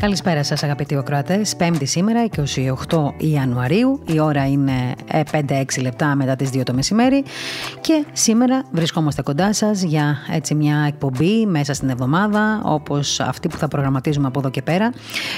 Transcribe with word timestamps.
Καλησπέρα 0.00 0.42
σας 0.42 0.62
αγαπητοί 0.62 0.96
οκράτες. 0.96 1.56
Πέμπτη 1.56 1.86
σήμερα, 1.86 2.24
28 2.88 3.14
Ιανουαρίου. 3.16 4.00
Η 4.06 4.20
ώρα 4.20 4.46
είναι 4.46 4.94
5-6 5.30 5.78
ε, 5.78 5.80
λεπτά 5.80 6.14
μετά 6.14 6.36
τις 6.36 6.50
2 6.52 6.62
το 6.64 6.74
μεσημέρι. 6.74 7.24
Και 7.80 8.04
σήμερα 8.12 8.64
βρισκόμαστε 8.72 9.22
κοντά 9.22 9.52
σας 9.52 9.82
για 9.82 10.16
έτσι 10.32 10.54
μια 10.54 10.84
εκπομπή 10.88 11.46
μέσα 11.46 11.74
στην 11.74 11.88
εβδομάδα, 11.88 12.60
όπως 12.64 13.20
αυτή 13.20 13.48
που 13.48 13.56
θα 13.56 13.68
προγραμματίζουμε 13.68 14.26
από 14.26 14.38
εδώ 14.38 14.50
και 14.50 14.62
πέρα. 14.62 14.92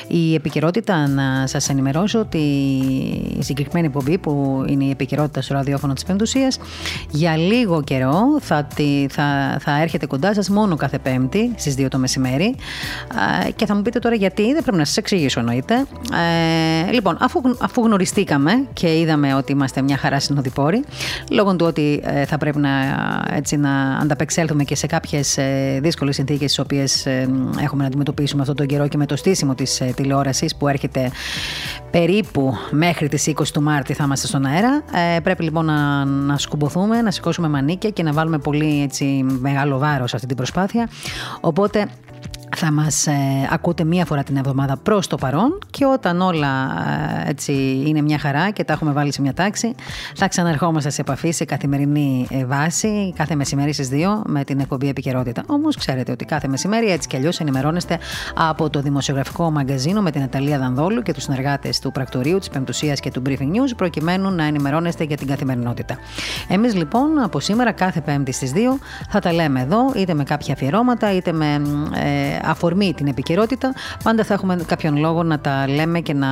Η 0.09 0.35
επικαιρότητα, 0.35 1.09
να 1.09 1.47
σας 1.47 1.69
ενημερώσω 1.69 2.19
ότι 2.19 2.39
η 3.39 3.43
συγκεκριμένη 3.43 3.87
εκπομπή 3.87 4.19
που 4.19 4.65
είναι 4.69 4.85
η 4.85 4.91
επικαιρότητα 4.91 5.43
στο 5.43 5.55
ραδιόφωνο 5.55 5.93
της 5.93 6.05
Πεμπτουσίας, 6.05 6.59
για 7.11 7.37
λίγο 7.37 7.83
καιρό 7.83 8.39
θα, 8.41 8.67
θα, 9.09 9.57
θα 9.61 9.81
έρχεται 9.81 10.07
κοντά 10.07 10.35
σας 10.35 10.49
μόνο 10.49 10.77
κάθε 10.77 10.99
Πέμπτη 10.99 11.53
στις 11.57 11.75
2 11.79 11.87
το 11.91 11.99
μεσημέρι. 11.99 12.55
Και 13.57 13.67
θα 13.67 13.75
μου 13.75 13.83
πείτε 13.83 13.99
τώρα 13.99 14.15
γιατί 14.15 14.48
δεν 14.53 14.63
πρέπει 14.63 14.77
να 14.79 14.85
σας 14.85 14.97
εξηγήσω 14.97 15.41
εννοείται. 15.41 15.87
Ε, 16.89 16.93
λοιπόν, 16.93 17.17
αφού, 17.21 17.41
αφού 17.59 17.83
γνωριστήκαμε 17.83 18.67
και 18.73 18.99
είδαμε 18.99 19.35
ότι 19.35 19.53
είμαστε 19.53 19.83
μια 19.83 19.97
χαρά 19.97 20.21
συνοδοιπόροι, 20.21 20.85
λόγω 21.31 21.57
του 21.57 21.67
ότι 21.67 22.01
ε, 22.05 22.25
θα 22.25 22.39
πρέπει 22.39 22.59
να, 22.59 22.71
έτσι, 23.31 23.57
να 23.57 23.97
ανταπεξέλθουμε 23.97 24.65
και 24.65 24.75
σε 24.75 24.87
κάποιες 24.87 25.39
ε, 25.39 25.79
δύσκολες 25.83 26.15
συνθήκες 26.15 26.47
τις 26.47 26.59
οποίες 26.59 27.07
ε, 27.07 27.29
έχουμε 27.63 27.83
να 27.83 27.87
αντιμετωπίσουμε 27.87 28.41
αυτόν 28.41 28.57
τον 28.57 28.67
καιρό 28.67 28.89
και 28.89 28.97
με 28.97 29.07
το 29.07 29.17
στήσιμο 29.17 29.55
της 29.55 29.81
ε, 29.81 29.93
τηλεόρασης 29.97 30.57
που 30.57 30.69
έρχεται 30.69 31.11
περίπου 31.91 32.55
μέχρι 32.71 33.09
τις 33.09 33.33
20 33.37 33.43
του 33.53 33.63
Μάρτη 33.63 33.93
θα 33.93 34.05
είμαστε 34.05 34.27
στον 34.27 34.47
αέρα. 34.47 34.83
Ε, 35.17 35.21
πρέπει 35.21 35.43
λοιπόν 35.43 35.65
να, 35.65 36.05
να 36.05 36.39
σκουμποθούμε, 36.39 37.03
να 37.03 37.11
σηκώσουμε 37.11 37.49
μανίκια 37.49 37.91
και 37.91 38.03
να 38.03 38.13
βάλουμε 38.13 38.39
πολύ 38.39 38.83
έτσι, 38.83 39.05
μεγάλο 39.41 39.79
βάρος 39.79 40.11
σε 40.11 40.17
αυτή 40.17 40.29
την 40.29 40.37
προσπάθεια. 40.37 40.89
Οπότε 41.41 41.87
θα 42.61 42.73
μας 42.73 43.07
ε, 43.07 43.13
ακούτε 43.51 43.85
μία 43.85 44.05
φορά 44.05 44.23
την 44.23 44.37
εβδομάδα 44.37 44.77
προς 44.77 45.07
το 45.07 45.17
παρόν 45.17 45.59
και 45.71 45.85
όταν 45.85 46.21
όλα 46.21 46.49
ε, 47.27 47.31
έτσι 47.31 47.53
είναι 47.87 48.03
μια 48.03 48.19
χαρά 48.19 48.51
και 48.51 48.65
τα 48.65 48.73
έχουμε 48.73 48.93
βάλει 48.93 49.13
σε 49.13 49.21
μια 49.21 49.35
τάξη 49.35 49.75
θα 50.17 50.29
ξαναρχόμαστε 50.29 50.91
σε 50.91 51.01
επαφή 51.01 51.31
σε 51.31 51.45
καθημερινή 51.45 52.27
ε, 52.31 52.45
βάση 52.45 53.13
κάθε 53.17 53.35
μεσημέρι 53.35 53.73
στις 53.73 53.89
2 53.93 53.95
με 54.27 54.45
την 54.45 54.61
εκπομπή 54.61 54.89
επικαιρότητα. 54.89 55.43
Όμως 55.47 55.77
ξέρετε 55.77 56.13
ότι 56.13 56.25
κάθε 56.25 56.49
μεσημέρι 56.49 56.91
έτσι 56.91 57.09
κι 57.09 57.17
αλλιώς 57.17 57.41
ενημερώνεστε 57.41 57.99
από 58.35 58.71
το 58.71 58.81
δημοσιογραφικό 58.81 59.51
μαγκαζίνο 59.51 60.01
με 60.01 60.11
την 60.11 60.23
Αταλία 60.23 60.59
Δανδόλου 60.59 61.03
και 61.03 61.13
τους 61.13 61.23
συνεργάτες 61.23 61.79
του 61.79 61.93
Πρακτορείου, 61.93 62.39
της 62.39 62.49
Πεμπτουσίας 62.49 63.01
και 63.01 63.11
του 63.11 63.23
Briefing 63.27 63.31
News 63.31 63.77
προκειμένου 63.77 64.31
να 64.31 64.45
ενημερώνεστε 64.45 65.05
για 65.05 65.17
την 65.17 65.27
καθημερινότητα. 65.27 65.99
Εμείς 66.49 66.75
λοιπόν 66.75 67.23
από 67.23 67.41
σήμερα 67.41 67.73
κάθε 67.73 68.01
πέμπτη 68.01 68.33
στις 68.33 68.53
2 68.55 68.59
θα 69.09 69.21
τα 69.21 69.33
λέμε 69.33 69.61
εδώ 69.61 69.93
είτε 69.97 70.15
με 70.15 70.25
κάποια 70.25 70.55
αφιερώματα 70.55 71.13
είτε 71.13 71.33
με 71.33 71.63
αφορμή 72.51 72.95
την 72.95 73.07
επικαιρότητα, 73.07 73.75
πάντα 74.05 74.25
θα 74.25 74.35
έχουμε 74.35 74.57
κάποιον 74.67 74.97
λόγο 74.97 75.23
να 75.23 75.39
τα 75.39 75.69
λέμε 75.69 76.01
και 76.01 76.15
να 76.15 76.29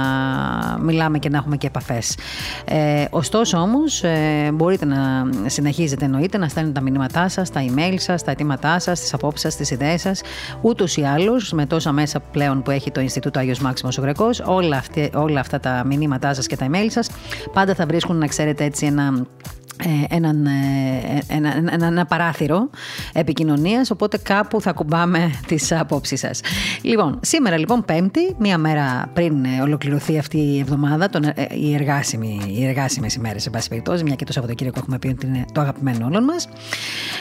μιλάμε 0.80 1.18
και 1.18 1.28
να 1.28 1.36
έχουμε 1.36 1.56
και 1.56 1.66
επαφές. 1.66 2.16
Ε, 2.64 3.04
ωστόσο 3.10 3.58
όμως, 3.58 4.02
ε, 4.02 4.50
μπορείτε 4.54 4.84
να 4.84 5.30
συνεχίζετε 5.46 6.04
εννοείται 6.04 6.38
να 6.38 6.48
στέλνετε 6.48 6.74
τα 6.78 6.84
μηνύματά 6.84 7.28
σας, 7.28 7.50
τα 7.50 7.64
email 7.68 7.94
σας, 7.96 8.22
τα 8.22 8.30
αιτήματά 8.30 8.78
σας, 8.78 9.00
τις 9.00 9.14
απόψεις 9.14 9.40
σας, 9.40 9.56
τις 9.56 9.70
ιδέες 9.70 10.00
σας. 10.00 10.20
Ούτως 10.60 10.96
ή 10.96 11.02
άλλως, 11.02 11.52
με 11.52 11.66
τόσα 11.66 11.92
μέσα 11.92 12.20
πλέον 12.20 12.62
που 12.62 12.70
έχει 12.70 12.90
το 12.90 13.00
Ινστιτούτο 13.00 13.38
Άγιος 13.38 13.58
Μάξιμος 13.58 13.98
ο 13.98 14.00
Γρεκός, 14.00 14.42
όλα, 14.44 14.82
όλα 15.14 15.40
αυτά 15.40 15.60
τα 15.60 15.82
μηνύματά 15.86 16.34
σας 16.34 16.46
και 16.46 16.56
τα 16.56 16.66
email 16.70 16.86
σας 16.88 17.10
πάντα 17.52 17.74
θα 17.74 17.86
βρίσκουν 17.86 18.16
να 18.16 18.26
ξέρετε 18.26 18.64
έτσι 18.64 18.86
ένα 18.86 19.02
ε, 19.02 19.55
έναν, 20.08 20.46
ε, 20.46 20.50
ένα, 21.28 21.56
ένα, 21.72 21.86
ένα 21.86 22.06
παράθυρο 22.06 22.70
επικοινωνίας 23.12 23.90
οπότε 23.90 24.18
κάπου 24.18 24.60
θα 24.60 24.72
κουμπάμε 24.72 25.30
τις 25.46 25.72
απόψεις 25.72 26.20
σας. 26.20 26.40
Λοιπόν 26.82 27.18
σήμερα 27.22 27.58
λοιπόν 27.58 27.84
πέμπτη 27.84 28.34
μία 28.38 28.58
μέρα 28.58 29.10
πριν 29.12 29.44
ε, 29.44 29.60
ολοκληρωθεί 29.62 30.18
αυτή 30.18 30.38
η 30.38 30.58
εβδομάδα 30.58 31.08
τον, 31.08 31.22
οι, 31.50 31.74
εργάσιμοι, 31.74 32.40
οι 32.46 32.66
εργάσιμες 32.66 33.14
ημέρες 33.14 33.42
σε 33.42 33.50
πάση 33.50 33.68
περιπτώσει 33.68 34.04
μια 34.04 34.14
και 34.14 34.24
το 34.24 34.32
Σαββατοκύριακο 34.32 34.78
έχουμε 34.78 34.98
πει 34.98 35.08
ότι 35.08 35.26
είναι 35.26 35.44
το 35.52 35.60
αγαπημένο 35.60 36.06
όλων 36.06 36.24
μας. 36.24 36.48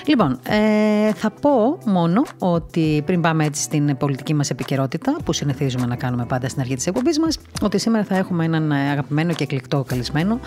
Λοιπόν 0.05 0.39
ε, 0.49 1.13
θα 1.13 1.31
πω 1.41 1.77
μόνο 1.85 2.23
ότι 2.37 3.03
πριν 3.05 3.21
πάμε 3.21 3.45
έτσι 3.45 3.61
στην 3.61 3.97
πολιτική 3.97 4.33
μας 4.33 4.49
επικαιρότητα 4.49 5.15
που 5.25 5.33
συνηθίζουμε 5.33 5.85
να 5.85 5.95
κάνουμε 5.95 6.25
πάντα 6.25 6.49
στην 6.49 6.61
αρχή 6.61 6.75
της 6.75 6.87
εκπομπής 6.87 7.19
μας 7.19 7.39
ότι 7.61 7.79
σήμερα 7.79 8.05
θα 8.05 8.15
έχουμε 8.15 8.45
έναν 8.45 8.71
αγαπημένο 8.71 9.33
και 9.33 9.43
εκλεκτό 9.43 9.83
καλεσμένο 9.87 10.39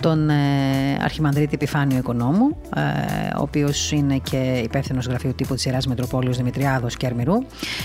τον 0.00 0.30
ε, 0.30 0.34
Αρχιμανδρίτη 1.00 1.51
Επιφάνιο 1.54 1.98
Οικονόμου, 1.98 2.56
ε, 2.76 2.80
ο 3.38 3.42
οποίος 3.42 3.92
είναι 3.92 4.18
και 4.18 4.60
υπεύθυνος 4.64 5.06
γραφείου 5.06 5.34
τύπου 5.34 5.54
της 5.54 5.64
Ιεράς 5.64 5.86
Μητροπόλεως 5.86 6.36
Δημητριάδος 6.36 6.96
και 6.96 7.06
Αρμυρού. 7.06 7.34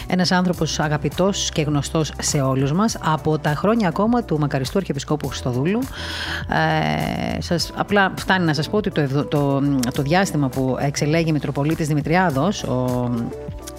Ένας 0.08 0.32
άνθρωπος 0.32 0.80
αγαπητός 0.80 1.50
και 1.52 1.62
γνωστός 1.62 2.14
σε 2.20 2.42
όλους 2.42 2.72
μας 2.72 2.98
από 3.04 3.40
τα 3.40 3.50
χρόνια 3.50 3.88
ακόμα 3.88 4.24
του 4.24 4.40
μακαριστού 4.40 4.78
Αρχιεπισκόπου 4.78 5.28
Χριστοδούλου. 5.28 5.80
Ε, 7.38 7.42
σας, 7.42 7.72
απλά 7.76 8.14
φτάνει 8.18 8.46
να 8.46 8.54
σας 8.54 8.70
πω 8.70 8.78
ότι 8.78 8.92
το, 8.92 9.26
το, 9.26 9.62
το, 9.94 10.02
διάστημα 10.02 10.50
που 10.50 10.78
εξελέγει 10.80 11.32
Μητροπολίτης 11.32 11.88
Δημητριάδος, 11.88 12.64
ο 12.64 13.10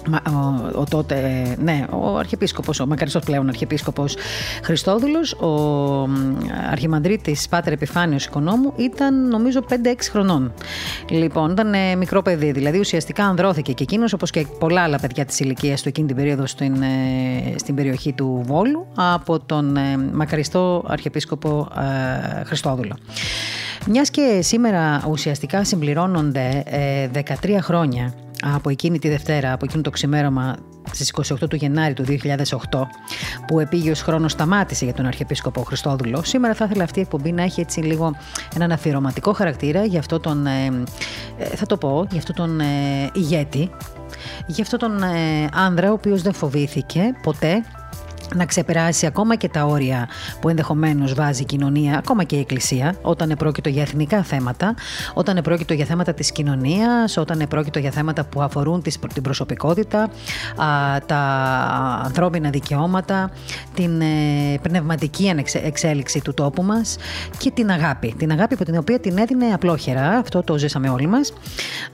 ο, 0.07 0.69
ο 0.79 0.83
τότε, 0.89 1.45
ναι, 1.59 1.85
ο 1.89 2.17
Αρχιεπίσκοπος, 2.17 2.79
ο 2.79 2.87
μακαριστός 2.87 3.23
πλέον 3.23 3.47
Αρχιεπίσκοπος 3.47 4.15
Χριστόδουλος, 4.63 5.33
ο 5.33 6.07
Αρχιμανδρίτης 6.71 7.47
Πάτερ 7.47 7.73
Επιφάνιος 7.73 8.25
Οικονόμου 8.25 8.73
ήταν 8.75 9.27
νομίζω 9.27 9.63
5-6 9.69 9.73
χρονών. 10.11 10.53
Λοιπόν, 11.09 11.51
ήταν 11.51 11.73
ε, 11.73 11.95
μικρό 11.95 12.21
παιδί, 12.21 12.51
δηλαδή 12.51 12.79
ουσιαστικά 12.79 13.25
ανδρώθηκε 13.25 13.73
και 13.73 13.83
εκείνος 13.83 14.13
όπως 14.13 14.31
και 14.31 14.45
πολλά 14.59 14.81
άλλα 14.81 14.99
παιδιά 14.99 15.25
της 15.25 15.39
ηλικίας 15.39 15.81
του 15.81 15.87
εκείνη 15.87 16.07
την 16.07 16.15
περίοδο 16.15 16.45
στην, 16.45 16.81
ε, 16.81 17.57
στην 17.57 17.75
περιοχή 17.75 18.13
του 18.13 18.41
Βόλου 18.45 18.87
από 18.95 19.39
τον 19.39 19.77
ε, 19.77 19.97
μακαριστό 20.13 20.83
Αρχιεπίσκοπο 20.87 21.67
Χριστόδουλο. 22.45 22.97
Μιας 23.87 24.09
και 24.09 24.39
σήμερα 24.41 25.03
ουσιαστικά 25.09 25.63
συμπληρώνονται 25.63 26.63
13 27.13 27.57
χρόνια 27.61 28.13
από 28.41 28.69
εκείνη 28.69 28.99
τη 28.99 29.09
Δευτέρα, 29.09 29.53
από 29.53 29.65
εκείνο 29.65 29.81
το 29.81 29.89
ξημέρωμα 29.89 30.55
στις 30.91 31.13
28 31.31 31.49
του 31.49 31.55
Γενάρη 31.55 31.93
του 31.93 32.05
2008 32.05 32.81
που 33.47 33.59
επίγειος 33.59 34.01
χρόνος 34.01 34.31
σταμάτησε 34.31 34.85
για 34.85 34.93
τον 34.93 35.05
Αρχιεπίσκοπο 35.05 35.61
Χριστόδουλο 35.63 36.23
σήμερα 36.23 36.53
θα 36.53 36.65
ήθελα 36.65 36.83
αυτή 36.83 36.99
η 36.99 37.01
εκπομπή 37.01 37.31
να 37.31 37.43
έχει 37.43 37.61
έτσι 37.61 37.79
λίγο 37.79 38.15
έναν 38.55 38.71
αφιερωματικό 38.71 39.33
χαρακτήρα 39.33 39.85
για 39.85 39.99
αυτό 39.99 40.19
τον 40.19 40.45
ε, 40.45 40.65
ε, 41.37 41.45
θα 41.45 41.65
το 41.65 41.77
πω, 41.77 42.07
για 42.09 42.19
αυτό 42.19 42.33
τον 42.33 42.59
ε, 42.59 42.65
ηγέτη 43.13 43.69
για 44.47 44.63
αυτό 44.63 44.77
τον 44.77 44.99
άνδρα 45.53 45.89
ο 45.89 45.93
οποίος 45.93 46.21
δεν 46.21 46.33
φοβήθηκε 46.33 47.01
ποτέ 47.21 47.63
να 48.35 48.45
ξεπεράσει 48.45 49.05
ακόμα 49.05 49.35
και 49.35 49.49
τα 49.49 49.65
όρια 49.65 50.07
που 50.41 50.49
ενδεχομένως 50.49 51.13
βάζει 51.13 51.41
η 51.41 51.45
κοινωνία, 51.45 51.97
ακόμα 51.97 52.23
και 52.23 52.35
η 52.35 52.39
Εκκλησία, 52.39 52.95
όταν 53.01 53.29
επρόκειτο 53.29 53.69
για 53.69 53.81
εθνικά 53.81 54.23
θέματα, 54.23 54.75
όταν 55.13 55.37
επρόκειτο 55.37 55.73
για 55.73 55.85
θέματα 55.85 56.13
της 56.13 56.31
κοινωνίας, 56.31 57.17
όταν 57.17 57.39
επρόκειτο 57.39 57.79
για 57.79 57.91
θέματα 57.91 58.23
που 58.23 58.41
αφορούν 58.41 58.81
την 59.13 59.23
προσωπικότητα, 59.23 60.09
τα 61.05 61.17
ανθρώπινα 62.03 62.49
δικαιώματα, 62.49 63.31
την 63.73 64.01
ε, 64.01 64.05
πνευματική 64.61 65.33
εξέλιξη 65.63 66.21
του 66.21 66.33
τόπου 66.33 66.63
μας 66.63 66.97
και 67.37 67.51
την 67.51 67.71
αγάπη. 67.71 68.13
Την 68.17 68.31
αγάπη 68.31 68.53
από 68.53 68.65
την 68.65 68.77
οποία 68.77 68.99
την 68.99 69.17
έδινε 69.17 69.45
απλόχερα, 69.45 70.09
αυτό 70.09 70.43
το 70.43 70.57
ζήσαμε 70.57 70.89
όλοι 70.89 71.07
μας. 71.07 71.33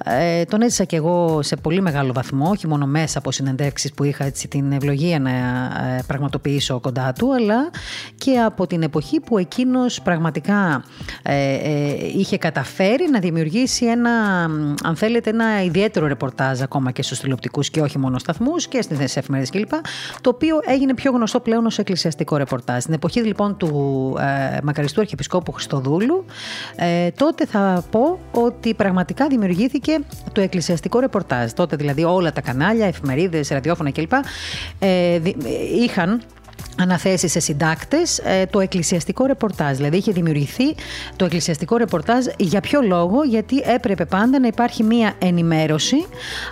Ε, 0.05 0.43
τον 0.43 0.61
έζησα 0.61 0.83
και 0.83 0.95
εγώ 0.95 1.41
σε 1.41 1.55
πολύ 1.55 1.81
μεγάλο 1.81 2.13
βαθμό, 2.13 2.49
όχι 2.49 2.67
μόνο 2.67 2.85
μέσα 2.85 3.17
από 3.17 3.31
συνεντεύξεις 3.31 3.93
που 3.93 4.03
είχα 4.03 4.23
έτσι, 4.23 4.47
την 4.47 4.71
ευλογία 4.71 5.19
να 5.19 5.29
ε, 5.29 6.03
πραγματοποιήσω 6.25 6.79
κοντά 6.79 7.13
του, 7.13 7.33
αλλά 7.33 7.69
και 8.17 8.39
από 8.39 8.67
την 8.67 8.81
εποχή 8.81 9.19
που 9.19 9.37
εκείνος 9.37 10.01
πραγματικά 10.01 10.83
ε, 11.23 11.53
ε, 11.53 11.95
είχε 12.17 12.37
καταφέρει 12.37 13.09
να 13.11 13.19
δημιουργήσει 13.19 13.85
ένα, 13.85 14.11
αν 14.83 14.95
θέλετε, 14.95 15.29
ένα 15.29 15.63
ιδιαίτερο 15.63 16.07
ρεπορτάζ 16.07 16.61
ακόμα 16.61 16.91
και 16.91 17.03
στους 17.03 17.19
τηλεοπτικούς 17.19 17.69
και 17.69 17.81
όχι 17.81 17.97
μόνο 17.97 18.19
σταθμούς 18.19 18.67
και 18.67 18.81
στις 18.81 19.17
εφημερίδες 19.17 19.49
κλπ. 19.49 19.81
Το 20.21 20.29
οποίο 20.29 20.59
έγινε 20.65 20.93
πιο 20.93 21.11
γνωστό 21.11 21.39
πλέον 21.39 21.65
ως 21.65 21.77
εκκλησιαστικό 21.77 22.37
ρεπορτάζ. 22.37 22.81
Στην 22.81 22.93
εποχή 22.93 23.19
λοιπόν 23.19 23.57
του 23.57 23.69
ε, 24.19 24.57
μακαριστού 24.63 25.01
Αρχιεπισκόπου 25.01 25.51
Χριστοδούλου, 25.51 26.25
ε, 26.75 27.09
τότε 27.11 27.45
θα 27.45 27.83
πω 27.91 28.19
ότι 28.31 28.73
πραγματικά 28.73 29.27
δημιουργήθηκε 29.27 29.99
το 30.31 30.41
εκκλησιαστικό 30.41 30.99
ρεπορτάζ. 30.99 31.51
Τότε 31.51 31.75
δηλαδή 31.75 32.03
όλα 32.03 32.31
τα 32.31 32.41
κανάλια, 32.41 32.85
εφημερίδες, 32.85 33.49
ραδιόφωνα 33.49 33.91
κλπ. 33.91 34.13
Ε, 34.79 35.19
είχαν 35.83 36.14
αναθέσει 36.79 37.27
σε 37.27 37.39
συντάκτες 37.39 38.17
ε, 38.19 38.45
το 38.45 38.59
εκκλησιαστικό 38.59 39.25
ρεπορτάζ. 39.25 39.75
Δηλαδή 39.75 39.97
είχε 39.97 40.11
δημιουργηθεί 40.11 40.75
το 41.15 41.25
εκκλησιαστικό 41.25 41.77
ρεπορτάζ 41.77 42.25
για 42.37 42.61
ποιο 42.61 42.81
λόγο, 42.81 43.23
γιατί 43.23 43.61
έπρεπε 43.65 44.05
πάντα 44.05 44.39
να 44.39 44.47
υπάρχει 44.47 44.83
μία 44.83 45.13
ενημέρωση 45.19 46.05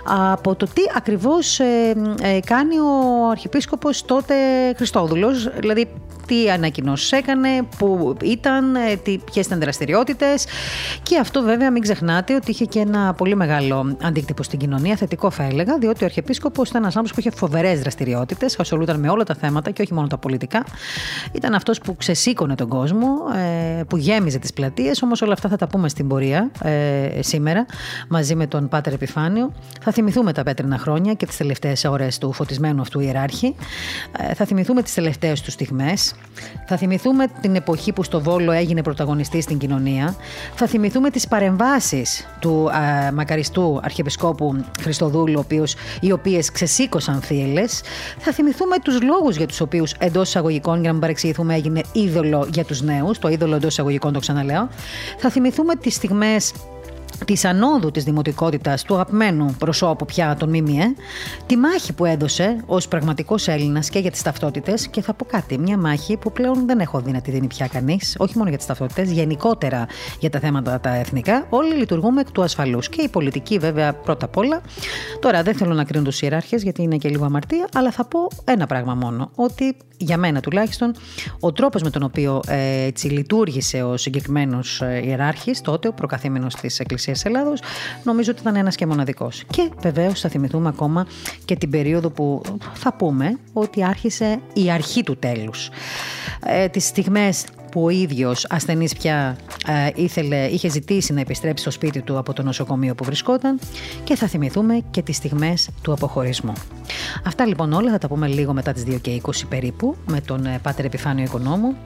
από 0.04 0.54
το 0.54 0.66
τι 0.66 0.82
ακριβώς 0.96 1.60
ε, 1.60 1.94
ε, 2.22 2.40
κάνει 2.40 2.78
ο 2.78 3.28
Αρχιεπίσκοπος 3.30 4.04
τότε 4.04 4.34
Χριστόδουλος, 4.76 5.50
δηλαδή 5.58 5.88
τι 6.26 6.50
ανακοινώσεις 6.50 7.12
έκανε, 7.12 7.48
πού 7.78 8.16
ήταν, 8.22 8.76
ποιες 9.24 9.46
ήταν 9.46 9.60
δραστηριότητες. 9.60 10.46
Και 11.02 11.18
αυτό 11.18 11.42
βέβαια 11.42 11.70
μην 11.70 11.82
ξεχνάτε 11.82 12.34
ότι 12.34 12.50
είχε 12.50 12.64
και 12.64 12.78
ένα 12.78 13.14
πολύ 13.14 13.36
μεγάλο 13.36 13.96
αντίκτυπο 14.02 14.42
στην 14.42 14.58
κοινωνία, 14.58 14.96
θετικό 14.96 15.30
θα 15.30 15.42
έλεγα, 15.42 15.78
διότι 15.78 16.02
ο 16.02 16.06
Αρχιεπίσκοπος 16.06 16.68
ήταν 16.68 16.82
ένας 16.82 16.96
άνθρωπος 16.96 17.22
που 17.22 17.28
είχε 17.28 17.38
φοβερές 17.38 17.80
δραστηριότητες, 17.80 18.58
ασχολούταν 18.58 19.00
με 19.00 19.08
όλα 19.08 19.24
τα 19.24 19.34
θέματα 19.34 19.70
και 19.70 19.82
όχι 19.82 19.94
μόνο 19.94 20.06
τα 20.06 20.18
πολιτικά. 20.18 20.64
Ήταν 21.32 21.54
αυτός 21.54 21.78
που 21.78 21.96
ξεσήκωνε 21.96 22.54
τον 22.54 22.68
κόσμο, 22.68 23.08
ε, 23.78 23.82
που 23.88 23.96
γέμιζε 23.96 24.38
τις 24.38 24.52
πλατείες. 24.52 25.02
Όμως 25.02 25.22
όλα 25.22 25.32
αυτά 25.32 25.48
θα 25.48 25.56
τα 25.56 25.66
πούμε 25.66 25.88
στην 25.88 26.08
πορεία 26.08 26.50
ε, 26.62 27.08
σήμερα, 27.20 27.66
μαζί 28.08 28.34
με 28.34 28.46
τον 28.46 28.68
Πάτερ 28.68 28.92
Επιφάνιο. 28.92 29.52
Θα 29.80 29.92
θυμηθούμε 29.92 30.32
τα 30.32 30.42
πέτρινα 30.42 30.78
χρόνια 30.78 31.14
και 31.14 31.26
τις 31.26 31.36
τελευταίες 31.36 31.84
ώρες 31.84 32.18
του 32.18 32.32
φωτισμένου 32.32 32.80
αυτού 32.80 33.00
ιεράρχη. 33.00 33.54
Ε, 34.18 34.34
θα 34.34 34.44
θυμηθούμε 34.44 34.82
τις 34.82 34.94
τελευταίες 34.94 35.40
του 35.40 35.50
στιγμές. 35.50 36.13
Θα 36.66 36.76
θυμηθούμε 36.76 37.26
την 37.40 37.54
εποχή 37.54 37.92
που 37.92 38.02
στο 38.02 38.20
Βόλο 38.20 38.52
έγινε 38.52 38.82
πρωταγωνιστής 38.82 39.44
στην 39.44 39.58
κοινωνία. 39.58 40.16
Θα 40.54 40.66
θυμηθούμε 40.66 41.10
τις 41.10 41.28
παρεμβάσεις 41.28 42.28
του 42.38 42.70
α, 42.70 43.12
μακαριστού 43.12 43.80
Αρχιεπισκόπου 43.82 44.64
Χριστοδούλου, 44.80 45.46
οι 46.00 46.12
οποίες 46.12 46.50
ξεσήκωσαν 46.52 47.20
θύελες. 47.20 47.82
Θα 48.18 48.32
θυμηθούμε 48.32 48.78
τους 48.78 49.02
λόγους 49.02 49.36
για 49.36 49.46
τους 49.46 49.60
οποίους 49.60 49.92
εντός 49.98 50.28
εισαγωγικών, 50.28 50.74
για 50.74 50.86
να 50.86 50.92
μην 50.92 51.00
παρεξηγηθούμε, 51.00 51.54
έγινε 51.54 51.80
είδωλο 51.92 52.48
για 52.52 52.64
τους 52.64 52.82
νέους. 52.82 53.18
Το 53.18 53.28
είδωλο 53.28 53.54
εντός 53.54 53.70
εισαγωγικών 53.70 54.12
το 54.12 54.18
ξαναλέω. 54.18 54.68
Θα 55.18 55.30
θυμηθούμε 55.30 55.74
τις 55.76 55.94
στιγμές 55.94 56.52
της 57.26 57.44
ανόδου 57.44 57.90
της 57.90 58.04
δημοτικότητας 58.04 58.82
του 58.82 58.94
αγαπημένου 58.94 59.54
προσώπου 59.58 60.04
πια 60.04 60.36
των 60.38 60.48
ΜΜΕ, 60.48 60.94
τη 61.46 61.56
μάχη 61.56 61.92
που 61.92 62.04
έδωσε 62.04 62.56
ως 62.66 62.88
πραγματικός 62.88 63.48
Έλληνας 63.48 63.88
και 63.88 63.98
για 63.98 64.10
τις 64.10 64.22
ταυτότητες 64.22 64.88
και 64.88 65.02
θα 65.02 65.14
πω 65.14 65.24
κάτι, 65.24 65.58
μια 65.58 65.78
μάχη 65.78 66.16
που 66.16 66.32
πλέον 66.32 66.66
δεν 66.66 66.80
έχω 66.80 67.00
δει 67.00 67.10
να 67.10 67.20
τη 67.20 67.30
δίνει 67.30 67.46
πια 67.46 67.66
κανείς, 67.66 68.16
όχι 68.18 68.36
μόνο 68.36 68.48
για 68.48 68.58
τις 68.58 68.66
ταυτότητες, 68.66 69.10
γενικότερα 69.10 69.86
για 70.20 70.30
τα 70.30 70.38
θέματα 70.38 70.80
τα 70.80 70.94
εθνικά, 70.94 71.46
όλοι 71.48 71.74
λειτουργούμε 71.74 72.20
εκ 72.20 72.30
του 72.30 72.42
ασφαλούς 72.42 72.88
και 72.88 73.02
η 73.02 73.08
πολιτική 73.08 73.58
βέβαια 73.58 73.92
πρώτα 73.94 74.24
απ' 74.24 74.36
όλα. 74.36 74.60
Τώρα 75.20 75.42
δεν 75.42 75.54
θέλω 75.54 75.74
να 75.74 75.84
κρίνω 75.84 76.04
τους 76.04 76.22
ιεράρχες 76.22 76.62
γιατί 76.62 76.82
είναι 76.82 76.96
και 76.96 77.08
λίγο 77.08 77.24
αμαρτία, 77.24 77.68
αλλά 77.74 77.90
θα 77.90 78.04
πω 78.04 78.28
ένα 78.44 78.66
πράγμα 78.66 78.94
μόνο, 78.94 79.30
ότι 79.34 79.76
για 80.04 80.16
μένα 80.16 80.40
τουλάχιστον, 80.40 80.94
ο 81.40 81.52
τρόπος 81.52 81.82
με 81.82 81.90
τον 81.90 82.02
οποίο 82.02 82.40
ε, 82.46 82.84
έτσι 82.84 83.06
λειτουργήσε 83.06 83.82
ο 83.82 83.96
συγκεκριμένος 83.96 84.80
ε, 84.80 85.00
ιεράρχης 85.04 85.60
τότε, 85.60 85.88
ο 85.88 85.92
προκαθήμενος 85.92 86.54
της 86.54 86.80
Εκκλησίας 86.80 87.24
Ελλάδος, 87.24 87.60
νομίζω 88.02 88.30
ότι 88.30 88.40
ήταν 88.40 88.56
ένας 88.56 88.74
και 88.74 88.86
μοναδικός. 88.86 89.44
Και 89.50 89.70
βεβαίως 89.80 90.20
θα 90.20 90.28
θυμηθούμε 90.28 90.68
ακόμα 90.68 91.06
και 91.44 91.56
την 91.56 91.70
περίοδο 91.70 92.10
που 92.10 92.42
θα 92.74 92.94
πούμε 92.94 93.38
ότι 93.52 93.84
άρχισε 93.84 94.40
η 94.52 94.70
αρχή 94.70 95.02
του 95.02 95.16
τέλους. 95.16 95.70
Ε, 96.46 96.68
τις 96.68 96.84
στιγμές 96.84 97.44
που 97.74 97.84
ο 97.84 97.88
ίδιος 97.88 98.46
ασθενής 98.48 98.94
πια 98.94 99.36
ε, 99.66 99.90
ήθελε, 99.94 100.46
είχε 100.46 100.68
ζητήσει 100.68 101.12
να 101.12 101.20
επιστρέψει 101.20 101.62
στο 101.62 101.70
σπίτι 101.70 102.02
του 102.02 102.18
από 102.18 102.32
το 102.32 102.42
νοσοκομείο 102.42 102.94
που 102.94 103.04
βρισκόταν 103.04 103.58
και 104.04 104.16
θα 104.16 104.26
θυμηθούμε 104.26 104.82
και 104.90 105.02
τις 105.02 105.16
στιγμές 105.16 105.68
του 105.82 105.92
αποχωρισμού. 105.92 106.52
Αυτά 107.24 107.46
λοιπόν 107.46 107.72
όλα 107.72 107.90
θα 107.90 107.98
τα 107.98 108.08
πούμε 108.08 108.26
λίγο 108.26 108.52
μετά 108.52 108.72
τις 108.72 108.84
2 108.86 109.00
και 109.00 109.20
20 109.22 109.30
περίπου 109.48 109.96
με 110.06 110.20
τον 110.20 110.46
ε, 110.46 110.58
Πάτερ 110.62 110.84
Επιφάνιο 110.84 111.24
Οικονόμου 111.24 111.76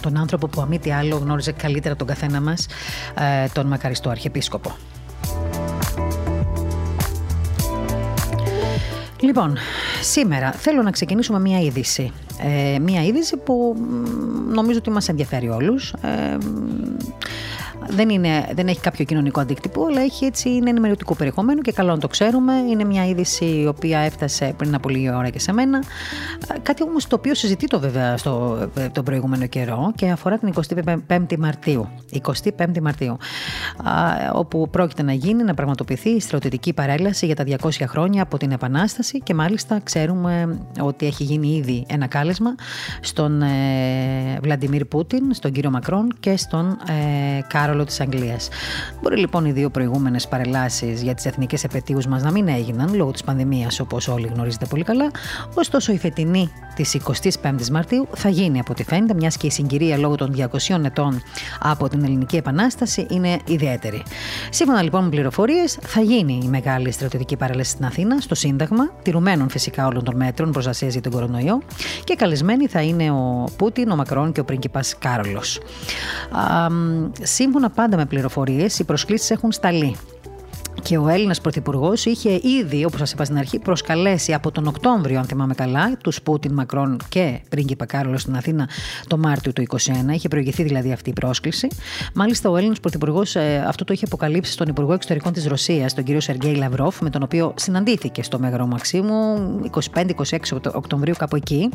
τον 0.00 0.16
άνθρωπο 0.16 0.46
που 0.46 0.60
αμή 0.60 0.78
τι 0.78 0.92
άλλο 0.92 1.16
γνώριζε 1.16 1.52
καλύτερα 1.52 1.96
τον 1.96 2.06
καθένα 2.06 2.40
μας, 2.40 2.66
ε, 3.18 3.46
τον 3.52 3.66
μακαριστό 3.66 4.10
Αρχιεπίσκοπο. 4.10 4.76
Λοιπόν, 9.24 9.56
σήμερα 10.02 10.52
θέλω 10.52 10.82
να 10.82 10.90
ξεκινήσουμε 10.90 11.40
μία 11.40 11.60
είδηση. 11.60 12.12
Ε, 12.74 12.78
μία 12.78 13.04
είδηση 13.04 13.36
που 13.36 13.76
νομίζω 14.52 14.78
ότι 14.78 14.90
μας 14.90 15.08
ενδιαφέρει 15.08 15.48
όλους. 15.48 15.92
Ε, 15.92 16.36
δεν, 17.88 18.08
είναι, 18.08 18.48
δεν 18.54 18.68
έχει 18.68 18.80
κάποιο 18.80 19.04
κοινωνικό 19.04 19.40
αντίκτυπο, 19.40 19.86
αλλά 19.86 20.00
έχει 20.00 20.24
έτσι, 20.24 20.48
είναι 20.48 20.70
ενημερωτικού 20.70 21.16
περιεχομένου 21.16 21.60
και 21.60 21.72
καλό 21.72 21.90
να 21.90 21.98
το 21.98 22.08
ξέρουμε. 22.08 22.54
Είναι 22.54 22.84
μια 22.84 23.06
είδηση 23.06 23.44
η 23.44 23.66
οποία 23.66 23.98
έφτασε 23.98 24.54
πριν 24.56 24.74
από 24.74 24.88
λίγη 24.88 25.10
ώρα 25.10 25.28
και 25.28 25.38
σε 25.38 25.52
μένα. 25.52 25.82
Κάτι 26.62 26.82
όμως 26.82 27.06
το 27.06 27.16
οποίο 27.16 27.34
συζητείται 27.34 27.76
βέβαια 27.76 28.16
στο, 28.16 28.58
τον 28.92 29.04
προηγούμενο 29.04 29.46
καιρό 29.46 29.92
και 29.94 30.10
αφορά 30.10 30.38
την 30.38 30.54
25η 31.08 31.36
Μαρτίου. 31.38 31.88
25η 32.22 32.80
Μαρτίου. 32.82 33.16
Όπου 34.32 34.68
πρόκειται 34.70 35.02
να 35.02 35.12
γίνει, 35.12 35.42
να 35.42 35.54
πραγματοποιηθεί 35.54 36.08
η 36.08 36.20
στρατιωτική 36.20 36.72
παρέλαση 36.72 37.26
για 37.26 37.34
τα 37.34 37.44
200 37.62 37.68
χρόνια 37.86 38.22
από 38.22 38.38
την 38.38 38.50
Επανάσταση 38.50 39.18
και 39.18 39.34
μάλιστα 39.34 39.80
ξέρουμε 39.82 40.58
ότι 40.80 41.06
έχει 41.06 41.24
γίνει 41.24 41.48
ήδη 41.48 41.86
ένα 41.88 42.06
κάλεσμα 42.06 42.54
στον 43.00 43.42
ε, 43.42 44.38
Βλαντιμίρ 44.42 44.84
Πούτιν, 44.84 45.34
στον 45.34 45.52
κύριο 45.52 45.70
Μακρόν 45.70 46.12
και 46.20 46.36
στον 46.36 46.78
ε, 46.88 47.40
Κάρολ 47.46 47.73
ρόλο 47.74 47.86
της 47.86 48.00
Αγγλίας. 48.00 48.48
Μπορεί 49.02 49.18
λοιπόν 49.18 49.44
οι 49.44 49.52
δύο 49.52 49.70
προηγούμενες 49.70 50.28
παρελάσεις 50.28 51.02
για 51.02 51.14
τις 51.14 51.26
εθνικές 51.26 51.64
επαιτίους 51.64 52.06
μας 52.06 52.22
να 52.22 52.30
μην 52.30 52.48
έγιναν 52.48 52.94
λόγω 52.94 53.10
της 53.10 53.24
πανδημίας, 53.24 53.80
όπως 53.80 54.08
όλοι 54.08 54.30
γνωρίζετε 54.34 54.66
πολύ 54.66 54.82
καλά. 54.82 55.10
Ωστόσο, 55.54 55.92
η 55.92 55.98
φετινή 55.98 56.50
της 56.74 56.98
25η 57.42 57.68
Μαρτίου 57.72 58.08
θα 58.16 58.28
γίνει 58.28 58.58
από 58.58 58.72
ό,τι 58.72 58.84
φαίνεται, 58.84 59.14
μιας 59.14 59.36
και 59.36 59.46
η 59.46 59.50
συγκυρία 59.50 59.96
λόγω 59.96 60.14
των 60.14 60.34
200 60.68 60.84
ετών 60.84 61.22
από 61.60 61.88
την 61.88 62.04
Ελληνική 62.04 62.36
Επανάσταση 62.36 63.06
είναι 63.10 63.38
ιδιαίτερη. 63.46 64.02
Σύμφωνα 64.50 64.82
λοιπόν 64.82 65.04
με 65.04 65.10
πληροφορίες, 65.10 65.78
θα 65.82 66.00
γίνει 66.00 66.40
η 66.44 66.48
μεγάλη 66.48 66.90
στρατιωτική 66.90 67.36
παρέλαση 67.36 67.70
στην 67.70 67.84
Αθήνα, 67.84 68.20
στο 68.20 68.34
Σύνταγμα, 68.34 68.90
τηρουμένων 69.02 69.48
φυσικά 69.48 69.86
όλων 69.86 70.04
των 70.04 70.16
μέτρων 70.16 70.50
προστασία 70.50 70.88
για 70.88 71.00
τον 71.00 71.12
κορονοϊό 71.12 71.62
και 72.04 72.14
καλεσμένοι 72.14 72.66
θα 72.66 72.82
είναι 72.82 73.10
ο 73.10 73.48
Πούτιν, 73.56 73.90
ο 73.90 73.96
Μακρόν 73.96 74.32
και 74.32 74.40
ο 74.40 74.44
πρίγκιπας 74.44 74.98
Κάρολος. 74.98 75.60
Σύμφωνα 77.22 77.70
πάντα 77.70 77.96
με 77.96 78.06
πληροφορίες, 78.06 78.78
οι 78.78 78.84
προσκλήσεις 78.84 79.30
έχουν 79.30 79.52
σταλεί. 79.52 79.96
Και 80.82 80.98
ο 80.98 81.08
Έλληνας 81.08 81.40
Πρωθυπουργός 81.40 82.04
είχε 82.04 82.40
ήδη, 82.42 82.84
όπως 82.84 82.98
σας 82.98 83.12
είπα 83.12 83.24
στην 83.24 83.38
αρχή, 83.38 83.58
προσκαλέσει 83.58 84.32
από 84.32 84.50
τον 84.50 84.66
Οκτώβριο, 84.66 85.18
αν 85.18 85.24
θυμάμαι 85.24 85.54
καλά, 85.54 85.96
τους 85.96 86.22
Πούτιν, 86.22 86.52
Μακρόν 86.52 86.96
και 87.08 87.40
πρίγκιπα 87.48 87.86
Κάρολο 87.86 88.18
στην 88.18 88.36
Αθήνα 88.36 88.68
το 89.06 89.18
Μάρτιο 89.18 89.52
του 89.52 89.62
2021. 89.62 90.12
Είχε 90.12 90.28
προηγηθεί 90.28 90.62
δηλαδή 90.62 90.92
αυτή 90.92 91.10
η 91.10 91.12
πρόσκληση. 91.12 91.68
Μάλιστα, 92.14 92.50
ο 92.50 92.56
Έλληνας 92.56 92.80
Πρωθυπουργός 92.80 93.36
ε, 93.36 93.64
αυτό 93.66 93.84
το 93.84 93.92
είχε 93.92 94.04
αποκαλύψει 94.04 94.52
στον 94.52 94.68
Υπουργό 94.68 94.92
Εξωτερικών 94.92 95.32
της 95.32 95.46
Ρωσίας, 95.46 95.94
τον 95.94 96.04
κύριο 96.04 96.20
Σεργέη 96.20 96.54
Λαυρόφ, 96.54 97.00
με 97.00 97.10
τον 97.10 97.22
οποίο 97.22 97.54
συναντήθηκε 97.56 98.22
στο 98.22 98.38
Μέγαρο 98.38 98.66
Μαξίμου 98.66 99.60
25-26 99.94 100.10
Οκτωβρίου, 100.72 101.14
κάπου 101.18 101.36
εκεί. 101.36 101.68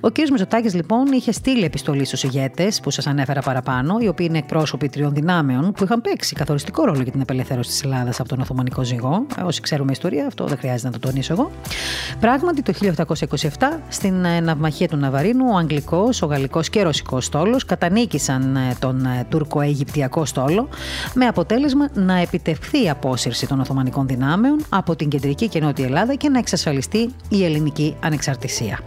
Ο 0.00 0.10
κύριο 0.10 0.30
Μεζοτάκη, 0.32 0.76
λοιπόν, 0.76 1.12
είχε 1.12 1.32
στείλει 1.32 1.64
επιστολή 1.64 2.04
στους 2.04 2.22
ηγέτες 2.22 2.80
που 2.80 2.90
σας 2.90 3.06
ανέφερα 3.06 3.40
παραπάνω, 3.40 3.98
οι 4.00 4.08
οποίοι 4.08 4.26
είναι 4.28 4.38
εκπρόσωποι 4.38 4.88
τριών 4.88 5.14
δυνάμεων 5.14 5.72
που 5.72 5.84
είχαν 5.84 6.00
παίξει 6.00 6.34
καθοριστικό 6.34 6.84
ρόλο 6.84 7.02
για 7.02 7.12
την 7.12 7.20
απελευθέρωση 7.20 7.70
της 7.70 7.82
Ελλάδας 7.82 8.20
από 8.22 8.30
τον 8.30 8.40
Οθωμανικό 8.40 8.82
ζυγό. 8.82 9.26
Ε, 9.38 9.42
όσοι 9.42 9.60
ξέρουμε 9.60 9.92
ιστορία, 9.92 10.26
αυτό 10.26 10.44
δεν 10.44 10.58
χρειάζεται 10.58 10.86
να 10.86 10.98
το 10.98 11.08
τονίσω 11.08 11.32
εγώ. 11.32 11.50
Πράγματι, 12.20 12.62
το 12.62 12.72
1827 12.82 13.46
στην 13.88 14.24
ε, 14.24 14.40
ναυμαχία 14.40 14.88
του 14.88 14.96
Ναβαρίνου, 14.96 15.44
ο 15.52 15.56
Αγγλικός, 15.56 16.22
ο 16.22 16.26
Γαλλικός 16.26 16.70
και 16.70 16.78
ο 16.78 16.82
Ρωσικός 16.82 17.24
στόλος 17.24 17.64
κατανίκησαν 17.64 18.56
ε, 18.56 18.76
τον 18.78 19.06
Τούρκο-Αιγυπτιακό 19.28 20.24
στόλο 20.24 20.68
με 21.14 21.26
αποτέλεσμα 21.26 21.88
να 21.94 22.18
επιτευχθεί 22.18 22.84
η 22.84 22.90
απόσυρση 22.90 23.46
των 23.46 23.60
Οθωμανικών 23.60 24.06
δυνάμεων 24.06 24.64
από 24.68 24.96
την 24.96 25.08
κεντρική 25.08 25.48
και 25.48 25.60
νότια 25.60 25.84
Ελλάδα 25.84 26.14
και 26.14 26.28
να 26.28 26.38
εξασφαλιστεί 26.38 27.10
η 27.28 27.44
ελληνική 27.44 27.96
ανεξαρτησία. 28.00 28.80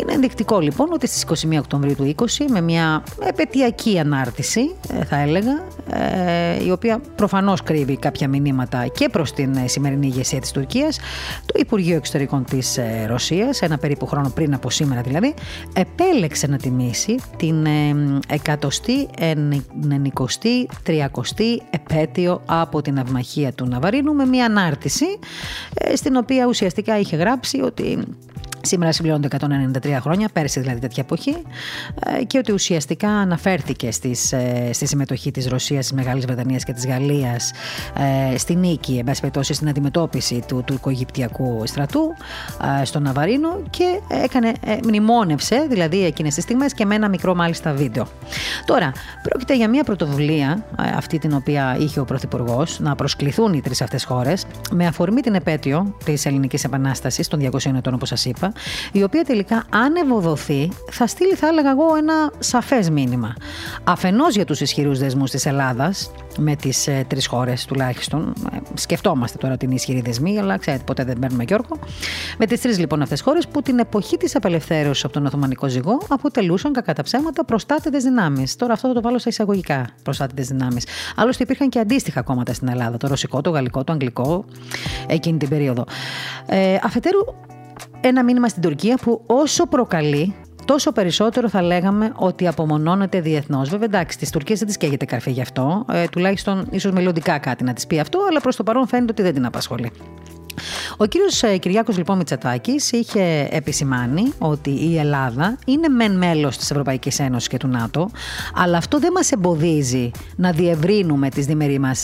Είναι 0.00 0.12
ενδεικτικό 0.12 0.60
λοιπόν 0.60 0.92
ότι 0.92 1.06
στις 1.06 1.46
21 1.46 1.58
Οκτωβρίου 1.58 1.94
του 1.94 2.14
20 2.16 2.24
με 2.50 2.60
μια 2.60 3.02
επαιτειακή 3.20 3.98
ανάρτηση 3.98 4.74
θα 5.08 5.16
έλεγα 5.16 5.64
η 6.66 6.70
οποία 6.70 7.00
προφανώς 7.16 7.62
κρύβει 7.62 7.96
κάποια 7.96 8.28
μηνύματα 8.40 8.86
και 8.86 9.08
προς 9.08 9.32
την 9.32 9.54
ε, 9.54 9.68
σημερινή 9.68 10.06
ηγεσία 10.06 10.40
της 10.40 10.50
Τουρκίας, 10.50 10.98
το 11.46 11.54
Υπουργείο 11.58 11.96
Εξωτερικών 11.96 12.44
της 12.44 12.76
ε, 12.76 13.06
Ρωσίας, 13.08 13.62
ένα 13.62 13.78
περίπου 13.78 14.06
χρόνο 14.06 14.30
πριν 14.34 14.54
από 14.54 14.70
σήμερα 14.70 15.00
δηλαδή, 15.00 15.34
επέλεξε 15.72 16.46
να 16.46 16.56
τιμήσει 16.56 17.16
την 17.36 17.66
ε, 17.66 17.94
εκατοστή, 18.28 19.08
ενικοστή, 19.90 20.68
τριακοστή 20.82 21.62
επέτειο 21.70 22.42
από 22.46 22.82
την 22.82 22.98
αυμαχία 22.98 23.52
του 23.52 23.66
Ναβαρίνου 23.66 24.14
με 24.14 24.26
μια 24.26 24.44
ανάρτηση 24.44 25.18
στην 25.94 26.16
οποία 26.16 26.46
ουσιαστικά 26.46 26.98
είχε 26.98 27.16
γράψει 27.16 27.60
ότι 27.60 27.98
Σήμερα 28.66 28.92
συμπληρώνονται 28.92 29.28
193 29.86 29.98
χρόνια, 30.00 30.28
πέρσι 30.32 30.60
δηλαδή 30.60 30.80
τέτοια 30.80 31.02
εποχή, 31.02 31.36
ε, 32.18 32.24
και 32.24 32.38
ότι 32.38 32.52
ουσιαστικά 32.52 33.08
αναφέρθηκε 33.08 33.90
στις, 33.90 34.32
ε, 34.32 34.70
στη 34.72 34.86
συμμετοχή 34.86 35.30
της 35.30 35.48
Ρωσίας, 35.48 35.86
της 35.86 35.92
Μεγάλης 35.92 36.24
Βρετανίας 36.24 36.64
και 36.64 36.72
της 36.72 36.86
Γαλλίας 36.86 37.52
ε, 38.32 38.38
στη 38.38 38.54
νίκη, 38.54 38.96
εν 38.98 39.04
πάση 39.04 39.20
περιπτώσει 39.20 39.54
στην 39.54 39.68
αντιμετώπιση 39.68 40.42
του 40.48 40.62
τουρκογυπτιακού 40.66 41.62
στρατού 41.64 42.00
στο 42.82 43.00
Ναβαρίνο 43.00 43.62
και 43.70 44.00
έκανε, 44.08 44.52
μνημόνευσε 44.84 45.66
δηλαδή 45.68 46.04
εκείνες 46.04 46.34
τις 46.34 46.42
στιγμές 46.42 46.74
και 46.74 46.84
με 46.84 46.94
ένα 46.94 47.08
μικρό 47.08 47.34
μάλιστα 47.34 47.72
βίντεο. 47.72 48.06
Τώρα, 48.64 48.92
πρόκειται 49.22 49.56
για 49.56 49.68
μια 49.68 49.84
πρωτοβουλία, 49.84 50.64
αυτή 50.76 51.18
την 51.18 51.32
οποία 51.34 51.76
είχε 51.80 52.00
ο 52.00 52.04
Πρωθυπουργός, 52.04 52.80
να 52.80 52.94
προσκληθούν 52.94 53.52
οι 53.52 53.60
τρεις 53.60 53.82
αυτές 53.82 54.04
χώρες 54.04 54.46
με 54.70 54.86
αφορμή 54.86 55.20
την 55.20 55.34
επέτειο 55.34 55.96
της 56.04 56.26
Ελληνικής 56.26 56.64
Επανάστασης 56.64 57.28
των 57.28 57.40
200 57.40 57.76
ετών 57.76 57.94
όπως 57.94 58.08
σας 58.08 58.24
είπα 58.24 58.52
η 58.92 59.02
οποία 59.02 59.24
τελικά 59.24 59.64
αν 59.70 59.94
ευοδοθεί 59.96 60.68
θα 60.90 61.06
στείλει 61.06 61.34
θα 61.34 61.46
έλεγα 61.46 61.70
εγώ 61.70 61.96
ένα 61.96 62.32
σαφές 62.38 62.90
μήνυμα. 62.90 63.34
Αφενός 63.84 64.34
για 64.34 64.44
τους 64.44 64.60
ισχυρούς 64.60 64.98
δεσμούς 64.98 65.30
της 65.30 65.46
Ελλάδας 65.46 66.10
με 66.38 66.56
τις 66.56 66.86
ε, 66.86 67.04
τρεις 67.08 67.26
χώρες 67.26 67.64
τουλάχιστον. 67.64 68.34
Ε, 68.52 68.56
σκεφτόμαστε 68.74 69.38
τώρα 69.38 69.56
την 69.56 69.70
ισχυρή 69.70 70.00
δεσμή, 70.00 70.38
αλλά 70.38 70.56
ξέρετε 70.56 70.82
ποτέ 70.86 71.04
δεν 71.04 71.18
παίρνουμε 71.18 71.44
Γιώργο. 71.46 71.78
Με 72.38 72.46
τις 72.46 72.60
τρεις 72.60 72.78
λοιπόν 72.78 73.02
αυτές 73.02 73.20
χώρες 73.20 73.46
που 73.46 73.62
την 73.62 73.78
εποχή 73.78 74.16
της 74.16 74.36
απελευθέρωσης 74.36 75.04
από 75.04 75.12
τον 75.12 75.26
Οθωμανικό 75.26 75.68
ζυγό 75.68 75.98
αποτελούσαν 76.08 76.72
κακά 76.72 76.92
τα 76.92 77.02
ψέματα 77.02 77.44
προστάτητες 77.44 78.02
δυνάμεις. 78.02 78.56
Τώρα 78.56 78.72
αυτό 78.72 78.88
θα 78.88 78.94
το 78.94 79.00
βάλω 79.00 79.18
στα 79.18 79.28
εισαγωγικά 79.28 79.86
προστάτητες 80.02 80.48
δυνάμεις. 80.48 80.86
Άλλωστε 81.16 81.42
υπήρχαν 81.42 81.68
και 81.68 81.78
αντίστοιχα 81.78 82.22
κόμματα 82.22 82.52
στην 82.52 82.68
Ελλάδα, 82.68 82.96
το 82.96 83.08
ρωσικό, 83.08 83.40
το 83.40 83.50
γαλλικό, 83.50 83.84
το 83.84 83.92
αγγλικό 83.92 84.44
εκείνη 85.06 85.38
την 85.38 85.48
περίοδο. 85.48 85.84
Ε, 86.46 86.78
αφετέρου 86.82 87.20
ένα 88.06 88.24
μήνυμα 88.24 88.48
στην 88.48 88.62
Τουρκία 88.62 88.96
που 88.96 89.22
όσο 89.26 89.66
προκαλεί 89.66 90.34
τόσο 90.64 90.92
περισσότερο 90.92 91.48
θα 91.48 91.62
λέγαμε 91.62 92.12
ότι 92.16 92.46
απομονώνεται 92.46 93.20
διεθνώς. 93.20 93.68
Βέβαια, 93.68 93.86
εντάξει, 93.86 94.18
τη 94.18 94.30
Τουρκία 94.30 94.56
δεν 94.56 94.66
της 94.66 94.76
καίγεται 94.76 95.04
καρφί 95.04 95.30
γι' 95.30 95.40
αυτό. 95.40 95.84
Ε, 95.92 96.04
τουλάχιστον 96.06 96.66
ίσως 96.70 96.92
μελλοντικά 96.92 97.38
κάτι 97.38 97.64
να 97.64 97.72
της 97.72 97.86
πει 97.86 98.00
αυτό, 98.00 98.18
αλλά 98.30 98.40
προς 98.40 98.56
το 98.56 98.62
παρόν 98.62 98.86
φαίνεται 98.86 99.12
ότι 99.12 99.22
δεν 99.22 99.34
την 99.34 99.46
απασχολεί. 99.46 99.90
Ο 100.96 101.04
κύριος 101.04 101.42
ε, 101.42 101.56
Κυριάκος 101.56 101.96
λοιπόν 101.96 102.16
Μητσατάκης 102.16 102.92
είχε 102.92 103.48
επισημάνει 103.50 104.32
ότι 104.38 104.70
η 104.70 104.98
Ελλάδα 104.98 105.58
είναι 105.66 105.88
μεν 105.88 106.16
μέλος 106.16 106.56
της 106.56 106.70
Ευρωπαϊκής 106.70 107.18
Ένωσης 107.18 107.48
και 107.48 107.56
του 107.56 107.68
ΝΑΤΟ, 107.68 108.10
αλλά 108.54 108.76
αυτό 108.76 108.98
δεν 108.98 109.12
μας 109.12 109.32
εμποδίζει 109.32 110.10
να 110.36 110.50
διευρύνουμε 110.50 111.28
τις 111.28 111.46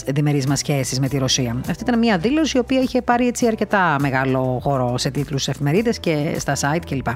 διμερείς 0.07 0.45
μας 0.47 0.59
σχέσεις 0.59 0.99
με 0.99 1.07
τη 1.07 1.17
Ρωσία. 1.17 1.61
Αυτή 1.69 1.83
ήταν 1.83 1.99
μια 1.99 2.17
δήλωση 2.17 2.57
η 2.57 2.59
οποία 2.59 2.79
είχε 2.81 3.01
πάρει 3.01 3.27
έτσι 3.27 3.47
αρκετά 3.47 3.95
μεγάλο 3.99 4.59
χώρο 4.63 4.97
σε 4.97 5.09
τίτλους 5.09 5.47
εφημερίδες 5.47 5.99
και 5.99 6.35
στα 6.39 6.55
site 6.55 6.81
κλπ. 6.89 7.07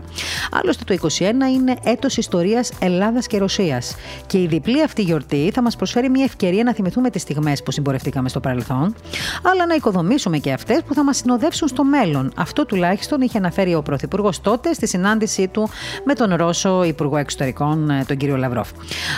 Άλλωστε 0.52 0.84
το 0.84 1.08
2021 1.18 1.22
είναι 1.54 1.76
έτος 1.84 2.18
ιστορίας 2.18 2.72
Ελλάδας 2.80 3.28
και 3.28 3.38
Ρωσίας 3.38 3.96
και 4.26 4.38
η 4.38 4.48
διπλή 4.48 4.84
αυτή 4.84 5.02
γιορτή 5.02 5.52
θα 5.54 5.62
μας 5.62 5.76
προσφέρει 5.76 6.10
μια 6.10 6.24
ευκαιρία 6.24 6.64
να 6.64 6.74
θυμηθούμε 6.74 7.10
τις 7.10 7.22
στιγμές 7.22 7.64
που 7.64 7.72
συμπορευτήκαμε 7.72 8.30
στο 8.30 8.40
παρελθόν, 8.40 8.96
αλλά 9.42 9.66
να 9.66 9.76
οικοδομήσουμε 9.76 10.38
και 10.38 10.52
αυτές 10.52 10.82
που 10.88 10.94
θα 10.94 11.04
μας 11.04 11.18
συνοδεύσουν 11.28 11.68
στο 11.68 11.84
μέλλον. 11.84 12.32
Αυτό 12.36 12.66
τουλάχιστον 12.66 13.22
είχε 13.22 13.38
αναφέρει 13.38 13.76
ο 13.76 13.82
Πρωθυπουργός 13.82 14.42
τότε 14.42 14.74
στη 14.74 14.88
συνάντησή 14.88 15.48
του 15.48 15.70
με 16.04 16.14
τον 16.14 16.36
Ρώσο 16.36 16.84
Υπουργό 16.84 17.18
Εξωτερικών, 17.18 17.90
ε, 17.90 18.04
τον 18.08 18.18
κύριο 18.18 18.38
Λαυρόφ. 18.38 18.70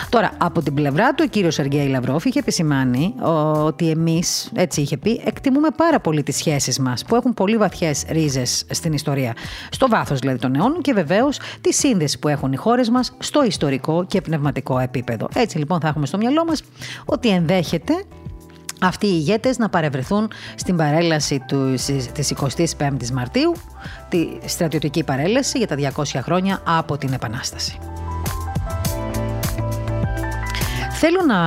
Τώρα, 0.08 0.30
από 0.38 0.62
την 0.62 0.74
πλευρά 0.74 1.14
του, 1.14 1.24
ο 1.26 1.30
κύριος 1.30 1.54
Σεργέη 1.54 1.86
Λαυρόφ 1.86 2.24
είχε 2.24 2.38
επισημάνει 2.38 3.14
ότι 3.64 3.90
εμείς, 3.90 4.50
έτσι 4.54 4.80
είχε 4.80 4.96
πει, 4.96 5.22
εκτιμούμε 5.24 5.68
πάρα 5.76 6.00
πολύ 6.00 6.22
τις 6.22 6.36
σχέσεις 6.36 6.78
μας 6.78 7.04
που 7.04 7.14
έχουν 7.14 7.34
πολύ 7.34 7.56
βαθιές 7.56 8.04
ρίζες 8.08 8.64
στην 8.70 8.92
ιστορία. 8.92 9.34
Στο 9.70 9.88
βάθος 9.88 10.18
δηλαδή 10.18 10.38
των 10.38 10.54
αιώνων 10.54 10.80
και 10.80 10.92
βεβαίως 10.92 11.40
τη 11.60 11.72
σύνδεση 11.72 12.18
που 12.18 12.28
έχουν 12.28 12.52
οι 12.52 12.56
χώρες 12.56 12.88
μας 12.88 13.12
στο 13.18 13.44
ιστορικό 13.44 14.04
και 14.06 14.20
πνευματικό 14.20 14.78
επίπεδο. 14.78 15.28
Έτσι 15.34 15.58
λοιπόν 15.58 15.80
θα 15.80 15.88
έχουμε 15.88 16.06
στο 16.06 16.16
μυαλό 16.16 16.44
μας 16.44 16.62
ότι 17.04 17.28
ενδέχεται 17.28 17.94
αυτοί 18.80 19.06
οι 19.06 19.12
ηγέτες 19.14 19.58
να 19.58 19.68
παρευρεθούν 19.68 20.30
στην 20.54 20.76
παρέλαση 20.76 21.44
τους, 21.46 21.84
της 22.12 22.34
25ης 22.78 23.10
Μαρτίου, 23.12 23.54
τη 24.08 24.28
στρατιωτική 24.44 25.04
παρέλαση 25.04 25.58
για 25.58 25.66
τα 25.66 25.76
200 25.76 26.20
χρόνια 26.22 26.62
από 26.64 26.98
την 26.98 27.12
Επανάσταση. 27.12 27.78
Θέλω 31.02 31.20
να 31.26 31.38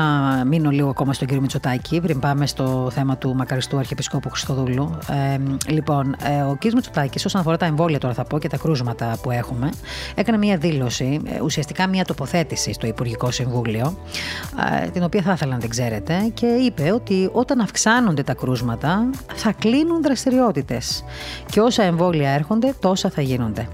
μείνω 0.45 0.69
λίγο 0.69 0.89
ακόμα 0.89 1.13
στον 1.13 1.27
κύριο 1.27 1.41
Μητσοτάκη, 1.41 2.01
πριν 2.01 2.19
πάμε 2.19 2.48
στο 2.48 2.89
θέμα 2.93 3.17
του 3.17 3.36
μακαριστού 3.36 3.77
Αρχιεπισκόπου 3.77 4.29
Χριστοδούλου. 4.29 4.98
Ε, 5.10 5.38
λοιπόν, 5.72 6.15
ε, 6.24 6.41
ο 6.41 6.55
κύριος 6.55 6.74
Μητσοτάκης, 6.74 7.25
όσον 7.25 7.41
αφορά 7.41 7.57
τα 7.57 7.65
εμβόλια, 7.65 8.00
τώρα 8.00 8.13
θα 8.13 8.24
πω 8.24 8.39
και 8.39 8.48
τα 8.48 8.57
κρούσματα 8.57 9.17
που 9.22 9.31
έχουμε, 9.31 9.69
έκανε 10.15 10.38
μία 10.38 10.57
δήλωση, 10.57 11.22
ε, 11.25 11.41
ουσιαστικά 11.41 11.88
μία 11.88 12.05
τοποθέτηση 12.05 12.74
στο 12.74 12.88
Υπουργικό 12.88 13.31
Συμβούλιο, 13.31 13.98
ε, 14.83 14.88
την 14.88 15.03
οποία 15.03 15.22
θα 15.22 15.31
ήθελα 15.31 15.53
να 15.53 15.60
την 15.60 15.69
ξέρετε, 15.69 16.31
και 16.33 16.45
είπε 16.45 16.91
ότι 16.91 17.29
όταν 17.31 17.60
αυξάνονται 17.60 18.24
τα 18.24 18.33
κρούσματα, 18.33 19.10
θα 19.33 19.51
κλείνουν 19.51 20.01
δραστηριότητες. 20.01 21.03
Και 21.51 21.60
όσα 21.60 21.83
εμβόλια 21.83 22.29
έρχονται, 22.29 22.74
τόσα 22.79 23.10
θα 23.10 23.22
γίνονται. 23.22 23.67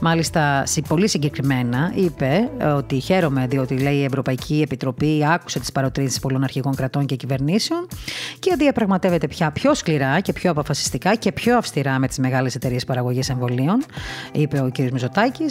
Μάλιστα, 0.00 0.64
πολύ 0.88 1.08
συγκεκριμένα 1.08 1.92
είπε 1.94 2.50
ότι 2.76 3.00
χαίρομαι 3.00 3.46
διότι 3.46 3.78
λέει 3.78 3.96
η 3.96 4.04
Ευρωπαϊκή 4.04 4.60
Επιτροπή 4.60 5.24
άκουσε 5.32 5.58
τις 5.60 5.72
παροτρύνσεις 5.72 6.20
πολλών 6.20 6.42
αρχικών 6.42 6.74
κρατών 6.74 7.06
και 7.06 7.16
κυβερνήσεων 7.16 7.88
και 8.38 8.54
διαπραγματεύεται 8.58 9.28
πια 9.28 9.50
πιο 9.50 9.74
σκληρά 9.74 10.20
και 10.20 10.32
πιο 10.32 10.50
αποφασιστικά 10.50 11.14
και 11.14 11.32
πιο 11.32 11.56
αυστηρά 11.56 11.98
με 11.98 12.08
τις 12.08 12.18
μεγάλες 12.18 12.54
εταιρείες 12.54 12.84
παραγωγής 12.84 13.28
εμβολίων, 13.28 13.84
είπε 14.32 14.60
ο 14.60 14.70
κ. 14.72 14.78
Μιζωτάκη. 14.78 15.44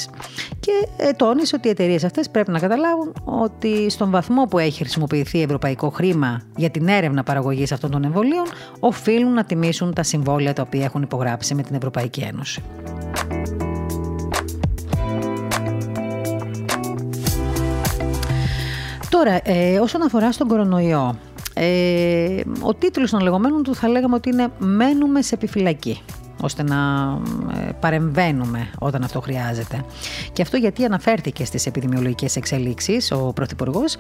Και 0.60 0.72
ε, 0.98 1.12
τόνισε 1.12 1.56
ότι 1.56 1.68
οι 1.68 1.72
εταιρείες 1.72 2.04
αυτές 2.04 2.30
πρέπει 2.30 2.52
να 2.52 2.60
καταλάβουν 2.60 3.14
ότι 3.26 3.90
στον 3.90 4.12
βαθμό 4.12 4.44
που 4.44 4.60
έχει 4.60 4.78
χρησιμοποιηθεί 4.78 5.42
ευρωπαϊκό 5.42 5.90
χρήμα 5.90 6.42
για 6.56 6.70
την 6.70 6.88
έρευνα 6.88 7.24
παραγωγής 7.24 7.72
αυτών 7.72 7.92
των 7.92 8.04
εμβολίων, 8.04 8.46
οφείλουν 8.80 9.34
να 9.34 9.44
τιμήσουν 9.44 9.94
τα 9.94 10.04
συμβόλαια 10.04 10.54
τα 10.54 10.62
οποία 10.62 10.84
έχουν 10.84 11.02
υπογράψει 11.02 11.56
με 11.56 11.64
την 11.64 11.76
Ευρωπαϊκή 11.76 12.22
Ένωση. 12.22 12.64
Τώρα, 19.16 19.40
ε, 19.44 19.80
όσον 19.80 20.02
αφορά 20.02 20.32
στον 20.32 20.48
κορονοϊό, 20.48 21.20
ε, 21.54 22.42
ο 22.62 22.74
τίτλος 22.74 23.12
των 23.12 23.20
λεγόμενων 23.20 23.64
του 23.64 23.76
θα 23.76 23.88
λέγαμε 23.88 24.16
ότι 24.16 24.30
είναι 24.30 24.48
«Μένουμε 24.58 25.22
σε 25.22 25.36
επιφυλακή» 25.36 26.02
ώστε 26.46 26.64
να 26.64 26.78
ε, 27.68 27.70
παρεμβαίνουμε 27.80 28.68
όταν 28.80 29.04
αυτό 29.04 29.22
χρειάζεται. 29.22 29.86
Και 30.34 30.42
αυτό 30.42 30.58
γιατί 30.58 30.86
αναφέρθηκε 30.86 31.46
στις 31.46 31.66
επιδημιολογικές 31.66 32.36
εξελίξεις 32.36 33.12
ο 33.12 33.18
Πρωθυπουργός 33.36 33.94
ε, 33.94 34.00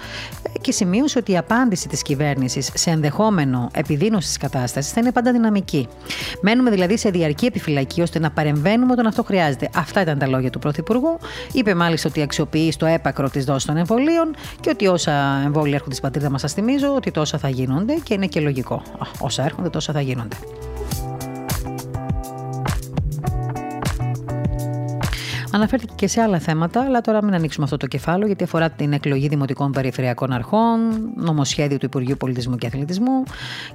και 0.61 0.71
σημείωσε 0.71 1.17
ότι 1.17 1.31
η 1.31 1.37
απάντηση 1.37 1.87
της 1.87 2.01
κυβέρνησης 2.01 2.71
σε 2.73 2.89
ενδεχόμενο 2.89 3.69
επιδείνωση 3.73 4.27
της 4.27 4.37
κατάστασης 4.37 4.91
θα 4.91 4.99
είναι 4.99 5.11
πάντα 5.11 5.31
δυναμική. 5.31 5.87
Μένουμε 6.41 6.69
δηλαδή 6.69 6.97
σε 6.97 7.09
διαρκή 7.09 7.45
επιφυλακή 7.45 8.01
ώστε 8.01 8.19
να 8.19 8.31
παρεμβαίνουμε 8.31 8.91
όταν 8.91 9.07
αυτό 9.07 9.23
χρειάζεται. 9.23 9.69
Αυτά 9.75 10.01
ήταν 10.01 10.17
τα 10.17 10.27
λόγια 10.27 10.49
του 10.49 10.59
Πρωθυπουργού. 10.59 11.17
Είπε 11.51 11.75
μάλιστα 11.75 12.09
ότι 12.09 12.21
αξιοποιεί 12.21 12.71
στο 12.71 12.85
έπακρο 12.85 13.29
τη 13.29 13.39
δόση 13.39 13.67
των 13.67 13.77
εμβολίων 13.77 14.35
και 14.59 14.69
ότι 14.69 14.87
όσα 14.87 15.41
εμβόλια 15.45 15.73
έρχονται 15.73 15.95
στην 15.95 16.05
πατρίδα 16.05 16.29
μας, 16.29 16.41
σας 16.41 16.53
θυμίζω 16.53 16.95
ότι 16.95 17.11
τόσα 17.11 17.37
θα 17.37 17.49
γίνονται 17.49 17.93
και 18.03 18.13
είναι 18.13 18.27
και 18.27 18.39
λογικό. 18.39 18.81
Όσα 19.19 19.43
έρχονται, 19.43 19.69
τόσα 19.69 19.93
θα 19.93 20.01
γίνονται. 20.01 20.35
Αναφέρθηκε 25.55 25.93
και 25.95 26.07
σε 26.07 26.21
άλλα 26.21 26.39
θέματα, 26.39 26.83
αλλά 26.83 27.01
τώρα 27.01 27.23
μην 27.23 27.33
ανοίξουμε 27.33 27.65
αυτό 27.65 27.77
το 27.77 27.87
κεφάλαιο, 27.87 28.27
γιατί 28.27 28.43
αφορά 28.43 28.69
την 28.69 28.93
εκλογή 28.93 29.27
δημοτικών 29.27 29.71
περιφερειακών 29.71 30.31
αρχών, 30.31 30.79
νομοσχέδιο 31.15 31.77
του 31.77 31.85
Υπουργείου 31.85 32.15
Πολιτισμού 32.17 32.55
και 32.55 32.67
Αθλητισμού 32.67 33.23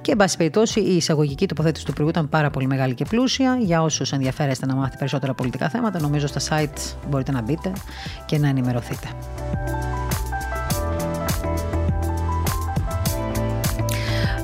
και, 0.01 0.11
εν 0.11 0.17
πάση 0.17 0.37
περιπτώσει, 0.37 0.79
η 0.79 0.95
εισαγωγική 0.95 1.47
τοποθέτηση 1.47 1.85
του 1.85 1.91
Υπουργείου 1.91 2.13
ήταν 2.13 2.29
πάρα 2.29 2.49
πολύ 2.49 2.67
μεγάλη 2.67 2.93
και 2.93 3.05
πλούσια. 3.09 3.57
Για 3.59 3.81
όσους 3.81 4.11
ενδιαφέρεστε 4.11 4.65
να 4.65 4.75
μάθετε 4.75 4.97
περισσότερα 4.97 5.33
πολιτικά 5.33 5.69
θέματα, 5.69 5.99
νομίζω 5.99 6.27
στα 6.27 6.39
site 6.49 6.95
μπορείτε 7.09 7.31
να 7.31 7.41
μπείτε 7.41 7.71
και 8.25 8.37
να 8.37 8.47
ενημερωθείτε. 8.47 9.07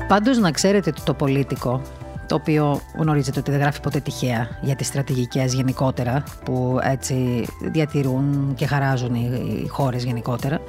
Πάντως 0.08 0.38
να 0.38 0.50
ξέρετε 0.50 0.90
ότι 0.90 1.02
το 1.02 1.14
πολίτικο 1.14 1.82
το 2.28 2.34
οποίο 2.34 2.80
γνωρίζετε 2.98 3.38
ότι 3.38 3.50
δεν 3.50 3.60
γράφει 3.60 3.80
ποτέ 3.80 4.00
τυχαία 4.00 4.48
για 4.62 4.76
τις 4.76 4.86
στρατηγικές 4.86 5.54
γενικότερα 5.54 6.22
που 6.44 6.78
έτσι 6.82 7.46
διατηρούν 7.60 8.52
και 8.54 8.66
χαράζουν 8.66 9.14
οι 9.14 9.66
χώρες 9.68 10.04
γενικότερα. 10.04 10.60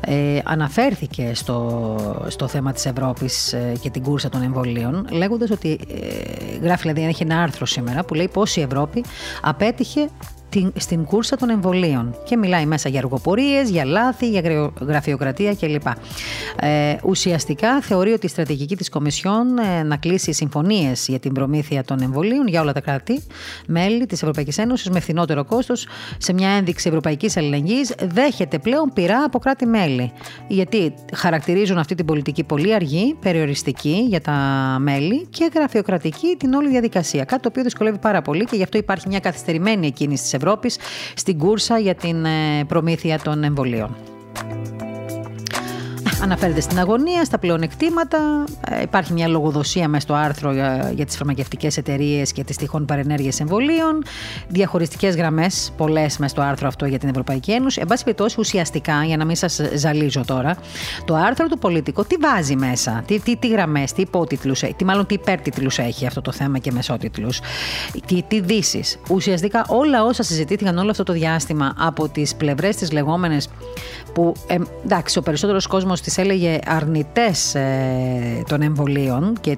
Ε, 0.00 0.38
αναφέρθηκε 0.44 1.30
στο, 1.34 1.96
στο 2.28 2.48
θέμα 2.48 2.72
της 2.72 2.86
Ευρώπης 2.86 3.52
ε, 3.52 3.72
και 3.80 3.90
την 3.90 4.02
κούρσα 4.02 4.28
των 4.28 4.42
εμβολίων 4.42 5.06
λέγοντας 5.10 5.50
ότι 5.50 5.78
ε, 5.88 6.56
γράφει 6.62 6.82
δηλαδή 6.82 7.04
έχει 7.04 7.22
ένα 7.22 7.42
άρθρο 7.42 7.66
σήμερα 7.66 8.04
που 8.04 8.14
λέει 8.14 8.28
πως 8.28 8.56
η 8.56 8.60
Ευρώπη 8.60 9.04
απέτυχε 9.42 10.08
στην 10.76 11.04
κούρσα 11.04 11.36
των 11.36 11.50
εμβολίων. 11.50 12.16
Και 12.24 12.36
μιλάει 12.36 12.66
μέσα 12.66 12.88
για 12.88 12.98
αργοπορίες, 12.98 13.70
για 13.70 13.84
λάθη, 13.84 14.28
για 14.28 14.70
γραφειοκρατία 14.80 15.54
κλπ. 15.54 15.86
Ε, 16.60 16.96
ουσιαστικά 17.04 17.80
θεωρεί 17.80 18.12
ότι 18.12 18.26
η 18.26 18.28
στρατηγική 18.28 18.76
της 18.76 18.88
Κομισιόν 18.88 19.58
ε, 19.58 19.82
να 19.82 19.96
κλείσει 19.96 20.32
συμφωνίες 20.32 21.06
για 21.08 21.18
την 21.18 21.32
προμήθεια 21.32 21.84
των 21.84 22.00
εμβολίων 22.00 22.48
για 22.48 22.60
όλα 22.60 22.72
τα 22.72 22.80
κράτη, 22.80 23.22
μέλη 23.66 24.06
της 24.06 24.22
Ευρωπαϊκής 24.22 24.58
Ένωσης 24.58 24.90
με 24.90 25.00
φθηνότερο 25.00 25.44
κόστος, 25.44 25.86
σε 26.18 26.32
μια 26.32 26.48
ένδειξη 26.48 26.88
ευρωπαϊκής 26.88 27.36
αλληλεγγύης, 27.36 27.94
δέχεται 28.02 28.58
πλέον 28.58 28.90
πειρά 28.94 29.22
από 29.24 29.38
κράτη-μέλη. 29.38 30.12
Γιατί 30.48 30.94
χαρακτηρίζουν 31.14 31.78
αυτή 31.78 31.94
την 31.94 32.04
πολιτική 32.04 32.44
πολύ 32.44 32.74
αργή, 32.74 33.16
περιοριστική 33.20 34.06
για 34.08 34.20
τα 34.20 34.32
μέλη 34.80 35.26
και 35.30 35.50
γραφειοκρατική 35.54 36.36
την 36.38 36.52
όλη 36.54 36.68
διαδικασία. 36.68 37.24
Κάτι 37.24 37.42
το 37.42 37.48
οποίο 37.48 37.62
δυσκολεύει 37.62 37.98
πάρα 37.98 38.22
πολύ 38.22 38.44
και 38.44 38.56
γι' 38.56 38.62
αυτό 38.62 38.78
υπάρχει 38.78 39.08
μια 39.08 39.20
καθυστερημένη 39.20 39.86
εκκίνηση 39.86 40.22
της 40.22 40.34
Ευρώπης 40.44 40.78
στην 41.14 41.38
κούρσα 41.38 41.78
για 41.78 41.94
την 41.94 42.24
ε, 42.24 42.64
προμήθεια 42.66 43.18
των 43.18 43.44
εμβολίων. 43.44 43.96
Αναφέρεται 46.24 46.60
στην 46.60 46.78
αγωνία, 46.78 47.24
στα 47.24 47.38
πλεονεκτήματα. 47.38 48.44
Ε, 48.70 48.82
υπάρχει 48.82 49.12
μια 49.12 49.28
λογοδοσία 49.28 49.88
μέσα 49.88 50.02
στο 50.02 50.14
άρθρο 50.14 50.52
για, 50.52 50.92
για 50.94 51.06
τις 51.06 51.16
φαρμακευτικές 51.16 51.76
εταιρείες 51.76 52.32
και 52.32 52.44
τις 52.44 52.56
τυχόν 52.56 52.84
παρενέργειες 52.84 53.40
εμβολίων. 53.40 54.02
Διαχωριστικές 54.48 55.16
γραμμές, 55.16 55.72
πολλές 55.76 56.18
μέσα 56.18 56.34
στο 56.34 56.42
άρθρο 56.42 56.68
αυτό 56.68 56.86
για 56.86 56.98
την 56.98 57.08
Ευρωπαϊκή 57.08 57.52
Ένωση. 57.52 57.80
Εν 57.80 57.86
πάση 57.86 58.04
περιπτώσει, 58.04 58.40
ουσιαστικά, 58.40 59.04
για 59.04 59.16
να 59.16 59.24
μην 59.24 59.36
σας 59.36 59.60
ζαλίζω 59.74 60.24
τώρα, 60.26 60.56
το 61.04 61.14
άρθρο 61.14 61.46
του 61.46 61.58
πολιτικού 61.58 62.04
τι 62.04 62.16
βάζει 62.16 62.56
μέσα, 62.56 63.02
τι, 63.06 63.20
τι, 63.20 63.36
τι 63.36 63.48
γραμμές, 63.48 63.92
τι 63.92 64.00
υπότιτλους, 64.02 64.60
τι 64.76 64.84
μάλλον 64.84 65.06
τι 65.06 65.14
υπέρτιτλους 65.14 65.78
έχει 65.78 66.06
αυτό 66.06 66.20
το 66.20 66.32
θέμα 66.32 66.58
και 66.58 66.72
μεσότιτλους, 66.72 67.40
τι, 68.06 68.22
τι 68.22 68.40
δύσεις. 68.40 68.98
Ουσιαστικά 69.10 69.64
όλα 69.68 70.04
όσα 70.04 70.22
συζητήθηκαν 70.22 70.78
όλο 70.78 70.90
αυτό 70.90 71.02
το 71.02 71.12
διάστημα 71.12 71.74
από 71.78 72.08
τις 72.08 72.34
πλευρές 72.34 72.76
τις 72.76 72.92
λεγόμενες 72.92 73.48
που 74.14 74.32
ε, 74.46 74.56
εντάξει, 74.84 75.18
ο 75.18 75.22
περισσότερος 75.22 75.66
κόσμος 75.66 76.00
τι 76.14 76.22
έλεγε 76.22 76.58
αρνητές 76.66 77.54
ε, 77.54 78.42
των 78.48 78.62
εμβολίων 78.62 79.36
και 79.40 79.56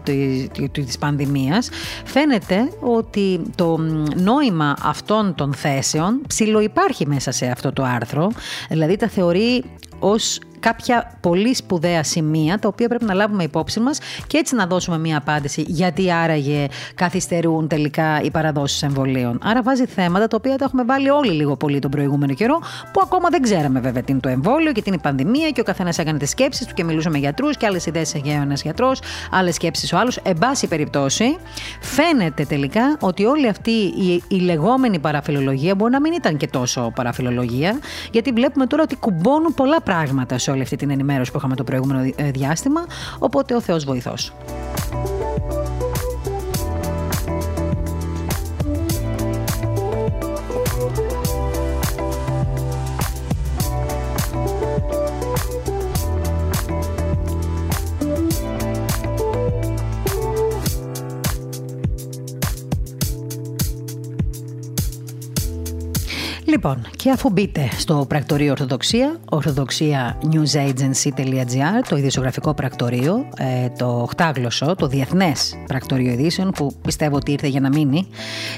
τη 0.73 0.85
πανδημίας. 0.99 1.69
Φαίνεται 2.05 2.69
ότι 2.81 3.41
το 3.55 3.79
νόημα 4.17 4.77
αυτών 4.83 5.35
των 5.35 5.55
θέσεων 5.55 6.21
ψιλοϊπάρχει 6.27 7.07
μέσα 7.07 7.31
σε 7.31 7.47
αυτό 7.47 7.73
το 7.73 7.83
άρθρο. 7.83 8.31
Δηλαδή 8.69 8.97
τα 8.97 9.09
θεωρεί 9.09 9.65
ως 9.99 10.39
κάποια 10.61 11.13
πολύ 11.21 11.55
σπουδαία 11.55 12.03
σημεία 12.03 12.59
τα 12.59 12.69
οποία 12.69 12.89
πρέπει 12.89 13.05
να 13.05 13.15
λάβουμε 13.15 13.43
υπόψη 13.43 13.81
μας 13.81 13.99
και 14.27 14.39
έτσι 14.39 14.55
να 14.55 14.67
δώσουμε 14.67 14.99
μία 14.99 15.17
απάντηση 15.17 15.65
γιατί 15.67 16.13
άραγε 16.13 16.67
καθυστερούν 16.95 17.69
τελικά 17.69 18.21
οι 18.23 18.31
παραδόσεις 18.31 18.83
εμβολίων. 18.83 19.39
Άρα 19.43 19.63
βάζει 19.63 19.87
θέματα 19.87 20.27
τα 20.27 20.37
οποία 20.37 20.57
τα 20.57 20.65
έχουμε 20.65 20.85
βάλει 20.85 21.11
όλοι 21.11 21.31
λίγο 21.31 21.57
πολύ 21.57 21.79
τον 21.79 21.91
προηγούμενο 21.91 22.35
καιρό 22.35 22.59
που 22.93 23.01
ακόμα 23.03 23.29
δεν 23.29 23.43
ξέραμε 23.43 23.81
βέβαια 23.81 24.03
τι 24.03 24.13
είναι 24.13 24.21
το 24.21 24.29
εμβόλιο 24.29 24.73
και 24.73 24.83
τι 24.83 24.87
είναι 24.87 24.97
η 24.97 25.03
πανδημία 25.03 25.51
και 25.51 25.61
ο 25.61 25.65
καθένας 25.65 25.99
έκανε 25.99 26.19
τις 26.19 26.31
σκέψεις 26.31 26.67
του 26.67 26.75
και 26.75 26.85
μιλούσε 26.85 27.11
με 27.11 27.19
γιατρούς 27.19 27.57
και 27.57 27.67
άλλες 27.67 27.87
ιδέες 27.87 28.15
είχε 28.15 28.39
ο 28.39 28.43
ένας 28.43 28.63
γιατρός, 28.63 29.01
άλλες 29.31 29.55
σκέψεις 29.55 29.93
ο 29.93 29.99
άλλος. 29.99 30.17
Εν 30.17 30.39
πάση 30.39 30.67
περιπτώσει, 30.67 31.37
φαίνεται 31.81 32.45
τελικά 32.45 32.97
ότι 33.01 33.25
όλη 33.25 33.49
αυτή 33.49 33.71
η, 33.71 34.23
η 34.29 34.37
λεγόμενη 34.37 34.99
παραφιλολογία 34.99 35.75
μπορεί 35.75 35.93
να 35.93 36.01
μην 36.01 36.13
ήταν 36.13 36.37
και 36.37 36.47
τόσο 36.47 36.93
παραφιλολογία, 36.95 37.79
γιατί 38.11 38.33
βλέπουμε 38.33 38.67
τώρα 38.67 38.83
ότι 38.83 38.97
κουμπώνουν 38.97 39.55
πολλά 39.55 39.81
πράγματα 39.87 40.39
σε 40.39 40.51
όλη 40.51 40.63
αυτή 40.63 40.77
την 40.77 40.91
ενημέρωση 40.91 41.31
που 41.31 41.39
είχαμε 41.39 41.55
το 41.55 41.65
προηγούμενο 41.65 42.13
ε, 42.17 42.31
διάστημα. 42.31 42.87
Οπότε 43.19 43.55
ο 43.55 43.61
Θεός 43.61 43.85
βοηθός. 43.85 44.33
Λοιπόν, 66.49 66.87
και 66.97 67.11
αφού 67.11 67.31
μπείτε 67.31 67.69
στο 67.79 68.05
πρακτορείο 68.09 68.51
Ορθοδοξία, 68.51 69.17
orthodoxianewsagency.gr, 69.31 71.85
το 71.89 71.97
ιδιοσιογραφικό 71.97 72.55
πρακτορείο, 72.55 73.29
ε, 73.37 73.69
το 73.79 73.87
οχτάγλωσσο, 73.87 74.75
το 74.75 74.87
διεθνές 74.87 75.55
πρακτορείο 75.67 76.13
ειδήσεων, 76.13 76.51
που 76.51 76.75
πιστεύω 76.83 77.17
ότι 77.17 77.33
ήρθε 77.33 77.47
για 77.47 77.61
να 77.61 77.69
μείνει 77.69 78.09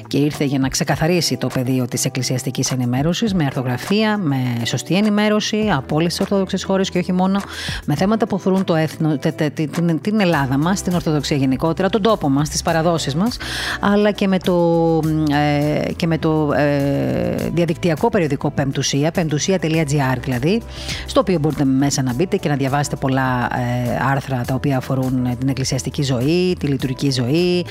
και 0.07 0.19
ήρθε 0.19 0.45
για 0.45 0.59
να 0.59 0.69
ξεκαθαρίσει 0.69 1.37
το 1.37 1.47
πεδίο 1.47 1.87
της 1.87 2.05
εκκλησιαστικής 2.05 2.71
ενημέρωσης 2.71 3.35
με 3.35 3.45
αρθογραφία, 3.45 4.19
με 4.19 4.37
σωστή 4.65 4.95
ενημέρωση 4.95 5.71
από 5.73 5.97
όλες 5.97 6.09
τις 6.09 6.21
Ορθόδοξες 6.21 6.65
χώρες 6.65 6.91
και 6.91 6.99
όχι 6.99 7.13
μόνο 7.13 7.41
με 7.85 7.95
θέματα 7.95 8.27
που 8.27 8.37
αφορούν 8.37 8.65
το 8.65 8.75
έθνο, 8.75 9.19
την, 9.55 10.01
την 10.01 10.21
Ελλάδα 10.21 10.59
μας, 10.59 10.83
την 10.83 10.95
Ορθοδοξία 10.95 11.37
γενικότερα, 11.37 11.89
τον 11.89 12.03
τόπο 12.03 12.29
μας, 12.29 12.49
τις 12.49 12.63
παραδόσεις 12.63 13.15
μας, 13.15 13.37
αλλά 13.81 14.11
και 14.11 14.29
με 14.29 14.39
το, 14.39 15.01
ε, 15.31 15.93
και 15.97 16.07
με 16.07 16.19
το 16.19 16.53
ε, 16.53 17.35
διαδικτυακό 17.35 17.77
περιοδικό 18.11 18.51
Πεμπτουσία, 18.51 19.11
πεμπτουσία.gr 19.11 20.19
δηλαδή, 20.21 20.63
στο 21.07 21.21
οποίο 21.21 21.39
μπορείτε 21.39 21.65
μέσα 21.65 22.03
να 22.03 22.15
μπείτε 22.15 22.37
και 22.37 22.49
να 22.49 22.57
διαβάσετε 22.57 22.97
πολλά 22.97 23.49
ε, 23.55 23.99
άρθρα 24.11 24.43
τα 24.47 24.55
οποία 24.55 24.77
αφορούν 24.77 25.37
την 25.39 25.49
εκκλησιαστική 25.49 26.03
ζωή, 26.03 26.57
τη 26.59 26.67
λειτουργική 26.67 27.11
ζωή, 27.11 27.65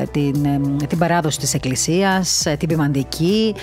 ε, 0.00 0.04
την, 0.04 0.44
ε, 0.44 0.86
την 0.86 0.98
παράδοση 0.98 1.38
της 1.38 1.54
εκκλησίας, 1.54 2.46
την 2.58 2.68
ποιμαντική, 2.68 3.54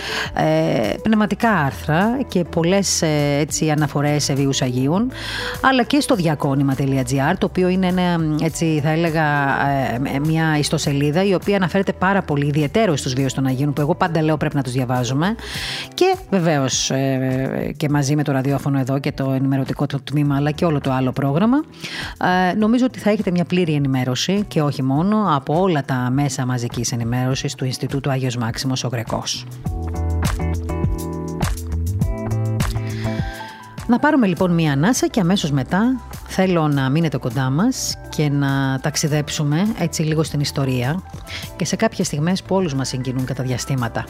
πνευματικά 1.02 1.50
άρθρα 1.50 2.18
και 2.28 2.44
πολλές 2.44 3.02
έτσι, 3.40 3.70
αναφορές 3.70 4.24
σε 4.24 4.34
βίους 4.34 4.62
Αγίων, 4.62 5.12
αλλά 5.62 5.84
και 5.84 6.00
στο 6.00 6.16
διακόνημα.gr, 6.16 7.36
το 7.38 7.46
οποίο 7.46 7.68
είναι 7.68 7.88
ένα, 7.88 8.20
έτσι 8.42 8.80
θα 8.84 8.90
έλεγα 8.90 9.24
μια 10.26 10.58
ιστοσελίδα 10.58 11.24
η 11.24 11.34
οποία 11.34 11.56
αναφέρεται 11.56 11.94
πάρα 11.94 12.22
πολύ 12.22 12.46
ιδιαίτερο 12.46 12.96
στους 12.96 13.14
βίους 13.14 13.34
των 13.34 13.46
Αγίων, 13.46 13.74
που 13.74 13.82
εγώ 13.82 13.96
πάντα 13.96 14.22
λέω 14.22 14.38
πρέπει 14.38 14.56
να 14.56 14.62
τους 14.62 14.72
διαβάζουμε 14.72 15.25
και 15.94 16.16
βεβαίως 16.30 16.92
ε, 16.92 17.74
και 17.78 17.90
μαζί 17.90 18.16
με 18.16 18.24
το 18.24 18.32
ραδιόφωνο 18.32 18.80
εδώ 18.80 19.00
και 19.00 19.12
το 19.12 19.32
ενημερωτικό 19.32 19.86
του 19.86 20.04
τμήμα, 20.04 20.36
αλλά 20.36 20.52
και 20.52 20.66
όλο 20.66 20.82
το 20.82 20.92
άλλο 20.92 21.12
πρόγραμμα, 21.12 21.58
ε, 22.50 22.54
νομίζω 22.54 22.86
ότι 22.86 23.00
θα 23.00 23.10
έχετε 23.10 23.32
μια 23.32 23.46
πλήρη 23.46 23.74
ενημέρωση 23.74 24.46
και 24.48 24.62
όχι 24.62 24.84
μόνο 24.84 25.36
από 25.36 25.62
όλα 25.62 25.84
τα 25.84 26.10
μέσα 26.12 26.46
μαζικής 26.46 26.92
ενημέρωσης 26.92 27.56
του 27.56 27.66
Ινστιτούτου 27.66 28.12
Άγιος 28.12 28.38
Μάξιμος 28.38 28.84
ο 28.84 28.88
Γρεκός. 28.88 29.46
Να 33.88 34.00
πάρουμε 34.00 34.28
λοιπόν 34.28 34.52
μία 34.52 34.72
ανάσα 34.72 35.08
και 35.08 35.20
αμέσως 35.20 35.52
μετά 35.52 36.00
θέλω 36.28 36.68
να 36.68 36.90
μείνετε 36.90 37.18
κοντά 37.18 37.50
μας 37.50 37.96
και 38.10 38.30
να 38.30 38.80
ταξιδέψουμε 38.82 39.68
έτσι 39.80 40.02
λίγο 40.02 40.24
στην 40.24 40.40
ιστορία 40.40 41.04
και 41.56 41.66
σε 41.66 41.76
κάποιες 41.76 42.08
στιγμές 42.08 42.44
που 42.44 42.56
όλους 42.56 42.74
μας 42.74 42.88
συγκινούν 42.88 43.26
κατά 43.26 43.44
διαστήματα. 43.44 44.06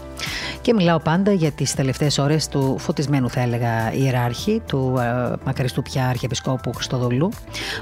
Και 0.62 0.74
μιλάω 0.74 1.00
πάντα 1.00 1.32
για 1.32 1.52
τις 1.52 1.74
τελευταίες 1.74 2.18
ώρες 2.18 2.48
του 2.48 2.76
φωτισμένου 2.80 3.30
θα 3.30 3.42
έλεγα 3.42 3.94
ιεράρχη, 3.94 4.62
του 4.68 4.96
ε, 5.00 5.34
μακαριστού 5.46 5.82
πια 5.82 6.08
αρχιεπισκόπου 6.08 6.74
Χριστοδουλού, 6.74 7.30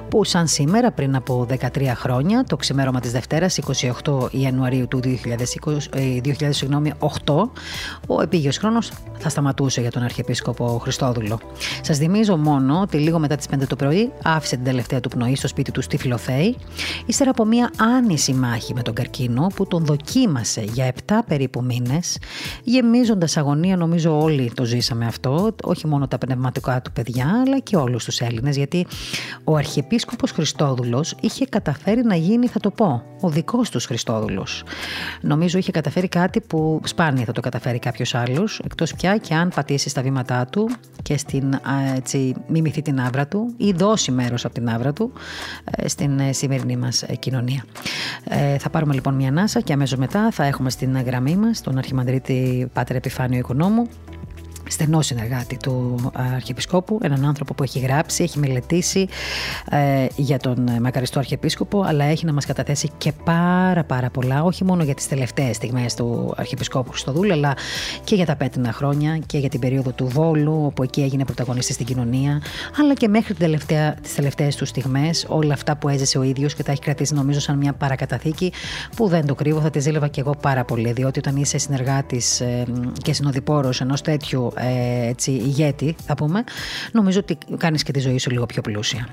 που 0.10 0.24
σαν 0.24 0.48
σήμερα 0.48 0.92
πριν 0.92 1.16
από 1.16 1.48
13 1.50 1.92
χρόνια, 1.96 2.44
το 2.44 2.56
ξημέρωμα 2.56 3.00
της 3.00 3.12
Δευτέρας, 3.12 3.60
28 4.04 4.28
Ιανουαρίου 4.32 4.88
του 4.88 5.00
2020, 5.00 5.90
2008, 6.22 6.32
ε, 6.86 7.44
ο 8.08 8.22
επίγειος 8.22 8.58
χρόνος 8.58 8.92
θα 9.18 9.30
σταματούσε 9.30 9.82
για 9.82 9.92
τον 9.92 10.04
αρχιεπίσκοπο 10.04 10.80
Χριστόδουλο. 10.82 11.40
Σας 11.82 11.98
θυμίζω 11.98 12.38
μόνο 12.38 12.80
ότι 12.82 12.98
λίγο 12.98 13.20
μετά 13.20 13.36
τις 13.36 13.46
5 13.46 13.68
το 13.68 13.76
πρωί 13.76 14.12
άφησε 14.24 14.56
την 14.56 14.66
τελευταία 14.66 15.00
του 15.00 15.10
πνοή 15.10 15.36
στο 15.36 15.48
σπίτι 15.48 15.72
του 15.72 15.82
στη 15.82 15.98
Φιλοθέη, 15.98 16.56
ύστερα 17.06 17.30
από 17.30 17.46
μια 17.46 17.72
άνηση 17.78 18.34
μάχη 18.34 18.74
με 18.74 18.82
τον 18.82 18.94
καρκίνο 18.94 19.48
που 19.56 19.68
τον 19.68 19.86
δοκίμασε 19.86 20.62
για 20.62 20.94
7 21.08 21.14
περίπου 21.28 21.64
μήνες, 21.64 22.18
γεμίζοντας 22.64 23.38
αγωνία, 23.38 23.78
νομίζω 23.78 24.22
όλοι 24.22 24.52
το 24.54 24.64
ζήσαμε 24.64 25.06
αυτό, 25.06 25.56
όχι 25.64 25.88
μόνο 25.88 26.08
τα 26.08 26.18
πνευματικά 26.18 26.82
του 26.82 26.92
παιδιά, 26.92 27.42
αλλά 27.46 27.60
και 27.60 27.76
όλους 27.76 28.06
τους 28.06 28.20
Έλληνες, 28.20 28.58
γιατί 28.58 28.88
ο 29.44 29.56
Αρχιεπίσκοπος 29.56 30.32
Χριστόδουλος 30.32 31.16
είχε 31.22 31.46
καταφέρει 31.46 32.04
να 32.04 32.16
γίνει, 32.16 32.48
θα 32.48 32.60
το 32.60 32.72
πω, 32.72 33.04
ο 33.22 33.30
δικός 33.30 33.70
τους 33.70 33.86
Χριστόδουλος. 33.86 34.64
Νομίζω 35.22 35.58
είχε 35.58 35.72
καταφέρει 35.72 36.08
κάτι 36.08 36.42
που 36.42 36.82
σπάνια 36.84 37.26
θα 37.26 37.32
το 37.32 37.42
καταφέρει 37.42 37.80
κάποιος 37.80 38.16
άλλος, 38.16 38.62
εκτός 38.64 38.94
πια 38.94 39.18
και 39.18 39.34
αν 39.34 39.52
πατήσει 39.56 39.90
στα 39.90 40.02
βήματά 40.02 40.46
του 40.46 40.70
και 41.02 41.18
στην, 41.18 41.60
έτσι, 41.96 42.34
μιμηθεί 42.48 42.82
την 42.82 43.00
άβρα 43.00 43.28
του 43.28 43.54
ή 43.58 43.72
δώσει 43.72 44.12
μέρος 44.14 44.46
από 44.46 44.54
την 44.54 44.70
άβρα 44.70 44.94
του 44.94 45.12
ε, 45.66 45.88
στην 45.88 46.20
ε, 46.20 46.34
σημερινή 46.34 46.78
μας 46.78 47.02
ε, 47.02 47.16
κοινωνία. 47.16 47.66
θα 48.60 48.70
πάρουμε 48.70 48.94
λοιπόν 48.94 49.14
μια 49.14 49.28
ανάσα 49.30 49.62
και 49.62 49.74
αμέσως 49.74 50.00
μετά 50.00 50.32
θα 50.32 50.44
έχουμε 50.44 50.70
στην 50.70 51.02
γραμμή 51.02 51.36
μας 51.36 51.62
τον 51.62 51.78
Αρχιμανδρίτη 51.78 52.70
Πάτερ 52.74 52.96
Επιφάνιο 52.96 53.40
Οικονόμου 53.40 53.88
στενό 54.70 55.02
συνεργάτη 55.02 55.58
του 55.58 56.00
Αρχιεπισκόπου, 56.36 57.00
έναν 57.02 57.26
άνθρωπο 57.26 57.54
που 57.54 57.64
έχει 57.64 57.80
γράψει, 57.80 58.24
έχει 58.24 58.40
μελετήσει 58.40 59.08
ε, 59.70 60.06
για 60.16 60.40
τον 60.40 60.70
μακαριστό 60.82 61.20
Αρχιεπίσκοπο, 61.20 61.82
αλλά 61.82 62.06
έχει 62.06 62.26
να 62.26 62.34
μας 62.34 62.46
καταθέσει 62.46 62.90
και 62.98 63.12
πάρα 63.24 63.84
πάρα 63.84 64.10
πολλά, 64.10 64.44
όχι 64.44 64.64
μόνο 64.64 64.84
για 64.84 64.94
τις 64.94 65.08
τελευταίες 65.08 65.56
στιγμές 65.56 65.94
του 65.94 66.34
Αρχιεπισκόπου 66.38 66.90
Χριστοδούλου, 66.90 67.32
αλλά 67.32 67.54
και 68.04 68.16
για 68.16 68.26
τα 68.26 68.36
πέτρινα 68.36 68.72
χρόνια 68.74 69.18
και 69.26 69.38
για 69.38 69.50
την 69.50 69.60
περίοδο 69.60 69.92
του 69.92 70.08
Βόλου, 70.08 70.62
όπου 70.66 70.84
εκεί 70.84 71.02
έγινε 71.02 71.26
πρωταγωνιστής 71.26 71.76
στην 71.76 71.86
κοινωνία, 71.86 72.42
αλλά 72.80 72.94
και 72.94 73.08
μέχρι 73.08 73.34
τελευταία, 73.34 73.94
τις 73.94 74.16
τελευταίες 74.16 74.56
του 74.56 74.66
στιγμές, 74.66 75.26
όλα 75.28 75.54
αυτά 75.54 75.76
που 75.76 75.90
έζησε 75.90 76.18
ο 76.18 76.24
ίδιος 76.24 76.54
και 76.54 76.64
τα 76.64 76.72
έχει 76.72 76.82
κρατήσει 76.82 77.14
νομίζω 77.14 77.40
σαν 77.40 77.58
μια 77.58 77.74
παρακαταθήκη 77.74 78.52
που 78.96 79.08
δεν 79.08 79.26
το 79.26 79.36
κρύβω, 79.36 79.60
θα 79.60 79.70
τη 79.70 79.80
ζήλευα 79.80 80.08
και 80.08 80.20
εγώ 80.20 80.36
πάρα 80.42 80.64
πολύ, 80.64 80.92
διότι 80.92 81.20
όταν 81.20 81.36
είσαι 81.36 81.58
συνεργάτης 81.58 82.42
ε, 82.42 82.64
και 83.02 83.14
συνοδοιπόρος 83.14 83.82
ενός 83.82 84.02
τέτοιου 84.02 84.53
ε, 84.58 85.08
έτσι, 85.08 85.32
ηγέτη, 85.32 85.96
θα 86.06 86.16
πούμε, 86.16 86.44
νομίζω 86.92 87.20
ότι 87.20 87.38
κάνεις 87.58 87.84
και 87.84 87.92
τη 87.92 88.00
ζωή 88.00 88.18
σου 88.18 88.30
λίγο 88.30 88.46
πιο 88.46 88.62
πλούσια. 88.62 89.08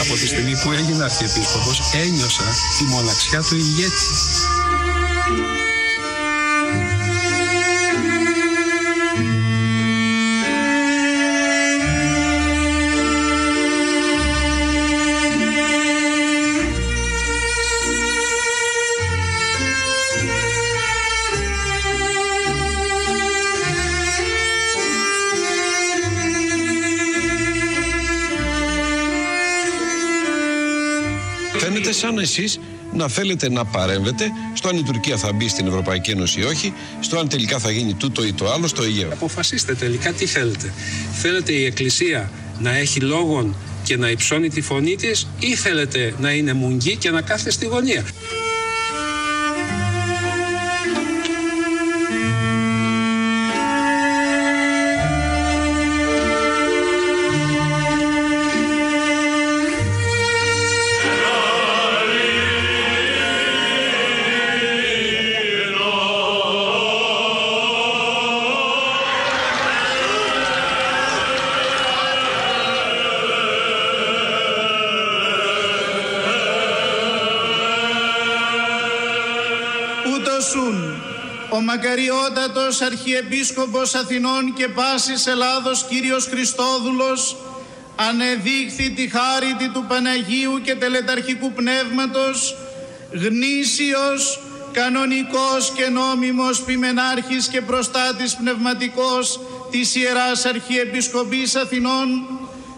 Από 0.00 0.14
τη 0.14 0.26
στιγμή 0.26 0.52
που 0.62 0.72
έγινα 0.72 1.04
αρχιεπίσκοπος 1.04 1.80
ένιωσα 1.94 2.42
τη 2.78 2.84
μοναξιά 2.84 3.42
του 3.42 3.56
ηγέτη. 3.56 4.06
Σαν 31.96 32.18
εσείς 32.18 32.60
να 32.92 33.08
θέλετε 33.08 33.50
να 33.50 33.64
παρέμβετε 33.64 34.30
στο 34.54 34.68
αν 34.68 34.76
η 34.76 34.82
Τουρκία 34.82 35.16
θα 35.16 35.32
μπει 35.32 35.48
στην 35.48 35.66
Ευρωπαϊκή 35.66 36.10
Ένωση 36.10 36.40
ή 36.40 36.44
όχι, 36.44 36.72
στο 37.00 37.18
αν 37.18 37.28
τελικά 37.28 37.58
θα 37.58 37.70
γίνει 37.70 37.94
τούτο 37.94 38.24
ή 38.24 38.32
το 38.32 38.50
άλλο 38.50 38.66
στο 38.66 38.82
Αιγαίο. 38.82 39.08
Αποφασίστε 39.12 39.74
τελικά 39.74 40.12
τι 40.12 40.26
θέλετε. 40.26 40.72
Θέλετε 41.12 41.52
η 41.52 41.64
Εκκλησία 41.64 42.30
να 42.58 42.76
έχει 42.76 43.00
λόγον 43.00 43.56
και 43.82 43.96
να 43.96 44.10
υψώνει 44.10 44.48
τη 44.48 44.60
φωνή 44.60 44.96
της 44.96 45.26
ή 45.38 45.54
θέλετε 45.54 46.14
να 46.18 46.30
είναι 46.30 46.52
μουγγί 46.52 46.96
και 46.96 47.10
να 47.10 47.20
κάθεται 47.20 47.50
στη 47.50 47.66
γωνία; 47.66 48.04
Μακαριότατος 81.76 82.80
Αρχιεπίσκοπος 82.80 83.94
Αθηνών 83.94 84.52
και 84.54 84.68
πάσης 84.68 85.26
Ελλάδος 85.26 85.86
Κύριος 85.88 86.26
Χριστόδουλος 86.26 87.36
ανεδείχθη 87.96 88.90
τη 88.90 89.08
χάριτη 89.08 89.68
του 89.68 89.84
Παναγίου 89.88 90.60
και 90.62 90.74
τελεταρχικού 90.74 91.52
πνεύματος 91.52 92.56
γνήσιος, 93.12 94.40
κανονικός 94.72 95.72
και 95.76 95.88
νόμιμος 95.88 96.62
ποιμενάρχης 96.62 97.48
και 97.48 97.60
προστάτης 97.60 98.36
πνευματικός 98.36 99.40
της 99.70 99.94
Ιεράς 99.94 100.44
Αρχιεπισκοπής 100.44 101.54
Αθηνών 101.56 102.08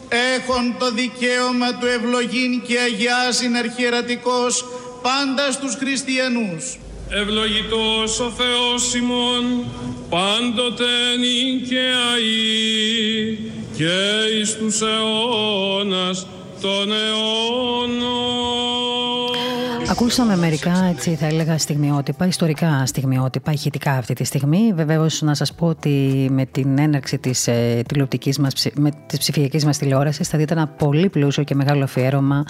έχον 0.08 0.74
το 0.78 0.90
δικαίωμα 0.90 1.74
του 1.74 1.86
ευλογήν 1.86 2.62
και 2.62 2.78
αγιάζειν 2.78 3.56
αρχιερατικός 3.56 4.64
πάντα 5.02 5.52
στους 5.52 5.74
χριστιανούς. 5.74 6.78
Ευλογητός 7.10 8.20
ο 8.20 8.30
Θεός 8.30 8.94
ημών, 8.94 9.66
πάντοτε 10.08 10.84
νυν 11.18 11.68
και 11.68 11.80
αεί, 12.12 13.38
και 13.76 13.96
εις 14.40 14.56
τους 14.56 14.80
αιώνας 14.80 16.26
των 16.60 16.92
αιώνων. 16.92 18.28
Ακούσαμε 20.00 20.36
μερικά, 20.36 20.84
έτσι 20.90 21.14
θα 21.14 21.26
έλεγα, 21.26 21.58
στιγμιότυπα, 21.58 22.26
ιστορικά 22.26 22.86
στιγμιότυπα, 22.86 23.52
ηχητικά 23.52 23.92
αυτή 23.92 24.14
τη 24.14 24.24
στιγμή. 24.24 24.72
Βεβαίως, 24.74 25.22
να 25.22 25.34
σας 25.34 25.54
πω 25.54 25.66
ότι 25.66 26.28
με 26.30 26.46
την 26.46 26.78
έναρξη 26.78 27.18
της 27.18 27.46
ε, 27.46 27.82
τηλεοπτικής 27.88 28.38
μας, 28.38 28.54
της 29.06 29.18
ψηφιακής 29.18 29.64
μας 29.64 29.78
τηλεόρασης, 29.78 30.28
θα 30.28 30.38
δείτε 30.38 30.52
ένα 30.52 30.66
πολύ 30.66 31.08
πλούσιο 31.08 31.42
και 31.42 31.54
μεγάλο 31.54 31.84
αφιέρωμα 31.84 32.44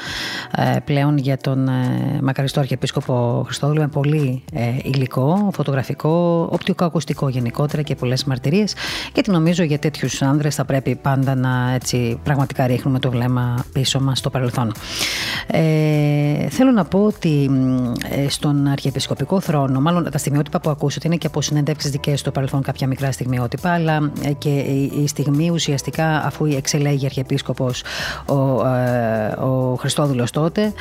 ε, 0.56 0.76
πλέον 0.84 1.18
για 1.18 1.36
τον 1.36 1.68
ε, 1.68 2.18
μακαριστό 2.22 2.60
Αρχιεπίσκοπο 2.60 3.42
Χριστόδουλο, 3.46 3.80
με 3.80 3.88
πολύ 3.88 4.42
ε, 4.52 4.62
υλικό, 4.82 5.50
φωτογραφικό, 5.52 6.48
οπτικοακουστικό 6.52 7.28
γενικότερα 7.28 7.82
και 7.82 7.94
πολλές 7.94 8.24
μαρτυρίες. 8.24 8.74
Γιατί 9.14 9.30
νομίζω 9.30 9.62
για 9.62 9.78
τέτοιους 9.78 10.22
άνδρες 10.22 10.54
θα 10.54 10.64
πρέπει 10.64 10.96
πάντα 10.96 11.34
να 11.34 11.72
έτσι, 11.74 12.18
πραγματικά 12.22 12.66
ρίχνουμε 12.66 12.98
το 12.98 13.10
βλέμμα 13.10 13.64
πίσω 13.72 14.00
μας 14.00 14.18
στο 14.18 14.30
παρελθόν. 14.30 14.72
Ε, 15.46 16.48
θέλω 16.48 16.70
να 16.70 16.84
πω 16.84 17.04
ότι 17.04 17.37
ε, 18.10 18.28
στον 18.28 18.66
Αρχιεπισκοπικό 18.66 19.40
θρόνο, 19.40 19.80
μάλλον 19.80 20.10
τα 20.10 20.18
στιγμιότυπα 20.18 20.60
που 20.60 20.70
ακούσατε 20.70 21.06
είναι 21.06 21.16
και 21.16 21.26
από 21.26 21.42
συνεντεύξει 21.42 21.88
δικές 21.88 22.20
στο 22.20 22.30
παρελθόν 22.30 22.62
κάποια 22.62 22.86
μικρά 22.86 23.12
στιγμιότυπα, 23.12 23.70
αλλά 23.70 24.10
ε, 24.22 24.32
και 24.32 24.48
η 25.02 25.06
στιγμή 25.06 25.50
ουσιαστικά 25.50 26.22
αφού 26.24 26.44
εξελέγει 26.44 27.04
Αρχιεπίσκοπος 27.04 27.82
ο, 28.26 28.66
ε, 28.66 29.28
ο 29.40 29.74
Χριστόδουλος 29.78 30.30
τότε, 30.30 30.72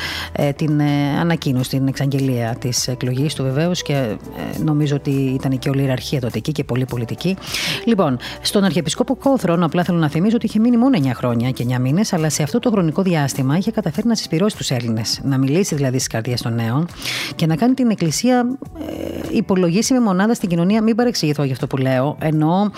την 0.56 0.82
ανακοίνωσε 1.20 1.70
την 1.70 1.88
εξαγγελία 1.88 2.56
της 2.60 2.88
εκλογής 2.88 3.34
του 3.34 3.43
βεβαίως 3.43 3.82
και 3.82 4.17
νομίζω 4.63 4.96
ότι 4.96 5.12
ήταν 5.12 5.60
και 5.60 5.70
όλη 5.70 5.80
η 5.80 5.84
ιεραρχία 5.84 6.20
τότε 6.20 6.38
εκεί 6.38 6.52
και 6.52 6.63
πολύ 6.63 6.86
πολιτική. 6.86 7.38
Λοιπόν, 7.86 8.17
στον 8.41 8.63
Αρχιεπισκοπικό 8.63 9.38
θρόνο, 9.38 9.65
απλά 9.65 9.84
θέλω 9.84 9.98
να 9.98 10.10
θυμίσω 10.10 10.36
ότι 10.36 10.46
είχε 10.46 10.60
μείνει 10.60 10.78
μόνο 10.78 11.00
9 11.04 11.12
χρόνια 11.13 11.52
και 11.52 11.65
9 11.70 11.80
μήνες, 11.80 12.13
αλλά 12.13 12.30
σε 12.30 12.43
αυτό 12.43 12.60
το 12.60 12.70
χρονικό 12.70 13.02
διάστημα 13.02 13.58
είχε 13.58 13.72
καταφέρει 13.72 14.08
να 14.08 14.15
συσπηρώσει 14.15 14.58
τους 14.58 14.72
Έλληνες. 14.72 15.20
Να 15.24 15.38
μιλήσει 15.38 15.76
δηλαδή 15.76 15.96
στις 15.96 16.08
καρδιές 16.08 16.41
των 16.47 16.55
νέων 16.65 16.88
και 17.36 17.45
να 17.45 17.55
κάνει 17.55 17.73
την 17.73 17.89
Εκκλησία 17.89 18.45
ε, 18.79 19.38
υπολογίσιμη 19.38 19.99
μονάδα 19.99 20.33
στην 20.33 20.49
κοινωνία. 20.49 20.81
Μην 20.81 20.95
παρεξηγηθώ 20.95 21.43
για 21.43 21.53
αυτό 21.53 21.67
που 21.67 21.77
λέω. 21.77 22.17
Ενώ, 22.19 22.71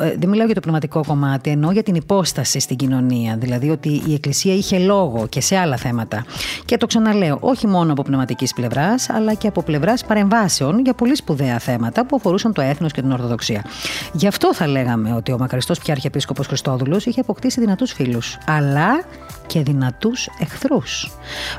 ε, 0.00 0.14
δεν 0.18 0.28
μιλάω 0.28 0.46
για 0.46 0.54
το 0.54 0.60
πνευματικό 0.60 1.04
κομμάτι, 1.06 1.50
ενώ 1.50 1.70
για 1.70 1.82
την 1.82 1.94
υπόσταση 1.94 2.60
στην 2.60 2.76
κοινωνία. 2.76 3.36
Δηλαδή 3.36 3.70
ότι 3.70 4.02
η 4.06 4.14
Εκκλησία 4.14 4.54
είχε 4.54 4.78
λόγο 4.78 5.26
και 5.28 5.40
σε 5.40 5.56
άλλα 5.56 5.76
θέματα. 5.76 6.24
Και 6.64 6.76
το 6.76 6.86
ξαναλέω, 6.86 7.36
όχι 7.40 7.66
μόνο 7.66 7.92
από 7.92 8.02
πνευματικής 8.02 8.54
πλευράς, 8.54 9.10
αλλά 9.10 9.34
και 9.34 9.48
από 9.48 9.62
πλευράς 9.62 10.04
παρεμβάσεων 10.04 10.78
για 10.78 10.94
πολύ 10.94 11.16
σπουδαία 11.16 11.58
θέματα 11.58 12.06
που 12.06 12.16
αφορούσαν 12.16 12.52
το 12.52 12.60
έθνος 12.60 12.92
και 12.92 13.00
την 13.00 13.12
Ορθοδοξία. 13.12 13.64
Γι' 14.12 14.26
αυτό 14.26 14.54
θα 14.54 14.66
λέγαμε 14.66 15.12
ότι 15.14 15.32
ο 15.32 15.38
μακαριστός 15.38 15.78
πια 15.78 15.92
Αρχιεπίσκοπο 15.92 16.42
Χριστόδουλος 16.42 17.06
είχε 17.06 17.20
αποκτήσει 17.20 17.60
δυνατούς 17.60 17.92
φίλους. 17.92 18.38
Αλλά 18.46 19.04
και 19.50 19.62
δυνατούς 19.62 20.28
εχθρούς 20.38 21.10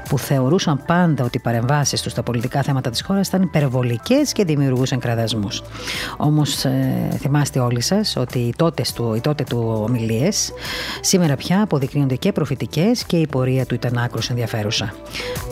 που 0.09 0.19
θεωρούσαν 0.19 0.83
πάντα 0.85 1.23
ότι 1.23 1.37
οι 1.37 1.41
παρεμβάσεις 1.41 2.01
τους 2.01 2.11
στα 2.11 2.23
πολιτικά 2.23 2.61
θέματα 2.61 2.89
της 2.89 3.01
χώρας 3.01 3.27
ήταν 3.27 3.41
υπερβολικές 3.41 4.31
και 4.31 4.45
δημιουργούσαν 4.45 4.99
κραδασμούς. 4.99 5.63
Όμως 6.17 6.65
ε, 6.65 7.17
θυμάστε 7.19 7.59
όλοι 7.59 7.81
σας 7.81 8.15
ότι 8.15 8.39
οι 8.39 8.53
τότες 8.57 8.93
του, 8.93 9.13
οι 9.13 9.21
τότες 9.21 9.47
του 9.47 9.81
ομιλίες 9.87 10.51
σήμερα 11.01 11.35
πια 11.35 11.61
αποδεικνύονται 11.61 12.15
και 12.15 12.31
προφητικές 12.31 13.03
και 13.03 13.17
η 13.17 13.27
πορεία 13.27 13.65
του 13.65 13.73
ήταν 13.73 13.97
άκρως 13.97 14.29
ενδιαφέρουσα. 14.29 14.93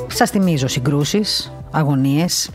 Σας 0.07 0.29
θυμίζω 0.29 0.67
συγκρούσεις, 0.67 1.51
αγωνίες, 1.71 2.49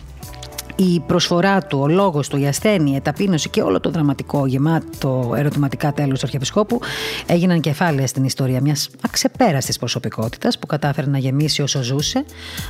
η 0.77 1.01
προσφορά 1.07 1.63
του, 1.63 1.79
ο 1.81 1.89
λόγος 1.89 2.29
του, 2.29 2.37
η 2.37 2.47
ασθένεια, 2.47 2.97
η 2.97 3.01
ταπείνωση 3.01 3.49
και 3.49 3.63
όλο 3.63 3.81
το 3.81 3.91
δραματικό 3.91 4.47
γεμάτο 4.47 5.35
ερωτηματικά 5.37 5.93
τέλος 5.93 6.19
του 6.19 6.25
Αρχιεπισκόπου 6.25 6.81
έγιναν 7.27 7.61
κεφάλαια 7.61 8.07
στην 8.07 8.25
ιστορία 8.25 8.61
μιας 8.61 8.89
αξεπέραστης 9.03 9.79
προσωπικότητας 9.79 10.59
που 10.59 10.67
κατάφερε 10.67 11.11
να 11.11 11.19
γεμίσει 11.19 11.63
όσο 11.63 11.83
ζούσε, 11.83 12.25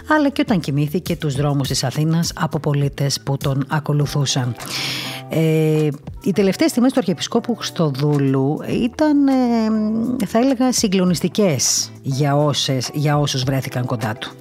αλλά 0.09 0.29
και 0.29 0.41
όταν 0.41 0.61
κοιμήθηκε 0.61 1.17
τους 1.17 1.35
δρόμους 1.35 1.69
της 1.69 1.85
Αθήνας 1.85 2.33
από 2.35 2.59
πολίτες 2.59 3.21
που 3.21 3.37
τον 3.37 3.65
ακολουθούσαν. 3.69 4.55
Ε, 5.29 5.89
οι 6.23 6.33
τελευταίες 6.33 6.71
στιγμές 6.71 6.93
του 6.93 6.99
Αρχιεπισκόπου 6.99 7.55
Χριστοδούλου 7.55 8.59
ήταν, 8.83 9.27
ε, 9.29 10.27
θα 10.27 10.39
έλεγα, 10.39 10.73
συγκλονιστικές 10.73 11.91
για, 12.03 12.37
όσες, 12.37 12.91
για 12.93 13.19
όσους 13.19 13.43
βρέθηκαν 13.43 13.85
κοντά 13.85 14.15
του. 14.15 14.33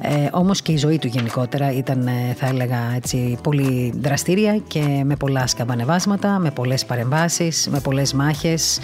Ε, 0.00 0.28
όμως 0.30 0.62
και 0.62 0.72
η 0.72 0.76
ζωή 0.76 0.98
του 0.98 1.06
γενικότερα 1.06 1.72
ήταν 1.72 2.06
ε, 2.06 2.34
θα 2.36 2.46
έλεγα 2.46 2.78
έτσι 2.94 3.38
πολύ 3.42 3.92
δραστήρια 4.00 4.56
και 4.56 5.02
με 5.04 5.16
πολλά 5.16 5.46
σκαμπανεβάσματα, 5.46 6.38
με 6.38 6.50
πολλές 6.50 6.84
παρεμβάσεις, 6.84 7.68
με 7.70 7.80
πολλές 7.80 8.12
μάχες, 8.12 8.78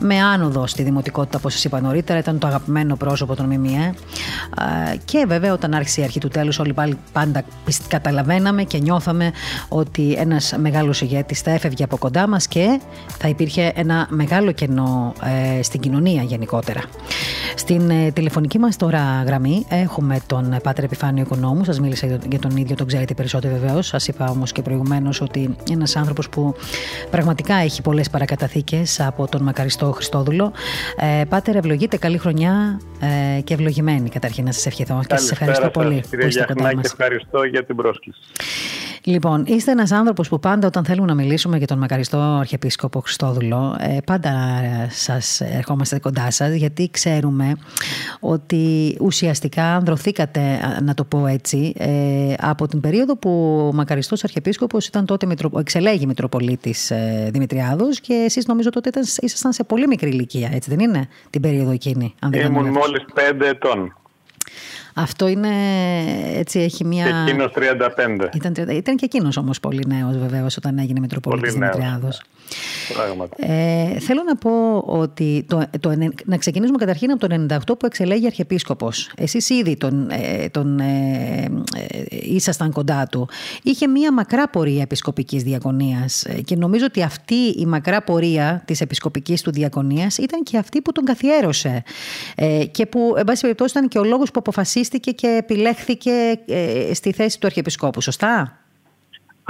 με 0.00 0.20
άνοδο 0.20 0.66
στη 0.66 0.82
δημοτικότητα 0.82 1.38
όπως 1.38 1.52
σας 1.52 1.64
είπα 1.64 1.80
νωρίτερα, 1.80 2.18
ήταν 2.18 2.38
το 2.38 2.46
αγαπημένο 2.46 2.96
πρόσωπο 2.96 3.36
των 3.36 3.46
ΜΜΕ 3.46 3.94
και 5.04 5.24
βέβαια 5.28 5.52
όταν 5.52 5.74
άρχισε 5.74 6.00
η 6.00 6.04
αρχή 6.04 6.20
του 6.20 6.28
τέλους 6.28 6.58
όλοι 6.58 6.72
πάλι 6.72 6.98
πάντα 7.12 7.44
καταλαβαίναμε 7.88 8.62
και 8.62 8.78
νιώθαμε 8.78 9.32
ότι 9.68 10.12
ένας 10.12 10.54
μεγάλος 10.58 11.00
ηγέτης 11.00 11.40
θα 11.40 11.50
έφευγε 11.50 11.84
από 11.84 11.96
κοντά 11.98 12.28
μας 12.28 12.48
και 12.48 12.80
θα 13.18 13.28
υπήρχε 13.28 13.72
ένα 13.74 14.06
μεγάλο 14.10 14.52
κενό 14.52 15.12
ε, 15.58 15.62
στην 15.62 15.80
κοινωνία 15.80 16.22
γενικότερα. 16.22 16.80
Στην 17.54 17.90
ε, 17.90 18.10
τηλεφωνική 18.10 18.58
μας 18.58 18.76
τώρα 18.76 19.22
γραμμή 19.26 19.66
έχουμε 19.68 20.20
τον 20.26 20.56
Πάτερ 20.62 20.84
Επιφάνιο 20.84 21.22
Οικονόμου. 21.22 21.64
Σας 21.64 21.80
μίλησα 21.80 22.06
για 22.06 22.38
τον 22.38 22.56
ίδιο, 22.56 22.76
τον 22.76 22.86
ξέρετε 22.86 23.14
περισσότερο 23.14 23.58
βεβαίως. 23.58 23.86
Σας 23.86 24.08
είπα 24.08 24.30
όμως 24.30 24.52
και 24.52 24.62
προηγουμένως 24.62 25.20
ότι 25.20 25.56
ένας 25.70 25.96
άνθρωπος 25.96 26.28
που 26.28 26.54
πραγματικά 27.10 27.54
έχει 27.54 27.82
πολλές 27.82 28.10
παρακαταθήκες 28.10 29.00
από 29.00 29.26
τον 29.28 29.42
μακαριστό 29.42 29.89
Χριστόδουλο. 29.92 30.52
Ε, 30.96 31.24
πάτερ, 31.28 31.56
ευλογείτε. 31.56 31.96
Καλή 31.96 32.18
χρονιά 32.18 32.80
ε, 33.00 33.40
και 33.40 33.54
ευλογημένη 33.54 34.08
καταρχήν 34.08 34.44
να 34.44 34.52
σας 34.52 34.66
ευχηθώ. 34.66 35.00
και 35.06 35.16
σας 35.16 35.30
ευχαριστώ 35.30 35.70
πολύ. 35.70 36.02
Κύριε 36.10 36.28
Γιαχνάκη, 36.28 36.80
ευχαριστώ 36.84 37.44
για 37.44 37.64
την 37.64 37.76
πρόσκληση. 37.76 38.20
Λοιπόν, 39.04 39.44
είστε 39.46 39.70
ένας 39.70 39.92
άνθρωπος 39.92 40.28
που 40.28 40.40
πάντα 40.40 40.66
όταν 40.66 40.84
θέλουμε 40.84 41.06
να 41.06 41.14
μιλήσουμε 41.14 41.56
για 41.56 41.66
τον 41.66 41.78
μακαριστό 41.78 42.18
Αρχιεπίσκοπο 42.18 43.00
Χριστόδουλο, 43.00 43.76
ε, 43.80 43.96
πάντα 44.06 44.32
σας 44.90 45.40
ερχόμαστε 45.40 45.98
κοντά 45.98 46.30
σας, 46.30 46.54
γιατί 46.54 46.88
ξέρουμε 46.90 47.56
ότι 48.20 48.96
ουσιαστικά 49.00 49.64
ανδρωθήκατε, 49.64 50.40
να 50.82 50.94
το 50.94 51.04
πω 51.04 51.26
έτσι, 51.26 51.72
ε, 51.76 52.34
από 52.38 52.66
την 52.66 52.80
περίοδο 52.80 53.16
που 53.16 53.30
ο 53.68 53.74
μακαριστός 53.74 54.24
Αρχιεπίσκοπος 54.24 54.86
ήταν 54.86 55.06
τότε 55.06 55.26
εξελέγει 55.58 56.06
Μητροπολίτης 56.06 56.90
ε, 56.90 57.28
Δημητριάδος 57.32 58.00
και 58.00 58.14
εσείς 58.24 58.46
νομίζω 58.46 58.70
τότε 58.70 58.90
ήσασταν 59.16 59.52
σε 59.52 59.64
πολύ 59.64 59.86
μικρή 59.86 60.08
ηλικία, 60.08 60.50
έτσι 60.52 60.70
δεν 60.70 60.78
είναι, 60.78 61.08
την 61.30 61.40
περίοδο 61.40 61.70
εκείνη. 61.70 62.14
Ήμουν 62.32 62.68
μόλις 62.68 63.04
5 63.14 63.44
ετών. 63.44 63.94
Αυτό 65.00 65.28
είναι 65.28 65.48
έτσι, 66.34 66.60
έχει 66.60 66.84
μια. 66.84 67.04
Και 67.04 67.30
εκείνος 67.30 67.52
35. 67.54 68.28
Ήταν, 68.34 68.54
ήταν 68.68 68.96
και 68.96 69.04
εκείνος 69.04 69.36
όμως 69.36 69.60
πολύ 69.60 69.84
νέος, 69.86 70.18
βεβαίως, 70.18 70.56
όταν 70.56 70.78
έγινε 70.78 71.00
Μητροπολίτη 71.00 71.50
Δημητριάδο. 71.50 72.08
Ε, 73.36 73.98
θέλω 73.98 74.22
να 74.22 74.36
πω 74.36 74.78
ότι. 74.86 75.44
Το, 75.48 75.62
το, 75.80 75.92
να 76.24 76.36
ξεκινήσουμε 76.36 76.78
καταρχήν 76.78 77.10
από 77.10 77.28
το 77.28 77.46
98 77.48 77.58
που 77.78 77.86
εξελέγει 77.86 78.26
Αρχιεπίσκοπος. 78.26 79.10
Εσείς 79.16 79.50
ήδη 79.50 79.76
τον, 79.76 80.10
ε, 80.10 80.48
τον, 80.48 80.78
ε, 80.80 81.48
ε, 81.76 82.04
ήσασταν 82.10 82.72
κοντά 82.72 83.06
του. 83.10 83.28
Είχε 83.62 83.86
μια 83.86 84.12
μακρά 84.12 84.48
πορεία 84.48 84.82
επισκοπικής 84.82 85.42
διακονίας. 85.42 86.24
Ε, 86.24 86.40
και 86.40 86.56
νομίζω 86.56 86.84
ότι 86.84 87.02
αυτή 87.02 87.34
η 87.34 87.66
μακρά 87.66 88.02
πορεία 88.02 88.62
της 88.64 88.80
επισκοπικής 88.80 89.42
του 89.42 89.50
διακονίας 89.52 90.18
ήταν 90.18 90.42
και 90.42 90.58
αυτή 90.58 90.80
που 90.80 90.92
τον 90.92 91.04
καθιέρωσε. 91.04 91.82
Ε, 92.34 92.64
και 92.64 92.86
που, 92.86 93.14
εν 93.16 93.24
πάση 93.24 93.40
περιπτώσει, 93.40 93.70
ήταν 93.70 93.88
και 93.88 93.98
ο 93.98 94.04
λόγος 94.04 94.30
που 94.30 94.38
αποφασίστηκε 94.38 94.89
και 94.98 95.26
επιλέχθηκε 95.26 96.40
ε, 96.46 96.94
στη 96.94 97.12
θέση 97.12 97.40
του 97.40 97.46
Αρχιεπισκόπου, 97.46 98.00
σωστά; 98.00 98.60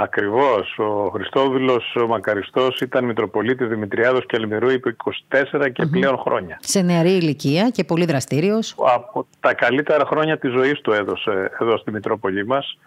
Ακριβώς. 0.01 0.77
Ο 0.77 1.09
Χριστόδουλος 1.13 1.95
ο 1.95 2.07
Μακαριστός 2.07 2.79
ήταν 2.79 3.05
Μητροπολίτης 3.05 3.67
Δημητριάδος 3.67 4.25
και 4.25 4.35
Αλμυρού 4.35 4.69
επί 4.69 4.95
24 5.29 5.71
και 5.73 5.85
πλέον 5.85 6.17
χρόνια. 6.17 6.59
Σε 6.61 6.81
νεαρή 6.81 7.11
ηλικία 7.11 7.69
και 7.69 7.83
πολύ 7.83 8.05
δραστήριος. 8.05 8.75
Από 8.77 9.27
τα 9.39 9.53
καλύτερα 9.53 10.05
χρόνια 10.05 10.37
της 10.37 10.51
ζωής 10.51 10.81
του 10.81 10.91
έδωσε 10.91 11.51
εδώ 11.59 11.77
στη 11.77 11.91
Μητρόπολη 11.91 12.45
μας. 12.45 12.77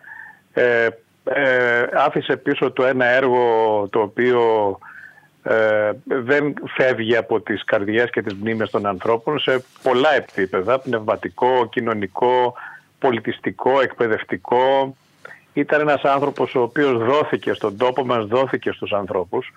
Ε, 0.53 0.89
ε, 1.25 1.87
άφησε 1.95 2.37
πίσω 2.37 2.71
του 2.71 2.83
ένα 2.83 3.05
έργο 3.05 3.39
το 3.91 4.01
οποίο 4.01 4.43
ε, 5.47 5.91
δεν 6.05 6.55
φεύγει 6.77 7.17
από 7.17 7.41
τις 7.41 7.65
καρδιές 7.65 8.11
και 8.11 8.23
τις 8.23 8.35
μνήμες 8.35 8.71
των 8.71 8.87
ανθρώπων 8.87 9.39
σε 9.39 9.65
πολλά 9.83 10.15
επίπεδα, 10.15 10.79
πνευματικό, 10.79 11.69
κοινωνικό, 11.71 12.55
πολιτιστικό, 12.99 13.81
εκπαιδευτικό. 13.81 14.97
Ήταν 15.53 15.81
ένας 15.81 16.03
άνθρωπος 16.03 16.55
ο 16.55 16.61
οποίος 16.61 17.05
δόθηκε 17.05 17.53
στον 17.53 17.77
τόπο 17.77 18.05
μας, 18.05 18.27
δόθηκε 18.27 18.71
στους 18.71 18.93
ανθρωπους 18.93 19.53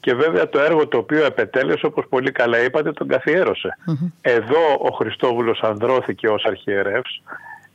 και 0.00 0.14
βέβαια 0.14 0.48
το 0.48 0.60
έργο 0.60 0.86
το 0.86 0.98
οποίο 0.98 1.24
επετέλεσε 1.24 1.86
όπως 1.86 2.06
πολύ 2.08 2.32
καλά 2.32 2.64
είπατε 2.64 2.92
τον 2.92 3.08
καθιερωσε 3.08 3.76
Εδώ 4.20 4.78
ο 4.78 4.90
Χριστόβουλος 4.94 5.60
ανδρώθηκε 5.60 6.28
ως 6.28 6.44
αρχιερεύς 6.44 7.22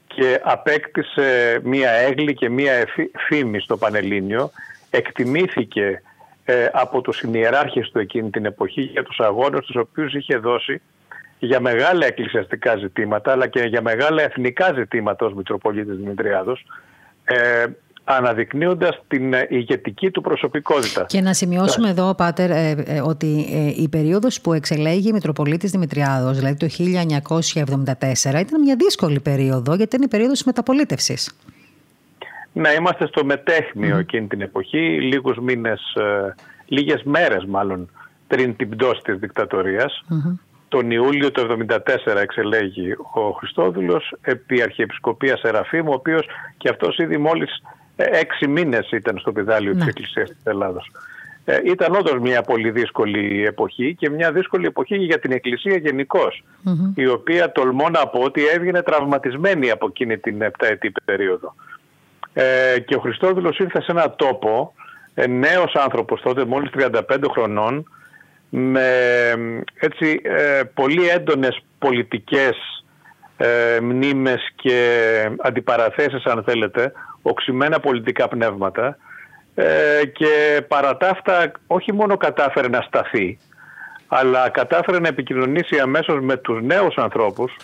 και 0.07 0.39
απέκτησε 0.43 1.59
μία 1.63 1.91
έγκλη 1.91 2.33
και 2.33 2.49
μία 2.49 2.87
φήμη 3.27 3.59
στο 3.59 3.77
Πανελλήνιο, 3.77 4.51
εκτιμήθηκε 4.89 6.01
ε, 6.45 6.67
από 6.71 7.01
τους 7.01 7.17
συνειεράρχες 7.17 7.89
του 7.91 7.99
εκείνη 7.99 8.29
την 8.29 8.45
εποχή 8.45 8.81
για 8.81 9.03
τους 9.03 9.19
αγώνες 9.19 9.65
τους 9.65 9.75
οποίους 9.75 10.13
είχε 10.13 10.37
δώσει 10.37 10.81
για 11.39 11.59
μεγάλα 11.59 12.05
εκκλησιαστικά 12.05 12.77
ζητήματα 12.77 13.31
αλλά 13.31 13.47
και 13.47 13.59
για 13.59 13.81
μεγάλα 13.81 14.21
εθνικά 14.21 14.73
ζητήματα 14.75 15.25
ως 15.25 15.33
Μητροπολίτης 15.33 15.95
Δημητριάδος 15.95 16.65
ε, 17.23 17.65
αναδεικνύοντας 18.03 19.01
την 19.07 19.33
ηγετική 19.49 20.11
του 20.11 20.21
προσωπικότητα. 20.21 21.05
Και 21.05 21.21
να 21.21 21.33
σημειώσουμε 21.33 21.89
εδώ, 21.89 22.15
Πάτερ, 22.15 22.49
ε, 22.49 22.69
ε, 22.85 23.01
ότι 23.01 23.45
η 23.77 23.89
περίοδος 23.89 24.41
που 24.41 24.53
εξελέγει 24.53 25.09
η 25.09 25.11
Μητροπολίτης 25.11 25.71
Δημητριάδος, 25.71 26.37
δηλαδή 26.37 26.55
το 26.55 26.67
1974, 26.69 28.39
ήταν 28.39 28.61
μια 28.61 28.75
δύσκολη 28.75 29.19
περίοδο 29.19 29.75
γιατί 29.75 29.95
ήταν 29.95 30.01
η 30.01 30.07
περίοδος 30.07 30.37
της 30.37 30.45
μεταπολίτευσης 30.45 31.35
να 32.55 32.73
είμαστε 32.73 33.07
στο 33.07 33.25
μετέχνιο 33.25 33.97
εκείνη 33.97 34.27
την 34.27 34.41
εποχή, 34.41 35.01
λίγους 35.01 35.37
μήνες, 35.37 35.93
ε, 35.95 36.35
λίγες 36.65 37.03
μέρες 37.03 37.45
μάλλον 37.45 37.89
πριν 38.27 38.55
την 38.55 38.69
πτώση 38.69 39.01
της 39.03 39.17
δικτατοριας 39.17 40.03
Τον 40.67 40.91
Ιούλιο 40.91 41.31
του 41.31 41.41
1974 41.41 42.21
εξελέγει 42.21 42.91
ο 43.13 43.31
Χριστόδουλος 43.31 44.13
επί 44.21 44.61
Αρχιεπισκοπίας 44.61 45.39
Σεραφείμ, 45.39 45.87
ο 45.87 45.93
οποίος 45.93 46.25
και 46.57 46.69
αυτός 46.69 46.97
ήδη 46.97 47.17
μόλις 47.17 47.63
ε, 47.95 48.19
έξι 48.19 48.47
μήνες 48.47 48.91
ήταν 48.91 49.17
στο 49.17 49.31
πιδάλιο 49.31 49.73
ναι. 49.73 49.77
της 49.77 49.87
Εκκλησίας 49.87 50.29
της 50.29 50.43
Ελλάδος. 50.43 50.91
Ε, 51.45 51.59
ήταν 51.65 51.95
όντως 51.95 52.19
μια 52.19 52.41
πολύ 52.41 52.71
δύσκολη 52.71 53.45
εποχή 53.45 53.95
και 53.95 54.09
μια 54.09 54.31
δύσκολη 54.31 54.65
εποχή 54.65 54.95
για 54.95 55.19
την 55.19 55.31
Εκκλησία 55.31 55.81
η 56.95 57.07
οποία 57.07 57.51
τολμώ 57.51 57.89
να 57.89 58.07
πω 58.07 58.19
ότι 58.19 58.41
έβγαινε 58.45 58.81
τραυματισμένη 58.81 59.71
από 59.71 59.87
εκείνη 59.87 60.17
την 60.17 60.41
επταετή 60.41 60.91
περίοδο. 61.05 61.55
Ε, 62.37 62.79
και 62.79 62.95
ο 62.95 62.99
Χριστόδουλος 62.99 63.57
ήρθε 63.59 63.81
σε 63.81 63.91
ένα 63.91 64.11
τόπο, 64.11 64.73
ε, 65.13 65.27
νέος 65.27 65.73
άνθρωπος 65.73 66.21
τότε, 66.21 66.45
μόλις 66.45 66.71
35 66.71 67.29
χρονών, 67.31 67.87
με 68.49 68.89
έτσι 69.79 70.21
ε, 70.23 70.61
πολύ 70.73 71.07
έντονες 71.09 71.63
πολιτικές 71.79 72.83
ε, 73.37 73.79
μνήμες 73.81 74.51
και 74.55 74.79
αντιπαραθέσεις 75.37 76.25
αν 76.25 76.43
θέλετε, 76.43 76.91
οξυμένα 77.21 77.79
πολιτικά 77.79 78.27
πνεύματα 78.27 78.97
ε, 79.55 80.05
και 80.13 80.61
παρά 80.67 80.97
τα 80.97 81.09
αυτά 81.09 81.51
όχι 81.67 81.93
μόνο 81.93 82.17
κατάφερε 82.17 82.67
να 82.67 82.81
σταθεί 82.81 83.37
αλλά 84.07 84.49
κατάφερε 84.49 84.99
να 84.99 85.07
επικοινωνήσει 85.07 85.79
αμέσως 85.79 86.19
με 86.21 86.37
τους 86.37 86.61
νέους 86.61 86.95
ανθρώπους 86.95 87.55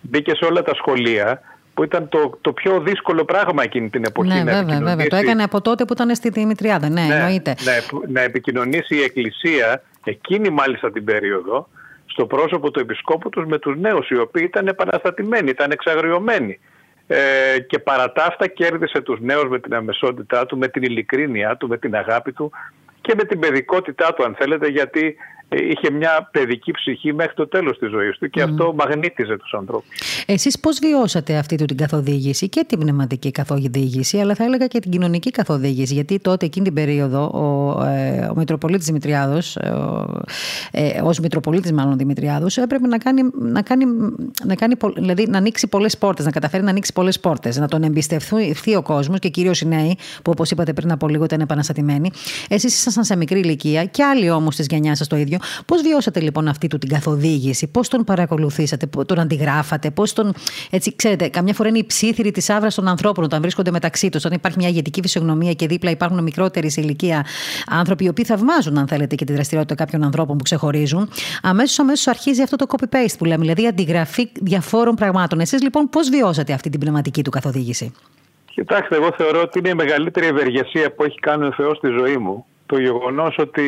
μπήκε 0.00 0.32
σε 0.34 0.44
όλα 0.44 0.62
τα 0.62 0.74
σχολεία 0.74 1.40
που 1.74 1.84
ήταν 1.84 2.08
το, 2.08 2.38
το 2.40 2.52
πιο 2.52 2.80
δύσκολο 2.80 3.24
πράγμα 3.24 3.62
εκείνη 3.62 3.90
την 3.90 4.04
εποχή. 4.04 4.28
Ναι, 4.28 4.42
να 4.42 4.52
βέβαια, 4.52 4.80
βέβαια. 4.80 5.06
Το 5.06 5.16
έκανε 5.16 5.42
από 5.42 5.60
τότε 5.60 5.84
που 5.84 5.92
ήταν 5.92 6.14
στη 6.14 6.28
Δημητριάδα. 6.28 6.88
Ναι, 6.88 7.02
ναι, 7.02 7.14
εννοείται. 7.14 7.54
Ναι, 7.64 7.98
να 8.08 8.20
επικοινωνήσει 8.20 8.96
η 8.96 9.02
Εκκλησία 9.02 9.82
εκείνη 10.04 10.50
μάλιστα 10.50 10.92
την 10.92 11.04
περίοδο 11.04 11.68
στο 12.06 12.26
πρόσωπο 12.26 12.70
του 12.70 12.80
Επισκόπου 12.80 13.28
τους 13.28 13.44
με 13.46 13.58
τους 13.58 13.76
νέους 13.78 14.08
οι 14.08 14.18
οποίοι 14.18 14.42
ήταν 14.46 14.66
επαναστατημένοι, 14.66 15.50
ήταν 15.50 15.70
εξαγριωμένοι. 15.70 16.58
Ε, 17.06 17.16
και 17.66 17.78
παρά 17.78 18.12
τα 18.12 18.24
αυτά 18.24 18.46
κέρδισε 18.46 19.00
τους 19.00 19.20
νέους 19.20 19.48
με 19.48 19.58
την 19.58 19.74
αμεσότητά 19.74 20.46
του, 20.46 20.58
με 20.58 20.68
την 20.68 20.82
ειλικρίνειά 20.82 21.56
του, 21.56 21.68
με 21.68 21.78
την 21.78 21.94
αγάπη 21.96 22.32
του 22.32 22.52
και 23.00 23.14
με 23.16 23.24
την 23.24 23.38
παιδικότητά 23.38 24.14
του 24.14 24.24
αν 24.24 24.34
θέλετε 24.38 24.68
γιατί 24.68 25.06
ε, 25.06 25.14
είχε 25.48 25.90
μια 25.90 26.28
παιδική 26.32 26.72
ψυχή 26.72 27.12
μέχρι 27.12 27.34
το 27.34 27.48
τέλος 27.48 27.78
της 27.78 27.90
ζωής 27.90 28.18
του 28.18 28.30
και 28.30 28.42
αυτό 28.42 28.74
μαγνήτιζε 28.76 29.36
τους 29.36 29.54
ανθρώπους. 29.54 30.24
Εσείς 30.26 30.60
πώς 30.60 30.78
βιώσατε 30.78 31.36
αυτή 31.36 31.56
του 31.56 31.64
την 31.64 31.76
καθοδήγηση 31.76 32.48
και 32.48 32.64
την 32.68 32.78
πνευματική 32.78 33.30
καθοδήγηση 33.30 34.18
αλλά 34.18 34.34
θα 34.34 34.44
έλεγα 34.44 34.66
και 34.66 34.78
την 34.78 34.90
κοινωνική 34.90 35.30
καθοδήγηση 35.30 35.94
γιατί 35.94 36.18
τότε 36.18 36.46
εκείνη 36.46 36.64
την 36.64 36.74
περίοδο 36.74 37.24
ο 37.24 37.64
ε, 37.82 38.28
ο 38.30 38.34
Μητροπολίτης 38.36 38.86
Δημητριάδος, 38.86 39.56
ε, 39.56 39.74
ε, 40.70 41.00
ως 41.02 41.18
Μητροπολίτης 41.18 41.72
μάλλον 41.72 41.98
Δημητριάδος, 41.98 42.56
έπρεπε 42.56 42.86
να 42.86 42.98
κάνει, 42.98 43.22
να 43.38 43.62
κάνει, 43.62 43.84
να 44.44 44.54
κάνει 44.54 44.74
δηλαδή 44.96 45.26
να 45.28 45.38
ανοίξει 45.38 45.66
πολλές 45.66 45.98
πόρτες, 45.98 46.24
να 46.24 46.30
καταφέρει 46.30 46.62
να 46.62 46.70
ανοίξει 46.70 46.92
πολλές 46.92 47.20
πόρτες, 47.20 47.56
να 47.56 47.68
τον 47.68 47.82
εμπιστευτεί 47.82 48.74
ο 48.76 48.82
κόσμος 48.82 49.18
και 49.18 49.28
κυρίως 49.28 49.60
οι 49.60 49.66
νέοι, 49.66 49.96
που 50.22 50.30
όπως 50.30 50.50
είπατε 50.50 50.72
πριν 50.72 50.92
από 50.92 51.08
λίγο 51.08 51.24
ήταν 51.24 51.40
επαναστατημένοι. 51.40 52.10
Εσείς 52.48 52.74
ήσασταν 52.74 53.04
σε 53.04 53.16
μικρή 53.16 53.38
ηλικία 53.38 53.84
και 53.84 54.04
άλλοι 54.04 54.30
όμως 54.30 54.56
της 54.56 54.66
γενιάς 54.66 54.98
σας 54.98 55.06
το 55.06 55.16
ίδιο. 55.16 55.38
Πώς 55.66 55.82
βιώσατε 55.82 56.20
λοιπόν 56.20 56.48
αυτή 56.48 56.66
του 56.66 56.78
την 56.78 56.88
καθοδήγηση, 56.88 57.66
πώς 57.66 57.88
τον 57.88 58.04
παρακολουθήσατε, 58.04 58.86
τον 59.06 59.18
αντιγράφατε, 59.18 59.90
πώς 59.90 60.12
τον. 60.12 60.34
Έτσι, 60.70 60.96
ξέρετε, 60.96 61.28
καμιά 61.28 61.54
φορά 61.54 61.68
είναι 61.68 61.78
η 61.78 61.84
ψήθυρη 61.86 62.30
της 62.30 62.50
άβρας 62.50 62.74
των 62.74 62.88
ανθρώπων 62.88 63.24
όταν 63.24 63.40
βρίσκονται 63.40 63.70
μεταξύ 63.70 64.08
τους, 64.08 64.24
όταν 64.24 64.36
υπάρχει 64.36 64.58
μια 64.58 64.68
ηγετική 64.68 65.00
φυσιογνωμία 65.00 65.52
και 65.52 65.66
δίπλα 65.66 65.90
υπάρχουν 65.90 66.22
μικρότεροι 66.22 66.70
σε 66.70 66.80
ηλικία 66.80 67.26
άνθρωποι, 67.66 68.04
οι 68.04 68.08
οποίοι 68.08 68.24
θαυμάζουν, 68.24 68.78
αν 68.78 68.86
θέλετε, 68.86 69.14
και 69.14 69.24
τη 69.24 69.32
δραστηριότητα 69.32 69.74
κάποιων 69.74 70.02
ανθρώπων 70.02 70.36
που 70.36 70.42
ξεχωρίζουν. 70.42 71.08
Αμέσως 71.42 71.78
αμέσως 71.78 72.06
αρχίζει 72.06 72.42
αυτό 72.42 72.56
το 72.56 72.66
copy-paste 72.68 73.14
που 73.18 73.24
λέμε, 73.24 73.40
δηλαδή 73.40 73.66
αντιγραφή 73.66 74.28
διαφόρων 74.40 74.94
πραγμάτων. 74.94 75.40
Εσείς 75.40 75.62
λοιπόν 75.62 75.88
πώς 75.88 76.08
βιώσατε 76.08 76.52
αυτή 76.52 76.70
την 76.70 76.80
πνευματική 76.80 77.22
του 77.22 77.30
καθοδήγηση; 77.30 77.92
Κοιτάξτε, 78.54 78.96
εγώ 78.96 79.12
θεωρώ 79.16 79.40
ότι 79.40 79.58
είναι 79.58 79.68
η 79.68 79.74
μεγαλύτερη 79.74 80.26
ευεργεσία 80.26 80.92
που 80.92 81.04
έχει 81.04 81.18
κάνει 81.18 81.46
ο 81.46 81.52
Θεός 81.52 81.76
στη 81.76 81.88
ζωή 81.88 82.16
μου. 82.16 82.44
Το 82.66 82.78
γεγονός 82.78 83.36
ότι 83.38 83.62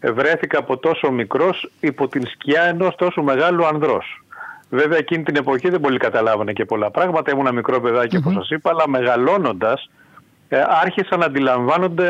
βρέθηκα 0.00 0.58
από 0.58 0.76
τόσο 0.76 1.10
μικρός 1.10 1.70
υπό 1.80 2.08
την 2.08 2.26
σκιά 2.26 2.62
ενός 2.62 2.94
τόσο 2.96 3.22
μεγάλου 3.22 3.66
ανδρός. 3.66 4.24
Βέβαια 4.68 4.98
εκείνη 4.98 5.22
την 5.22 5.36
εποχή 5.36 5.68
δεν 5.68 5.80
πολύ 5.80 5.98
καταλάβανε 5.98 6.52
και 6.52 6.64
πολλά 6.64 6.90
πράγματα. 6.90 7.30
Ήμουν 7.30 7.46
ένα 7.46 7.54
μικρό 7.54 7.80
παιδάκι 7.80 8.16
mm-hmm. 8.16 8.20
όπως 8.20 8.32
σας 8.32 8.50
είπα, 8.50 8.70
αλλά 8.70 8.88
μεγαλώνοντας 8.88 9.90
ε, 10.48 10.62
άρχισα 10.82 11.16
να, 11.16 11.28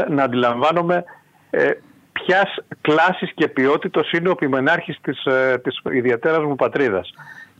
να 0.09 0.23
αντιλαμβάνομαι 0.23 1.05
ε, 1.51 1.71
ποιας 2.13 2.55
κλάσης 2.81 3.33
και 3.35 3.49
ποιότητα 3.49 4.05
είναι 4.13 4.29
ο 4.29 4.35
πιμενάρχης 4.35 4.99
της, 5.01 5.25
ε, 5.25 5.61
της 5.63 5.81
ιδιαίτερας 5.91 6.45
μου 6.45 6.57
πατρίδας. 6.57 7.13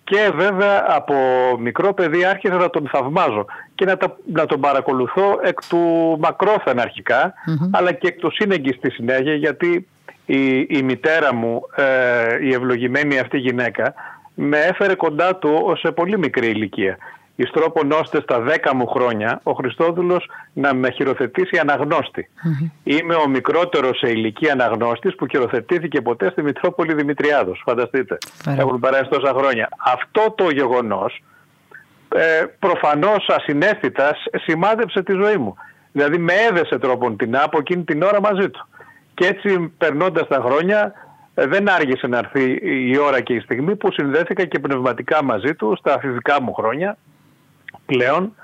Και 0.05 0.31
βέβαια 0.35 0.85
από 0.89 1.15
μικρό 1.59 1.95
παιδί 1.95 2.25
άρχισα 2.25 2.55
να 2.55 2.71
τον 2.71 2.89
θαυμάζω 2.89 3.47
και 3.75 3.85
να, 3.85 3.97
να 4.33 4.47
τον 4.47 4.61
παρακολουθώ 4.61 5.41
εκ 5.43 5.59
του 5.69 6.17
μακρόθεν 6.21 6.81
αλλά 7.71 7.93
και 7.93 8.07
εκ 8.07 8.19
του 8.19 8.31
σύνεγγυ 8.31 8.73
στη 8.73 8.91
συνέχεια 8.91 9.35
γιατί 9.35 9.89
η, 10.31 10.67
η 10.69 10.83
μητέρα 10.83 11.35
μου, 11.35 11.63
ε, 11.77 12.45
η 12.45 12.53
ευλογημένη 12.53 13.19
αυτή 13.19 13.39
γυναίκα, 13.39 13.95
με 14.35 14.59
έφερε 14.59 14.95
κοντά 14.95 15.37
του 15.37 15.77
σε 15.79 15.93
πολύ 15.93 16.19
μικρή 16.19 16.47
ηλικία. 16.47 16.99
Ιστρόπων 17.37 17.93
ώστε 17.93 18.21
στα 18.21 18.41
δέκα 18.41 18.75
μου 18.75 18.87
χρόνια 18.87 19.41
ο 19.43 19.53
Χριστόδουλος 19.53 20.29
να 20.53 20.75
με 20.75 20.91
χειροθετήσει 20.91 21.61
Είμαι 22.83 23.15
ο 23.15 23.29
μικρότερος 23.29 23.99
σε 23.99 24.11
ηλικία 24.11 24.53
αναγνώστης 24.53 25.15
που 25.15 25.27
χειροθετήθηκε 25.27 26.01
ποτέ 26.01 26.31
στη 26.31 26.43
Μητρόπολη 26.43 26.95
Δημητριάδος. 26.95 27.63
Φανταστείτε. 27.65 28.19
Έχουν 28.59 28.81
περάσει 28.81 29.11
τόσα 29.11 29.35
χρόνια. 29.37 29.69
Αυτό 29.85 30.35
το 30.37 30.51
γεγονός 30.51 31.23
ε, 32.15 32.45
προφανώς 32.59 33.29
ασυναίσθητα 33.29 34.17
σημάδεψε 34.45 35.03
τη 35.03 35.13
ζωή 35.13 35.37
μου. 35.37 35.55
Δηλαδή 35.93 36.19
με 36.19 36.33
έδεσε 36.51 36.79
τρόπον 36.79 37.17
την 37.17 37.37
από 37.37 37.59
εκείνη 37.59 37.85
την 37.85 38.03
ώρα 38.03 38.21
μαζί 38.21 38.51
του. 38.51 38.69
Και 39.21 39.27
έτσι 39.27 39.73
περνώντας 39.79 40.29
τα 40.29 40.41
χρόνια 40.45 40.93
ε, 41.35 41.47
δεν 41.47 41.69
άργησε 41.69 42.07
να 42.07 42.19
έρθει 42.19 42.59
η 42.63 42.99
ώρα 42.99 43.21
και 43.21 43.35
η 43.35 43.41
στιγμή 43.41 43.77
που 43.77 43.93
συνδέθηκα 43.93 44.45
και 44.45 44.59
πνευματικά 44.59 45.25
μαζί 45.25 45.55
του 45.55 45.77
στα 45.79 45.99
φυσικά 45.99 46.43
μου 46.43 46.53
χρόνια 46.53 46.97
πλέον, 47.87 48.35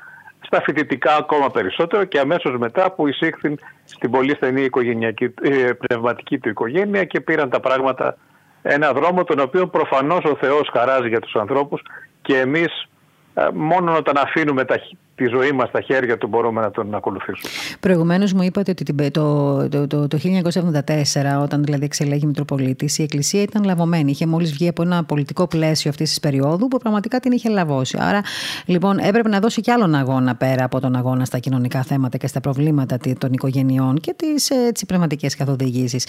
στα 0.41 0.62
φοιτητικά 0.62 1.17
ακόμα 1.17 1.51
περισσότερο 1.51 2.05
και 2.05 2.19
αμέσως 2.19 2.59
μετά 2.59 2.93
που 2.93 3.09
εισήχθη 3.09 3.59
στην 3.85 4.11
πολύ 4.11 4.35
στενή 4.35 4.62
οικογενειακή, 4.62 5.35
ε, 5.43 5.73
πνευματική 5.73 6.39
του 6.39 6.49
οικογένεια 6.49 7.05
και 7.05 7.21
πήραν 7.21 7.51
τα 7.51 7.61
πράγματα 7.61 8.17
ένα 8.62 8.93
δρόμο 8.93 9.25
τον 9.25 9.39
οποίο 9.39 9.67
προφανώς 9.67 10.25
ο 10.25 10.37
Θεός 10.41 10.71
χαράζει 10.73 11.09
για 11.09 11.21
τους 11.21 11.35
ανθρώπους 11.35 11.83
και 12.23 12.39
εμείς 12.39 12.89
ε, 13.35 13.49
μόνο 13.53 13.97
όταν 13.97 14.17
αφήνουμε 14.17 14.65
τα, 14.65 14.81
τη 15.16 15.26
ζωή 15.26 15.52
μας 15.52 15.68
στα 15.68 15.81
χέρια 15.81 16.18
του 16.18 16.26
μπορούμε 16.26 16.61
να 16.61 16.70
τον 16.70 16.94
ακολουθήσουμε. 16.94 17.52
Προηγουμένως 17.81 18.33
μου 18.33 18.42
είπατε 18.42 18.70
ότι 18.70 19.11
το, 19.11 19.68
το, 19.68 19.87
το, 19.87 20.09
το 20.09 20.18
1974 20.22 21.42
όταν 21.42 21.64
δηλαδή 21.64 21.85
εξελέγει 21.85 22.26
Μητροπολίτης 22.26 22.98
η 22.98 23.02
Εκκλησία 23.02 23.42
ήταν 23.42 23.64
λαβωμένη. 23.64 24.11
Είχε 24.11 24.26
μόλις 24.26 24.52
βγει 24.52 24.68
από 24.68 24.83
ένα 24.83 25.05
πολιτικό 25.05 25.46
πλαίσιο 25.46 25.90
αυτής 25.90 26.09
της 26.09 26.20
περίοδου 26.20 26.68
που 26.68 26.79
πραγματικά 26.79 27.20
την 27.20 27.33
είχε 27.33 27.48
λαβώσει. 27.48 27.96
Άρα 28.00 28.20
λοιπόν 28.66 28.98
έπρεπε 28.98 29.29
να 29.29 29.40
δώσει 29.40 29.61
κι 29.61 29.70
άλλον 29.70 29.94
αγώνα 29.94 30.35
πέρα 30.37 30.64
από 30.64 30.81
τον 30.81 30.96
αγώνα 30.96 31.24
στα 31.24 31.38
κοινωνικά 31.38 31.83
θέματα 31.83 32.16
και 32.16 32.26
στα 32.26 32.40
προβλήματα 32.40 32.98
των 33.18 33.33
οικογενειών 33.33 34.00
και 34.00 34.14
τις 34.16 34.50
έτσι, 34.50 34.87
πνευματικές 34.87 35.37
καθοδηγήσεις. 35.37 36.07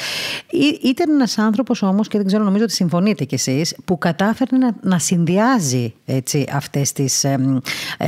Ήταν 0.84 1.14
ένας 1.14 1.38
άνθρωπος 1.38 1.82
όμως 1.82 2.08
και 2.08 2.18
δεν 2.18 2.28
ξέρω 2.28 2.44
νομίζω 2.44 2.64
ότι 2.64 2.74
συμφωνείτε 2.74 3.24
κι 3.24 3.36
εσείς 3.36 3.76
που 3.86 3.98
κατάφερε 3.98 4.58
να, 4.58 4.76
να 4.82 5.00
συνδυάζει 5.00 5.94
έτσι, 6.06 6.46
αυτές 6.52 6.92
τις, 6.92 7.24
ε, 7.24 7.38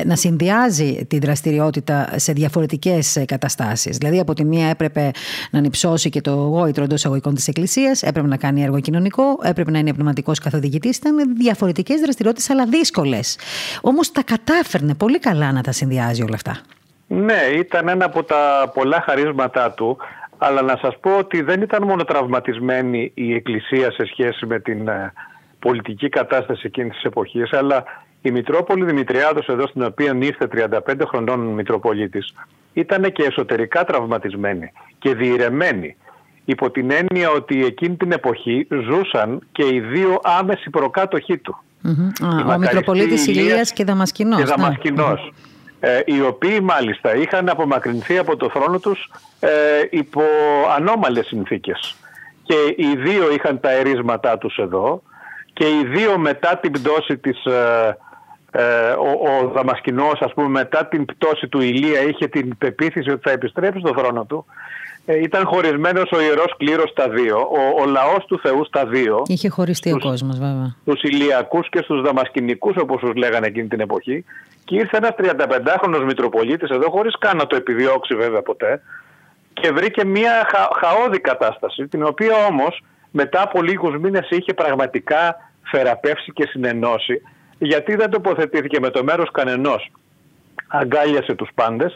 να 0.05 0.15
συνδυάζει 0.15 0.88
την 1.07 1.19
δραστηριότητα 1.19 2.09
σε 2.15 2.33
διαφορετικές 2.33 3.23
καταστάσεις. 3.25 3.97
Δηλαδή, 3.97 4.19
από 4.19 4.33
τη 4.33 4.43
μία 4.43 4.67
έπρεπε 4.67 5.11
να 5.51 5.59
ανυψώσει 5.59 6.09
και 6.09 6.21
το 6.21 6.31
γόητρο 6.31 6.83
εντός 6.83 7.05
αγωγικών 7.05 7.35
της 7.35 7.47
Εκκλησίας, 7.47 8.03
έπρεπε 8.03 8.27
να 8.27 8.37
κάνει 8.37 8.63
έργο 8.63 8.79
κοινωνικό, 8.79 9.23
έπρεπε 9.43 9.71
να 9.71 9.79
είναι 9.79 9.93
πνευματικός 9.93 10.39
καθοδηγητής. 10.39 10.97
Ήταν 10.97 11.35
διαφορετικές 11.37 11.99
δραστηριότητες, 11.99 12.49
αλλά 12.49 12.65
δύσκολες. 12.65 13.37
Όμως 13.81 14.11
τα 14.11 14.23
κατάφερνε 14.23 14.95
πολύ 14.95 15.19
καλά 15.19 15.51
να 15.51 15.61
τα 15.61 15.71
συνδυάζει 15.71 16.23
όλα 16.23 16.35
αυτά. 16.35 16.57
Ναι, 17.07 17.41
ήταν 17.57 17.87
ένα 17.87 18.05
από 18.05 18.23
τα 18.23 18.71
πολλά 18.73 19.01
χαρίσματά 19.05 19.71
του. 19.71 19.97
Αλλά 20.41 20.61
να 20.61 20.77
σας 20.81 20.99
πω 20.99 21.17
ότι 21.17 21.41
δεν 21.41 21.61
ήταν 21.61 21.83
μόνο 21.83 22.03
τραυματισμένη 22.03 23.11
η 23.13 23.33
Εκκλησία 23.33 23.91
σε 23.91 24.05
σχέση 24.05 24.45
με 24.45 24.59
την 24.59 24.87
ε, 24.87 25.13
πολιτική 25.59 26.09
κατάσταση 26.09 26.61
εκείνης 26.65 26.93
της 26.93 27.03
εποχής, 27.03 27.53
αλλά 27.53 27.83
η 28.21 28.31
Μητρόπολη 28.31 28.85
Δημητριάδος 28.85 29.47
εδώ 29.47 29.67
στην 29.67 29.83
οποία 29.83 30.17
ήρθε 30.19 30.47
35 30.87 30.93
χρονών 31.07 31.39
Μητροπολίτης 31.39 32.33
ήταν 32.73 33.11
και 33.11 33.23
εσωτερικά 33.23 33.83
τραυματισμένη 33.83 34.71
και 34.99 35.13
διηρεμένη 35.15 35.95
υπό 36.45 36.71
την 36.71 36.91
έννοια 36.91 37.29
ότι 37.29 37.65
εκείνη 37.65 37.95
την 37.95 38.11
εποχή 38.11 38.67
ζούσαν 38.69 39.47
και 39.51 39.65
οι 39.65 39.79
δύο 39.79 40.19
άμεσοι 40.23 40.69
προκάτοχοί 40.69 41.37
του. 41.37 41.63
ο 42.47 42.57
Μητροπολίτης 42.57 43.27
Ηλίας 43.27 43.73
και 43.73 43.83
Δαμασκηνός. 43.83 44.37
Και 44.37 44.43
ναι. 44.43 44.49
δαμασκηνος 44.55 45.33
ε, 45.79 45.99
οι 46.05 46.21
οποίοι 46.21 46.59
μάλιστα 46.63 47.15
είχαν 47.15 47.49
απομακρυνθεί 47.49 48.17
από 48.17 48.35
το 48.35 48.49
θρόνο 48.49 48.79
τους 48.79 49.11
ε, 49.39 49.49
υπό 49.89 50.21
ανώμαλες 50.77 51.25
συνθήκες. 51.25 51.95
Και 52.43 52.55
οι 52.75 52.95
δύο 52.95 53.31
είχαν 53.33 53.59
τα 53.59 53.71
ερίσματά 53.71 54.37
τους 54.37 54.57
εδώ 54.57 55.01
και 55.53 55.65
οι 55.65 55.85
δύο 55.85 56.17
μετά 56.17 56.57
την 56.57 56.71
πτώση 56.71 57.17
της 57.17 57.45
ε, 57.45 57.97
ε, 58.51 58.89
ο, 58.89 59.43
ο 59.43 59.47
Δαμασκηνός 59.47 60.19
ας 60.19 60.33
πούμε 60.33 60.47
μετά 60.47 60.85
την 60.85 61.05
πτώση 61.05 61.47
του 61.47 61.61
Ηλία 61.61 62.01
είχε 62.01 62.27
την 62.27 62.57
πεποίθηση 62.57 63.09
ότι 63.09 63.21
θα 63.23 63.31
επιστρέψει 63.31 63.79
στο 63.79 63.93
θρόνο 63.97 64.25
του. 64.25 64.45
Ε, 65.05 65.19
ήταν 65.21 65.45
χωρισμένος 65.45 66.11
ο 66.11 66.21
Ιερός 66.21 66.55
Κλήρος 66.57 66.89
στα 66.89 67.09
δύο 67.09 67.37
ο, 67.37 67.81
ο 67.81 67.85
λαός 67.85 68.25
του 68.27 68.39
Θεού 68.39 68.65
στα 68.65 68.85
δύο. 68.85 69.23
Είχε 69.27 69.49
χωριστεί 69.49 69.91
τους, 69.91 70.05
ο 70.05 70.07
κόσμος 70.07 70.37
βέβαια. 70.37 70.75
Στους 70.81 71.01
Ηλιακούς 71.01 71.69
και 71.69 71.81
στους 71.81 72.01
Δαμασκηνικούς 72.01 72.75
όπως 72.77 72.99
τους 72.99 73.15
λέγανε 73.15 73.47
εκείνη 73.47 73.67
την 73.67 73.79
εποχή. 73.79 74.25
Και 74.65 74.75
ήρθε 74.75 74.97
ένας 74.97 75.11
35χρονος 75.17 76.03
Μητροπολίτης 76.05 76.69
εδώ 76.69 76.89
χωρίς 76.89 77.17
καν 77.17 77.37
να 77.37 77.47
το 77.47 77.55
επιδιώξει 77.55 78.15
βέβαια 78.15 78.41
ποτέ. 78.41 78.81
Και 79.53 79.71
βρήκε 79.71 80.05
μια 80.05 80.47
χα, 80.49 80.87
χαόδη 80.87 81.19
κατάσταση 81.19 81.87
την 81.87 82.03
οποία 82.03 82.45
όμως 82.49 82.83
μετά 83.11 83.41
από 83.41 83.61
λίγους 83.61 83.97
μήνες 83.97 84.29
είχε 84.29 84.53
πραγματικά 84.53 85.51
θεραπεύσει 85.71 86.31
και 86.31 86.47
συνενώσει 86.47 87.21
γιατί 87.59 87.95
δεν 87.95 88.09
τοποθετήθηκε 88.09 88.79
με 88.79 88.89
το 88.89 89.03
μέρος 89.03 89.31
κανενός. 89.31 89.91
Αγκάλιασε 90.67 91.35
τους 91.35 91.49
πάντες, 91.55 91.95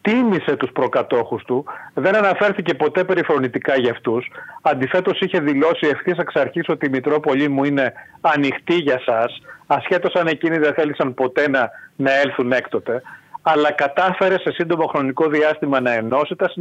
τίμησε 0.00 0.56
τους 0.56 0.70
προκατόχους 0.72 1.44
του, 1.44 1.64
δεν 1.94 2.16
αναφέρθηκε 2.16 2.74
ποτέ 2.74 3.04
περιφρονητικά 3.04 3.76
για 3.76 3.90
αυτούς. 3.90 4.30
Αντιθέτως 4.62 5.20
είχε 5.20 5.40
δηλώσει 5.40 5.86
ευθύς 5.86 6.18
εξ 6.18 6.34
αρχής 6.34 6.68
ότι 6.68 6.86
η 6.86 6.88
Μητρόπολη 6.88 7.48
μου 7.48 7.64
είναι 7.64 7.92
ανοιχτή 8.20 8.74
για 8.74 9.00
σας, 9.04 9.42
ασχέτως 9.66 10.14
αν 10.14 10.26
εκείνοι 10.26 10.58
δεν 10.58 10.74
θέλησαν 10.74 11.14
ποτέ 11.14 11.48
να, 11.48 11.70
να 11.96 12.20
έλθουν 12.20 12.52
έκτοτε. 12.52 13.02
Αλλά 13.42 13.72
κατάφερε 13.72 14.38
σε 14.38 14.50
σύντομο 14.52 14.86
χρονικό 14.86 15.28
διάστημα 15.28 15.80
να 15.80 15.92
ενώσει 15.92 16.36
τα, 16.36 16.52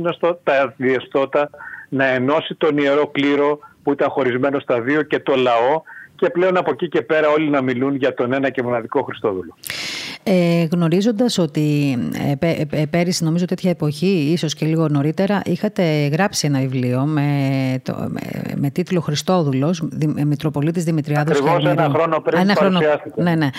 τα 0.44 1.50
να 1.90 2.06
ενώσει 2.06 2.56
τον 2.56 2.78
Ιερό 2.78 3.08
Κλήρο 3.08 3.60
που 3.84 3.92
ήταν 3.92 4.10
χωρισμένο 4.10 4.60
στα 4.60 4.82
δύο 4.82 5.02
και 5.02 5.20
το 5.20 5.36
λαό 5.36 5.82
και 6.20 6.30
πλέον 6.30 6.58
από 6.58 6.72
εκεί 6.72 6.88
και 6.88 7.02
πέρα 7.02 7.30
όλοι 7.30 7.50
να 7.50 7.62
μιλούν 7.62 7.96
για 7.96 8.14
τον 8.14 8.34
ένα 8.34 8.50
και 8.50 8.64
μοναδικό 8.64 9.04
Χριστόδουλο. 9.04 9.56
Ε, 10.24 10.68
γνωρίζοντας 10.72 11.38
ότι 11.38 11.98
ε, 12.40 12.66
ε, 12.70 12.86
πέρυσι 12.86 13.24
νομίζω 13.24 13.46
τέτοια 13.46 13.70
εποχή, 13.70 14.30
ίσως 14.32 14.54
και 14.54 14.66
λίγο 14.66 14.88
νωρίτερα, 14.88 15.42
είχατε 15.46 16.08
γράψει 16.08 16.48
ένα 16.48 16.60
βιβλίο 16.60 17.02
με, 17.06 17.30
το, 17.84 17.94
με, 18.08 18.22
με 18.56 18.70
τίτλο 18.70 19.00
Χριστόδουλος, 19.00 19.82
Δη, 19.92 20.08
Μητροπολίτης 20.26 20.84
Δημητριάδος 20.84 21.38
Ακριβώς 21.40 21.66
ένα 21.66 21.90
χρόνο 21.94 22.20
πριν 22.20 22.40
ένα 22.40 22.56
χρόνο, 22.56 22.80
Ναι, 23.16 23.36
ναι. 23.36 23.50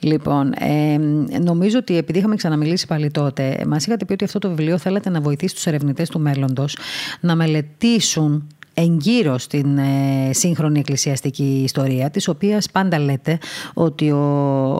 Λοιπόν, 0.00 0.52
ε, 0.58 0.98
νομίζω 1.40 1.78
ότι 1.78 1.96
επειδή 1.96 2.18
είχαμε 2.18 2.36
ξαναμιλήσει 2.36 2.86
πάλι 2.86 3.10
τότε, 3.10 3.64
μας 3.66 3.86
είχατε 3.86 4.04
πει 4.04 4.12
ότι 4.12 4.24
αυτό 4.24 4.38
το 4.38 4.48
βιβλίο 4.48 4.78
θέλετε 4.78 5.10
να 5.10 5.20
βοηθήσει 5.20 5.54
τους 5.54 5.66
ερευνητές 5.66 6.08
του 6.08 6.20
μέλλοντος 6.20 6.76
να 7.20 7.36
μελετήσουν 7.36 8.46
εγκύρω 8.80 9.38
στην 9.38 9.78
ε, 9.78 10.30
σύγχρονη 10.32 10.78
εκκλησιαστική 10.78 11.60
ιστορία, 11.64 12.10
της 12.10 12.28
οποίας 12.28 12.70
πάντα 12.70 12.98
λέτε 12.98 13.38
ότι 13.74 14.10
ο, 14.10 14.18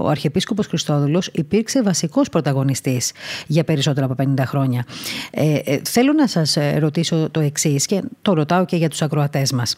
ο 0.03 0.09
Αρχιεπίσκοπος 0.09 0.67
Χριστόδουλος 0.67 1.31
υπήρξε 1.33 1.83
βασικός 1.83 2.29
πρωταγωνιστής 2.29 3.13
για 3.47 3.65
περισσότερα 3.65 4.07
από 4.07 4.15
50 4.37 4.43
χρόνια. 4.47 4.85
Ε, 5.31 5.55
ε, 5.65 5.81
θέλω 5.85 6.13
να 6.13 6.27
σας 6.27 6.57
ρωτήσω 6.79 7.29
το 7.31 7.41
εξής 7.41 7.87
και 7.87 8.03
το 8.23 8.33
ρωτάω 8.33 8.65
και 8.65 8.77
για 8.77 8.89
τους 8.89 9.03
ακροατές 9.03 9.53
μας. 9.53 9.77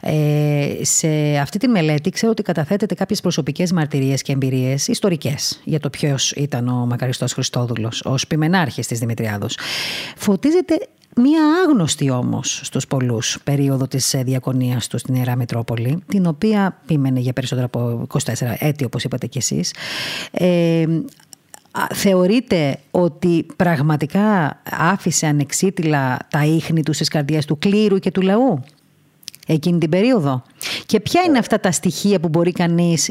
Ε, 0.00 0.68
σε 0.80 1.08
αυτή 1.36 1.58
τη 1.58 1.68
μελέτη 1.68 2.10
ξέρω 2.10 2.32
ότι 2.32 2.42
καταθέτετε 2.42 2.94
κάποιες 2.94 3.20
προσωπικές 3.20 3.72
μαρτυρίες 3.72 4.22
και 4.22 4.32
εμπειρίες 4.32 4.88
ιστορικές 4.88 5.60
για 5.64 5.80
το 5.80 5.90
ποιος 5.90 6.32
ήταν 6.32 6.68
ο 6.68 6.86
Μακαριστός 6.86 7.32
Χριστόδουλος 7.32 8.02
ως 8.04 8.26
πιμενάρχης 8.26 8.86
της 8.86 8.98
Δημητριάδος. 8.98 9.58
Φωτίζεται 10.16 10.78
Μία 11.22 11.42
άγνωστη 11.66 12.10
όμως 12.10 12.60
στους 12.64 12.86
πολλούς 12.86 13.38
περίοδο 13.44 13.86
της 13.86 14.14
ε, 14.14 14.22
διακονίας 14.22 14.86
τους 14.86 15.00
στην 15.00 15.14
Ιερά 15.14 15.36
Μητρόπολη, 15.36 16.02
την 16.08 16.26
οποία 16.26 16.76
πήμενε 16.86 17.20
για 17.20 17.32
περισσότερα 17.32 17.66
από 17.66 18.06
24 18.08 18.20
έτη 18.58 18.84
όπως 18.84 19.04
είπατε 19.04 19.26
κι 19.26 19.38
εσείς, 19.38 19.74
ε, 20.30 20.84
θεωρείτε 21.94 22.78
ότι 22.90 23.46
πραγματικά 23.56 24.60
άφησε 24.70 25.26
ανεξίτηλα 25.26 26.18
τα 26.30 26.44
ίχνη 26.44 26.82
τους 26.82 26.94
στις 26.94 27.08
καρδιές 27.08 27.44
του 27.44 27.58
κλήρου 27.58 27.98
και 27.98 28.10
του 28.10 28.22
λαού; 28.22 28.60
Εκείνη 29.52 29.78
την 29.78 29.90
περίοδο. 29.90 30.42
Και 30.86 31.00
ποια 31.00 31.22
είναι 31.26 31.38
αυτά 31.38 31.60
τα 31.60 31.72
στοιχεία 31.72 32.20
που 32.20 32.28
μπορεί 32.28 32.52
κανείς, 32.52 33.10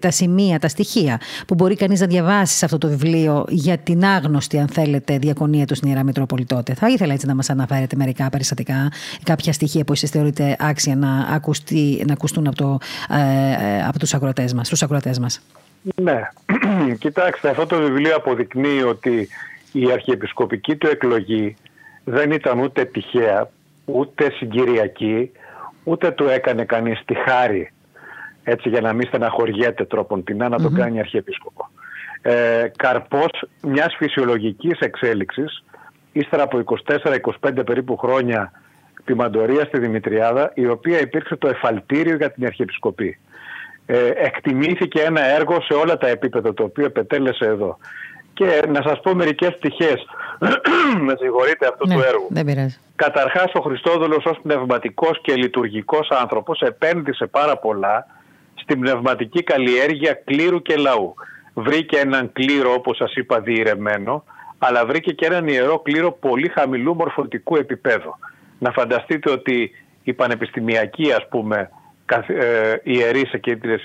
τα 0.00 0.10
σημεία, 0.10 0.58
τα 0.58 0.68
στοιχεία 0.68 1.20
που 1.46 1.54
μπορεί 1.54 1.74
κανείς 1.74 2.00
να 2.00 2.06
διαβάσει 2.06 2.56
σε 2.56 2.64
αυτό 2.64 2.78
το 2.78 2.88
βιβλίο 2.88 3.44
για 3.48 3.78
την 3.78 4.04
άγνωστη, 4.04 4.58
αν 4.58 4.68
θέλετε, 4.68 5.18
διακονία 5.18 5.64
του 5.64 5.74
στην 5.74 5.88
Ιερά 5.88 6.02
Μητρόπολη 6.02 6.44
τότε; 6.44 6.74
Θα 6.74 6.88
ήθελα 6.88 7.12
έτσι 7.12 7.26
να 7.26 7.34
μας 7.34 7.50
αναφέρετε 7.50 7.96
μερικά 7.96 8.30
περιστατικά, 8.30 8.92
κάποια 9.22 9.52
στοιχεία 9.52 9.84
που 9.84 9.92
εσείς 9.92 10.10
θεωρείτε 10.10 10.56
άξια 10.58 10.96
να, 10.96 11.18
ακουστεί, 11.18 12.04
να 12.06 12.12
ακουστούν 12.12 12.46
από, 12.46 12.56
το, 12.56 12.78
ε, 13.10 13.84
από 13.86 13.98
τους 13.98 14.14
ακροατές 14.14 14.54
μας, 14.54 14.68
τους 14.68 14.82
ακροατές 14.82 15.18
μας. 15.18 15.40
Ναι, 15.94 16.20
κοιτάξτε, 16.98 17.48
αυτό 17.48 17.66
το 17.66 17.76
βιβλίο 17.76 18.16
αποδεικνύει 18.16 18.82
ότι 18.82 19.28
η 19.72 19.92
αρχιεπισκοπική 19.92 20.76
του 20.76 20.86
εκλογή 20.86 21.56
δεν 22.04 22.30
ήταν 22.30 22.58
ούτε 22.58 22.84
τυχαία, 22.84 23.50
ούτε 23.84 24.30
συγκυριακή, 24.30 25.30
ούτε 25.86 26.10
του 26.10 26.28
έκανε 26.28 26.64
κανείς 26.64 27.02
τη 27.04 27.14
χάρη 27.14 27.70
έτσι 28.44 28.68
για 28.68 28.80
να 28.80 28.92
μην 28.92 29.06
στεναχωριέται 29.06 29.84
τρόπον 29.84 30.24
την 30.24 30.36
να 30.36 30.58
το 30.58 30.70
κάνει 30.70 30.98
αρχιεπίσκοπο. 30.98 31.70
Ε, 32.22 32.68
καρπός 32.76 33.30
μιας 33.62 33.94
φυσιολογικής 33.96 34.78
εξέλιξης 34.78 35.64
ύστερα 36.12 36.42
από 36.42 36.62
24-25 36.86 37.64
περίπου 37.66 37.96
χρόνια 37.96 38.52
ποιμαντορία 39.04 39.64
στη 39.64 39.78
Δημητριάδα 39.78 40.50
η 40.54 40.66
οποία 40.66 41.00
υπήρξε 41.00 41.36
το 41.36 41.48
εφαλτήριο 41.48 42.16
για 42.16 42.30
την 42.30 42.46
αρχιεπισκοπή. 42.46 43.18
Ε, 43.86 44.10
εκτιμήθηκε 44.14 45.00
ένα 45.00 45.24
έργο 45.24 45.60
σε 45.60 45.74
όλα 45.74 45.96
τα 45.96 46.08
επίπεδα 46.08 46.54
το 46.54 46.62
οποίο 46.62 46.84
επετέλεσε 46.84 47.44
εδώ. 47.44 47.78
Και 48.32 48.62
να 48.68 48.82
σας 48.82 49.00
πω 49.00 49.14
μερικές 49.14 49.56
πτυχές, 49.56 50.06
με 51.06 51.14
συγχωρείτε 51.18 51.66
αυτού 51.66 51.86
ναι, 51.86 51.94
του 51.94 52.00
έργου. 52.00 52.26
Δεν 52.30 52.44
πειράζει. 52.44 52.78
Καταρχάς 52.96 53.52
ο 53.54 53.60
Χριστόδουλος 53.60 54.24
ως 54.24 54.38
πνευματικός 54.42 55.20
και 55.20 55.34
λειτουργικός 55.34 56.08
άνθρωπος 56.10 56.60
επένδυσε 56.60 57.26
πάρα 57.26 57.56
πολλά 57.56 58.06
στην 58.54 58.80
πνευματική 58.80 59.42
καλλιέργεια 59.42 60.12
κλήρου 60.24 60.62
και 60.62 60.76
λαού. 60.76 61.14
Βρήκε 61.54 61.98
έναν 61.98 62.32
κλήρο 62.32 62.72
όπως 62.72 62.96
σας 62.96 63.14
είπα 63.14 63.40
διηρεμένο, 63.40 64.24
αλλά 64.58 64.86
βρήκε 64.86 65.12
και 65.12 65.26
έναν 65.26 65.48
ιερό 65.48 65.78
κλήρο 65.78 66.12
πολύ 66.12 66.48
χαμηλού 66.48 66.94
μορφωτικού 66.94 67.56
επίπεδου. 67.56 68.14
Να 68.58 68.70
φανταστείτε 68.70 69.30
ότι 69.30 69.70
η 70.02 70.12
πανεπιστημιακή 70.12 71.12
ας 71.12 71.28
πούμε 71.28 71.70
ε, 72.14 72.80
ιερείς 72.82 73.32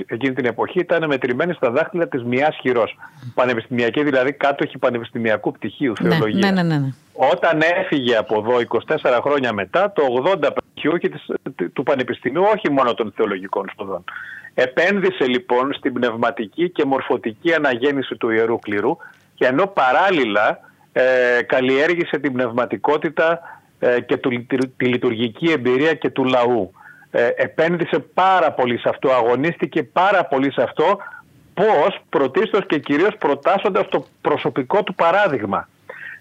εκείνη 0.06 0.34
την 0.34 0.46
εποχή 0.46 0.80
ήταν 0.80 1.08
μετρημένοι 1.08 1.54
στα 1.54 1.72
δάχτυλα 1.72 2.08
της 2.08 2.24
μιας 2.24 2.58
χειρός. 2.62 2.98
Πανεπιστημιακή 3.34 4.04
δηλαδή 4.04 4.34
κάτοχη 4.34 4.78
πανεπιστημιακού 4.78 5.52
πτυχίου 5.52 5.94
ναι, 6.00 6.10
θεολογία. 6.10 6.52
Ναι, 6.52 6.62
ναι, 6.62 6.78
ναι, 6.78 6.90
Όταν 7.14 7.60
έφυγε 7.62 8.16
από 8.16 8.40
εδώ 8.40 8.82
24 9.02 9.20
χρόνια 9.22 9.54
μετά, 9.54 9.92
το 9.92 10.04
80 10.42 10.50
πτυχιούχοι 10.56 11.12
του 11.74 11.84
Πανεπιστημίου, 11.84 12.44
όχι 12.56 12.72
μόνο 12.72 12.94
των 12.94 13.14
θεολογικών 13.16 13.70
σπουδών. 13.72 14.04
Επένδυσε 14.54 15.28
λοιπόν 15.28 15.74
στην 15.74 15.94
πνευματική 15.94 16.70
και 16.70 16.86
μορφωτική 16.86 17.54
αναγέννηση 17.54 18.16
του 18.16 18.30
Ιερού 18.30 18.60
Κληρού 18.60 18.98
και 19.36 19.46
ενώ 19.46 19.68
παράλληλα 19.68 20.60
ε, 20.92 21.04
καλλιέργησε 21.46 22.18
την 22.18 22.34
πνευματικότητα 22.34 23.40
ε, 23.80 24.00
και 24.00 24.18
τη 24.78 24.86
λειτουργική 24.86 25.52
εμπειρία 25.52 25.94
και 25.94 26.10
του 26.10 26.24
λαού 26.24 26.72
ε, 27.12 27.30
επένδυσε 27.36 28.00
πάρα 28.00 28.52
πολύ 28.52 28.78
σε 28.80 28.90
αυτό, 28.90 29.12
αγωνίστηκε 29.12 29.84
πάρα 29.84 30.26
πολύ 30.26 30.52
σε 30.54 30.62
αυτό, 30.62 30.98
πώς 31.54 32.02
πρωτίστως 32.10 32.66
και 32.66 32.80
κυρίως 32.80 33.16
προτάσσοντας 33.20 33.88
το 33.90 34.06
προσωπικό 34.22 34.84
του 34.84 34.96
παράδειγμα. 34.96 35.68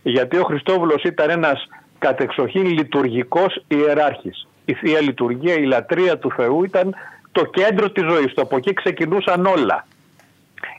Γιατί 0.02 0.36
ο 0.36 0.44
Χριστόβουλος 0.44 1.02
ήταν 1.02 1.30
ένας 1.30 1.68
κατεξοχήν 1.98 2.66
λειτουργικός 2.66 3.64
ιεράρχης. 3.68 4.46
Η 4.64 4.74
Θεία 4.74 5.00
Λειτουργία, 5.00 5.54
η 5.54 5.64
λατρεία 5.64 6.18
του 6.18 6.32
Θεού 6.36 6.64
ήταν 6.64 6.94
το 7.32 7.44
κέντρο 7.44 7.90
της 7.90 8.04
ζωής 8.10 8.34
του. 8.34 8.40
Από 8.40 8.56
εκεί 8.56 8.72
ξεκινούσαν 8.72 9.46
όλα. 9.46 9.86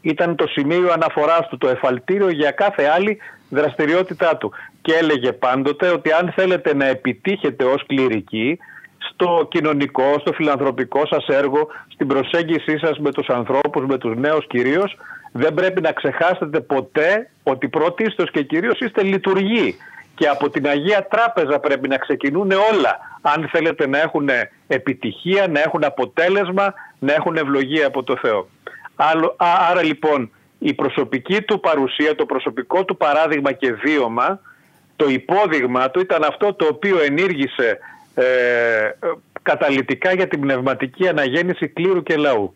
Ήταν 0.01 0.35
το 0.35 0.47
σημείο 0.47 0.91
αναφοράς 0.91 1.47
του, 1.49 1.57
το 1.57 1.67
εφαλτήριο 1.69 2.29
για 2.29 2.51
κάθε 2.51 2.83
άλλη 2.85 3.17
δραστηριότητά 3.49 4.37
του. 4.37 4.51
Και 4.81 4.93
έλεγε 4.93 5.31
πάντοτε 5.31 5.89
ότι 5.89 6.11
αν 6.11 6.31
θέλετε 6.35 6.75
να 6.75 6.85
επιτύχετε 6.85 7.63
ως 7.63 7.85
κληρικοί 7.85 8.59
στο 9.13 9.47
κοινωνικό, 9.51 10.15
στο 10.19 10.33
φιλανθρωπικό 10.33 11.05
σας 11.05 11.27
έργο, 11.27 11.67
στην 11.87 12.07
προσέγγισή 12.07 12.77
σας 12.77 12.99
με 12.99 13.11
τους 13.11 13.27
ανθρώπους, 13.27 13.85
με 13.85 13.97
τους 13.97 14.15
νέους 14.17 14.47
κυρίως, 14.47 14.97
δεν 15.31 15.53
πρέπει 15.53 15.81
να 15.81 15.91
ξεχάσετε 15.91 16.59
ποτέ 16.59 17.29
ότι 17.43 17.67
πρωτίστως 17.67 18.31
και 18.31 18.43
κυρίως 18.43 18.79
είστε 18.79 19.03
λειτουργοί 19.03 19.75
και 20.15 20.27
από 20.27 20.49
την 20.49 20.67
Αγία 20.67 21.07
Τράπεζα 21.09 21.59
πρέπει 21.59 21.87
να 21.87 21.97
ξεκινούν 21.97 22.51
όλα 22.51 22.99
αν 23.21 23.49
θέλετε 23.51 23.87
να 23.87 23.99
έχουν 23.99 24.29
επιτυχία, 24.67 25.47
να 25.47 25.59
έχουν 25.59 25.83
αποτέλεσμα, 25.83 26.73
να 26.99 27.13
έχουν 27.13 27.35
ευλογία 27.35 27.87
από 27.87 28.03
το 28.03 28.17
Θεό. 28.21 28.47
Άρα 29.69 29.83
λοιπόν 29.83 30.31
η 30.59 30.73
προσωπική 30.73 31.41
του 31.41 31.59
παρουσία, 31.59 32.15
το 32.15 32.25
προσωπικό 32.25 32.85
του 32.85 32.97
παράδειγμα 32.97 33.51
και 33.51 33.73
βίωμα, 33.73 34.39
το 34.95 35.09
υπόδειγμα 35.09 35.89
του 35.89 35.99
ήταν 35.99 36.23
αυτό 36.23 36.53
το 36.53 36.65
οποίο 36.65 37.01
ενήργησε 37.01 37.79
ε, 38.13 38.25
καταλητικά 39.41 40.13
για 40.13 40.27
την 40.27 40.39
πνευματική 40.39 41.07
αναγέννηση 41.07 41.67
κλήρου 41.67 42.03
και 42.03 42.15
λαού. 42.15 42.55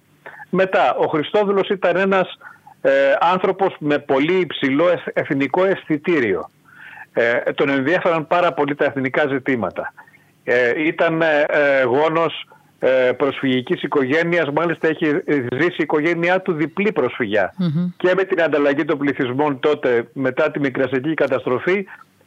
Μετά, 0.50 0.96
ο 0.96 1.08
Χριστόδουλος 1.08 1.70
ήταν 1.70 1.96
ένας 1.96 2.38
ε, 2.82 2.92
άνθρωπος 3.20 3.76
με 3.80 4.00
πολύ 4.00 4.34
υψηλό 4.34 4.86
εθνικό 5.14 5.66
αισθητήριο. 5.66 6.50
Ε, 7.14 7.52
τον 7.54 7.70
ενδιαφέραν 7.70 8.28
πάρα 8.28 8.54
πολύ 8.54 8.76
τα 8.76 8.86
εθνικά 8.86 9.28
ζητήματα. 9.28 9.94
Ε, 10.44 10.84
ήταν 10.86 11.22
ε, 11.22 11.84
γόνος 11.84 12.48
ε, 12.80 13.12
προσφυγικής 13.18 13.84
οικογένειας, 13.84 14.50
μάλιστα 14.54 14.88
έχει 14.88 15.06
ζήσει 15.58 15.76
η 15.78 15.84
οικογένειά 15.84 16.42
του 16.42 16.54
διπλή 16.54 16.94
Και 17.98 18.14
με 18.16 18.24
την 18.24 18.42
ανταλλαγή 18.42 18.86
των 18.86 18.98
πληθυσμών 18.98 19.60
τότε 19.60 20.08
μετά 20.14 20.52
τη 20.52 20.60
μικρασιακή 20.60 21.14
καταστροφή 21.14 21.86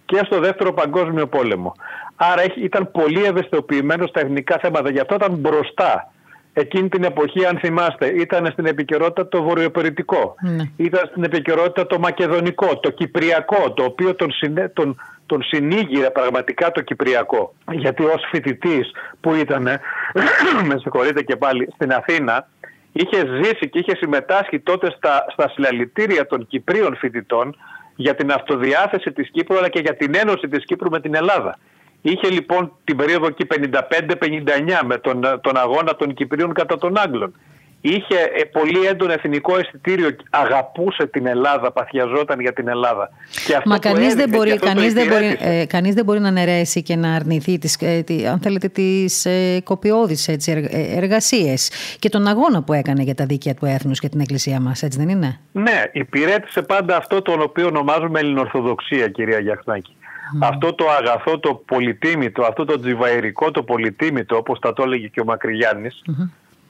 και 0.08 0.20
στο 0.24 0.40
δεύτερο 0.40 0.72
παγκόσμιο 0.72 1.26
πόλεμο. 1.26 1.72
Άρα 2.16 2.42
ήταν 2.56 2.90
πολύ 2.90 3.24
ευαισθητοποιημένο 3.24 4.06
στα 4.06 4.20
εθνικά 4.20 4.58
θέματα. 4.58 4.90
Γι' 4.90 5.00
αυτό 5.00 5.14
ήταν 5.14 5.32
μπροστά. 5.32 6.12
Εκείνη 6.52 6.88
την 6.88 7.04
εποχή, 7.04 7.46
αν 7.46 7.58
θυμάστε, 7.58 8.06
ήταν 8.06 8.50
στην 8.52 8.66
επικαιρότητα 8.66 9.28
το 9.28 9.42
βορειοπεριτικό. 9.42 10.34
Ναι. 10.40 10.64
Ήταν 10.76 11.06
στην 11.10 11.22
επικαιρότητα 11.22 11.86
το 11.86 11.98
μακεδονικό, 11.98 12.78
το 12.78 12.90
κυπριακό, 12.90 13.72
το 13.72 13.84
οποίο 13.84 14.14
τον, 14.14 14.32
συνέ, 14.32 14.68
τον, 14.68 15.00
τον 15.26 15.42
συνήγηρε 15.42 16.10
πραγματικά 16.10 16.72
το 16.72 16.80
κυπριακό. 16.80 17.54
Γιατί 17.72 18.04
ως 18.04 18.22
φοιτητής 18.30 18.90
που 19.20 19.34
ήταν, 19.34 19.62
με 20.68 20.78
συγχωρείτε 20.78 21.22
και 21.22 21.36
πάλι, 21.36 21.68
στην 21.74 21.92
Αθήνα, 21.92 22.48
είχε 22.92 23.26
ζήσει 23.42 23.68
και 23.68 23.78
είχε 23.78 23.96
συμμετάσχει 23.96 24.60
τότε 24.60 24.90
στα, 24.96 25.24
στα 25.32 25.48
συλλαλητήρια 25.48 26.26
των 26.26 26.46
Κυπρίων 26.46 26.96
φοιτητών 26.96 27.56
για 28.00 28.14
την 28.14 28.32
αυτοδιάθεση 28.32 29.12
της 29.12 29.30
Κύπρου 29.30 29.56
αλλά 29.58 29.68
και 29.68 29.80
για 29.80 29.96
την 29.96 30.14
ένωση 30.14 30.48
της 30.48 30.64
Κύπρου 30.64 30.90
με 30.90 31.00
την 31.00 31.14
Ελλάδα. 31.14 31.58
Είχε 32.02 32.28
λοιπόν 32.28 32.72
την 32.84 32.96
περίοδο 32.96 33.26
εκεί 33.26 33.46
55-59 33.50 34.80
με 34.84 34.98
τον, 34.98 35.20
τον 35.40 35.56
αγώνα 35.56 35.96
των 35.96 36.14
Κυπρίων 36.14 36.52
κατά 36.52 36.78
των 36.78 36.98
Άγγλων 36.98 37.34
είχε 37.80 38.14
ε, 38.34 38.44
πολύ 38.44 38.86
έντονο 38.86 39.12
εθνικό 39.12 39.58
αισθητήριο, 39.58 40.08
αγαπούσε 40.30 41.06
την 41.06 41.26
Ελλάδα, 41.26 41.72
παθιαζόταν 41.72 42.40
για 42.40 42.52
την 42.52 42.68
Ελλάδα. 42.68 43.10
Και 43.46 43.54
αυτό 43.54 43.68
Μα 43.68 43.78
κανείς, 43.78 44.14
δεν 44.14 44.28
μπορεί, 44.28 44.58
κανείς, 44.58 44.92
δεν 44.92 45.06
μπορεί, 45.06 45.36
ε, 45.40 45.66
κανείς 45.66 45.94
δεν 45.94 46.04
μπορεί 46.04 46.20
να 46.20 46.28
αναιρέσει 46.28 46.82
και 46.82 46.96
να 46.96 47.14
αρνηθεί 47.14 47.58
τις, 47.58 47.76
ε, 47.80 48.02
τι, 48.02 48.26
αν 48.26 48.40
θέλετε 48.40 48.68
τις 48.68 49.24
ε, 49.24 49.60
κοπιώδεις 49.64 50.28
έτσι, 50.28 50.68
ε, 50.70 50.96
εργασίες 50.96 51.70
και 51.98 52.08
τον 52.08 52.26
αγώνα 52.26 52.62
που 52.62 52.72
έκανε 52.72 53.02
για 53.02 53.14
τα 53.14 53.24
δίκαια 53.24 53.54
του 53.54 53.64
έθνους 53.64 53.98
και 53.98 54.08
την 54.08 54.20
εκκλησία 54.20 54.60
μας, 54.60 54.82
έτσι 54.82 54.98
δεν 54.98 55.08
είναι; 55.08 55.38
Ναι, 55.52 55.82
υπηρέτησε 55.92 56.62
πάντα 56.62 56.96
αυτό 56.96 57.22
το 57.22 57.32
οποίο 57.42 57.66
ονομάζουμε 57.66 58.20
Ελληνορθοδοξία 58.20 59.08
κυρία 59.08 59.38
Γιαχνάκη. 59.38 59.92
Αυτό 60.40 60.74
το 60.74 60.84
αγαθό, 60.90 61.38
το 61.38 61.54
πολυτίμητο, 61.54 62.42
αυτό 62.42 62.64
το 62.64 62.80
τζιβαϊρικό, 62.80 63.50
το 63.50 63.62
πολυτίμητο, 63.62 64.36
όπως 64.36 64.58
τα 64.58 64.72
το 64.72 64.82
έλεγε 64.82 65.06
και 65.06 65.20
ο 65.20 65.24
μακρυγιαννης 65.24 66.02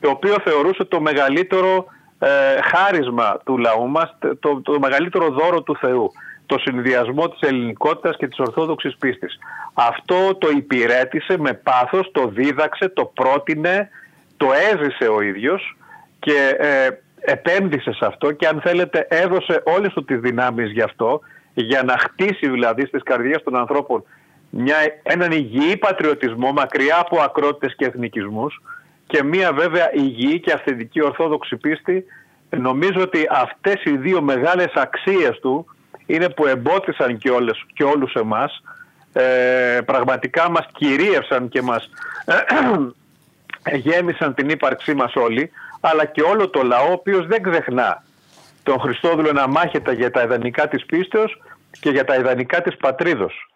το 0.00 0.10
οποίο 0.10 0.36
θεωρούσε 0.44 0.84
το 0.84 1.00
μεγαλύτερο 1.00 1.84
ε, 2.18 2.28
χάρισμα 2.62 3.38
του 3.44 3.58
λαού 3.58 3.88
μας, 3.88 4.16
το, 4.40 4.60
το 4.62 4.78
μεγαλύτερο 4.78 5.28
δώρο 5.28 5.62
του 5.62 5.76
Θεού 5.76 6.12
το 6.48 6.58
συνδυασμό 6.58 7.28
της 7.28 7.48
ελληνικότητας 7.48 8.16
και 8.16 8.28
της 8.28 8.38
ορθόδοξης 8.38 8.96
πίστης. 8.96 9.38
Αυτό 9.74 10.34
το 10.34 10.48
υπηρέτησε 10.48 11.38
με 11.38 11.52
πάθος, 11.52 12.10
το 12.12 12.28
δίδαξε, 12.28 12.88
το 12.88 13.04
πρότεινε, 13.04 13.88
το 14.36 14.46
έζησε 14.72 15.08
ο 15.08 15.20
ίδιος 15.20 15.76
και 16.18 16.56
ε, 16.58 16.88
επένδυσε 17.20 17.92
σε 17.92 18.06
αυτό 18.06 18.32
και 18.32 18.46
αν 18.46 18.60
θέλετε 18.60 19.06
έδωσε 19.10 19.62
όλες 19.64 19.92
του 19.92 20.04
τις 20.04 20.20
δυνάμεις 20.20 20.70
γι' 20.70 20.82
αυτό 20.82 21.20
για 21.54 21.82
να 21.82 21.98
χτίσει 21.98 22.48
δηλαδή 22.48 22.86
στις 22.86 23.02
καρδιές 23.02 23.42
των 23.42 23.56
ανθρώπων 23.56 24.04
μια, 24.50 24.76
έναν 25.02 25.32
υγιή 25.32 25.76
πατριωτισμό 25.76 26.52
μακριά 26.52 26.98
από 27.00 27.20
ακρότητες 27.20 27.74
και 27.76 27.84
εθνικισμούς 27.84 28.62
και 29.08 29.22
μία 29.22 29.52
βέβαια 29.52 29.94
υγιή 29.94 30.40
και 30.40 30.52
αυθεντική 30.52 31.02
ορθόδοξη 31.02 31.56
πίστη. 31.56 32.04
Νομίζω 32.50 33.00
ότι 33.00 33.26
αυτές 33.30 33.84
οι 33.84 33.96
δύο 33.96 34.22
μεγάλες 34.22 34.72
αξίες 34.74 35.38
του 35.40 35.66
είναι 36.06 36.28
που 36.28 36.46
εμπότισαν 36.46 37.18
και, 37.18 37.30
όλες, 37.30 37.64
και 37.74 37.84
όλους 37.84 38.12
εμάς. 38.12 38.62
Ε, 39.12 39.80
πραγματικά 39.84 40.50
μας 40.50 40.66
κυρίευσαν 40.72 41.48
και 41.48 41.62
μας 41.62 41.90
ε, 42.24 43.76
γέμισαν 43.88 44.34
την 44.34 44.48
ύπαρξή 44.48 44.94
μας 44.94 45.14
όλοι, 45.14 45.50
αλλά 45.80 46.04
και 46.04 46.22
όλο 46.22 46.48
το 46.48 46.62
λαό, 46.62 46.88
ο 46.88 46.92
οποίος 46.92 47.26
δεν 47.26 47.42
ξεχνά 47.42 48.02
τον 48.62 48.80
Χριστόδουλο 48.80 49.32
να 49.32 49.46
μάχεται 49.46 49.92
για 49.92 50.10
τα 50.10 50.22
ιδανικά 50.22 50.68
της 50.68 50.86
πίστεως 50.86 51.40
και 51.80 51.90
για 51.90 52.04
τα 52.04 52.14
ιδανικά 52.14 52.62
της 52.62 52.76
πατρίδος. 52.76 53.48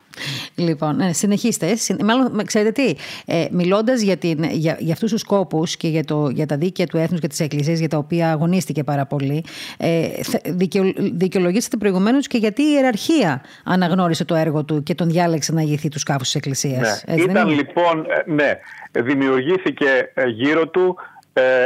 Λοιπόν, 0.55 1.01
ε, 1.01 1.13
συνεχίστε. 1.13 1.77
Μάλλον, 2.05 2.45
ξέρετε 2.45 2.83
τι, 2.83 2.95
ε, 3.27 3.47
μιλώντας 3.51 4.01
για, 4.01 4.17
για, 4.51 4.77
για 4.81 4.93
αυτούς 4.93 5.11
τους 5.11 5.21
σκόπου 5.21 5.63
και 5.79 5.89
για, 5.89 6.05
το, 6.05 6.29
για 6.29 6.47
τα 6.47 6.57
δίκαια 6.57 6.87
του 6.87 6.97
έθνους 6.97 7.21
και 7.21 7.27
τη 7.27 7.45
Εκκλησία, 7.45 7.75
για 7.75 7.89
τα 7.89 7.99
οποία 7.99 8.31
αγωνίστηκε 8.31 8.85
πάρα 8.85 9.07
πολύ, 9.07 9.45
ε, 9.79 10.09
δικαιο, 10.45 10.93
δικαιολογήσατε 10.97 11.77
προηγουμένως 11.77 12.27
και 12.27 12.39
γιατί 12.39 12.63
η 12.63 12.73
ιεραρχία 12.75 13.43
αναγνώρισε 13.65 14.25
το 14.25 14.35
έργο 14.35 14.65
του 14.65 14.83
και 14.83 14.95
τον 14.95 15.11
διάλεξε 15.11 15.53
να 15.53 15.61
ηγηθεί 15.61 15.89
τους 15.89 16.01
σκάφου 16.01 16.23
της 16.23 16.35
Εκκλησίας. 16.35 17.05
Ναι. 17.07 17.23
Ήταν 17.23 17.49
λοιπόν, 17.49 18.07
ε, 18.27 18.33
ναι, 18.33 18.59
δημιουργήθηκε 19.03 20.11
ε, 20.15 20.27
γύρω 20.27 20.69
του 20.69 20.97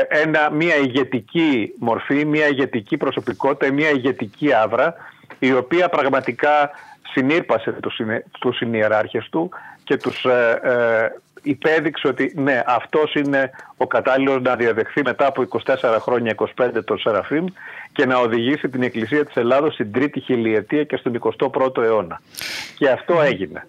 ένα, 0.09 0.51
μια 0.51 0.77
ηγετική 0.77 1.73
μορφή, 1.79 2.25
μια 2.25 2.47
ηγετική 2.47 2.97
προσωπικότητα, 2.97 3.73
μια 3.73 3.91
ηγετική 3.91 4.53
άβρα 4.53 4.95
η 5.39 5.53
οποία 5.53 5.89
πραγματικά 5.89 6.71
συνήρπασε 7.17 7.73
τους, 7.73 8.01
τους 8.41 8.57
συνειεράρχες 8.57 9.29
του 9.31 9.51
και 9.85 9.97
τους 9.97 10.25
ε, 10.25 10.61
ε, 10.63 11.21
υπέδειξε 11.43 12.09
ότι 12.09 12.33
ναι 12.37 12.63
αυτός 12.67 13.15
είναι 13.15 13.51
ο 13.77 13.87
κατάλληλος 13.87 14.43
να 14.43 14.57
διαδεχθεί 14.57 15.03
μετά 15.03 15.27
από 15.27 15.49
24 15.65 15.97
χρόνια 16.01 16.35
25 16.57 16.71
τον 16.85 16.99
Σεραφείμ 16.99 17.45
και 17.93 18.07
να 18.07 18.19
οδηγήσει 18.19 18.69
την 18.69 18.83
Εκκλησία 18.83 19.25
της 19.25 19.37
Ελλάδος 19.37 19.75
στην 19.75 19.93
τρίτη 19.93 20.21
χιλιετία 20.21 20.85
και 20.85 20.97
στον 20.97 21.19
21ο 21.21 21.83
αιώνα. 21.83 22.21
Και 22.79 22.89
αυτό 22.89 23.21
έγινε. 23.21 23.67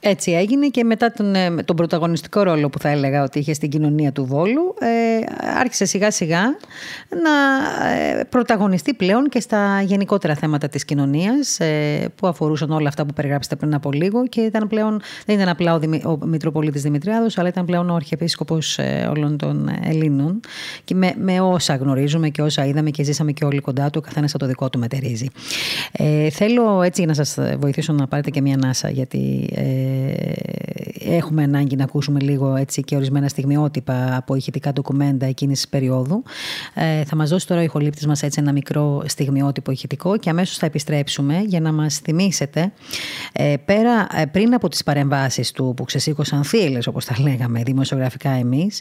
Έτσι 0.00 0.32
έγινε 0.32 0.68
και 0.68 0.84
μετά 0.84 1.12
τον, 1.12 1.34
ε, 1.34 1.50
τον 1.64 1.76
πρωταγωνιστικό 1.76 2.42
ρόλο 2.42 2.68
που 2.68 2.78
θα 2.78 2.88
έλεγα 2.88 3.22
ότι 3.22 3.38
είχε 3.38 3.52
στην 3.54 3.70
κοινωνία 3.70 4.12
του 4.12 4.24
Βόλου 4.24 4.74
ε, 4.78 4.86
άρχισε 5.58 5.84
σιγά 5.84 6.10
σιγά 6.10 6.42
να 7.08 7.30
ε, 7.88 8.24
πρωταγωνιστεί 8.24 8.94
πλέον 8.94 9.28
και 9.28 9.40
στα 9.40 9.82
γενικότερα 9.82 10.34
θέματα 10.34 10.68
της 10.68 10.84
κοινωνίας 10.84 11.60
ε, 11.60 12.08
που 12.14 12.26
αφορούσαν 12.26 12.70
όλα 12.70 12.88
αυτά 12.88 13.06
που 13.06 13.12
περιγράψετε 13.12 13.56
πριν 13.56 13.74
από 13.74 13.92
λίγο 13.92 14.26
και 14.26 14.40
ήταν 14.40 14.68
πλέον, 14.68 15.00
δεν 15.26 15.36
ήταν 15.36 15.48
απλά 15.48 15.74
ο, 15.74 15.78
Δημη, 15.78 16.02
ο 16.04 16.26
Μητροπολίτης 16.26 16.82
Δημητριάδος 16.82 17.38
αλλά 17.38 17.48
ήταν 17.48 17.64
πλέον 17.64 17.90
ο 17.90 17.94
Αρχιεπίσκοπος 17.94 18.78
όλων 19.10 19.36
των 19.36 19.70
Ελλήνων 19.84 20.40
και 20.84 20.94
με, 20.94 21.14
με 21.16 21.40
όσα 21.40 21.76
γνωρίζουμε 21.76 22.28
και 22.28 22.42
όσα 22.42 22.66
είδαμε 22.66 22.90
και 22.90 23.02
ζήσαμε 23.02 23.32
και 23.32 23.44
όλοι 23.44 23.60
κοντά 23.60 23.90
του, 23.90 24.00
ο 24.04 24.06
καθένας 24.06 24.32
το 24.32 24.46
δικό 24.46 24.70
του 24.70 24.78
μετερίζει. 24.78 25.26
Ε, 25.92 26.30
θέλω 26.30 26.82
έτσι 26.82 27.04
να 27.04 27.14
σας 27.14 27.38
βοηθήσω 27.58 27.92
να 27.92 28.06
πάρετε 28.06 28.30
και 28.30 28.40
μια 28.40 28.54
ανάσα 28.54 28.90
γιατί 28.90 29.48
έχουμε 30.98 31.42
ανάγκη 31.42 31.76
να 31.76 31.84
ακούσουμε 31.84 32.20
λίγο 32.20 32.54
έτσι 32.56 32.82
και 32.82 32.96
ορισμένα 32.96 33.28
στιγμιότυπα 33.28 34.16
από 34.16 34.34
ηχητικά 34.34 34.72
ντοκουμέντα 34.72 35.26
εκείνης 35.26 35.56
της 35.56 35.68
περίοδου. 35.68 36.22
Ε, 36.74 37.04
θα 37.04 37.16
μας 37.16 37.30
δώσει 37.30 37.46
τώρα 37.46 37.60
ο 37.60 37.64
ηχολήπτης 37.64 38.06
μας 38.06 38.22
έτσι 38.22 38.40
ένα 38.40 38.52
μικρό 38.52 39.02
στιγμιότυπο 39.06 39.70
ηχητικό 39.70 40.16
και 40.16 40.30
αμέσως 40.30 40.56
θα 40.56 40.66
επιστρέψουμε 40.66 41.42
για 41.46 41.60
να 41.60 41.72
μας 41.72 41.98
θυμίσετε 41.98 42.72
ε, 43.32 43.54
πέρα 43.64 44.06
ε, 44.16 44.24
πριν 44.24 44.54
από 44.54 44.68
τις 44.68 44.82
παρεμβάσεις 44.82 45.50
του 45.50 45.72
που 45.76 45.84
ξεσήκωσαν 45.84 46.44
θύελες 46.44 46.86
όπως 46.86 47.04
τα 47.04 47.14
λέγαμε 47.20 47.62
δημοσιογραφικά 47.62 48.30
εμείς 48.30 48.80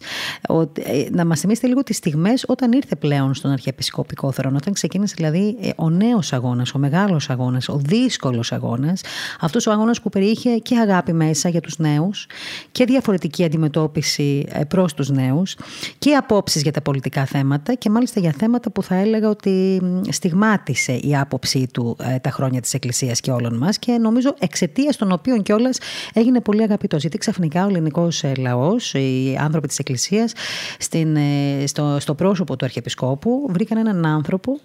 ε, 0.74 1.10
να 1.12 1.26
μας 1.26 1.40
θυμίσετε 1.40 1.68
λίγο 1.68 1.84
τις 1.84 1.96
στιγμές 1.96 2.44
όταν 2.48 2.72
ήρθε 2.72 2.96
πλέον 2.96 3.34
στον 3.34 3.52
Αρχιεπισκοπικό 3.52 4.32
Θρόνο 4.32 4.56
όταν 4.56 4.74
ξεκίνησε 4.74 5.14
δηλαδή 5.18 5.58
ε, 5.62 5.70
ο 5.76 5.90
νέος 5.90 6.34
αγώνας, 6.34 6.74
ο 6.74 6.80
μεγάλος 6.96 7.30
αγώνας, 7.30 7.70
ο 7.70 7.78
δύσκολος 7.78 8.52
αγώνας. 8.52 9.02
Αυτός 9.40 9.68
ο 9.68 9.72
αγώνας 9.72 10.02
που 10.02 10.10
περιείχε 10.10 10.58
και 10.58 10.78
αγάπη 10.78 10.94
αγάπη 10.96 11.14
μέσα 11.14 11.50
για 11.50 11.62
τους 11.62 11.78
νέους 11.78 12.28
και 12.72 12.86
διαφορετική 12.86 13.44
αντιμετώπιση 13.44 14.46
ε, 14.50 14.64
προς 14.64 14.94
τους 14.94 15.10
νέους 15.10 15.58
και 15.98 16.16
απόψεις 16.16 16.62
για 16.62 16.72
τα 16.72 16.82
πολιτικά 16.82 17.26
θέματα 17.26 17.74
και 17.74 17.90
μάλιστα 17.90 18.20
για 18.20 18.34
θέματα 18.38 18.72
που 18.72 18.84
θα 18.84 18.96
έλεγα 18.96 19.30
ότι 19.30 19.82
στιγμάτισε 20.10 20.94
η 20.94 21.16
άποψή 21.16 21.68
του 21.74 21.98
ε, 22.00 22.20
τα 22.20 22.30
χρόνια 22.30 22.62
της 22.62 22.74
Εκκλησίας 22.74 23.20
και 23.20 23.32
όλων 23.32 23.58
μας 23.58 23.80
και 23.80 23.92
νομίζω 23.92 24.36
εξαιτίας 24.40 24.96
των 24.96 25.12
οποίων 25.12 25.44
κιόλας 25.44 25.78
έγινε 26.14 26.42
πολύ 26.42 26.62
αγαπητός. 26.62 27.02
Γιατί 27.02 27.18
ξαφνικά 27.18 27.66
ο 27.66 27.68
ελληνικός 27.68 28.24
ε, 28.24 28.32
λαός, 28.38 28.94
οι 28.94 29.38
άνθρωποι 29.40 29.68
της 29.68 29.80
Εκκλησίας 29.80 30.34
στην, 30.80 31.18
στο, 31.66 31.98
στο 32.00 32.16
πρόσωπο 32.16 32.56
του 32.56 32.66
Αρχιεπισκόπου 32.66 33.48
βρήκαν 33.50 33.78
έναν 33.78 34.06
άνθρωπο 34.06 34.60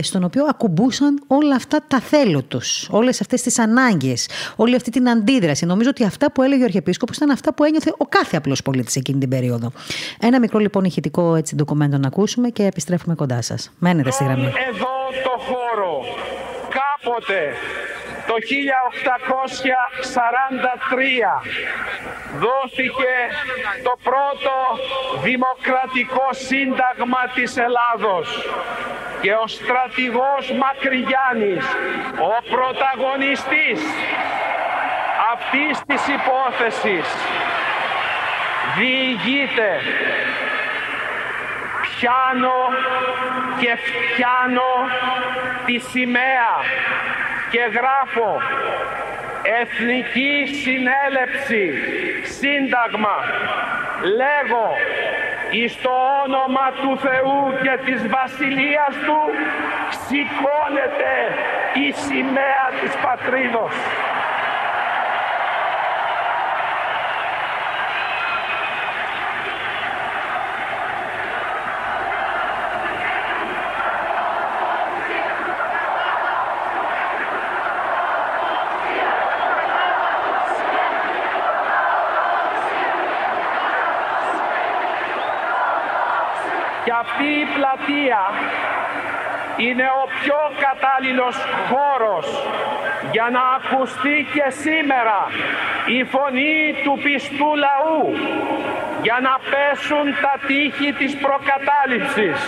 στον 0.00 0.24
οποίο 0.24 0.44
ακουμπούσαν 0.48 1.22
όλα 1.26 1.49
αυτά 1.54 1.80
τα 1.88 2.00
θέλω 2.00 2.42
τους, 2.42 2.88
όλες 2.90 3.20
αυτές 3.20 3.42
τις 3.42 3.58
ανάγκες, 3.58 4.28
όλη 4.56 4.74
αυτή 4.74 4.90
την 4.90 5.08
αντίδραση 5.08 5.66
Νομίζω 5.66 5.90
ότι 5.90 6.04
αυτά 6.04 6.32
που 6.32 6.42
έλεγε 6.42 6.62
ο 6.62 6.64
Αρχιεπίσκοπος 6.64 7.16
ήταν 7.16 7.30
αυτά 7.30 7.54
που 7.54 7.64
ένιωθε 7.64 7.94
ο 7.96 8.04
κάθε 8.04 8.36
απλός 8.36 8.62
πολίτης 8.62 8.96
εκείνη 8.96 9.18
την 9.18 9.28
περίοδο. 9.28 9.72
Ένα 10.20 10.38
μικρό 10.38 10.58
λοιπόν 10.58 10.84
ηχητικό 10.84 11.34
έτσι 11.34 11.54
ντοκουμέντο 11.54 11.98
να 11.98 12.06
ακούσουμε 12.06 12.48
και 12.48 12.62
επιστρέφουμε 12.62 13.14
κοντά 13.14 13.42
σας. 13.42 13.70
Μένετε 13.78 14.10
στη 14.10 14.24
γραμμή. 14.24 14.44
Εδώ 14.44 14.94
το 15.24 15.34
χώρο 15.46 16.04
κάποτε 16.78 17.38
το 18.26 18.34
1843 18.34 18.40
δόθηκε 22.38 23.14
το 23.82 23.98
πρώτο 24.02 24.54
δημοκρατικό 25.22 26.28
σύνταγμα 26.30 27.22
της 27.34 27.56
Ελλάδος 27.56 28.26
και 29.20 29.32
ο 29.32 29.46
στρατηγός 29.46 30.44
Μακρυγιάννης, 30.62 31.64
ο 32.30 32.34
πρωταγωνιστής 32.54 33.80
αυτής 35.32 35.74
της 35.86 36.02
υπόθεσης 36.18 37.08
διηγείται 38.76 39.70
πιάνω 42.00 42.60
και 43.60 43.72
φτιάνω 43.86 44.72
τη 45.66 45.78
σημαία 45.78 46.52
και 47.50 47.62
γράφω 47.76 48.40
Εθνική 49.60 50.34
Συνέλευση 50.62 51.64
Σύνταγμα 52.22 53.16
λέγω 54.20 54.68
εις 55.50 55.80
το 55.82 55.94
όνομα 56.24 56.66
του 56.80 56.98
Θεού 57.04 57.40
και 57.62 57.74
της 57.86 58.08
Βασιλείας 58.08 58.94
Του 59.06 59.20
σηκώνεται 60.04 61.14
η 61.84 61.92
σημαία 62.06 62.64
της 62.80 62.92
πατρίδος. 63.04 63.74
Αυτή 86.90 87.28
η 87.42 87.46
πλατεία 87.54 88.22
είναι 89.66 89.86
ο 90.02 90.04
πιο 90.20 90.40
κατάλληλος 90.64 91.36
χώρος 91.70 92.26
για 93.14 93.28
να 93.36 93.42
ακουστεί 93.58 94.26
και 94.34 94.46
σήμερα 94.64 95.20
η 95.98 96.04
φωνή 96.12 96.58
του 96.84 96.94
πιστού 97.04 97.50
λαού 97.64 98.00
για 99.02 99.18
να 99.26 99.34
πέσουν 99.50 100.06
τα 100.24 100.34
τείχη 100.46 100.92
της 100.92 101.12
προκατάληψης 101.24 102.38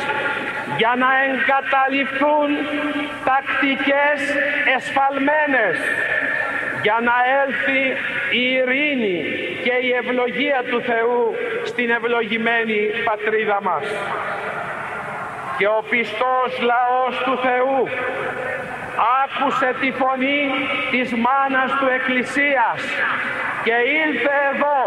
για 0.81 0.93
να 1.03 1.09
εγκαταλειφθούν 1.27 2.49
τακτικές 3.29 4.21
εσφαλμένες 4.77 5.77
για 6.83 6.99
να 7.09 7.15
έλθει 7.41 7.83
η 8.41 8.43
ειρήνη 8.57 9.19
και 9.65 9.75
η 9.87 9.91
ευλογία 10.01 10.61
του 10.71 10.81
Θεού 10.81 11.35
στην 11.65 11.91
ευλογημένη 11.91 12.81
πατρίδα 13.05 13.59
μας. 13.63 13.85
Και 15.63 15.69
ο 15.69 15.85
πιστός 15.91 16.51
λαός 16.71 17.15
του 17.25 17.39
Θεού 17.47 17.79
άκουσε 19.23 19.75
τη 19.81 19.91
φωνή 20.01 20.43
της 20.91 21.09
μάνας 21.25 21.71
του 21.79 21.89
Εκκλησίας 21.97 22.79
και 23.65 23.77
ήλθε 24.03 24.35
εδώ 24.53 24.83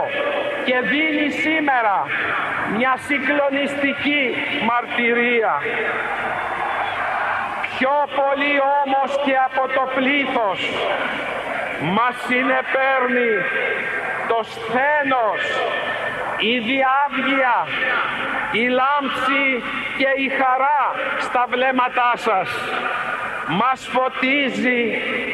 και 0.65 0.77
δίνει 0.91 1.29
σήμερα 1.43 1.97
μια 2.77 2.93
συγκλονιστική 3.07 4.23
μαρτυρία. 4.69 5.53
Πιο 7.71 7.95
πολύ 8.19 8.55
όμως 8.81 9.09
και 9.25 9.35
από 9.47 9.63
το 9.75 9.83
πλήθος 9.95 10.59
μας 11.95 12.15
συνεπέρνει 12.27 13.31
το 14.29 14.39
σθένος, 14.51 15.41
η 16.51 16.53
διάβγεια, 16.69 17.57
η 18.51 18.65
λάμψη 18.79 19.45
και 19.97 20.09
η 20.25 20.27
χαρά 20.39 20.81
στα 21.19 21.45
βλέμματά 21.51 22.11
σας. 22.15 22.49
Μας 23.47 23.87
φωτίζει 23.93 24.81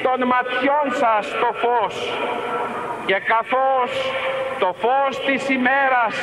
των 0.03 0.20
ματιών 0.32 0.88
σας 1.01 1.26
το 1.41 1.49
φως 1.62 1.95
και 3.05 3.18
καθώς 3.34 3.91
το 4.59 4.76
φως 4.82 5.26
της 5.26 5.49
ημέρας 5.49 6.16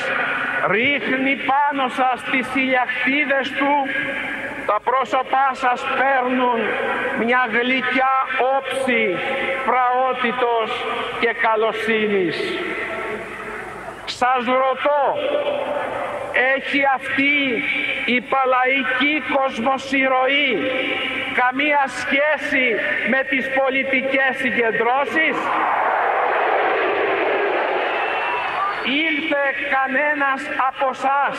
ρίχνει 0.71 1.35
πάνω 1.51 1.89
σας 1.89 2.23
τις 2.31 2.55
ηλιακτίδες 2.55 3.51
του 3.59 3.75
τα 4.69 4.79
πρόσωπά 4.85 5.49
σας 5.53 5.81
παίρνουν 5.99 6.61
μια 7.25 7.43
γλυκιά 7.55 8.15
όψη 8.57 9.03
φραότητος 9.67 10.71
και 11.21 11.33
καλοσύνης. 11.45 12.37
Σας 14.05 14.45
ρωτώ, 14.63 15.03
έχει 16.57 16.81
αυτή 16.95 17.35
η 18.17 18.21
παλαϊκή 18.21 19.15
κοσμοσυρωή 19.37 20.53
καμία 21.41 21.83
σχέση 22.01 22.67
με 23.13 23.21
τις 23.31 23.45
πολιτικές 23.59 24.33
συγκεντρώσεις; 24.43 25.37
Ήλθε 29.07 29.45
κανένας 29.77 30.41
από 30.69 30.89
σας 31.05 31.37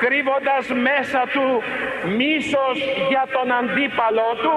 κρύβοντας 0.00 0.64
μέσα 0.68 1.22
του 1.32 1.62
μίσος 2.16 2.76
για 3.08 3.24
τον 3.34 3.52
αντίπαλό 3.60 4.30
του; 4.42 4.56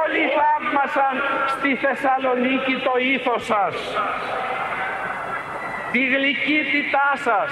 Όλοι 0.00 0.22
θαύμασαν 0.36 1.14
στη 1.54 1.70
Θεσσαλονίκη 1.84 2.74
το 2.86 2.94
ήθος 3.14 3.44
σας, 3.44 3.74
τη 5.94 6.04
γλυκύτητά 6.14 7.10
σας, 7.26 7.50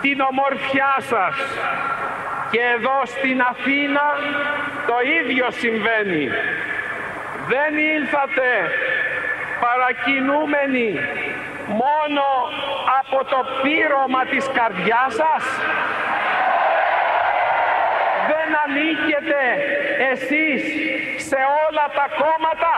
την 0.00 0.20
ομορφιά 0.20 0.94
σας 0.98 1.36
και 2.50 2.60
εδώ 2.76 2.98
στην 3.04 3.40
Αθήνα 3.52 4.06
το 4.86 4.96
ίδιο 5.20 5.46
συμβαίνει. 5.50 6.24
Δεν 7.52 7.72
ήλθατε 7.94 8.50
παρακινούμενοι 9.64 10.88
μόνο 11.82 12.24
από 13.00 13.18
το 13.24 13.40
πείρωμα 13.62 14.22
της 14.24 14.44
καρδιάς 14.56 15.12
σας. 15.22 15.44
Δεν 18.30 18.48
ανήκετε 18.64 19.40
εσείς 20.12 20.62
σε 21.28 21.38
όλα 21.64 21.86
τα 21.98 22.06
κόμματα. 22.22 22.72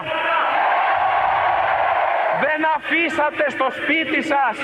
Δεν 2.82 3.00
αφήσατε 3.00 3.50
στο 3.50 3.66
σπίτι 3.78 4.22
σας 4.22 4.56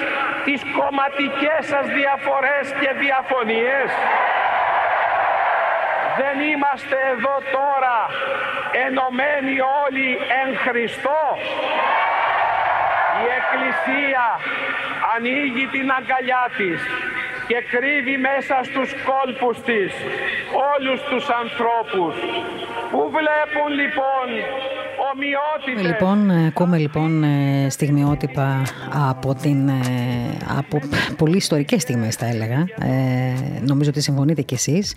τις 0.45 0.61
κομματικές 0.79 1.63
σας 1.73 1.87
διαφορές 1.99 2.65
και 2.81 2.91
διαφωνίες. 3.05 3.91
Δεν 6.21 6.37
είμαστε 6.51 6.97
εδώ 7.15 7.37
τώρα 7.59 7.99
ενωμένοι 8.87 9.57
όλοι 9.85 10.09
εν 10.41 10.49
Χριστώ. 10.65 11.25
Η 13.23 13.27
Εκκλησία 13.39 14.27
ανοίγει 15.15 15.67
την 15.67 15.87
αγκαλιά 15.99 16.45
της 16.57 16.81
και 17.49 17.59
κρύβει 17.73 18.17
μέσα 18.31 18.57
στους 18.69 18.91
κόλπους 19.09 19.57
της 19.69 19.93
όλους 20.71 21.01
τους 21.11 21.25
ανθρώπους. 21.43 22.15
Πού 22.91 23.01
βλέπουν 23.17 23.71
λοιπόν 23.81 24.27
ομοιότητες. 25.13 25.87
Λοιπόν, 25.87 26.31
ακούμε 26.31 26.79
λοιπόν 26.79 27.23
ε, 27.23 27.67
στιγμιότυπα 27.71 28.63
από, 29.09 29.35
την, 29.35 29.69
ε, 29.69 29.75
από 30.59 30.79
πολύ 31.17 31.37
ιστορικές 31.37 31.83
στιγμές 31.83 32.15
θα 32.15 32.27
έλεγα. 32.27 32.67
Ε, 32.81 33.61
νομίζω 33.67 33.91
ότι 33.91 34.01
συμφωνείτε 34.01 34.43
κι 34.43 34.55
εσείς. 34.55 34.95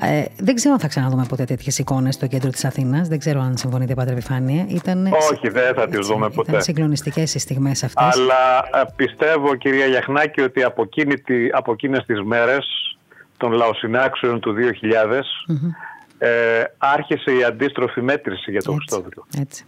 Ε, 0.00 0.24
δεν 0.36 0.54
ξέρω 0.54 0.74
αν 0.74 0.80
θα 0.80 0.88
ξαναδούμε 0.88 1.26
ποτέ 1.28 1.44
τέτοιες 1.44 1.78
εικόνες 1.78 2.14
στο 2.14 2.26
κέντρο 2.26 2.50
της 2.50 2.64
Αθήνας. 2.64 3.08
Δεν 3.08 3.18
ξέρω 3.18 3.40
αν 3.40 3.56
συμφωνείτε 3.56 3.94
Πάτερ 3.94 4.12
Επιφάνεια. 4.12 4.64
Ήταν, 4.68 5.06
Όχι, 5.32 5.48
δεν 5.48 5.74
θα 5.74 5.88
τις 5.88 6.06
δούμε 6.06 6.30
ποτέ. 6.30 6.50
Ήταν 6.50 6.62
συγκλονιστικές 6.62 7.34
οι 7.34 7.38
στιγμές 7.38 7.84
αυτές. 7.84 8.16
Αλλά 8.16 8.64
πιστεύω 8.96 9.54
κυρία 9.54 9.86
Γιαχνάκη 9.86 10.40
ότι 10.40 10.62
από, 10.62 10.82
εκείνη, 10.82 11.14
από 11.52 11.72
εκείνες 11.72 12.04
τις 12.06 12.22
μέρες 12.22 12.66
των 13.36 13.52
λαοσυνάξεων 13.52 14.40
του 14.40 14.54
2000 14.54 15.22
ε, 16.24 16.64
άρχισε 16.78 17.32
η 17.32 17.44
αντίστροφη 17.44 18.00
μέτρηση 18.00 18.50
για 18.50 18.62
τον 18.62 18.74
Χριστόδουλο. 18.74 19.26
Έτσι. 19.38 19.64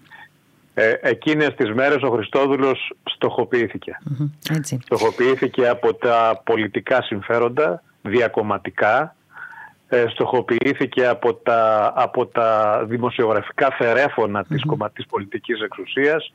Ε, 0.75 0.93
εκείνες 1.01 1.55
τις 1.55 1.73
μέρες 1.73 2.03
ο 2.03 2.11
Χριστόδουλος 2.11 2.93
στοχοποιήθηκε. 3.05 3.99
Στοχοποιήθηκε 4.83 5.69
από 5.69 5.95
τα 5.95 6.41
πολιτικά 6.45 7.03
συμφέροντα, 7.03 7.83
διακομματικά, 8.03 9.17
ε, 9.89 10.05
στοχοποιήθηκε 10.09 11.07
από 11.07 11.35
τα, 11.35 11.93
από 11.97 12.27
τα 12.27 12.81
δημοσιογραφικά 12.89 13.71
φερέφωνα 13.73 14.41
mm-hmm. 14.41 14.49
της, 14.49 14.65
κομματικής 14.65 15.07
πολιτικής 15.07 15.61
εξουσίας 15.61 16.33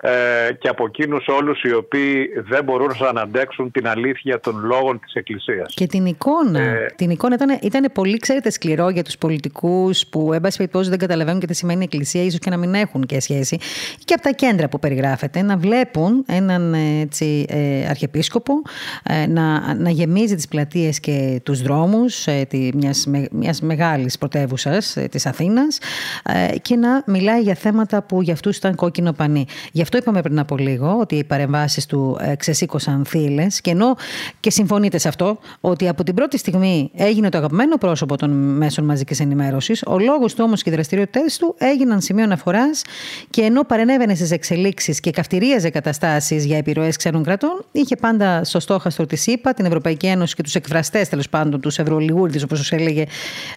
ε, 0.00 0.52
και 0.58 0.68
από 0.68 0.84
εκείνους 0.84 1.26
όλους 1.28 1.62
οι 1.62 1.74
οποίοι 1.74 2.28
δεν 2.48 2.64
μπορούν 2.64 2.90
να 3.14 3.20
αντέξουν 3.20 3.70
την 3.70 3.88
αλήθεια 3.88 4.40
των 4.40 4.64
λόγων 4.64 5.00
της 5.00 5.12
Εκκλησίας. 5.12 5.74
Και 5.74 5.86
την 5.86 6.06
εικόνα. 6.06 6.60
Ε, 6.60 6.92
την 6.96 7.10
εικόνα 7.10 7.34
ήταν, 7.34 7.58
ήταν 7.62 7.90
πολύ, 7.92 8.16
ξέρετε, 8.16 8.50
σκληρό 8.50 8.88
για 8.88 9.02
τους 9.04 9.18
πολιτικούς 9.18 10.06
που, 10.06 10.32
εν 10.32 10.40
πάση 10.40 10.56
περιπτώσει, 10.56 10.88
δεν 10.88 10.98
καταλαβαίνουν 10.98 11.40
και 11.40 11.46
τι 11.46 11.54
σημαίνει 11.54 11.84
Εκκλησία, 11.84 12.22
ίσως 12.22 12.38
και 12.38 12.50
να 12.50 12.56
μην 12.56 12.74
έχουν 12.74 13.06
και 13.06 13.20
σχέση. 13.20 13.58
Και 14.04 14.14
από 14.14 14.22
τα 14.22 14.30
κέντρα 14.30 14.68
που 14.68 14.78
περιγράφεται, 14.78 15.42
να 15.42 15.56
βλέπουν 15.56 16.24
έναν 16.26 16.74
έτσι, 17.00 17.44
ε, 17.48 17.88
αρχιεπίσκοπο 17.88 18.62
ε, 19.02 19.26
να, 19.26 19.74
να 19.74 19.90
γεμίζει 19.90 20.34
τις 20.34 20.48
πλατείες 20.48 21.00
και 21.00 21.40
τους 21.42 21.62
δρόμους 21.62 22.26
ε, 22.26 22.44
τη, 22.48 22.70
μιας, 22.74 23.06
με, 23.06 23.28
μιας 23.32 23.60
μεγάλης 23.60 24.18
πρωτεύουσας 24.18 24.96
ε, 24.96 25.08
της 25.10 25.26
Αθήνας 25.26 25.78
ε, 26.22 26.58
και 26.58 26.76
να 26.76 27.02
μιλάει 27.06 27.40
για 27.40 27.54
θέματα 27.54 28.02
που 28.02 28.22
για 28.22 28.32
αυτούς 28.32 28.56
ήταν 28.56 28.74
κόκκινο 28.74 29.12
πανί 29.12 29.46
αυτό 29.88 30.00
είπαμε 30.00 30.22
πριν 30.22 30.38
από 30.38 30.56
λίγο, 30.56 30.96
ότι 31.00 31.14
οι 31.14 31.24
παρεμβάσεις 31.24 31.86
του 31.86 32.18
ε, 32.20 32.36
ξεσήκωσαν 32.36 33.04
θύλες. 33.04 33.60
Και 33.60 33.70
ενώ 33.70 33.96
και 34.40 34.50
συμφωνείτε 34.50 34.98
σε 34.98 35.08
αυτό, 35.08 35.38
ότι 35.60 35.88
από 35.88 36.04
την 36.04 36.14
πρώτη 36.14 36.38
στιγμή 36.38 36.90
έγινε 36.94 37.28
το 37.28 37.38
αγαπημένο 37.38 37.76
πρόσωπο 37.76 38.16
των 38.16 38.30
μέσων 38.56 38.84
μαζικής 38.84 39.20
ενημέρωσης, 39.20 39.82
ο 39.86 39.98
λόγος 39.98 40.34
του 40.34 40.42
όμως 40.46 40.62
και 40.62 40.70
οι 40.70 40.72
δραστηριότητέ 40.72 41.20
του 41.38 41.54
έγιναν 41.58 42.00
σημείο 42.00 42.24
αναφορά 42.24 42.70
και 43.30 43.42
ενώ 43.42 43.64
παρενέβαινε 43.64 44.14
στις 44.14 44.30
εξελίξεις 44.30 45.00
και 45.00 45.10
καυτηρίαζε 45.10 45.70
καταστάσεις 45.70 46.44
για 46.44 46.56
επιρροές 46.56 46.96
ξένων 46.96 47.22
κρατών, 47.22 47.64
είχε 47.72 47.96
πάντα 47.96 48.44
στο 48.44 48.60
στόχαστρο 48.60 49.06
της 49.06 49.26
ΗΠΑ, 49.26 49.54
την 49.54 49.64
Ευρωπαϊκή 49.64 50.06
Ένωση 50.06 50.34
και 50.34 50.42
τους 50.42 50.54
εκφραστές 50.54 51.08
τέλος 51.08 51.28
πάντων, 51.28 51.60
τους 51.60 51.78
Ευρωλιγούρδη, 51.78 52.42
όπως 52.42 52.58
τους 52.58 52.72
έλεγε. 52.72 53.04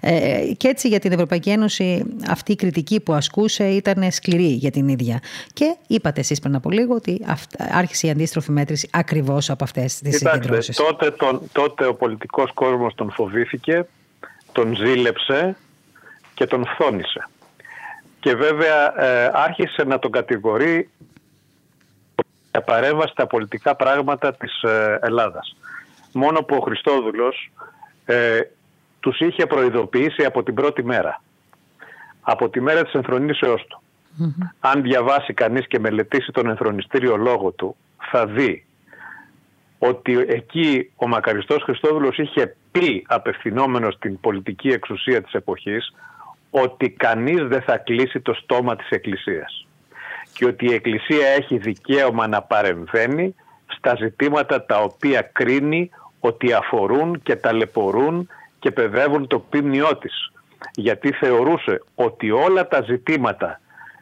Ε, 0.01 0.11
και 0.57 0.67
έτσι 0.67 0.87
για 0.87 0.99
την 0.99 1.11
Ευρωπαϊκή 1.11 1.49
Ένωση 1.49 2.03
αυτή 2.27 2.51
η 2.51 2.55
κριτική 2.55 2.99
που 2.99 3.13
ασκούσε 3.13 3.63
ήταν 3.63 4.11
σκληρή 4.11 4.53
για 4.53 4.71
την 4.71 4.87
ίδια. 4.87 5.19
Και 5.53 5.75
είπατε 5.87 6.20
εσείς 6.21 6.39
πριν 6.39 6.55
από 6.55 6.69
λίγο 6.69 6.95
ότι 6.95 7.25
άρχισε 7.57 8.07
η 8.07 8.09
αντίστροφη 8.09 8.51
μέτρηση 8.51 8.89
ακριβώς 8.91 9.49
από 9.49 9.63
αυτές 9.63 9.99
τις 9.99 10.17
συγκεντρώσεις. 10.17 10.75
Τότε, 10.75 11.13
τότε 11.51 11.85
ο 11.85 11.95
πολιτικός 11.95 12.51
κόσμος 12.53 12.95
τον 12.95 13.11
φοβήθηκε, 13.11 13.87
τον 14.51 14.75
ζήλεψε 14.75 15.55
και 16.33 16.45
τον 16.45 16.65
φθόνησε. 16.65 17.27
Και 18.19 18.35
βέβαια 18.35 19.03
ε, 19.03 19.31
άρχισε 19.33 19.83
να 19.83 19.99
τον 19.99 20.11
κατηγορεί 20.11 20.89
για 22.51 22.61
παρέμβαση 22.61 23.11
στα 23.11 23.27
πολιτικά 23.27 23.75
πράγματα 23.75 24.33
της 24.33 24.61
ε, 24.61 24.99
Ελλάδας. 25.01 25.55
Μόνο 26.13 26.39
που 26.43 26.55
ο 26.55 26.59
Χριστόδουλος 26.59 27.51
ε, 28.05 28.39
τους 28.99 29.19
είχε 29.19 29.45
προειδοποιήσει 29.45 30.23
από 30.23 30.43
την 30.43 30.53
πρώτη 30.53 30.83
μέρα. 30.83 31.21
Από 32.21 32.49
τη 32.49 32.61
μέρα 32.61 32.83
της 32.83 32.93
ενθρονήσεώς 32.93 33.65
του. 33.67 33.81
Αν 34.59 34.81
διαβάσει 34.81 35.33
κανείς 35.33 35.67
και 35.67 35.79
μελετήσει 35.79 36.31
τον 36.31 36.49
ενθρονιστήριο 36.49 37.17
λόγο 37.17 37.51
του, 37.51 37.75
θα 38.11 38.25
δει 38.25 38.65
ότι 39.79 40.25
εκεί 40.27 40.91
ο 40.95 41.07
μακαριστός 41.07 41.63
Χριστόδουλος 41.63 42.17
είχε 42.17 42.55
πει 42.71 43.05
απευθυνόμενος 43.07 43.93
στην 43.93 44.19
πολιτική 44.19 44.67
εξουσία 44.67 45.21
της 45.21 45.33
εποχής 45.33 45.93
ότι 46.49 46.89
κανείς 46.89 47.47
δεν 47.47 47.61
θα 47.61 47.77
κλείσει 47.77 48.19
το 48.19 48.33
στόμα 48.33 48.75
της 48.75 48.89
Εκκλησίας 48.89 49.65
και 50.33 50.45
ότι 50.45 50.65
η 50.65 50.73
Εκκλησία 50.73 51.27
έχει 51.27 51.57
δικαίωμα 51.57 52.27
να 52.27 52.41
παρεμβαίνει 52.41 53.35
στα 53.65 53.95
ζητήματα 53.95 54.65
τα 54.65 54.77
οποία 54.79 55.21
κρίνει 55.21 55.89
ότι 56.19 56.53
αφορούν 56.53 57.21
και 57.23 57.35
ταλαιπωρούν 57.35 58.29
και 58.59 58.71
παιδεύουν 58.71 59.27
το 59.27 59.39
πίμνιό 59.39 59.97
της. 59.97 60.31
Γιατί 60.73 61.11
θεωρούσε 61.11 61.83
ότι 61.95 62.31
όλα 62.31 62.67
τα 62.67 62.81
ζητήματα 62.81 63.59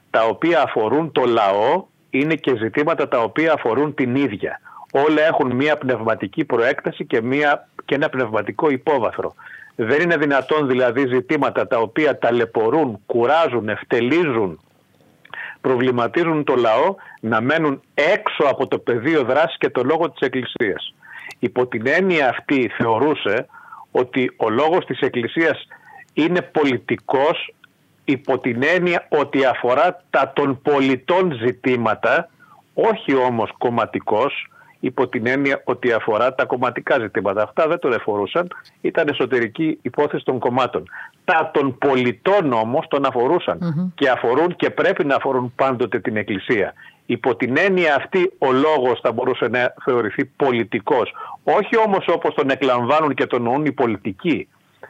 τα 0.10 0.26
οποία 0.26 0.62
αφορούν 0.62 1.12
το 1.12 1.26
λαό 1.26 1.86
είναι 2.10 2.36
και 2.36 2.56
ζητήματα 2.56 3.08
τα 3.08 3.20
οποία 3.22 3.54
αφορούν 3.54 3.94
την 3.94 4.16
ίδια. 4.16 4.62
Όλα 4.92 5.22
έχουν 5.22 5.56
μία 5.56 5.78
πνευματική 5.78 6.46
προέκταση 6.46 7.06
και, 7.06 7.22
μία, 7.22 7.70
και 7.86 7.96
ένα 7.96 8.10
πνευματικό 8.10 8.70
υπόβαθρο. 8.70 9.34
Δεν 9.76 10.02
είναι 10.02 10.18
δυνατόν 10.18 10.68
δηλαδή 10.68 11.08
ζητήματα 11.08 11.68
τα 11.68 11.78
οποία 11.78 12.18
ταλαιπωρούν, 12.18 13.00
κουράζουν, 13.06 13.70
ευτελίζουν, 13.70 14.60
προβληματίζουν 15.62 16.44
το 16.44 16.56
λαό 16.56 16.96
να 17.22 17.42
μένουν 17.42 17.82
έξω 17.94 18.44
από 18.50 18.68
το 18.68 18.80
πεδίο 18.80 19.24
δράσης 19.24 19.58
και 19.58 19.70
το 19.70 19.84
λόγο 19.84 20.12
της 20.12 20.28
Εκκλησίας. 20.28 20.94
Υπό 21.40 21.68
την 21.68 21.88
έννοια 21.88 22.30
αυτή 22.30 22.72
θεωρούσε 22.78 23.48
ότι 23.92 24.34
ο 24.38 24.50
λόγος 24.50 24.86
της 24.86 25.00
Εκκλησίας 25.00 25.68
είναι 26.14 26.42
πολιτικός 26.42 27.54
υπό 28.12 28.40
την 28.40 28.64
έννοια 28.76 29.08
ότι 29.10 29.46
αφορά 29.46 30.04
τα 30.10 30.32
των 30.36 30.62
πολιτών 30.62 31.32
ζητήματα, 31.32 32.30
όχι 32.74 33.16
όμως 33.16 33.52
κομματικός, 33.58 34.48
υπό 34.80 35.08
την 35.08 35.28
έννοια 35.28 35.62
ότι 35.64 35.92
αφορά 35.92 36.36
τα 36.36 36.46
κομματικά 36.46 37.00
ζητήματα. 37.00 37.44
Αυτά 37.44 37.68
δεν 37.68 37.80
τον 37.80 37.94
εφορούσαν, 37.94 38.48
ήταν 38.82 39.08
εσωτερική 39.08 39.80
υπόθεση 39.82 40.24
των 40.26 40.40
κομμάτων. 40.40 40.84
Τα 41.24 41.52
των 41.54 41.78
πολιτών 41.78 42.54
όμως 42.54 42.88
τον 42.88 43.06
αφορουσαν 43.06 43.92
και 43.96 44.10
αφορούν 44.10 44.56
και 44.56 44.70
πρέπει 44.70 45.06
να 45.06 45.16
αφορούν 45.16 45.54
πάντοτε 45.56 46.00
την 46.00 46.18
Εκκλησία. 46.18 46.74
Υπό 47.06 47.36
την 47.36 47.58
έννοια 47.58 47.96
αυτή 47.96 48.32
ο 48.38 48.52
λόγος 48.52 49.00
θα 49.00 49.12
μπορούσε 49.12 49.48
να 49.48 49.74
θεωρηθεί 49.84 50.26
πολιτικός. 50.26 51.14
Όχι 51.44 51.78
όμως 51.86 52.06
όπως 52.08 52.34
τον 52.34 52.50
εκλαμβάνουν 52.50 53.14
και 53.14 53.26
τον 53.26 53.42
νοούν 53.42 53.66
οι 53.66 53.72
πολιτικοί, 53.72 54.48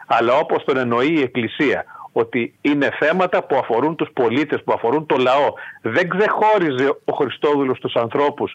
αλλά 0.07 0.33
όπως 0.33 0.63
τον 0.63 0.77
εννοεί 0.77 1.13
η 1.13 1.21
Εκκλησία 1.21 1.85
ότι 2.19 2.57
είναι 2.61 2.89
θέματα 2.99 3.43
που 3.43 3.55
αφορούν 3.55 3.95
τους 3.95 4.09
πολίτες, 4.13 4.63
που 4.63 4.73
αφορούν 4.73 5.05
το 5.05 5.17
λαό. 5.17 5.53
Δεν 5.81 6.09
ξεχώριζε 6.09 6.97
ο 7.05 7.13
Χριστόδουλος 7.13 7.79
τους 7.79 7.95
ανθρώπους 7.95 8.53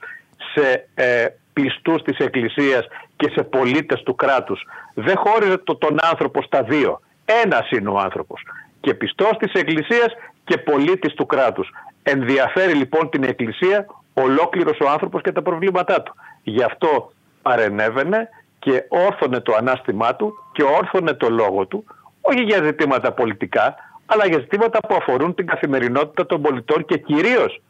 σε 0.54 0.88
ε, 0.94 1.26
πιστούς 1.52 2.02
της 2.02 2.18
Εκκλησίας 2.18 2.86
και 3.16 3.30
σε 3.34 3.42
πολίτες 3.42 4.02
του 4.02 4.14
κράτους. 4.14 4.66
Δεν 4.94 5.16
χώριζε 5.16 5.58
το, 5.58 5.76
τον 5.76 5.96
άνθρωπο 6.10 6.42
στα 6.42 6.62
δύο. 6.62 7.00
Ένας 7.44 7.70
είναι 7.70 7.88
ο 7.88 7.98
άνθρωπος. 7.98 8.42
Και 8.80 8.94
πιστός 8.94 9.36
της 9.38 9.52
Εκκλησίας 9.52 10.12
και 10.44 10.58
πολίτης 10.58 11.14
του 11.14 11.26
κράτους. 11.26 11.70
Ενδιαφέρει 12.02 12.72
λοιπόν 12.72 13.10
την 13.10 13.22
Εκκλησία 13.22 13.86
ολόκληρος 14.14 14.78
ο 14.80 14.90
άνθρωπος 14.90 15.22
και 15.22 15.32
τα 15.32 15.42
προβλήματά 15.42 16.02
του. 16.02 16.14
Γι' 16.42 16.62
αυτό 16.62 17.12
παρενέβαινε 17.42 18.28
και 18.58 18.84
όρθωνε 18.88 19.40
το 19.40 19.54
ανάστημά 19.54 20.16
του 20.16 20.34
και 20.52 20.62
όρθωνε 20.62 21.12
το 21.12 21.30
λόγο 21.30 21.66
του, 21.66 21.84
όχι 22.30 22.42
για 22.42 22.62
ζητήματα 22.62 23.12
πολιτικά, 23.12 23.74
αλλά 24.06 24.26
για 24.26 24.38
ζητήματα 24.38 24.80
που 24.80 24.94
αφορούν 24.94 25.34
την 25.34 25.46
καθημερινότητα 25.46 26.26
των 26.26 26.42
πολιτών 26.42 26.84
και 26.84 26.98
κυρίως 26.98 27.62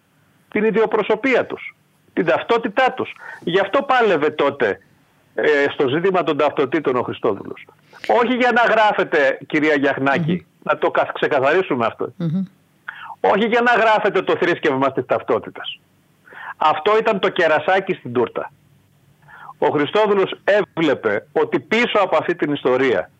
την 0.51 0.65
ιδιοπροσωπία 0.65 1.47
τους 1.47 1.75
την 2.15 2.27
ταυτότητά 2.27 2.93
τους. 2.93 3.15
Γι' 3.41 3.61
αυτό 3.61 3.83
πάλευε 3.83 4.31
τότε 4.31 4.81
ε, 5.35 5.49
στο 5.73 5.89
ζήτημα 5.89 6.23
των 6.23 6.37
ταυτοτήτων 6.37 6.97
ο 6.97 7.03
Χριστόδουλος. 7.03 7.67
Όχι 8.21 8.35
για 8.35 8.53
να 8.53 8.63
γράφετε 8.63 9.39
κυρία 9.47 9.97
να 10.63 10.79
το 10.79 10.91
ξεκαθαρίσουμε 11.15 11.95
Όχι 13.21 13.47
για 13.47 13.61
να 13.61 13.73
γράφετε 13.73 14.23
το 14.23 14.37
θρήσκευμα 14.37 14.93
της 14.93 15.07
ταυτότητας. 15.07 15.79
Αυτό 16.57 16.99
ήταν 16.99 17.19
το 17.19 17.29
κερασάκι 17.29 17.93
στην 17.95 18.13
τούρτα. 18.13 18.51
Ο 19.59 19.67
Χριστόδουλος 19.67 20.35
έβλεπε 20.45 21.27
ότι 21.33 21.61
πίσω 21.61 21.99
από 22.01 22.17
αυτή 22.17 22.35
την 22.35 22.53
ιστορία 22.53 23.11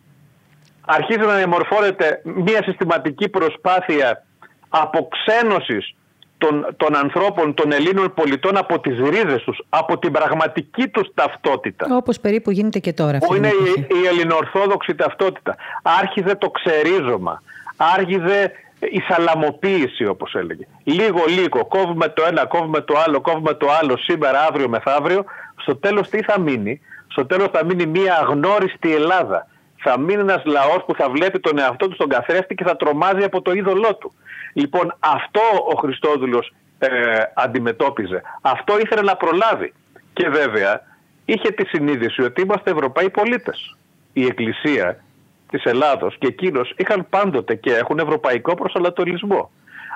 αρχίζει 0.85 1.27
να 1.27 1.35
διαμορφώνεται 1.35 2.21
μια 2.25 2.63
συστηματική 2.63 3.29
προσπάθεια 3.29 4.25
αποξένωσης 4.69 5.95
των, 6.39 6.67
των 6.77 6.97
ανθρώπων, 6.97 7.55
των 7.55 7.73
Ελλήνων 7.73 8.15
πολιτών 8.15 8.57
από 8.57 8.81
τις 8.81 8.99
ρίζες 8.99 9.43
τους, 9.43 9.63
από 9.69 9.99
την 9.99 10.13
πραγματική 10.13 10.89
τους 10.89 11.09
ταυτότητα. 11.15 11.87
Όπως 11.91 12.21
περίπου 12.21 12.51
γίνεται 12.51 12.79
και 12.79 12.93
τώρα. 12.93 13.19
Που 13.19 13.35
είναι 13.35 13.49
η, 13.49 13.87
η 14.03 14.07
ελληνοορθόδοξη 14.07 14.95
ταυτότητα. 14.95 15.57
Άρχιζε 15.83 16.35
το 16.35 16.51
ξερίζωμα, 16.51 17.43
άρχιζε 17.77 18.53
η 18.81 19.01
σαλαμοποίηση 19.09 20.07
όπως 20.07 20.35
έλεγε. 20.35 20.67
Λίγο 20.85 21.25
λίγο, 21.29 21.67
κόβουμε 21.67 22.09
το 22.09 22.25
ένα, 22.29 22.47
κόβουμε 22.47 22.81
το 22.81 22.95
άλλο, 23.07 23.21
κόβουμε 23.21 23.55
το 23.55 23.67
άλλο 23.81 23.97
σήμερα, 23.97 24.47
αύριο, 24.49 24.69
μεθαύριο. 24.69 25.25
Στο 25.57 25.77
τέλος 25.77 26.09
τι 26.09 26.23
θα 26.23 26.41
μείνει, 26.41 26.81
στο 27.09 27.27
τέλος 27.27 27.49
θα 27.53 27.65
μείνει 27.65 27.87
μια 27.87 28.15
αγνώριστη 28.15 28.95
Ελλάδα. 28.95 29.47
Θα 29.87 29.99
μείνει 29.99 30.21
ένας 30.21 30.43
λαός 30.45 30.85
που 30.87 30.95
θα 30.95 31.11
βλέπει 31.11 31.41
τον 31.41 31.59
εαυτό 31.59 31.89
του 31.89 31.95
στον 31.95 32.09
καθρέφτη 32.09 32.55
και 32.55 32.65
θα 32.65 32.77
τρομάζει 32.77 33.25
από 33.25 33.43
το 33.43 33.53
είδωλό 33.53 33.95
του. 33.97 34.13
Λοιπόν 34.53 34.95
αυτό 34.99 35.41
ο 35.73 35.77
Χριστόδουλος 35.79 36.53
ε, 36.79 36.89
αντιμετώπιζε. 37.35 38.23
Αυτό 38.41 38.79
ήθελε 38.79 39.03
να 39.03 39.17
προλάβει. 39.17 39.73
Και 40.13 40.29
βέβαια 40.29 40.81
είχε 41.25 41.51
τη 41.51 41.67
συνείδηση 41.67 42.23
ότι 42.23 42.41
είμαστε 42.41 42.71
Ευρωπαίοι 42.71 43.11
πολίτες. 43.11 43.77
Η 44.13 44.25
Εκκλησία 44.25 45.05
της 45.51 45.65
Ελλάδος 45.65 46.17
και 46.19 46.27
εκείνος 46.27 46.73
είχαν 46.77 47.07
πάντοτε 47.11 47.55
και 47.55 47.75
έχουν 47.75 47.99
ευρωπαϊκό 47.99 48.55
προσανατολισμό. 48.55 49.51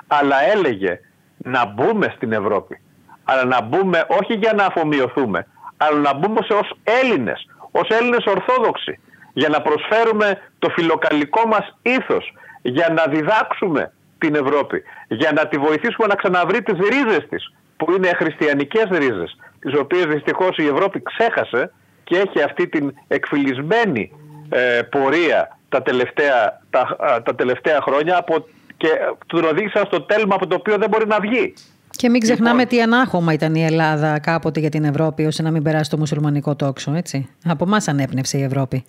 Αλλά 0.07 0.35
έλεγε 0.53 0.99
να 1.37 1.65
μπούμε 1.65 2.13
στην 2.15 2.31
Ευρώπη. 2.31 2.81
Αλλά 3.23 3.45
να 3.45 3.61
μπούμε 3.61 4.05
όχι 4.07 4.33
για 4.33 4.53
να 4.53 4.65
αφομοιωθούμε, 4.65 5.47
αλλά 5.77 5.99
να 5.99 6.13
μπούμε 6.13 6.39
ως 6.49 6.71
Έλληνες, 6.83 7.47
ως 7.71 7.87
Έλληνες 7.89 8.25
Ορθόδοξοι, 8.25 8.99
για 9.39 9.49
να 9.49 9.59
προσφέρουμε 9.61 10.27
το 10.59 10.69
φιλοκαλικό 10.69 11.47
μας 11.47 11.65
ήθος, 11.81 12.33
για 12.61 12.87
να 12.97 13.03
διδάξουμε 13.13 13.83
την 14.17 14.35
Ευρώπη 14.35 14.83
για 15.07 15.31
να 15.31 15.47
τη 15.47 15.57
βοηθήσουμε 15.57 16.07
να 16.07 16.15
ξαναβρει 16.15 16.61
τις 16.61 16.77
ρίζες 16.91 17.23
της 17.29 17.53
που 17.77 17.91
είναι 17.91 18.09
χριστιανικές 18.15 18.87
ρίζες 18.91 19.35
τις 19.59 19.73
οποίες 19.79 20.05
δυστυχώς 20.05 20.57
η 20.57 20.65
Ευρώπη 20.73 21.01
ξέχασε 21.01 21.71
και 22.03 22.17
έχει 22.17 22.41
αυτή 22.43 22.67
την 22.67 22.93
εκφυλισμένη 23.07 24.11
ε, 24.49 24.81
πορεία 24.81 25.57
τα 25.69 25.81
τελευταία, 25.81 26.61
τα, 26.69 26.97
τα 27.25 27.35
τελευταία 27.35 27.79
χρόνια 27.81 28.17
από, 28.17 28.45
και 28.77 28.87
τον 29.25 29.43
οδήγησαν 29.43 29.85
στο 29.85 30.01
τέλμα 30.01 30.35
από 30.35 30.47
το 30.47 30.55
οποίο 30.55 30.77
δεν 30.77 30.89
μπορεί 30.89 31.07
να 31.07 31.19
βγει. 31.19 31.53
Και 31.89 32.09
μην 32.09 32.21
ξεχνάμε 32.21 32.51
λοιπόν, 32.51 32.67
τι 32.67 32.81
ανάχωμα 32.81 33.33
ήταν 33.33 33.55
η 33.55 33.63
Ελλάδα 33.65 34.19
κάποτε 34.19 34.59
για 34.59 34.69
την 34.69 34.83
Ευρώπη 34.83 35.25
ώστε 35.25 35.43
να 35.43 35.51
μην 35.51 35.63
περάσει 35.63 35.89
το 35.89 35.97
μουσουλμανικό 35.97 36.55
τόξο, 36.55 36.93
έτσι. 36.93 37.29
Από 37.45 37.63
εμάς 37.67 37.87
ανέπνευσε 37.87 38.37
η 38.37 38.43
Ευρώπη. 38.43 38.83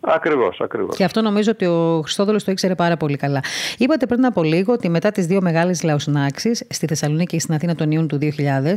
Ακριβώς, 0.00 0.60
ακριβώς. 0.60 0.96
Και 0.96 1.04
αυτό 1.04 1.20
νομίζω 1.20 1.50
ότι 1.50 1.66
ο 1.66 2.00
Χριστόδουλος 2.02 2.44
το 2.44 2.50
ήξερε 2.50 2.74
πάρα 2.74 2.96
πολύ 2.96 3.16
καλά. 3.16 3.40
Είπατε 3.78 4.06
πριν 4.06 4.24
από 4.24 4.42
λίγο 4.42 4.72
ότι 4.72 4.88
μετά 4.88 5.10
τις 5.10 5.26
δύο 5.26 5.40
μεγάλες 5.40 5.82
λαοσυνάξεις 5.82 6.64
στη 6.70 6.86
Θεσσαλονίκη 6.86 7.34
και 7.34 7.40
στην 7.40 7.54
Αθήνα 7.54 7.74
τον 7.74 7.90
Ιούνιο 7.90 8.06
του 8.06 8.18
2000, 8.18 8.28
ε, 8.44 8.74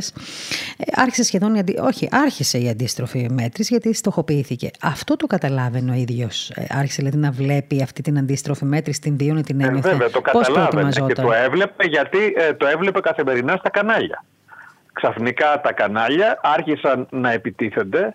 άρχισε 0.94 1.22
σχεδόν 1.22 1.54
η 1.54 1.58
αντι... 1.58 1.78
Όχι, 1.80 2.08
άρχισε 2.12 2.58
η 2.58 2.68
αντίστροφη 2.68 3.28
μέτρηση 3.30 3.68
γιατί 3.72 3.94
στοχοποιήθηκε. 3.94 4.70
Αυτό 4.82 5.16
το 5.16 5.26
καταλάβαινε 5.26 5.90
ο 5.90 5.94
ίδιος. 5.94 6.50
Ε, 6.50 6.64
άρχισε 6.68 6.96
δηλαδή 7.02 7.18
να 7.18 7.30
βλέπει 7.30 7.82
αυτή 7.82 8.02
την 8.02 8.18
αντίστροφη 8.18 8.64
μέτρηση, 8.64 9.00
την 9.00 9.16
βίωνε, 9.16 9.42
την 9.42 9.60
ε, 9.60 9.66
έμεθε. 9.66 9.88
Ε, 9.88 9.90
βέβαια, 9.90 10.10
το 10.10 10.20
καταλάβαινε 10.20 10.90
και 11.06 11.14
το 11.14 11.32
έβλεπε 11.32 11.84
γιατί 11.86 12.34
ε, 12.36 12.54
το 12.54 12.66
έβλεπε 12.66 13.00
καθημερινά 13.00 13.56
στα 13.56 13.70
κανάλια. 13.70 14.24
Ξαφνικά 14.92 15.60
τα 15.60 15.72
κανάλια 15.72 16.40
άρχισαν 16.42 17.06
να 17.10 17.32
επιτίθενται, 17.32 18.14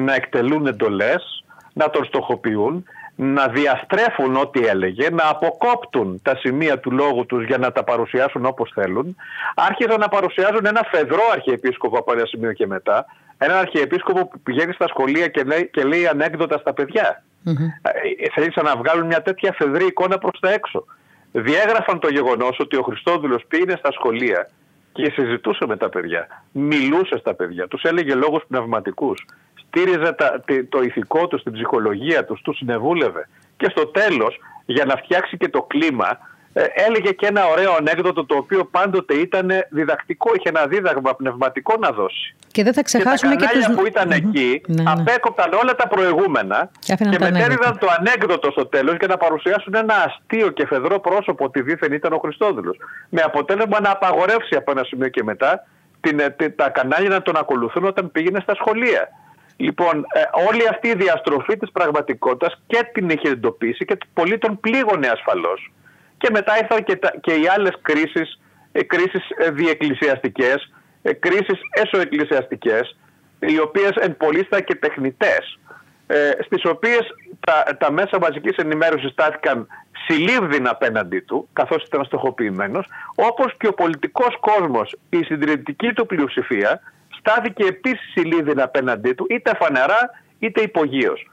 να 0.00 0.14
εκτελούν 0.14 0.66
εντολές, 0.66 1.41
να 1.72 1.90
τον 1.90 2.04
στοχοποιούν, 2.04 2.84
να 3.16 3.48
διαστρέφουν 3.48 4.36
ό,τι 4.36 4.66
έλεγε, 4.66 5.10
να 5.10 5.28
αποκόπτουν 5.28 6.20
τα 6.22 6.36
σημεία 6.36 6.78
του 6.78 6.90
λόγου 6.90 7.26
τους 7.26 7.44
για 7.44 7.58
να 7.58 7.72
τα 7.72 7.84
παρουσιάσουν 7.84 8.44
όπως 8.44 8.70
θέλουν. 8.74 9.16
Άρχισαν 9.54 10.00
να 10.00 10.08
παρουσιάζουν 10.08 10.66
ένα 10.66 10.82
φεδρό 10.90 11.22
αρχιεπίσκοπο 11.32 11.98
από 11.98 12.12
ένα 12.12 12.26
σημείο 12.26 12.52
και 12.52 12.66
μετά, 12.66 13.06
ένα 13.38 13.58
αρχιεπίσκοπο 13.58 14.26
που 14.26 14.40
πηγαίνει 14.40 14.72
στα 14.72 14.88
σχολεία 14.88 15.28
και 15.28 15.42
λέει, 15.42 15.70
και 15.72 15.84
λέει 15.84 16.06
ανέκδοτα 16.06 16.58
στα 16.58 16.72
παιδιά. 16.72 17.22
Mm-hmm. 17.46 18.62
να 18.62 18.76
βγάλουν 18.76 19.06
μια 19.06 19.22
τέτοια 19.22 19.52
φεδρή 19.52 19.86
εικόνα 19.86 20.18
προς 20.18 20.40
τα 20.40 20.52
έξω. 20.52 20.84
Διέγραφαν 21.32 21.98
το 21.98 22.08
γεγονός 22.08 22.58
ότι 22.60 22.76
ο 22.76 22.82
Χριστόδουλος 22.82 23.44
πήγαινε 23.48 23.76
στα 23.78 23.92
σχολεία 23.92 24.48
και 24.92 25.10
συζητούσε 25.14 25.66
με 25.66 25.76
τα 25.76 25.88
παιδιά. 25.88 26.26
Μιλούσε 26.52 27.18
στα 27.18 27.34
παιδιά. 27.34 27.68
Τους 27.68 27.82
έλεγε 27.82 28.14
λόγους 28.14 28.42
πνευματικούς 28.48 29.24
στήριζε 29.72 30.12
τα, 30.12 30.44
το 30.68 30.82
ηθικό 30.82 31.26
του, 31.26 31.42
την 31.42 31.52
ψυχολογία 31.52 32.24
του, 32.24 32.38
του 32.42 32.54
συνεβούλευε. 32.54 33.28
Και 33.56 33.68
στο 33.70 33.86
τέλος, 33.86 34.38
για 34.66 34.84
να 34.84 34.96
φτιάξει 34.96 35.36
και 35.36 35.48
το 35.48 35.62
κλίμα, 35.62 36.18
ε, 36.52 36.64
έλεγε 36.86 37.10
και 37.10 37.26
ένα 37.26 37.46
ωραίο 37.46 37.74
ανέκδοτο 37.78 38.24
το 38.24 38.36
οποίο 38.36 38.64
πάντοτε 38.64 39.14
ήταν 39.14 39.50
διδακτικό, 39.70 40.30
είχε 40.36 40.48
ένα 40.48 40.66
δίδαγμα 40.66 41.14
πνευματικό 41.14 41.76
να 41.78 41.90
δώσει. 41.90 42.34
Και 42.50 42.62
δεν 42.62 42.72
θα 42.72 42.82
ξεχάσουμε 42.82 43.34
και, 43.34 43.44
τα 43.44 43.50
και 43.50 43.58
τους... 43.58 43.74
που 43.74 43.86
ηταν 43.86 44.10
εκεί 44.10 44.62
ναι, 44.66 44.82
ναι. 44.82 44.90
απέκοπταν 44.90 45.52
όλα 45.52 45.74
τα 45.74 45.88
προηγούμενα 45.88 46.70
και, 46.78 46.94
και 46.94 47.18
μετέδιδαν 47.20 47.78
το 47.78 47.86
ανέκδοτο 47.98 48.50
στο 48.50 48.66
τέλος 48.66 48.96
για 48.98 49.08
να 49.08 49.16
παρουσιάσουν 49.16 49.74
ένα 49.74 49.94
αστείο 50.06 50.48
και 50.48 50.66
φεδρό 50.66 51.00
πρόσωπο 51.00 51.44
ότι 51.44 51.62
δίθεν 51.62 51.92
ήταν 51.92 52.12
ο 52.12 52.18
Χριστόδουλος. 52.18 52.76
Με 53.08 53.20
αποτέλεσμα 53.20 53.80
να 53.80 53.90
απαγορεύσει 53.90 54.54
από 54.56 54.70
ένα 54.70 54.84
σημείο 54.84 55.08
και 55.08 55.22
μετά 55.22 55.66
την, 56.00 56.20
ε, 56.20 56.48
τα 56.48 56.68
κανάλια 56.68 57.08
να 57.08 57.22
τον 57.22 57.36
ακολουθούν 57.36 57.84
όταν 57.84 58.10
πήγαινε 58.12 58.40
στα 58.42 58.54
σχολεία. 58.54 59.08
Λοιπόν, 59.56 60.06
ε, 60.12 60.20
όλη 60.48 60.68
αυτή 60.68 60.88
η 60.88 60.94
διαστροφή 60.94 61.56
της 61.56 61.70
πραγματικότητας 61.72 62.62
και 62.66 62.88
την 62.92 63.08
είχε 63.08 63.28
εντοπίσει 63.28 63.84
και 63.84 63.96
πολύ 64.14 64.38
τον 64.38 64.60
πλήγωνε 64.60 65.08
ασφαλώς. 65.08 65.72
Και 66.18 66.28
μετά 66.32 66.58
ήρθαν 66.58 66.84
και, 66.84 66.96
τα, 66.96 67.12
και 67.20 67.32
οι 67.32 67.48
άλλες 67.56 67.78
κρίσεις, 67.82 68.40
ε, 68.72 68.82
κρίσεις 68.82 69.28
ε, 69.36 69.50
διεκκλησιαστικές, 69.50 70.72
ε, 71.02 71.12
κρίσεις 71.12 71.60
εσωεκκλησιαστικές, 71.70 72.96
οι 73.38 73.60
οποίες 73.60 73.90
εν 73.90 74.16
και 74.64 74.74
τεχνητές, 74.74 75.58
ε, 76.06 76.30
στις 76.44 76.64
οποίες 76.64 77.00
τα, 77.40 77.76
τα 77.78 77.92
μέσα 77.92 78.18
μαζικής 78.20 78.56
ενημέρωσης 78.56 79.10
στάθηκαν 79.10 79.66
συλλήβδιν 80.06 80.68
απέναντί 80.68 81.20
του, 81.20 81.48
καθώς 81.52 81.84
ήταν 81.84 82.04
στοχοποιημένος, 82.04 82.86
όπως 83.14 83.56
και 83.56 83.66
ο 83.66 83.72
πολιτικός 83.72 84.36
κόσμος, 84.40 84.96
η 85.10 85.22
συντηρητική 85.22 85.92
του 85.92 86.06
πλειοψηφία, 86.06 86.80
στάθηκε 87.22 87.64
επίσης 87.64 88.10
συλλήβδιν 88.12 88.60
απέναντί 88.60 89.12
του, 89.12 89.26
είτε 89.30 89.54
φανερά 89.54 90.10
είτε 90.38 90.60
υπογείως. 90.60 91.30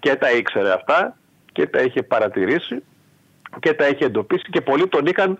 Και 0.00 0.16
τα 0.16 0.30
ήξερε 0.32 0.72
αυτά 0.72 1.16
και 1.52 1.66
τα 1.66 1.80
είχε 1.80 2.02
παρατηρήσει 2.02 2.82
και 3.60 3.74
τα 3.74 3.86
είχε 3.86 4.04
εντοπίσει 4.04 4.50
και 4.50 4.60
πολλοί 4.60 4.88
τον 4.88 5.06
είχαν 5.06 5.38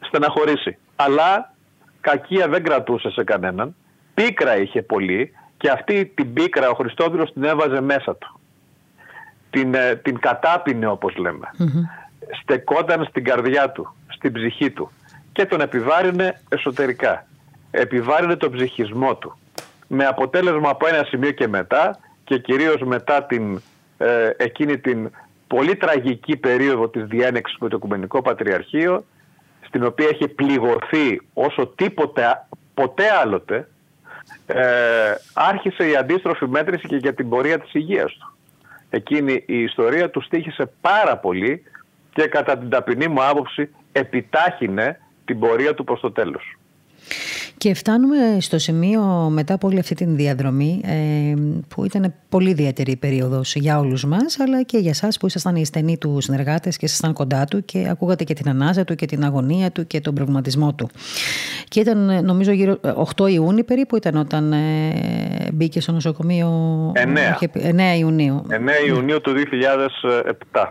στεναχωρήσει. 0.00 0.78
Αλλά 0.96 1.54
κακία 2.00 2.48
δεν 2.48 2.62
κρατούσε 2.62 3.10
σε 3.10 3.24
κανέναν, 3.24 3.74
πίκρα 4.14 4.56
είχε 4.56 4.82
πολύ 4.82 5.32
και 5.56 5.70
αυτή 5.70 6.06
την 6.14 6.32
πίκρα 6.32 6.68
ο 6.70 6.74
Χριστόδουλος 6.74 7.32
την 7.32 7.44
έβαζε 7.44 7.80
μέσα 7.80 8.16
του. 8.16 8.40
Την, 9.50 9.74
ε, 9.74 9.96
την 9.96 10.18
κατάπινε 10.18 10.86
όπως 10.86 11.14
Στεκόταν 12.42 13.04
στην 13.04 13.24
καρδιά 13.24 13.70
του, 13.70 13.94
στην 14.08 14.32
ψυχή 14.32 14.70
του 14.70 14.90
και 15.32 15.46
τον 15.46 15.60
επιβάρυνε 15.60 16.40
εσωτερικά. 16.48 17.26
Επιβάρυνε 17.70 18.36
τον 18.36 18.52
ψυχισμό 18.52 19.16
του. 19.16 19.38
Με 19.86 20.06
αποτέλεσμα 20.06 20.70
από 20.70 20.86
ένα 20.86 21.04
σημείο 21.04 21.30
και 21.30 21.48
μετά 21.48 21.98
και 22.24 22.38
κυρίως 22.38 22.80
μετά 22.82 23.22
την, 23.22 23.60
ε, 23.98 24.30
εκείνη 24.36 24.78
την 24.78 25.10
πολύ 25.46 25.76
τραγική 25.76 26.36
περίοδο 26.36 26.88
της 26.88 27.04
διένεξης 27.04 27.58
με 27.60 27.68
το 27.68 27.76
Οικουμενικό 27.76 28.22
Πατριαρχείο 28.22 29.04
στην 29.66 29.84
οποία 29.84 30.08
έχει 30.08 30.28
πληγωθεί 30.28 31.20
όσο 31.32 31.66
τίποτε 31.66 32.46
ποτέ 32.74 33.04
άλλοτε 33.22 33.68
ε, 34.46 35.14
άρχισε 35.32 35.88
η 35.88 35.96
αντίστροφη 35.96 36.46
μέτρηση 36.46 36.86
και 36.86 36.96
για 36.96 37.14
την 37.14 37.28
πορεία 37.28 37.58
της 37.58 37.74
υγείας 37.74 38.12
του. 38.12 38.34
Εκείνη 38.90 39.42
η 39.46 39.62
ιστορία 39.62 40.10
του 40.10 40.20
στήχησε 40.20 40.70
πάρα 40.80 41.16
πολύ 41.16 41.62
και 42.12 42.26
κατά 42.26 42.58
την 42.58 42.68
ταπεινή 42.68 43.08
μου 43.08 43.24
άποψη 43.24 43.70
επιτάχυνε 43.92 45.00
την 45.24 45.38
πορεία 45.38 45.74
του 45.74 45.84
προς 45.84 46.00
το 46.00 46.12
τέλος. 46.12 46.58
Και 47.60 47.74
φτάνουμε 47.74 48.16
στο 48.40 48.58
σημείο 48.58 49.02
μετά 49.30 49.54
από 49.54 49.66
όλη 49.68 49.78
αυτή 49.78 49.94
την 49.94 50.16
διαδρομή 50.16 50.80
ε, 50.84 51.34
που 51.68 51.84
ήταν 51.84 52.14
πολύ 52.28 52.50
ιδιαίτερη 52.50 52.96
περίοδος 52.96 53.54
για 53.54 53.78
όλους 53.78 54.04
μας 54.04 54.40
αλλά 54.40 54.62
και 54.62 54.78
για 54.78 54.90
εσάς 54.90 55.18
που 55.18 55.26
ήσασταν 55.26 55.56
οι 55.56 55.64
στενοί 55.64 55.98
του 55.98 56.20
συνεργάτες 56.20 56.76
και 56.76 56.84
ήσασταν 56.84 57.12
κοντά 57.12 57.44
του 57.44 57.64
και 57.64 57.86
ακούγατε 57.90 58.24
και 58.24 58.34
την 58.34 58.48
ανάζα 58.48 58.84
του 58.84 58.94
και 58.94 59.06
την 59.06 59.24
αγωνία 59.24 59.70
του 59.70 59.86
και 59.86 60.00
τον 60.00 60.14
προβληματισμό 60.14 60.74
του. 60.74 60.90
Και 61.68 61.80
ήταν 61.80 62.24
νομίζω 62.24 62.52
γύρω 62.52 62.80
8 63.16 63.30
Ιούνιου 63.30 63.64
περίπου 63.64 63.96
ήταν 63.96 64.16
όταν 64.16 64.52
ε, 64.52 64.58
μπήκε 65.52 65.80
στο 65.80 65.92
νοσοκομείο 65.92 66.48
9, 67.40 67.46
9 67.54 67.98
Ιουνίου. 67.98 68.46
9 68.50 68.88
Ιουνίου 68.88 69.20
του 69.20 69.32
2007. 70.52 70.64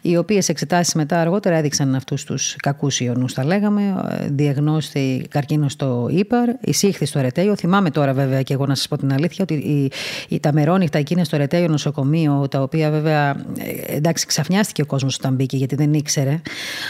Οι 0.00 0.16
οποίες 0.16 0.48
εξετάσεις 0.48 0.94
μετά 0.94 1.20
αργότερα 1.20 1.56
έδειξαν 1.56 1.94
αυτούς 1.94 2.24
τους 2.24 2.56
κακούς 2.56 3.00
ιονούς 3.00 3.32
θα 3.32 3.44
λέγαμε, 3.44 4.04
ε, 4.08 4.26
διαγνώστη 4.30 5.26
καρκίνος 5.28 5.72
στο 5.72 5.99
ύπαρ, 6.10 6.48
εισήχθη 6.60 7.06
στο 7.06 7.20
Ρετέιο. 7.20 7.56
Θυμάμαι 7.56 7.90
τώρα 7.90 8.12
βέβαια 8.12 8.42
και 8.42 8.54
εγώ 8.54 8.66
να 8.66 8.74
σας 8.74 8.88
πω 8.88 8.96
την 8.96 9.12
αλήθεια 9.12 9.38
ότι 9.42 9.54
η, 9.54 9.92
η, 10.28 10.40
τα 10.40 10.52
μερόνυχτα 10.52 10.98
εκείνη 10.98 11.24
στο 11.24 11.36
Ρετέιο 11.36 11.68
νοσοκομείο, 11.68 12.48
τα 12.50 12.62
οποία 12.62 12.90
βέβαια 12.90 13.30
ε, 13.58 13.96
εντάξει 13.96 14.26
ξαφνιάστηκε 14.26 14.82
ο 14.82 14.86
κόσμος 14.86 15.16
όταν 15.16 15.34
μπήκε 15.34 15.56
γιατί 15.56 15.74
δεν 15.74 15.92
ήξερε. 15.92 16.40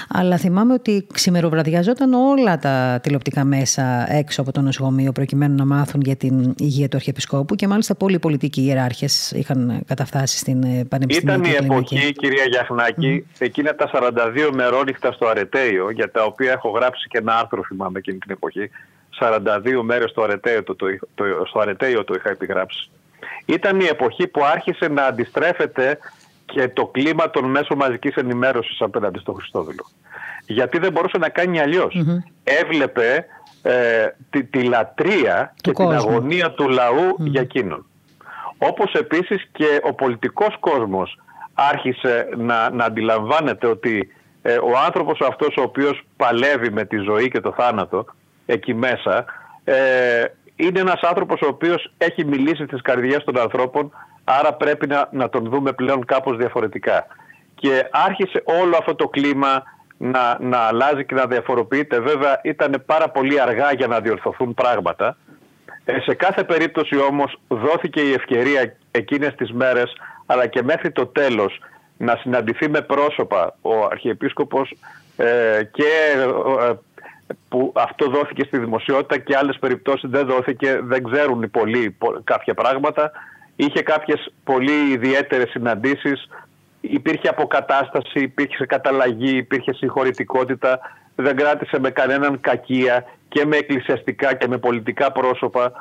Αλλά 0.08 0.36
θυμάμαι 0.36 0.72
ότι 0.72 1.06
ξημεροβραδιαζόταν 1.12 2.12
όλα 2.12 2.58
τα 2.58 3.00
τηλεοπτικά 3.02 3.44
μέσα 3.44 4.12
έξω 4.12 4.40
από 4.40 4.52
το 4.52 4.60
νοσοκομείο 4.60 5.12
προκειμένου 5.12 5.54
να 5.54 5.64
μάθουν 5.64 6.00
για 6.00 6.16
την 6.16 6.54
υγεία 6.58 6.88
του 6.88 6.96
Αρχιεπισκόπου 6.96 7.54
και 7.54 7.66
μάλιστα 7.66 7.94
πολλοί 7.94 8.18
πολιτικοί 8.18 8.62
ιεράρχες 8.62 9.30
είχαν 9.30 9.82
καταφτάσει 9.86 10.38
στην 10.38 10.62
ε, 10.62 10.84
πανεπιστημιακή 10.88 11.50
Ήταν 11.50 11.62
η 11.62 11.64
εποχή, 11.64 12.12
κυρία 12.12 12.44
Γιαχνάκη, 12.50 13.26
mm. 13.26 13.36
εκείνα 13.38 13.74
τα 13.74 13.90
42 13.92 14.50
μερόνυχτα 14.52 15.12
στο 15.12 15.26
Αρετέιο, 15.26 15.90
για 15.90 16.10
τα 16.10 16.24
οποία 16.24 16.52
έχω 16.52 16.70
γράψει 16.70 17.08
και 17.08 17.18
ένα 17.18 17.38
άρθρο, 17.38 17.64
θυμάμαι 17.64 17.98
εκείνη 17.98 18.18
την 18.18 18.30
εποχή, 18.30 18.70
42 19.20 19.80
μέρες 19.82 20.10
στο 20.10 20.22
Αρετέιο 20.22 20.62
το, 20.62 20.74
το, 20.74 20.86
το, 21.14 21.24
στο 21.46 21.60
Αρετέιο 21.60 22.04
το 22.04 22.14
είχα 22.14 22.30
επιγράψει. 22.30 22.90
Ήταν 23.44 23.80
η 23.80 23.84
εποχή 23.84 24.26
που 24.26 24.44
άρχισε 24.44 24.88
να 24.88 25.04
αντιστρέφεται 25.04 25.98
και 26.44 26.68
το 26.68 26.86
κλίμα 26.86 27.30
των 27.30 27.44
μέσων 27.44 27.76
μαζικής 27.76 28.14
ενημέρωσης 28.14 28.80
απέναντι 28.80 29.18
στον 29.18 29.34
Χριστόδουλο. 29.34 29.86
Γιατί 30.46 30.78
δεν 30.78 30.92
μπορούσε 30.92 31.18
να 31.18 31.28
κάνει 31.28 31.58
Έβλεπε 32.44 33.26
ε, 33.62 34.06
τη, 34.30 34.44
τη 34.44 34.62
λατρεία 34.62 35.54
και 35.60 35.72
την 35.72 35.90
αγωνία 35.90 36.50
του 36.50 36.68
λαού 36.68 37.16
για 37.18 37.40
εκείνον. 37.40 37.86
Όπως 38.58 38.92
επίσης 38.92 39.48
και 39.52 39.80
ο 39.82 39.92
πολιτικός 39.92 40.56
κόσμος 40.60 41.18
άρχισε 41.54 42.28
να, 42.36 42.70
να 42.70 42.84
αντιλαμβάνεται 42.84 43.66
ότι 43.66 44.12
ε, 44.42 44.56
ο 44.56 44.78
άνθρωπος 44.86 45.20
αυτός 45.20 45.56
ο 45.56 45.62
οποίος 45.62 46.02
παλεύει 46.16 46.70
με 46.70 46.84
τη 46.84 46.96
ζωή 46.96 47.30
και 47.30 47.40
το 47.40 47.52
θάνατο 47.52 48.04
εκεί 48.46 48.74
μέσα, 48.74 49.24
ε, 49.64 50.24
είναι 50.56 50.80
ένας 50.80 51.00
άνθρωπος 51.00 51.40
ο 51.40 51.46
οποίος 51.46 51.92
έχει 51.98 52.24
μιλήσει 52.24 52.64
στις 52.64 52.82
καρδιές 52.82 53.24
των 53.24 53.38
ανθρώπων, 53.38 53.92
άρα 54.24 54.54
πρέπει 54.54 54.86
να, 54.86 55.08
να 55.12 55.28
τον 55.28 55.44
δούμε 55.44 55.72
πλέον 55.72 56.04
κάπως 56.04 56.36
διαφορετικά. 56.36 57.06
Και 57.54 57.88
άρχισε 57.90 58.42
όλο 58.44 58.76
αυτό 58.78 58.94
το 58.94 59.08
κλίμα 59.08 59.62
να, 59.96 60.38
να 60.40 60.58
αλλάζει 60.58 61.04
και 61.04 61.14
να 61.14 61.26
διαφοροποιείται. 61.26 62.00
Βέβαια 62.00 62.40
ήταν 62.42 62.82
πάρα 62.86 63.08
πολύ 63.10 63.40
αργά 63.40 63.72
για 63.72 63.86
να 63.86 64.00
διορθωθούν 64.00 64.54
πράγματα. 64.54 65.16
Ε, 65.84 66.00
σε 66.00 66.14
κάθε 66.14 66.44
περίπτωση 66.44 66.96
όμως 66.98 67.40
δόθηκε 67.48 68.00
η 68.00 68.12
ευκαιρία 68.12 68.76
εκείνες 68.90 69.34
τις 69.34 69.52
μέρες 69.52 69.92
αλλά 70.26 70.46
και 70.46 70.62
μέχρι 70.62 70.90
το 70.90 71.06
τέλος 71.06 71.60
να 71.96 72.16
συναντηθεί 72.16 72.68
με 72.68 72.80
πρόσωπα 72.80 73.56
ο 73.60 73.84
Αρχιεπίσκοπος 73.84 74.74
ε, 75.16 75.62
και 75.72 75.84
ε, 76.60 76.72
που 77.48 77.72
αυτό 77.76 78.10
δόθηκε 78.10 78.44
στη 78.44 78.58
δημοσιότητα 78.58 79.18
και 79.18 79.36
άλλες 79.36 79.58
περιπτώσεις 79.58 80.10
δεν 80.10 80.26
δόθηκε, 80.26 80.80
δεν 80.82 81.04
ξέρουν 81.04 81.42
οι 81.42 81.48
πολλοί 81.48 81.96
κάποια 82.24 82.54
πράγματα. 82.54 83.10
Είχε 83.56 83.82
κάποιες 83.82 84.32
πολύ 84.44 84.92
ιδιαίτερες 84.92 85.50
συναντήσεις, 85.50 86.28
υπήρχε 86.80 87.28
αποκατάσταση, 87.28 88.20
υπήρχε 88.20 88.66
καταλλαγή, 88.66 89.36
υπήρχε 89.36 89.72
συγχωρητικότητα, 89.72 90.78
δεν 91.14 91.36
κράτησε 91.36 91.78
με 91.78 91.90
κανέναν 91.90 92.40
κακία 92.40 93.04
και 93.28 93.44
με 93.46 93.56
εκκλησιαστικά 93.56 94.34
και 94.34 94.48
με 94.48 94.58
πολιτικά 94.58 95.12
πρόσωπα 95.12 95.72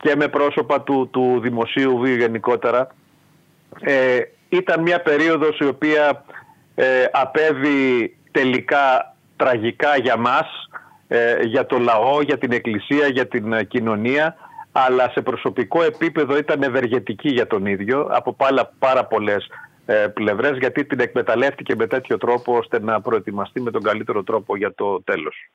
και 0.00 0.16
με 0.16 0.28
πρόσωπα 0.28 0.80
του, 0.82 1.08
του 1.12 1.40
δημοσίου 1.40 1.98
βίου 1.98 2.16
γενικότερα. 2.16 2.88
Ε, 3.80 4.18
ήταν 4.48 4.82
μια 4.82 5.00
περίοδος 5.00 5.58
η 5.58 5.64
οποία 5.64 6.24
ε, 6.74 7.04
απέβη 7.12 8.16
τελικά 8.30 9.14
τραγικά 9.36 9.96
για 9.96 10.16
μας 10.16 10.68
ε, 11.08 11.42
για 11.42 11.66
το 11.66 11.78
λαό, 11.78 12.22
για 12.22 12.38
την 12.38 12.52
εκκλησία, 12.52 13.06
για 13.06 13.26
την 13.26 13.52
ε, 13.52 13.64
κοινωνία 13.64 14.36
αλλά 14.72 15.10
σε 15.10 15.20
προσωπικό 15.22 15.82
επίπεδο 15.82 16.36
ήταν 16.36 16.62
ευεργετική 16.62 17.28
για 17.28 17.46
τον 17.46 17.66
ίδιο 17.66 18.08
από 18.10 18.32
πάρα, 18.32 18.72
πάρα 18.78 19.04
πολλές 19.04 19.46
ε, 19.86 20.06
πλευρές 20.14 20.58
γιατί 20.58 20.84
την 20.84 21.00
εκμεταλλεύτηκε 21.00 21.74
με 21.76 21.86
τέτοιο 21.86 22.18
τρόπο 22.18 22.56
ώστε 22.56 22.80
να 22.80 23.00
προετοιμαστεί 23.00 23.60
με 23.60 23.70
τον 23.70 23.82
καλύτερο 23.82 24.22
τρόπο 24.22 24.56
για 24.56 24.74
το 24.74 25.02
τέλος. 25.02 25.50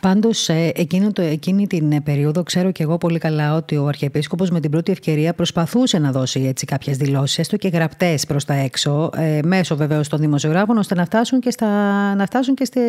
Πάντως, 0.00 0.48
ε, 0.48 0.72
εκείνη 1.16 1.66
την 1.66 1.92
ε, 1.92 2.00
περίοδο 2.00 2.42
ξέρω 2.42 2.70
και 2.70 2.82
εγώ 2.82 2.98
πολύ 2.98 3.18
καλά 3.18 3.54
ότι 3.54 3.76
ο 3.76 3.86
Αρχιεπίσκοπος 3.86 4.50
με 4.50 4.60
την 4.60 4.70
πρώτη 4.70 4.92
ευκαιρία 4.92 5.34
προσπαθούσε 5.34 5.98
να 5.98 6.12
δώσει 6.12 6.40
έτσι 6.40 6.66
κάποιες 6.66 6.96
δηλώσεις, 6.96 7.38
έστω 7.38 7.56
και 7.56 7.68
γραπτές 7.68 8.26
προς 8.26 8.44
τα 8.44 8.54
έξω, 8.54 9.10
ε, 9.16 9.40
μέσω 9.44 9.76
βεβαίως 9.76 10.08
των 10.08 10.20
δημοσιογράφων, 10.20 10.78
ώστε 10.78 10.94
να 10.94 11.04
φτάσουν 11.04 11.40
και, 11.40 11.50
στα, 11.50 11.68
να 12.14 12.26
φτάσουν 12.26 12.54
και 12.54 12.64
στα, 12.64 12.80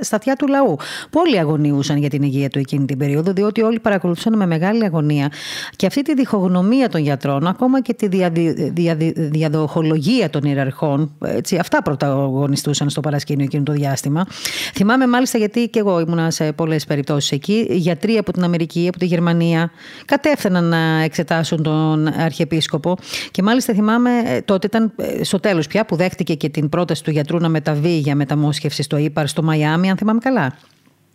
στα 0.00 0.16
αυτιά 0.16 0.36
του 0.36 0.46
λαού. 0.46 0.76
Πολλοί 1.10 1.38
αγωνίουσαν 1.38 1.96
για 1.96 2.08
την 2.08 2.22
υγεία 2.22 2.48
του 2.48 2.58
εκείνη 2.58 2.84
την 2.84 2.98
περίοδο, 2.98 3.32
διότι 3.32 3.62
όλοι 3.62 3.78
παρακολουθούσαν 3.78 4.36
με 4.36 4.46
μεγάλη 4.46 4.84
αγωνία 4.84 5.32
και 5.76 5.86
αυτή 5.86 6.02
τη 6.02 6.14
διχογνωμία 6.14 6.88
των 6.88 7.00
γιατρών, 7.00 7.46
ακόμα 7.46 7.82
και 7.82 7.94
τη 7.94 8.08
δια, 8.08 8.30
δια, 8.72 8.96
διαδοχολογία 9.16 10.30
των 10.30 10.42
ιεραρχών, 10.42 11.12
έτσι, 11.24 11.56
αυτά 11.56 11.82
πρωταγωνιστούσαν 11.82 12.90
στο 12.90 13.00
παρασκήνιο 13.00 13.44
εκείνο 13.44 13.62
το 13.62 13.72
διάστημα. 13.72 14.26
Θυμάμαι 14.74 15.06
μάλιστα 15.06 15.38
γιατί 15.38 15.68
και 15.68 15.78
εγώ 15.78 15.98
ήμουνα 16.08 16.30
σε 16.30 16.52
πολλές 16.52 16.84
περιπτώσεις 16.84 17.32
εκεί. 17.32 17.66
Γιατροί 17.70 18.16
από 18.16 18.32
την 18.32 18.44
Αμερική, 18.44 18.88
από 18.88 18.98
τη 18.98 19.06
Γερμανία, 19.06 19.70
κατέφθαναν 20.04 20.64
να 20.64 21.02
εξετάσουν 21.02 21.62
τον 21.62 22.06
Αρχιεπίσκοπο. 22.06 22.96
Και 23.30 23.42
μάλιστα 23.42 23.74
θυμάμαι, 23.74 24.10
ε, 24.24 24.40
τότε 24.40 24.66
ήταν 24.66 24.92
ε, 24.96 25.24
στο 25.24 25.40
τέλος 25.40 25.66
πια 25.66 25.84
που 25.84 25.96
δέχτηκε 25.96 26.34
και 26.34 26.48
την 26.48 26.68
πρόταση 26.68 27.04
του 27.04 27.10
γιατρού 27.10 27.38
να 27.38 27.48
μεταβεί 27.48 27.98
για 27.98 28.14
μεταμόσχευση 28.14 28.82
στο 28.82 28.96
ύπαρ 28.96 29.26
στο 29.26 29.42
Μαϊάμι, 29.42 29.90
αν 29.90 29.96
θυμάμαι 29.96 30.20
καλά. 30.22 30.54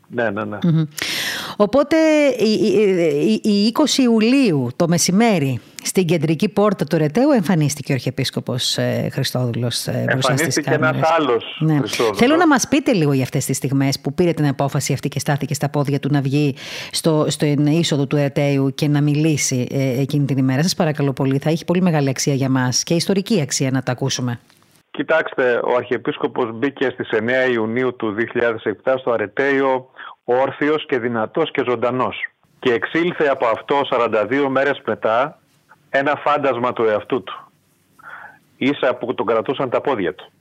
Ναι, 0.08 0.30
ναι, 0.30 0.44
ναι. 0.44 0.58
Οπότε 1.56 1.98
η 3.42 3.74
20 3.98 3.98
Ιουλίου 3.98 4.70
το 4.76 4.88
μεσημέρι 4.88 5.60
στην 5.84 6.06
κεντρική 6.06 6.50
πόρτα 6.50 6.86
του 6.86 6.98
Ρετέου 6.98 7.32
εμφανίστηκε 7.32 7.92
ο 7.92 7.96
Αρχιεπίσκοπος 7.96 8.78
ε, 8.78 9.10
Χριστόδουλος 9.12 9.88
ε, 9.88 10.06
μπροστά 10.12 10.38
στις 10.38 10.62
κάμερες. 10.62 10.90
Εμφανίστηκε 10.96 11.00
ένας 11.00 11.12
άλλος 11.20 11.58
ναι. 11.60 11.80
Θέλω 12.16 12.36
να 12.36 12.48
μας 12.48 12.68
πείτε 12.68 12.94
λίγο 12.94 13.14
για 13.14 13.24
αυτές 13.24 13.46
τις 13.46 13.58
στιγμές 13.58 14.00
που 14.00 14.14
πήρε 14.14 14.32
την 14.32 14.48
απόφαση 14.48 14.94
αυτή 14.94 15.08
και 15.08 15.20
στάθηκε 15.20 15.54
στα 15.54 15.70
πόδια 15.70 16.00
του 16.00 16.10
να 16.12 16.22
βγει 16.22 16.56
στο, 16.92 17.26
στην 17.30 17.66
είσοδο 17.66 18.08
του 18.08 18.16
Ρετέου 18.16 18.74
και 18.74 18.88
να 18.88 19.02
μιλήσει 19.02 19.68
ε, 19.72 20.02
εκείνη 20.02 20.26
την 20.26 20.38
ημέρα. 20.38 20.62
Σας 20.62 20.76
παρακαλώ 20.76 21.14
πολύ, 21.14 21.38
θα 21.38 21.50
έχει 21.50 21.66
πολύ 21.66 21.82
μεγάλη 21.82 22.10
αξία 22.10 22.34
για 22.34 22.50
μας 22.50 22.84
και 22.84 22.94
ιστορική 22.94 23.42
αξία 23.42 23.72
να 23.72 23.84
τα 23.84 23.92
ακούσουμε. 23.92 24.40
Κοιτάξτε, 24.92 25.60
ο 25.64 25.76
Αρχιεπίσκοπος 25.78 26.52
μπήκε 26.54 26.90
στις 26.90 27.10
9 27.12 27.52
Ιουνίου 27.52 27.96
του 27.96 28.16
2007 28.84 28.94
στο 29.00 29.12
Αρετέιο 29.12 29.90
όρθιος 30.24 30.86
και 30.86 31.00
δυνατός 31.00 31.52
και 31.52 31.64
ζωντανός. 31.68 32.28
Και 32.60 32.74
εξήλθε 32.74 33.28
από 33.28 33.46
αυτό 33.46 33.82
42 33.92 34.48
μέρες 34.50 34.82
μετά 34.86 35.40
ένα 35.96 36.16
φάντασμα 36.16 36.74
του 36.74 36.84
εαυτού 36.84 37.24
του. 37.24 37.52
Ίσα 38.58 38.96
που 38.96 39.14
τον 39.14 39.26
κρατούσαν 39.26 39.70
τα 39.70 39.82
πόδια 39.82 40.14
του. 40.14 40.32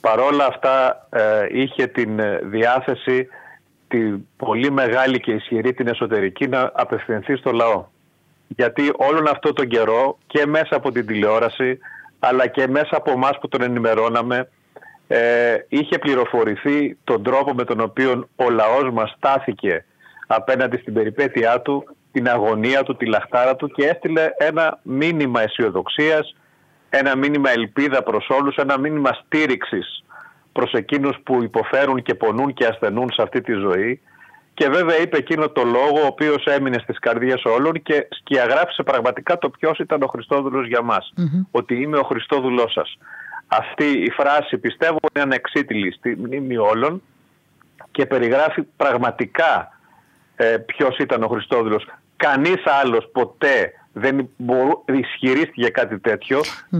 Παρόλα 0.00 0.46
αυτά 0.46 1.06
ε, 1.10 1.46
είχε 1.50 1.86
την 1.86 2.18
ε, 2.18 2.40
διάθεση 2.42 3.28
τη 3.88 3.98
πολύ 4.36 4.70
μεγάλη 4.70 5.20
και 5.20 5.32
ισχυρή 5.32 5.72
την 5.72 5.86
εσωτερική 5.86 6.48
να 6.48 6.70
απευθυνθεί 6.74 7.36
στο 7.36 7.52
λαό. 7.52 7.84
Γιατί 8.48 8.92
όλον 8.96 9.28
αυτό 9.28 9.52
τον 9.52 9.68
καιρό 9.68 10.18
και 10.26 10.46
μέσα 10.46 10.76
από 10.76 10.92
την 10.92 11.06
τηλεόραση 11.06 11.78
αλλά 12.18 12.46
και 12.46 12.68
μέσα 12.68 12.96
από 12.96 13.10
εμάς 13.10 13.38
που 13.40 13.48
τον 13.48 13.62
ενημερώναμε 13.62 14.48
ε, 15.08 15.56
είχε 15.68 15.98
πληροφορηθεί 15.98 16.96
τον 17.04 17.22
τρόπο 17.22 17.54
με 17.54 17.64
τον 17.64 17.80
οποίο 17.80 18.28
ο 18.36 18.50
λαός 18.50 18.90
μας 18.92 19.14
στάθηκε 19.16 19.84
απέναντι 20.26 20.76
στην 20.76 20.94
περιπέτειά 20.94 21.60
του, 21.60 21.96
την 22.12 22.28
αγωνία 22.28 22.82
του, 22.82 22.96
τη 22.96 23.06
λαχτάρα 23.06 23.56
του 23.56 23.68
και 23.68 23.86
έστειλε 23.86 24.28
ένα 24.38 24.78
μήνυμα 24.82 25.42
αισιοδοξίας, 25.42 26.34
ένα 26.90 27.16
μήνυμα 27.16 27.50
ελπίδα 27.50 28.02
προς 28.02 28.28
όλους, 28.28 28.56
ένα 28.56 28.78
μήνυμα 28.78 29.10
στήριξης 29.12 30.04
προς 30.52 30.72
εκείνους 30.72 31.16
που 31.22 31.42
υποφέρουν 31.42 32.02
και 32.02 32.14
πονούν 32.14 32.52
και 32.52 32.66
ασθενούν 32.66 33.12
σε 33.12 33.22
αυτή 33.22 33.40
τη 33.40 33.52
ζωή 33.52 34.00
και 34.54 34.68
βέβαια 34.68 34.98
είπε 35.00 35.16
εκείνο 35.16 35.48
το 35.48 35.62
λόγο 35.64 36.00
ο 36.02 36.06
οποίος 36.06 36.44
έμεινε 36.44 36.78
στις 36.78 36.98
καρδιές 36.98 37.44
όλων 37.44 37.82
και 37.82 38.06
σκιαγράφησε 38.10 38.82
πραγματικά 38.82 39.38
το 39.38 39.50
ποιος 39.50 39.78
ήταν 39.78 40.02
ο 40.02 40.06
Χριστόδουλος 40.06 40.66
για 40.66 40.82
μας. 40.82 41.12
Ότι 41.50 41.74
είμαι 41.74 41.98
ο 41.98 42.02
Χριστόδουλός 42.02 42.72
σας. 42.72 42.98
Αυτή 43.46 43.84
η 43.84 44.10
φράση 44.10 44.58
πιστεύω 44.58 44.98
είναι 45.14 45.24
ανεξίτηλη 45.24 45.92
στη 45.92 46.16
μνήμη 46.16 46.56
όλων 46.56 47.02
και 47.90 48.06
περιγράφει 48.06 48.62
πραγματικά 48.62 49.78
ε, 50.36 50.56
ποιος 50.56 50.98
ήταν 50.98 51.22
ο 51.22 51.28
Χριστόδουλος. 51.28 51.86
Κανείς 52.22 52.62
άλλος 52.82 53.08
ποτέ 53.12 53.72
δεν 53.92 54.30
μπορού, 54.36 54.84
ισχυρίστηκε 54.86 55.68
κάτι 55.68 56.00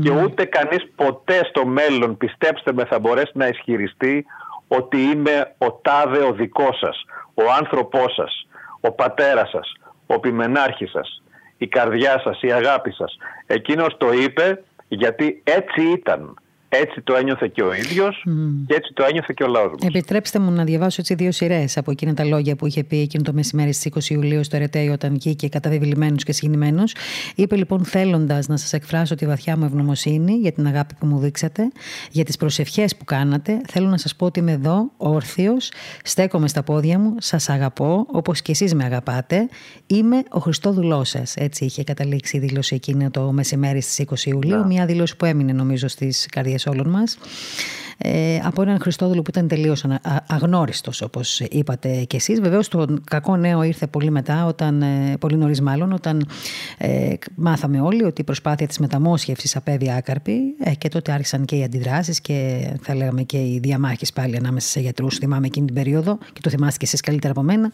και 0.03 0.11
ούτε 0.11 0.45
κανείς 0.45 0.90
ποτέ 0.97 1.45
στο 1.49 1.66
μέλλον, 1.66 2.16
πιστέψτε 2.16 2.72
με, 2.72 2.84
θα 2.84 2.99
μπορέσει 2.99 3.32
να 3.34 3.47
ισχυριστεί 3.47 4.26
ότι 4.68 4.97
είμαι 4.97 5.55
ο 5.59 5.72
τάδε 5.72 6.24
ο 6.24 6.32
δικός 6.32 6.78
σας, 6.78 7.05
ο 7.34 7.43
άνθρωπός 7.59 8.14
σας, 8.14 8.47
ο 8.80 8.93
πατέρας 8.93 9.51
σας, 9.51 9.76
ο 10.07 10.20
πιμενάρχης 10.20 10.90
σας, 10.90 11.22
η 11.57 11.66
καρδιά 11.66 12.20
σας, 12.24 12.43
η 12.43 12.53
αγάπη 12.53 12.93
σας. 12.93 13.16
Εκείνος 13.47 13.97
το 13.97 14.12
είπε 14.12 14.62
γιατί 14.88 15.43
έτσι 15.45 15.82
ήταν. 15.82 16.36
Έτσι 16.74 17.00
το 17.00 17.14
ένιωθε 17.14 17.50
και 17.54 17.62
ο 17.62 17.74
ίδιος 17.74 18.26
και 18.66 18.74
έτσι 18.74 18.92
το 18.94 19.04
ένιωθε 19.08 19.32
και 19.36 19.44
ο 19.44 19.46
λαός 19.46 19.70
μας. 19.70 19.80
Επιτρέψτε 19.82 20.38
μου 20.38 20.50
να 20.50 20.64
διαβάσω 20.64 20.96
έτσι 21.00 21.14
δύο 21.14 21.32
σειρές 21.32 21.76
από 21.76 21.90
εκείνα 21.90 22.14
τα 22.14 22.24
λόγια 22.24 22.56
που 22.56 22.66
είχε 22.66 22.84
πει 22.84 23.00
εκείνο 23.00 23.22
το 23.22 23.32
μεσημέρι 23.32 23.72
στις 23.72 24.10
20 24.10 24.10
Ιουλίου 24.10 24.44
στο 24.44 24.56
Ερετέι, 24.56 24.88
όταν 24.88 25.12
βγήκε 25.12 25.48
καταβεβλημένο 25.48 26.16
και 26.16 26.32
συγκινημένος. 26.32 26.94
Είπε 27.34 27.56
λοιπόν, 27.56 27.84
θέλοντας 27.84 28.46
να 28.46 28.56
σας 28.56 28.72
εκφράσω 28.72 29.14
τη 29.14 29.26
βαθιά 29.26 29.56
μου 29.56 29.64
ευγνωμοσύνη 29.64 30.32
για 30.32 30.52
την 30.52 30.66
αγάπη 30.66 30.94
που 30.94 31.06
μου 31.06 31.18
δείξατε, 31.18 31.70
για 32.10 32.24
τις 32.24 32.36
προσευχές 32.36 32.96
που 32.96 33.04
κάνατε, 33.04 33.60
θέλω 33.68 33.88
να 33.88 33.96
σας 33.96 34.16
πω 34.16 34.26
ότι 34.26 34.38
είμαι 34.38 34.52
εδώ, 34.52 34.90
όρθιος, 34.96 35.70
στέκομαι 36.04 36.48
στα 36.48 36.62
πόδια 36.62 36.98
μου, 36.98 37.14
σας 37.18 37.48
αγαπώ, 37.48 38.06
όπως 38.08 38.42
και 38.42 38.52
εσείς 38.52 38.74
με 38.74 38.84
αγαπάτε. 38.84 39.48
Είμαι 39.86 40.22
ο 40.30 40.38
Χριστόδουλός 40.38 41.08
σας. 41.08 41.36
Έτσι 41.36 41.64
είχε 41.64 41.84
καταλήξει 41.84 42.36
η 42.36 42.40
δήλωση 42.40 42.74
εκείνη 42.74 43.10
το 43.10 43.32
μεσημέρι 43.32 43.80
στις 43.80 43.98
20 43.98 44.26
Ιουλίου. 44.26 44.66
Μια 44.66 44.86
δήλωση 44.86 45.16
που 45.16 45.24
έμεινε 45.24 45.52
νομίζω 45.52 45.88
στις 45.88 46.26
καρδιές 46.30 46.61
όλων 46.66 46.88
μας 46.88 47.16
ε, 48.04 48.40
από 48.42 48.62
έναν 48.62 48.78
Χριστόδουλο 48.80 49.22
που 49.22 49.30
ήταν 49.30 49.48
τελείως 49.48 49.84
αγνώριστος, 50.26 51.02
όπως 51.02 51.40
είπατε 51.40 52.04
κι 52.04 52.16
εσείς. 52.16 52.40
Βεβαίως 52.40 52.68
το 52.68 52.98
κακό 53.04 53.36
νέο 53.36 53.62
ήρθε 53.62 53.86
πολύ 53.86 54.10
μετά, 54.10 54.46
όταν, 54.46 54.82
ε, 54.82 55.16
πολύ 55.20 55.36
νωρίς 55.36 55.60
μάλλον, 55.60 55.92
όταν 55.92 56.28
ε, 56.78 57.14
μάθαμε 57.34 57.80
όλοι 57.80 58.04
ότι 58.04 58.20
η 58.20 58.24
προσπάθεια 58.24 58.66
της 58.66 58.78
μεταμόσχευσης 58.78 59.56
απέβη 59.56 59.92
άκαρπη 59.92 60.38
ε, 60.64 60.74
και 60.74 60.88
τότε 60.88 61.12
άρχισαν 61.12 61.44
και 61.44 61.56
οι 61.56 61.62
αντιδράσεις 61.62 62.20
και 62.20 62.68
θα 62.82 62.94
λέγαμε 62.94 63.22
και 63.22 63.36
οι 63.36 63.60
διαμάχες 63.62 64.12
πάλι 64.12 64.36
ανάμεσα 64.36 64.68
σε 64.68 64.80
γιατρούς. 64.80 65.16
Θυμάμαι 65.16 65.46
εκείνη 65.46 65.66
την 65.66 65.74
περίοδο 65.74 66.18
και 66.32 66.40
το 66.40 66.50
θυμάστε 66.50 66.78
και 66.78 66.84
εσείς 66.84 67.00
καλύτερα 67.00 67.32
από 67.32 67.42
μένα. 67.42 67.70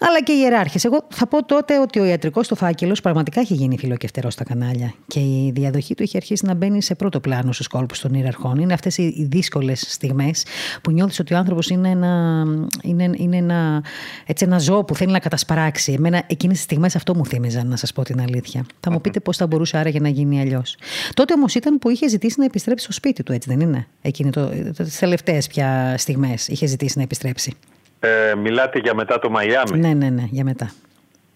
Αλλά 0.00 0.22
και 0.22 0.32
οι 0.32 0.38
ιεράρχες. 0.40 0.84
Εγώ 0.84 1.06
θα 1.08 1.26
πω 1.26 1.44
τότε 1.44 1.80
ότι 1.80 1.98
ο 1.98 2.04
ιατρικός 2.04 2.48
του 2.48 2.56
φάκελος 2.56 3.00
πραγματικά 3.00 3.40
έχει 3.40 3.54
γίνει 3.54 3.78
φιλοκευτερός 3.78 4.32
στα 4.32 4.44
κανάλια 4.44 4.94
και 5.06 5.20
η 5.20 5.52
διαδοχή 5.54 5.94
του 5.94 6.02
έχει 6.02 6.16
αρχίσει 6.16 6.46
να 6.46 6.54
μπαίνει 6.54 6.82
σε 6.82 6.94
πρώτο 6.94 7.20
πλάνο 7.20 7.52
στους 7.52 7.66
κόλπους 7.66 8.00
των 8.00 8.11
ιεραρχών. 8.14 8.58
Είναι 8.58 8.72
αυτές 8.72 8.98
οι 8.98 9.26
δύσκολες 9.30 9.84
στιγμές 9.88 10.44
που 10.82 10.90
νιώθεις 10.90 11.18
ότι 11.18 11.34
ο 11.34 11.36
άνθρωπος 11.36 11.68
είναι 11.70 11.88
ένα, 11.88 12.44
είναι, 12.82 13.10
είναι 13.16 13.36
ένα, 13.36 13.84
έτσι 14.26 14.44
ένα 14.44 14.58
ζώο 14.58 14.84
που 14.84 14.94
θέλει 14.94 15.12
να 15.12 15.18
κατασπαράξει. 15.18 15.92
Εμένα 15.92 16.22
εκείνες 16.26 16.56
τις 16.56 16.64
στιγμές 16.64 16.96
αυτό 16.96 17.14
μου 17.14 17.26
θύμιζαν, 17.26 17.66
να 17.66 17.76
σας 17.76 17.92
πω 17.92 18.02
την 18.02 18.20
αλήθεια. 18.20 18.64
Θα 18.80 18.90
μου 18.90 19.00
πείτε 19.00 19.20
πώς 19.20 19.36
θα 19.36 19.46
μπορούσε 19.46 19.78
άραγε 19.78 20.00
να 20.00 20.08
γίνει 20.08 20.40
αλλιώς. 20.40 20.76
Τότε 21.14 21.32
όμως 21.32 21.54
ήταν 21.54 21.78
που 21.78 21.90
είχε 21.90 22.08
ζητήσει 22.08 22.38
να 22.38 22.44
επιστρέψει 22.44 22.84
στο 22.84 22.92
σπίτι 22.92 23.22
του, 23.22 23.32
έτσι 23.32 23.48
δεν 23.48 23.60
είναι; 23.60 23.86
Εκείνη 24.02 24.30
το, 24.30 24.50
τις 24.76 24.98
τελευταίες 24.98 25.46
πια 25.46 25.94
στιγμές 25.98 26.48
είχε 26.48 26.66
ζητήσει 26.66 26.96
να 26.96 27.02
επιστρέψει. 27.02 27.54
Ε, 28.00 28.34
μιλάτε 28.34 28.78
για 28.78 28.94
μετά 28.94 29.18
το 29.18 29.30
Μαϊάμι; 29.30 29.78
Ναι, 29.78 29.94
ναι, 29.94 30.08
ναι, 30.08 30.24
για 30.30 30.44
μετά. 30.44 30.70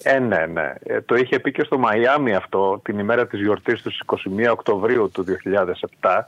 Ε, 0.03 0.19
ναι, 0.19 0.47
ναι. 0.53 0.73
Ε, 0.83 1.01
το 1.01 1.15
είχε 1.15 1.39
πει 1.39 1.53
και 1.53 1.63
στο 1.65 1.79
Μαϊάμι 1.79 2.35
αυτό 2.35 2.81
την 2.85 2.99
ημέρα 2.99 3.27
της 3.27 3.41
γιορτής 3.41 3.83
του 3.83 3.93
21 4.07 4.17
Οκτωβρίου 4.51 5.11
του 5.13 5.25
2007 6.01 6.21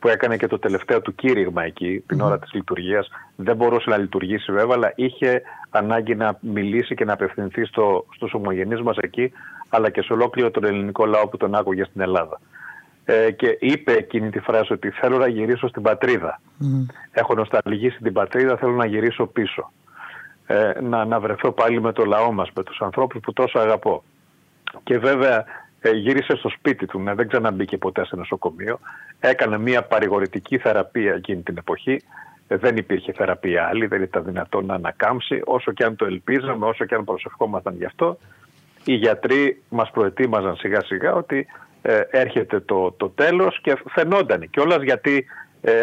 που 0.00 0.08
έκανε 0.08 0.36
και 0.36 0.46
το 0.46 0.58
τελευταίο 0.58 1.00
του 1.00 1.14
κήρυγμα 1.14 1.62
εκεί, 1.62 2.04
την 2.06 2.20
ώρα 2.20 2.38
της 2.38 2.52
λειτουργίας. 2.52 3.08
Δεν 3.36 3.56
μπορούσε 3.56 3.90
να 3.90 3.96
λειτουργήσει 3.96 4.52
βέβαια, 4.52 4.74
αλλά 4.74 4.92
είχε 4.94 5.42
ανάγκη 5.70 6.14
να 6.14 6.38
μιλήσει 6.40 6.94
και 6.94 7.04
να 7.04 7.12
απευθυνθεί 7.12 7.64
στο, 7.64 8.06
στους 8.14 8.34
ομογενείς 8.34 8.80
μας 8.80 8.96
εκεί, 8.96 9.32
αλλά 9.68 9.90
και 9.90 10.02
σε 10.02 10.12
ολόκληρο 10.12 10.50
τον 10.50 10.64
ελληνικό 10.64 11.06
λαό 11.06 11.28
που 11.28 11.36
τον 11.36 11.54
άκουγε 11.54 11.84
στην 11.84 12.00
Ελλάδα. 12.00 12.40
Ε, 13.04 13.30
και 13.30 13.56
είπε 13.60 13.92
εκείνη 13.92 14.30
τη 14.30 14.38
φράση 14.38 14.72
ότι 14.72 14.90
θέλω 14.90 15.18
να 15.18 15.28
γυρίσω 15.28 15.68
στην 15.68 15.82
πατρίδα. 15.82 16.40
Mm. 16.60 16.94
Έχω 17.12 17.34
νοσταλγήσει 17.34 17.98
την 18.02 18.12
πατρίδα, 18.12 18.56
θέλω 18.56 18.72
να 18.72 18.86
γυρίσω 18.86 19.26
πίσω. 19.26 19.72
Ε, 20.46 20.72
να, 20.80 21.04
να 21.04 21.20
βρεθώ 21.20 21.52
πάλι 21.52 21.80
με 21.80 21.92
το 21.92 22.04
λαό 22.04 22.32
μας, 22.32 22.50
με 22.54 22.62
τους 22.62 22.80
ανθρώπους 22.80 23.20
που 23.20 23.32
τόσο 23.32 23.58
αγαπώ. 23.58 24.02
Και 24.82 24.98
βέβαια 24.98 25.38
ε, 25.38 25.44
γύρισε 25.88 26.36
στο 26.36 26.48
σπίτι 26.48 26.86
του, 26.86 27.00
ναι, 27.00 27.14
δεν 27.14 27.28
ξαναμπήκε 27.28 27.78
ποτέ 27.78 28.04
σε 28.04 28.16
νοσοκομείο. 28.16 28.78
Έκανε 29.20 29.58
μια 29.58 29.82
παρηγορητική 29.82 30.58
θεραπεία 30.58 31.14
εκείνη 31.14 31.42
την 31.42 31.56
εποχή. 31.58 32.02
Ε, 32.48 32.56
δεν 32.56 32.76
υπήρχε 32.76 33.12
θεραπεία 33.12 33.66
άλλη, 33.66 33.86
δεν 33.86 34.02
ήταν 34.02 34.24
δυνατόν 34.24 34.66
να 34.66 34.74
ανακάμψει. 34.74 35.42
Όσο 35.44 35.72
και 35.72 35.84
αν 35.84 35.96
το 35.96 36.04
ελπίζαμε, 36.04 36.66
όσο 36.66 36.84
και 36.84 36.94
αν 36.94 37.04
προσευχόμασταν 37.04 37.76
γι' 37.76 37.84
αυτό, 37.84 38.18
οι 38.84 38.94
γιατροί 38.94 39.62
μας 39.68 39.90
προετοίμαζαν 39.90 40.56
σιγά 40.56 40.80
σιγά 40.84 41.12
ότι 41.12 41.46
ε, 41.82 42.00
έρχεται 42.10 42.60
το, 42.60 42.94
το 42.96 43.08
τέλος 43.08 43.60
και 43.60 43.78
φαινόταν 43.88 44.50
κιόλας 44.50 44.82
γιατί 44.82 45.24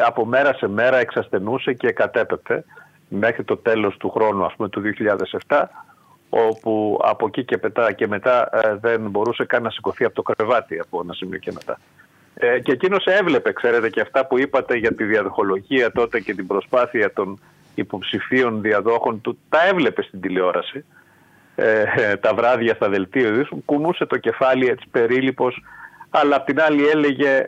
από 0.06 0.26
μέρα 0.26 0.54
σε 0.54 0.68
μέρα 0.68 0.98
εξασθενούσε 0.98 1.74
και 1.74 1.92
κατέπεπτε. 1.92 2.64
μέχρι 3.08 3.44
το 3.44 3.58
τέλος 3.58 3.98
του 3.98 4.10
χρόνου, 4.10 4.46
ας 4.46 4.54
πούμε 4.56 4.70
του 4.70 4.82
2007, 5.48 5.64
όπου 6.30 7.00
από 7.04 7.26
εκεί 7.28 7.46
και 7.46 7.60
μετά, 7.62 7.92
και 7.92 8.08
μετά 8.08 8.50
ε, 8.52 8.76
δεν 8.82 9.02
μπορούσε 9.02 9.46
καν 9.46 9.64
να 9.64 9.70
σηκωθεί 9.70 10.04
από 10.04 10.16
το 10.16 10.22
κρεβάτι 10.22 10.80
από 10.80 11.00
ένα 11.04 11.14
σημείο 11.14 11.40
και 11.40 11.52
μετά. 11.54 11.80
Ε, 12.34 12.60
και 12.60 12.72
εκείνος 12.72 13.06
έβλεπε, 13.06 13.54
ξέρετε, 13.54 13.90
και 13.90 14.02
αυτά 14.02 14.26
που 14.26 14.40
είπατε 14.40 14.78
για 14.78 14.94
τη 14.94 15.04
διαδοχολογία 15.04 15.92
τότε 15.92 16.20
και 16.20 16.34
την 16.34 16.48
προσπάθεια 16.48 17.14
των 17.14 17.40
υποψηφίων 17.76 18.62
διαδόχων 18.62 19.22
του, 19.22 19.38
τα 19.50 19.68
έβλεπε 19.68 20.02
στην 20.02 20.22
τηλεόραση. 20.22 20.86
Ε, 21.56 22.16
τα 22.16 22.34
βράδια 22.34 22.74
στα 22.74 22.90
δελτία 22.90 23.28
ειδήσεων, 23.28 23.66
κουνούσε 23.66 24.06
το 24.06 24.18
κεφάλι 24.18 24.68
έτσι 24.68 24.88
περίληπος, 24.92 25.64
αλλά 26.10 26.36
απ' 26.36 26.46
την 26.46 26.62
άλλη 26.62 26.88
έλεγε, 26.88 27.48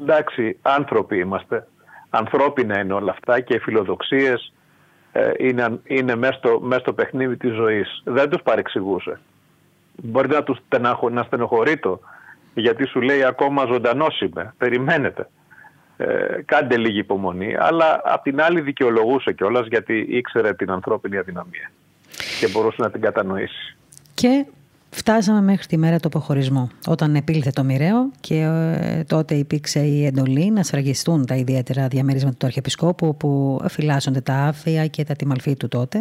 εντάξει, 0.00 0.58
άνθρωποι 0.62 1.18
είμαστε, 1.18 1.66
ανθρώπινα 2.10 2.80
είναι 2.80 2.92
όλα 2.92 3.10
αυτά 3.10 3.40
και 3.40 3.54
οι 3.54 3.58
φιλοδοξίες 3.58 4.52
ε, 4.52 4.59
είναι, 5.38 5.80
είναι 5.84 6.14
μέσα 6.14 6.32
στο, 6.32 6.60
μέσα 6.60 6.80
στο 6.80 6.92
παιχνίδι 6.92 7.36
της 7.36 7.54
ζωής. 7.54 8.02
Δεν 8.04 8.30
τους 8.30 8.42
παρεξηγούσε. 8.42 9.20
Μπορεί 10.02 10.28
να 10.28 10.42
τους 10.42 10.58
να 11.10 11.22
στενοχωρεί 11.22 11.78
το, 11.78 12.00
γιατί 12.54 12.86
σου 12.86 13.00
λέει 13.00 13.24
ακόμα 13.24 13.64
ζωντανός 13.64 14.20
είμαι, 14.20 14.54
περιμένετε. 14.58 15.28
Ε, 15.96 16.42
κάντε 16.44 16.76
λίγη 16.76 16.98
υπομονή, 16.98 17.56
αλλά 17.58 18.00
απ' 18.04 18.22
την 18.22 18.40
άλλη 18.40 18.60
δικαιολογούσε 18.60 19.32
κιόλας 19.32 19.66
γιατί 19.66 20.06
ήξερε 20.08 20.54
την 20.54 20.70
ανθρώπινη 20.70 21.16
αδυναμία 21.16 21.70
και 22.40 22.48
μπορούσε 22.48 22.76
να 22.82 22.90
την 22.90 23.00
κατανοήσει. 23.00 23.76
Και 24.14 24.46
Φτάσαμε 24.92 25.42
μέχρι 25.42 25.66
τη 25.66 25.76
μέρα 25.76 25.98
του 25.98 26.08
αποχωρισμού, 26.08 26.68
όταν 26.86 27.14
επήλθε 27.14 27.50
το 27.50 27.64
μοιραίο 27.64 28.10
και 28.20 28.40
ε, 28.40 29.04
τότε 29.04 29.34
υπήρξε 29.34 29.80
η 29.80 30.06
εντολή 30.06 30.50
να 30.50 30.62
σφραγιστούν 30.62 31.26
τα 31.26 31.34
ιδιαίτερα 31.34 31.88
διαμερίσματα 31.88 32.36
του 32.36 32.46
Αρχιεπισκόπου 32.46 33.16
που 33.16 33.60
φυλάσσονται 33.68 34.20
τα 34.20 34.34
άφια 34.34 34.86
και 34.86 35.04
τα 35.04 35.14
τιμαλφή 35.14 35.56
του 35.56 35.68
τότε. 35.68 35.98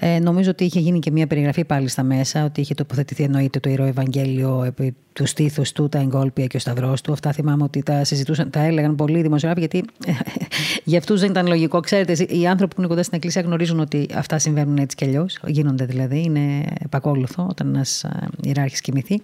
Ε, 0.00 0.18
νομίζω 0.18 0.50
ότι 0.50 0.64
είχε 0.64 0.80
γίνει 0.80 0.98
και 0.98 1.10
μια 1.10 1.26
περιγραφή 1.26 1.64
πάλι 1.64 1.88
στα 1.88 2.02
μέσα, 2.02 2.44
ότι 2.44 2.60
είχε 2.60 2.74
τοποθετηθεί 2.74 3.22
εννοείται 3.22 3.60
το 3.60 3.70
ιερό 3.70 3.84
Ευαγγέλιο 3.84 4.64
επί 4.64 4.94
του 5.16 5.26
στήθους 5.26 5.72
του, 5.72 5.88
τα 5.88 5.98
εγκόλπια 5.98 6.46
και 6.46 6.56
ο 6.56 6.60
σταυρός 6.60 7.00
του. 7.00 7.12
Αυτά 7.12 7.32
θυμάμαι 7.32 7.62
ότι 7.62 7.82
τα 7.82 8.04
συζητούσαν, 8.04 8.50
τα 8.50 8.60
έλεγαν 8.60 8.94
πολλοί 8.94 9.22
δημοσιογράφοι, 9.22 9.66
γιατί 9.68 9.84
για 10.84 10.98
αυτούς 10.98 11.20
δεν 11.20 11.30
ήταν 11.30 11.46
λογικό. 11.46 11.80
Ξέρετε, 11.80 12.26
οι 12.28 12.46
άνθρωποι 12.46 12.74
που 12.74 12.80
είναι 12.80 12.90
κοντά 12.90 13.02
στην 13.02 13.16
Εκκλησία 13.16 13.42
γνωρίζουν 13.42 13.80
ότι 13.80 14.08
αυτά 14.14 14.38
συμβαίνουν 14.38 14.76
έτσι 14.76 14.96
κι 14.96 15.04
αλλιώς. 15.04 15.38
Γίνονται 15.46 15.84
δηλαδή, 15.84 16.22
είναι 16.22 16.64
επακόλουθο 16.84 17.46
όταν 17.50 17.68
ένας 17.74 18.04
ιεράρχης 18.42 18.80
κοιμηθεί. 18.80 19.20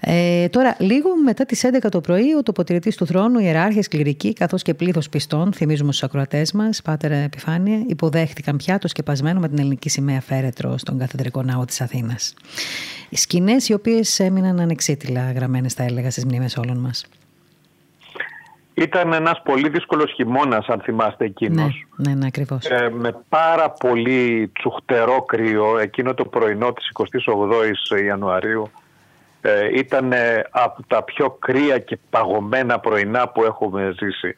Ε, 0.00 0.48
τώρα, 0.48 0.76
λίγο 0.78 1.08
μετά 1.24 1.44
τις 1.46 1.64
11 1.64 1.88
το 1.90 2.00
πρωί, 2.00 2.34
ο 2.38 2.42
τοποτηρητή 2.42 2.94
του 2.94 3.06
θρόνου, 3.06 3.38
ιεράρχες, 3.38 3.88
κληρικοί, 3.88 4.32
καθώς 4.32 4.62
και 4.62 4.74
πλήθος 4.74 5.08
πιστών, 5.08 5.52
θυμίζουμε 5.52 5.92
στους 5.92 6.04
ακροατές 6.04 6.52
μας, 6.52 6.82
Πάτερ 6.82 7.12
Επιφάνεια, 7.12 7.82
υποδέχτηκαν 7.86 8.56
πια 8.56 8.78
το 8.78 8.88
σκεπασμένο 8.88 9.40
με 9.40 9.48
την 9.48 9.58
ελληνική 9.58 9.79
σημαία 9.88 10.20
φέρετρο 10.20 10.78
στον 10.78 10.98
καθεδρικό 10.98 11.42
ναό 11.42 11.64
της 11.64 11.80
Αθήνας. 11.80 12.34
Σκηνές 13.10 13.68
οι 13.68 13.72
οποίες 13.72 14.20
έμειναν 14.20 14.60
ανεξίτηλα 14.60 15.32
γραμμένες, 15.32 15.74
θα 15.74 15.82
έλεγα, 15.82 16.10
στις 16.10 16.24
μνήμες 16.24 16.56
όλων 16.56 16.76
μας. 16.76 17.06
Ήταν 18.74 19.12
ένας 19.12 19.42
πολύ 19.44 19.68
δύσκολος 19.68 20.12
χειμώνας, 20.12 20.66
αν 20.66 20.80
θυμάστε 20.80 21.24
εκείνος. 21.24 21.86
Ναι, 21.96 22.08
ναι, 22.08 22.14
ναι 22.18 22.26
ακριβώς. 22.26 22.64
Ε, 22.64 22.90
με 22.90 23.16
πάρα 23.28 23.70
πολύ 23.70 24.50
τσουχτερό 24.58 25.22
κρύο, 25.22 25.78
εκείνο 25.78 26.14
το 26.14 26.24
πρωινό 26.24 26.72
της 26.72 26.90
28ης 26.92 28.04
Ιανουαρίου. 28.04 28.70
Ε, 29.40 29.78
ήταν 29.78 30.12
από 30.50 30.82
τα 30.86 31.02
πιο 31.02 31.30
κρύα 31.30 31.78
και 31.78 31.98
παγωμένα 32.10 32.78
πρωινά 32.78 33.28
που 33.28 33.44
έχουμε 33.44 33.94
ζήσει, 33.98 34.36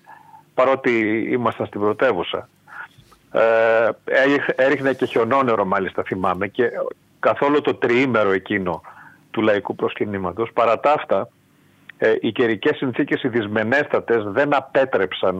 παρότι 0.54 0.90
ήμασταν 1.30 1.66
στην 1.66 1.80
πρωτεύουσα. 1.80 2.48
Ε, 3.32 3.88
έριχνε 4.56 4.92
και 4.92 5.06
χιονόνερο 5.06 5.64
μάλιστα 5.64 6.02
θυμάμαι 6.02 6.48
και 6.48 6.70
καθόλου 7.20 7.60
το 7.60 7.74
τριήμερο 7.74 8.30
εκείνο 8.30 8.82
του 9.30 9.42
λαϊκού 9.42 9.74
προσκυνήματος. 9.74 10.52
Παρά 10.52 10.80
τα 10.80 10.92
αυτά, 10.92 11.28
ε, 11.98 12.14
οι 12.20 12.32
καιρικές 12.32 12.76
συνθήκες 12.76 13.22
οι 13.22 13.28
δυσμενέστατες 13.28 14.24
δεν 14.24 14.54
απέτρεψαν 14.54 15.36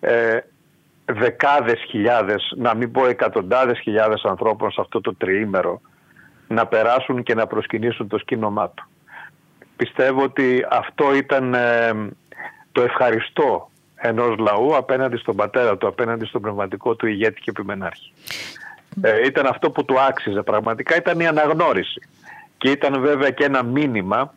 ε, 0.00 0.38
δεκάδες 1.04 1.84
χιλιάδες, 1.88 2.52
να 2.56 2.74
μην 2.74 2.90
πω 2.90 3.06
εκατοντάδες 3.06 3.78
χιλιάδες 3.78 4.22
ανθρώπων 4.22 4.70
σε 4.70 4.80
αυτό 4.80 5.00
το 5.00 5.14
τριήμερο 5.14 5.80
να 6.48 6.66
περάσουν 6.66 7.22
και 7.22 7.34
να 7.34 7.46
προσκυνήσουν 7.46 8.08
το 8.08 8.18
σκήνομά 8.18 8.68
του. 8.68 8.88
Πιστεύω 9.76 10.22
ότι 10.22 10.66
αυτό 10.70 11.14
ήταν 11.14 11.54
ε, 11.54 11.92
το 12.72 12.82
ευχαριστώ 12.82 13.70
ενός 14.06 14.38
λαού 14.38 14.76
απέναντι 14.76 15.16
στον 15.16 15.36
πατέρα 15.36 15.76
του, 15.76 15.86
απέναντι 15.86 16.24
στον 16.24 16.40
πνευματικό 16.40 16.94
του 16.94 17.06
ηγέτη 17.06 17.40
και 17.40 17.50
επιμενάρχη. 17.50 18.12
Ε, 19.02 19.26
ήταν 19.26 19.46
αυτό 19.46 19.70
που 19.70 19.84
του 19.84 20.00
άξιζε 20.00 20.42
πραγματικά, 20.42 20.96
ήταν 20.96 21.20
η 21.20 21.26
αναγνώριση. 21.26 22.00
Και 22.58 22.70
ήταν 22.70 23.00
βέβαια 23.00 23.30
και 23.30 23.44
ένα 23.44 23.62
μήνυμα 23.62 24.34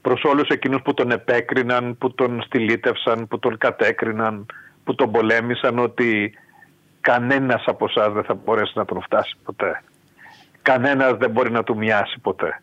προς 0.00 0.22
όλους 0.24 0.48
εκείνους 0.48 0.82
που 0.82 0.94
τον 0.94 1.10
επέκριναν, 1.10 1.98
που 1.98 2.14
τον 2.14 2.42
στυλίτευσαν, 2.42 3.28
που 3.28 3.38
τον 3.38 3.58
κατέκριναν, 3.58 4.46
που 4.84 4.94
τον 4.94 5.10
πολέμησαν 5.10 5.78
ότι 5.78 6.32
κανένας 7.00 7.62
από 7.66 7.84
εσάς 7.88 8.12
δεν 8.12 8.24
θα 8.24 8.34
μπορέσει 8.34 8.72
να 8.74 8.84
τον 8.84 9.02
φτάσει 9.02 9.36
ποτέ. 9.44 9.82
Κανένας 10.62 11.16
δεν 11.16 11.30
μπορεί 11.30 11.50
να 11.50 11.62
του 11.62 11.76
μοιάσει 11.76 12.18
ποτέ. 12.18 12.62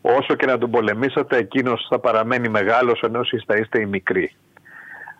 Όσο 0.00 0.34
και 0.34 0.46
να 0.46 0.58
τον 0.58 0.70
πολεμήσατε, 0.70 1.36
εκείνος 1.36 1.86
θα 1.90 1.98
παραμένει 1.98 2.48
μεγάλος 2.48 3.00
ενώ 3.00 3.20
εσείς 3.20 3.44
θα 3.46 3.56
είστε 3.56 3.80
οι 3.80 3.86
μικροί. 3.86 4.34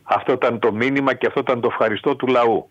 Αυτό 0.08 0.32
ήταν 0.32 0.58
το 0.58 0.72
μήνυμα 0.72 1.14
και 1.14 1.26
αυτό 1.26 1.40
ήταν 1.40 1.60
το 1.60 1.68
ευχαριστώ 1.70 2.16
του 2.16 2.26
λαού. 2.26 2.68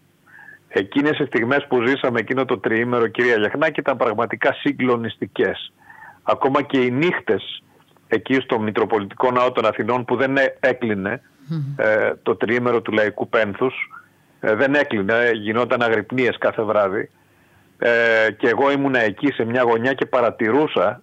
Εκείνες 0.67 1.19
οι 1.19 1.25
στιγμές 1.25 1.65
που 1.67 1.81
ζήσαμε 1.87 2.19
εκείνο 2.19 2.45
το 2.45 2.59
τριήμερο 2.59 3.07
κυρία 3.07 3.37
Λιαχνάκη 3.37 3.79
ήταν 3.79 3.97
πραγματικά 3.97 4.53
συγκλονιστικές. 4.53 5.73
Ακόμα 6.23 6.61
και 6.61 6.79
οι 6.79 6.91
νύχτες 6.91 7.63
εκεί 8.07 8.33
στο 8.33 8.59
Μητροπολιτικό 8.59 9.31
Ναό 9.31 9.51
των 9.51 9.65
Αθηνών 9.65 10.05
που 10.05 10.15
δεν 10.15 10.35
έκλεινε 10.59 11.21
ε, 11.75 12.11
το 12.23 12.35
τριήμερο 12.35 12.81
του 12.81 12.91
λαϊκού 12.91 13.29
πένθους 13.29 13.73
ε, 14.39 14.55
δεν 14.55 14.75
έκλεινε, 14.75 15.31
γινόταν 15.33 15.81
αγρυπνίες 15.81 16.37
κάθε 16.37 16.61
βράδυ 16.61 17.09
ε, 17.77 18.31
και 18.37 18.47
εγώ 18.47 18.71
ήμουνα 18.71 18.99
εκεί 18.99 19.31
σε 19.31 19.45
μια 19.45 19.61
γωνιά 19.61 19.93
και 19.93 20.05
παρατηρούσα 20.05 21.01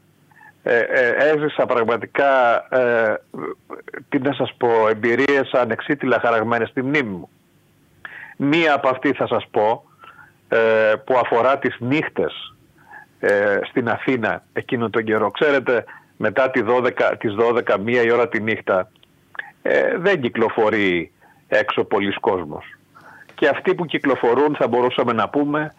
ε, 0.63 0.79
ε, 0.79 1.15
έζησα 1.31 1.67
πραγματικά 1.67 2.65
ε, 2.69 3.15
τι 4.09 4.19
να 4.19 4.33
σας 4.33 4.55
πω 4.57 4.89
εμπειρίες 4.89 5.53
ανεξίτηλα 5.53 6.21
χαραγμένες 6.21 6.69
στη 6.69 6.83
μνήμη 6.83 7.11
μου. 7.11 7.29
Μία 8.37 8.75
από 8.75 8.89
αυτή 8.89 9.13
θα 9.13 9.27
σας 9.27 9.47
πω 9.51 9.85
ε, 10.49 10.93
που 11.05 11.19
αφορά 11.19 11.59
τις 11.59 11.77
νύχτες 11.79 12.55
στην 13.69 13.89
Αθήνα 13.89 14.43
εκείνο 14.53 14.91
τον 14.91 15.05
καιρό. 15.05 15.31
Ξέρετε 15.31 15.85
μετά 16.17 16.51
τη 16.51 16.61
12, 16.67 16.91
τις 17.19 17.35
12 17.39 17.79
μία 17.81 18.03
η 18.03 18.11
ώρα 18.11 18.29
τη 18.29 18.41
νύχτα 18.41 18.91
δεν 19.99 20.21
κυκλοφορεί 20.21 21.13
έξω 21.49 21.85
πολλοί 21.85 22.13
κόσμος. 22.13 22.65
Και 23.35 23.49
αυτοί 23.49 23.75
που 23.75 23.87
κυκλοφορούν 23.87 24.57
θα 24.57 24.69
μπορούσαμε 24.69 25.13
να 25.13 25.29
πούμε 25.29 25.75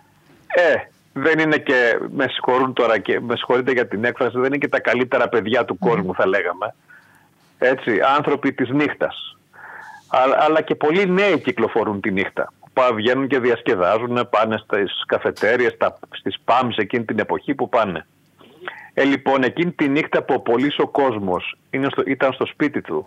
ε, 0.48 0.76
δεν 1.14 1.40
είναι 1.40 1.58
και, 1.58 2.00
με 2.10 2.28
συγχωρούν 2.28 2.74
τώρα 2.74 3.00
και 3.00 3.20
με 3.20 3.36
συγχωρείτε 3.36 3.72
για 3.72 3.88
την 3.88 4.04
έκφραση, 4.04 4.38
δεν 4.38 4.46
είναι 4.46 4.58
και 4.58 4.68
τα 4.68 4.80
καλύτερα 4.80 5.30
παιδιά 5.30 5.66
του 5.66 5.78
κόσμου 5.78 6.14
θα 6.16 6.28
λέγαμε. 6.28 6.76
Έτσι, 7.58 8.00
άνθρωποι 8.18 8.54
της 8.54 8.70
νύχτας. 8.70 9.38
Αλλά, 10.10 10.38
αλλά 10.40 10.62
και 10.62 10.76
πολλοί 10.76 11.10
νέοι 11.10 11.40
κυκλοφορούν 11.40 12.02
τη 12.02 12.12
νύχτα. 12.12 12.54
Πά, 12.74 12.94
βγαίνουν 12.94 13.28
και 13.28 13.40
διασκεδάζουν, 13.40 14.28
πάνε 14.30 14.58
στις 14.58 15.04
καφετέριες, 15.06 15.72
στα, 15.74 16.00
στις 16.10 16.40
πάμς 16.44 16.78
εκείνη 16.78 17.04
την 17.06 17.20
εποχή 17.20 17.56
που 17.56 17.70
πάνε. 17.70 18.06
Ε, 18.94 19.04
λοιπόν, 19.04 19.44
εκείνη 19.44 19.72
τη 19.72 19.88
νύχτα 19.88 20.24
που 20.24 20.34
ο 20.34 20.40
πολύς 20.40 20.80
ο 20.80 20.88
κόσμος 20.88 21.58
ήταν 22.06 22.34
στο 22.34 22.46
σπίτι 22.46 22.82
του, 22.82 23.06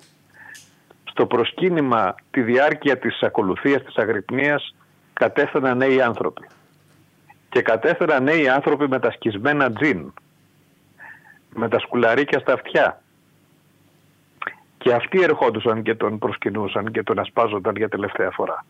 στο 1.04 1.26
προσκύνημα 1.26 2.14
τη 2.30 2.42
διάρκεια 2.42 2.98
της 2.98 3.22
ακολουθίας 3.22 3.82
της 3.82 3.96
αγρυπνίας 3.96 4.74
κατέφθαναν 5.12 5.76
νέοι 5.76 6.00
άνθρωποι 6.00 6.46
και 7.56 7.62
κατέφεραν 7.62 8.22
νέοι 8.22 8.48
άνθρωποι 8.48 8.88
με 8.88 8.98
τα 8.98 9.10
σκισμένα 9.10 9.72
τζιν, 9.72 10.12
με 11.54 11.68
τα 11.68 11.78
σκουλαρίκια 11.78 12.38
στα 12.38 12.52
αυτιά. 12.52 13.02
Και 14.78 14.92
αυτοί 14.92 15.22
ερχόντουσαν 15.22 15.82
και 15.82 15.94
τον 15.94 16.18
προσκυνούσαν 16.18 16.92
και 16.92 17.02
τον 17.02 17.18
ασπάζονταν 17.18 17.76
για 17.76 17.88
τελευταία 17.88 18.30
φορά. 18.30 18.64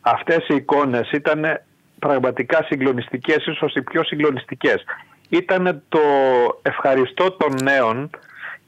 Αυτές 0.00 0.48
οι 0.48 0.54
εικόνες 0.54 1.10
ήταν 1.10 1.60
πραγματικά 1.98 2.64
συγκλονιστικές, 2.64 3.46
ίσως 3.46 3.74
οι 3.74 3.82
πιο 3.82 4.04
συγκλονιστικές. 4.04 4.84
Ήταν 5.28 5.82
το 5.88 6.00
ευχαριστώ 6.62 7.30
των 7.30 7.54
νέων 7.62 8.10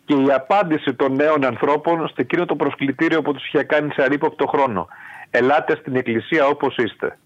και 0.05 0.15
η 0.15 0.33
απάντηση 0.33 0.95
των 0.95 1.15
νέων 1.15 1.45
ανθρώπων 1.45 2.09
στο 2.09 2.21
εκείνο 2.21 2.45
το 2.45 2.57
προσκλητήριο 2.57 3.23
που 3.23 3.33
τους 3.33 3.47
είχε 3.47 3.63
κάνει 3.63 3.93
σε 3.93 4.03
αρήποπτο 4.03 4.47
χρόνο. 4.47 4.89
Ελάτε 5.31 5.77
στην 5.77 5.97
εκκλησία 5.97 6.47
όπως 6.47 6.77
είστε 6.77 7.17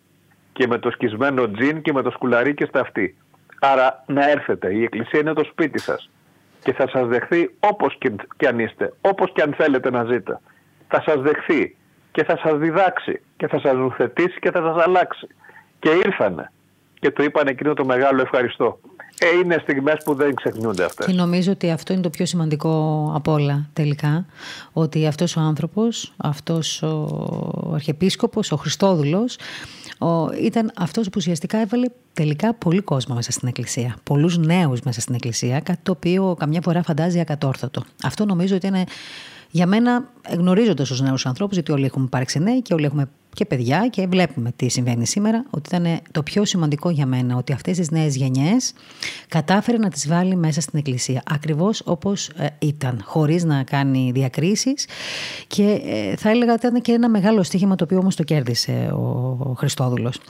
και 0.54 0.66
με 0.66 0.78
το 0.78 0.90
σκισμένο 0.90 1.50
τζιν 1.50 1.82
και 1.82 1.92
με 1.92 2.02
το 2.02 2.10
σκουλαρί 2.10 2.54
στα 2.68 2.80
αυτή. 2.80 3.16
Άρα 3.60 4.04
να 4.06 4.30
έρθετε, 4.30 4.74
η 4.74 4.82
εκκλησία 4.82 5.20
είναι 5.20 5.32
το 5.32 5.44
σπίτι 5.44 5.80
σας 5.80 6.10
και 6.62 6.72
θα 6.72 6.88
σας 6.88 7.08
δεχθεί 7.08 7.50
όπως 7.60 7.98
και 8.36 8.48
αν 8.48 8.58
είστε, 8.58 8.92
όπως 9.00 9.32
και 9.32 9.42
αν 9.42 9.54
θέλετε 9.54 9.90
να 9.90 10.04
ζείτε. 10.04 10.40
Θα 10.88 11.02
σας 11.06 11.20
δεχθεί 11.20 11.76
και 12.12 12.24
θα 12.24 12.38
σας 12.42 12.58
διδάξει 12.58 13.20
και 13.36 13.46
θα 13.46 13.60
σας 13.60 13.74
νουθετήσει 13.74 14.38
και 14.40 14.50
θα 14.50 14.60
σας 14.62 14.84
αλλάξει. 14.84 15.26
Και 15.78 15.90
ήρθανε 15.90 16.50
και 17.00 17.10
του 17.10 17.22
είπαν 17.22 17.46
εκείνο 17.46 17.74
το 17.74 17.84
μεγάλο 17.84 18.20
ευχαριστώ. 18.20 18.78
Ε, 19.18 19.38
είναι 19.38 19.58
στιγμές 19.62 19.96
που 20.04 20.14
δεν 20.14 20.34
ξεχνιούνται 20.34 20.84
αυτές. 20.84 21.06
Και 21.06 21.12
νομίζω 21.12 21.52
ότι 21.52 21.70
αυτό 21.70 21.92
είναι 21.92 22.02
το 22.02 22.10
πιο 22.10 22.26
σημαντικό 22.26 23.12
από 23.14 23.32
όλα 23.32 23.68
τελικά. 23.72 24.26
Ότι 24.72 25.06
αυτός 25.06 25.36
ο 25.36 25.40
άνθρωπος, 25.40 26.12
αυτός 26.16 26.82
ο 26.82 27.70
αρχιεπίσκοπος, 27.74 28.52
ο 28.52 28.56
Χριστόδουλος, 28.56 29.36
ο, 29.98 30.32
ήταν 30.32 30.72
αυτός 30.76 31.06
που 31.06 31.14
ουσιαστικά 31.16 31.58
έβαλε 31.58 31.86
τελικά 32.12 32.54
πολύ 32.54 32.80
κόσμο 32.80 33.14
μέσα 33.14 33.32
στην 33.32 33.48
εκκλησία. 33.48 33.96
Πολλούς 34.02 34.38
νέους 34.38 34.80
μέσα 34.80 35.00
στην 35.00 35.14
εκκλησία, 35.14 35.60
κάτι 35.60 35.78
το 35.82 35.92
οποίο 35.92 36.36
καμιά 36.38 36.60
φορά 36.60 36.82
φαντάζει 36.82 37.20
ακατόρθωτο. 37.20 37.82
Αυτό 38.02 38.24
νομίζω 38.24 38.56
ότι 38.56 38.66
είναι 38.66 38.84
για 39.50 39.66
μένα, 39.66 40.08
γνωρίζοντας 40.30 40.88
τους 40.88 41.00
νέους 41.00 41.26
ανθρώπους, 41.26 41.54
γιατί 41.54 41.72
όλοι 41.72 41.84
έχουμε 41.84 42.04
υπάρξει 42.04 42.38
νέοι 42.38 42.62
και 42.62 42.74
όλοι 42.74 42.84
έχουμε 42.84 43.08
και 43.34 43.44
παιδιά 43.44 43.88
και 43.90 44.06
βλέπουμε 44.06 44.52
τι 44.56 44.68
συμβαίνει 44.68 45.06
σήμερα, 45.06 45.44
ότι 45.50 45.74
ήταν 45.74 46.00
το 46.10 46.22
πιο 46.22 46.44
σημαντικό 46.44 46.90
για 46.90 47.06
μένα 47.06 47.36
ότι 47.36 47.52
αυτές 47.52 47.76
τις 47.76 47.90
νέες 47.90 48.16
γενιές 48.16 48.72
κατάφερε 49.28 49.76
να 49.76 49.88
τις 49.88 50.08
βάλει 50.08 50.36
μέσα 50.36 50.60
στην 50.60 50.78
εκκλησία. 50.78 51.22
Ακριβώς 51.26 51.82
όπως 51.84 52.28
ε, 52.28 52.46
ήταν, 52.58 53.00
χωρίς 53.04 53.44
να 53.44 53.62
κάνει 53.62 54.10
διακρίσεις. 54.14 54.86
Και 55.46 55.80
ε, 55.84 56.16
θα 56.16 56.30
έλεγα 56.30 56.52
ότι 56.52 56.66
ήταν 56.66 56.80
και 56.80 56.92
ένα 56.92 57.08
μεγάλο 57.08 57.42
στοίχημα 57.42 57.74
το 57.74 57.84
οποίο 57.84 57.98
όμως 57.98 58.16
το 58.16 58.22
κέρδισε 58.22 58.90
ο 58.92 59.54
Χριστόδουλος. 59.56 60.20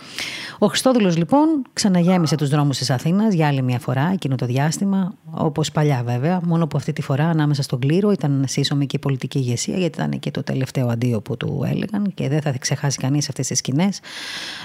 Ο 0.59 0.67
Χριστόδουλος 0.67 1.17
λοιπόν 1.17 1.47
ξαναγέμισε 1.73 2.37
τους 2.37 2.49
δρόμους 2.49 2.79
της 2.79 2.91
Αθήνας 2.91 3.35
για 3.35 3.47
άλλη 3.47 3.63
μια 3.63 3.79
φορά 3.79 4.11
εκείνο 4.13 4.35
το 4.35 4.47
διάστημα, 4.47 5.15
όπως 5.31 5.71
παλιά 5.71 6.03
βέβαια, 6.05 6.41
μόνο 6.45 6.67
που 6.67 6.77
αυτή 6.77 6.93
τη 6.93 7.03
φορά 7.03 7.25
ανάμεσα 7.25 7.63
στον 7.63 7.79
κλήρο 7.79 8.11
ήταν 8.11 8.45
σύσσωμη 8.49 8.87
και 8.87 8.97
η 8.97 8.99
πολιτική 8.99 9.39
ηγεσία 9.39 9.77
γιατί 9.77 9.99
ήταν 9.99 10.19
και 10.19 10.31
το 10.31 10.43
τελευταίο 10.43 10.89
αντίο 10.89 11.21
που 11.21 11.37
του 11.37 11.63
έλεγαν 11.67 12.13
και 12.15 12.29
δεν 12.29 12.41
θα 12.41 12.55
ξεχάσει 12.59 12.94
φτάσει 12.95 12.99
κανείς 12.99 13.25
σε 13.25 13.31
αυτές 13.31 13.47
τις 13.47 13.59
σκηνές, 13.59 14.01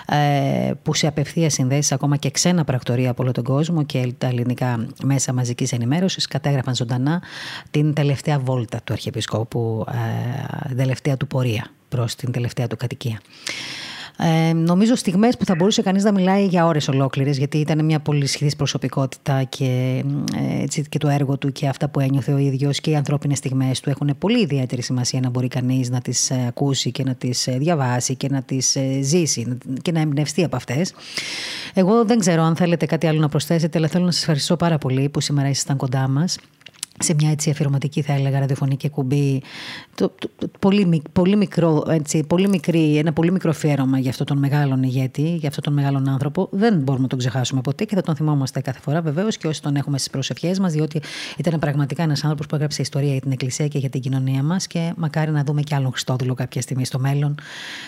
ε, 0.05 0.71
που 0.83 0.93
σε 0.93 1.07
απευθείας 1.07 1.53
συνδέσεις 1.53 1.91
ακόμα 1.91 2.17
και 2.17 2.31
ξένα 2.31 2.63
πρακτορία 2.63 3.09
από 3.09 3.23
όλο 3.23 3.31
τον 3.31 3.43
κόσμο 3.43 3.83
και 3.83 4.13
τα 4.17 4.27
ελληνικά 4.27 4.87
μέσα 5.03 5.33
μαζικής 5.33 5.71
ενημέρωσης 5.71 6.27
κατέγραφαν 6.27 6.75
ζωντανά 6.75 7.21
την 7.71 7.93
τελευταία 7.93 8.39
βόλτα 8.39 8.81
του 8.83 8.93
Αρχιεπισκόπου, 8.93 9.85
ε, 9.87 10.67
την 10.67 10.77
τελευταία 10.77 11.17
του 11.17 11.27
πορεία 11.27 11.71
προς 11.89 12.15
την 12.15 12.31
τελευταία 12.31 12.67
του 12.67 12.77
κατοικία. 12.77 13.19
Ε, 14.21 14.53
νομίζω 14.53 14.95
στιγμές 14.95 15.37
που 15.37 15.45
θα 15.45 15.55
μπορούσε 15.55 15.81
κανείς 15.81 16.03
να 16.03 16.11
μιλάει 16.11 16.45
για 16.45 16.65
ώρες 16.65 16.87
ολόκληρες 16.87 17.37
γιατί 17.37 17.57
ήταν 17.57 17.85
μια 17.85 17.99
πολύ 17.99 18.25
σχηδής 18.25 18.55
προσωπικότητα 18.55 19.43
και, 19.43 20.03
ε, 20.35 20.61
έτσι, 20.61 20.85
και 20.89 20.97
το 20.97 21.07
έργο 21.07 21.37
του 21.37 21.51
και 21.51 21.67
αυτά 21.67 21.89
που 21.89 21.99
ένιωθε 21.99 22.33
ο 22.33 22.37
ίδιος 22.37 22.79
και 22.79 22.89
οι 22.89 22.95
ανθρώπινες 22.95 23.37
στιγμές 23.37 23.79
του 23.79 23.89
έχουν 23.89 24.15
πολύ 24.17 24.41
ιδιαίτερη 24.41 24.81
σημασία 24.81 25.19
να 25.19 25.29
μπορεί 25.29 25.47
κανείς 25.47 25.89
να 25.89 26.01
τις 26.01 26.29
ε, 26.29 26.45
ακούσει 26.47 26.91
και 26.91 27.03
να 27.03 27.15
τις 27.15 27.47
ε, 27.47 27.57
διαβάσει 27.57 28.15
και 28.15 28.27
να 28.29 28.41
τις 28.41 28.77
ζήσει 29.01 29.57
και 29.81 29.91
να 29.91 29.99
εμπνευστεί 29.99 30.43
από 30.43 30.55
αυτές. 30.55 30.93
Εγώ 31.73 32.05
δεν 32.05 32.19
ξέρω 32.19 32.41
αν 32.41 32.55
θέλετε 32.55 32.85
κάτι 32.85 33.07
άλλο 33.07 33.19
να 33.19 33.29
προσθέσετε 33.29 33.77
αλλά 33.77 33.87
θέλω 33.87 34.05
να 34.05 34.11
σας 34.11 34.21
ευχαριστώ 34.21 34.55
πάρα 34.55 34.77
πολύ 34.77 35.09
που 35.09 35.21
σήμερα 35.21 35.49
ήσασταν 35.49 35.77
κοντά 35.77 36.07
μας 36.07 36.37
σε 36.99 37.13
μια 37.13 37.31
έτσι 37.31 37.49
αφιερωματική 37.49 38.01
θα 38.01 38.13
έλεγα 38.13 38.39
ραδιοφωνική 38.39 38.89
κουμπί 38.89 39.41
το, 39.95 40.09
το, 40.19 40.29
το, 40.37 40.49
πολύ, 40.59 41.01
πολύ, 41.11 41.35
μικρό, 41.35 41.85
έτσι, 41.89 42.23
πολύ 42.27 42.47
μικρή, 42.47 42.97
ένα 42.97 43.13
πολύ 43.13 43.31
μικρό 43.31 43.49
αφιέρωμα 43.49 43.99
για 43.99 44.09
αυτόν 44.09 44.25
τον 44.25 44.37
μεγάλο 44.37 44.79
ηγέτη, 44.81 45.35
για 45.35 45.47
αυτόν 45.47 45.63
τον 45.63 45.73
μεγάλο 45.73 46.03
άνθρωπο. 46.07 46.47
Δεν 46.51 46.77
μπορούμε 46.77 47.03
να 47.03 47.09
τον 47.09 47.19
ξεχάσουμε 47.19 47.61
ποτέ 47.61 47.83
και 47.83 47.95
θα 47.95 48.01
τον 48.01 48.15
θυμόμαστε 48.15 48.61
κάθε 48.61 48.79
φορά 48.79 49.01
βεβαίως 49.01 49.37
και 49.37 49.47
όσοι 49.47 49.61
τον 49.61 49.75
έχουμε 49.75 49.97
στις 49.97 50.09
προσευχές 50.09 50.59
μας, 50.59 50.73
διότι 50.73 51.01
ήταν 51.37 51.59
πραγματικά 51.59 52.03
ένας 52.03 52.23
άνθρωπος 52.23 52.45
που 52.45 52.55
έγραψε 52.55 52.81
ιστορία 52.81 53.11
για 53.11 53.21
την 53.21 53.31
Εκκλησία 53.31 53.67
και 53.67 53.77
για 53.77 53.89
την 53.89 54.01
κοινωνία 54.01 54.43
μας 54.43 54.67
και 54.67 54.93
μακάρι 54.97 55.31
να 55.31 55.43
δούμε 55.43 55.61
κι 55.61 55.75
άλλον 55.75 55.91
Χριστόδουλο 55.91 56.33
κάποια 56.33 56.61
στιγμή 56.61 56.85
στο 56.85 56.99
μέλλον, 56.99 57.35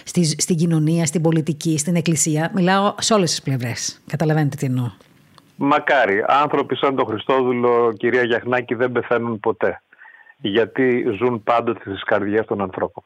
στη, 0.04 0.24
στην 0.42 0.56
κοινωνία, 0.56 1.06
στην 1.06 1.22
πολιτική, 1.22 1.78
στην 1.78 1.96
Εκκλησία. 1.96 2.52
Μιλάω 2.56 2.94
σε 3.00 3.14
όλες 3.14 3.30
τις 3.30 3.42
πλευρές. 3.42 4.00
Καταλαβαίνετε 4.08 4.56
τι 4.56 4.66
εννοώ. 4.66 4.92
Μακάρι. 5.56 6.24
Άνθρωποι 6.28 6.76
σαν 6.76 6.96
τον 6.96 7.06
Χριστόδουλο, 7.06 7.94
κυρία 7.98 8.24
Γιαχνάκη, 8.24 8.76
δεν 8.76 8.92
πεθαίνουν 8.92 9.40
ποτέ. 9.40 9.82
Γιατί 10.38 11.06
ζουν 11.18 11.44
πάντοτε 11.44 11.80
στις 11.80 12.04
καρδιές 12.04 12.46
των 12.46 12.62
ανθρώπων. 12.62 13.04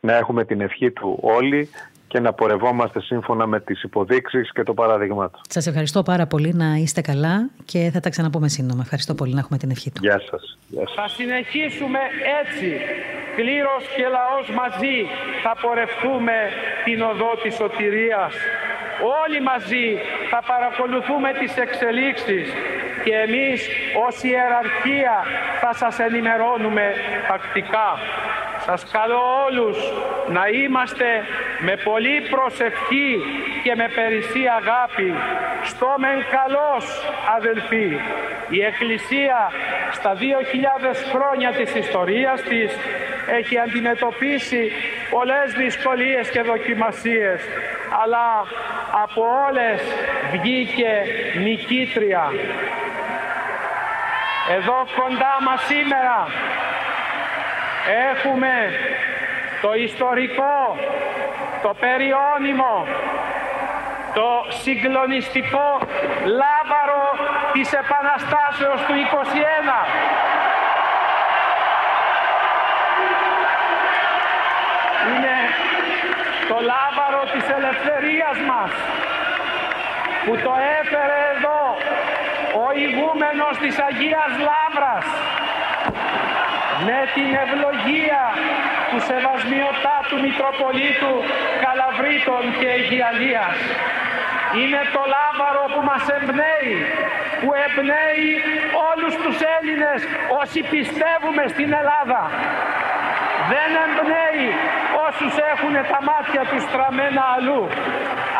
Να 0.00 0.16
έχουμε 0.16 0.44
την 0.44 0.60
ευχή 0.60 0.90
του 0.90 1.18
όλοι 1.20 1.68
και 2.06 2.20
να 2.20 2.32
πορευόμαστε 2.32 3.00
σύμφωνα 3.00 3.46
με 3.46 3.60
τις 3.60 3.82
υποδείξεις 3.82 4.52
και 4.52 4.62
το 4.62 4.74
παράδειγμά 4.74 5.30
του. 5.30 5.40
Σας 5.48 5.66
ευχαριστώ 5.66 6.02
πάρα 6.02 6.26
πολύ 6.26 6.52
να 6.54 6.74
είστε 6.74 7.00
καλά 7.00 7.50
και 7.64 7.90
θα 7.92 8.00
τα 8.00 8.10
ξαναπούμε 8.10 8.48
σύντομα. 8.48 8.80
Ευχαριστώ 8.82 9.14
πολύ 9.14 9.32
να 9.34 9.40
έχουμε 9.40 9.58
την 9.58 9.70
ευχή 9.70 9.90
του. 9.90 10.00
Γεια 10.02 10.20
σας. 10.30 10.58
Γεια 10.68 10.86
σας. 10.86 10.94
Θα 10.94 11.08
συνεχίσουμε 11.08 11.98
έτσι. 12.40 12.68
Κλήρος 13.36 13.82
και 13.96 14.06
λαός 14.16 14.46
μαζί 14.60 14.96
θα 15.42 15.52
πορευτούμε 15.62 16.36
την 16.84 17.02
οδό 17.02 17.30
της 17.42 17.54
σωτηρίας. 17.54 18.32
Όλοι 19.22 19.40
μαζί 19.40 19.98
θα 20.30 20.42
παρακολουθούμε 20.46 21.32
τις 21.32 21.56
εξελίξεις 21.56 22.52
και 23.04 23.14
εμείς 23.14 23.68
ως 24.06 24.22
ιεραρχία 24.22 25.24
θα 25.60 25.72
σας 25.74 25.98
ενημερώνουμε 25.98 26.94
τακτικά. 27.28 27.98
Σας 28.66 28.86
καλώ 28.92 29.22
όλους 29.46 29.76
να 30.28 30.48
είμαστε 30.48 31.24
με 31.60 31.76
πολύ 31.76 32.20
προσευχή 32.30 33.10
και 33.62 33.74
με 33.74 33.88
περισσή 33.94 34.42
αγάπη. 34.60 35.14
Στο 35.64 35.94
μεν 35.98 36.18
καλός 36.36 36.84
αδελφοί. 37.36 37.88
Η 38.48 38.64
Εκκλησία 38.64 39.52
στα 39.92 40.14
2.000 40.14 40.20
χρόνια 41.12 41.50
της 41.52 41.74
ιστορίας 41.74 42.42
της 42.42 42.76
έχει 43.38 43.58
αντιμετωπίσει 43.58 44.72
πολλές 45.10 45.52
δυσκολίες 45.56 46.30
και 46.30 46.42
δοκιμασίες 46.42 47.40
αλλά 48.02 48.28
από 49.02 49.22
όλες 49.48 49.80
βγήκε 50.32 50.92
νικήτρια. 51.44 52.32
Εδώ 54.56 54.86
κοντά 54.96 55.34
μας 55.46 55.60
σήμερα 55.60 56.26
έχουμε 58.08 58.54
το 59.62 59.74
ιστορικό, 59.74 60.76
το 61.62 61.74
περιώνυμο, 61.80 62.86
το 64.14 64.28
συγκλονιστικό 64.62 65.78
λάβαρο 66.40 67.04
της 67.52 67.72
Επαναστάσεως 67.72 68.80
του 68.86 68.94
21. 68.94 69.78
Είναι 75.08 75.36
το 76.48 76.56
λάβαρο 76.72 77.22
της 77.32 77.44
ελευθερίας 77.48 78.38
μας 78.50 78.72
που 80.24 80.36
το 80.36 80.52
έφερε 80.80 81.20
εδώ 81.34 81.60
ο 82.64 82.66
ηγούμενος 82.84 83.58
της 83.58 83.78
Αγίας 83.78 84.32
Λάβρας 84.48 85.06
με 86.88 86.98
την 87.14 87.30
ευλογία 87.44 88.22
του 88.90 89.00
σεβασμιωτάτου 89.08 90.16
Μητροπολίτου 90.24 91.14
Καλαβρίτων 91.64 92.42
και 92.58 92.68
Αιγιαλίας. 92.76 93.56
Είναι 94.58 94.82
το 94.96 95.02
λάβαρο 95.14 95.64
που 95.72 95.80
μας 95.90 96.04
εμπνέει, 96.16 96.74
που 97.40 97.50
εμπνέει 97.64 98.28
όλους 98.90 99.14
τους 99.22 99.36
Έλληνες 99.56 100.00
όσοι 100.40 100.60
πιστεύουμε 100.74 101.42
στην 101.54 101.70
Ελλάδα. 101.80 102.20
Δεν 103.52 103.70
εμπνέει 103.86 104.44
όσους 105.08 105.34
έχουν 105.52 105.74
τα 105.92 106.00
μάτια 106.08 106.42
τους 106.50 106.62
στραμμένα 106.68 107.22
αλλού. 107.34 107.62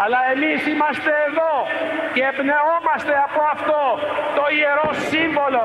Αλλά 0.03 0.21
εμείς 0.33 0.61
είμαστε 0.73 1.13
εδώ 1.29 1.55
και 2.15 2.23
εμπνεόμαστε 2.31 3.15
από 3.27 3.41
αυτό 3.55 3.83
το 4.37 4.45
ιερό 4.59 4.91
σύμβολο 5.11 5.65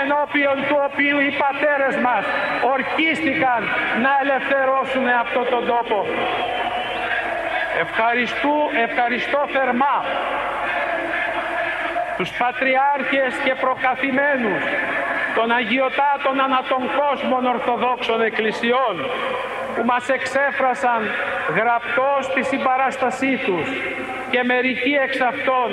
ενώπιον 0.00 0.56
του 0.68 0.76
οποίου 0.88 1.18
οι 1.26 1.32
πατέρες 1.42 1.94
μας 2.06 2.24
ορκίστηκαν 2.74 3.60
να 4.04 4.12
ελευθερώσουν 4.22 5.06
αυτό 5.24 5.40
τον 5.52 5.62
τόπο. 5.72 5.98
Ευχαριστώ, 7.80 8.54
ευχαριστώ 8.86 9.40
θερμά 9.52 10.04
τους 12.16 12.30
πατριάρχες 12.30 13.34
και 13.44 13.54
προκαθημένους 13.54 14.62
των 15.34 15.50
Αγιοτάτων 15.50 16.40
ανά 16.40 16.60
τον 16.68 16.82
κόσμο 17.00 17.36
Ορθοδόξων 17.54 18.22
Εκκλησιών 18.22 18.94
που 19.74 19.84
μας 19.84 20.08
εξέφρασαν 20.08 21.00
γραπτός 21.56 22.22
τη 22.34 22.42
συμπαράστασή 22.42 23.36
τους 23.46 23.68
και 24.30 24.42
μερικοί 24.42 24.94
εξ 25.04 25.20
αυτών 25.20 25.70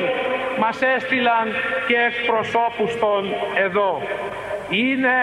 μας 0.59 0.81
έστειλαν 0.81 1.45
και 1.87 1.97
εκπροσώπους 2.09 2.99
των 2.99 3.21
εδώ. 3.65 4.01
Είναι 4.69 5.17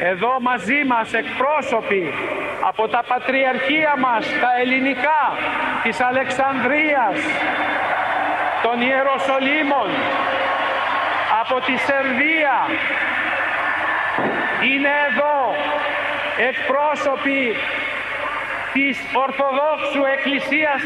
εδώ 0.00 0.40
μαζί 0.40 0.84
μας 0.86 1.12
εκπρόσωποι 1.12 2.12
από 2.62 2.88
τα 2.88 3.02
πατριαρχία 3.08 3.94
μας, 3.98 4.26
τα 4.40 4.50
ελληνικά, 4.60 5.22
της 5.82 6.00
Αλεξανδρίας, 6.00 7.16
των 8.62 8.80
Ιεροσολύμων, 8.80 9.88
από 11.40 11.60
τη 11.60 11.76
Σερβία. 11.76 12.56
Είναι 14.62 14.92
εδώ 15.08 15.54
εκπρόσωποι 16.48 17.56
της 18.72 18.98
Ορθοδόξου 19.12 20.04
Εκκλησίας 20.14 20.80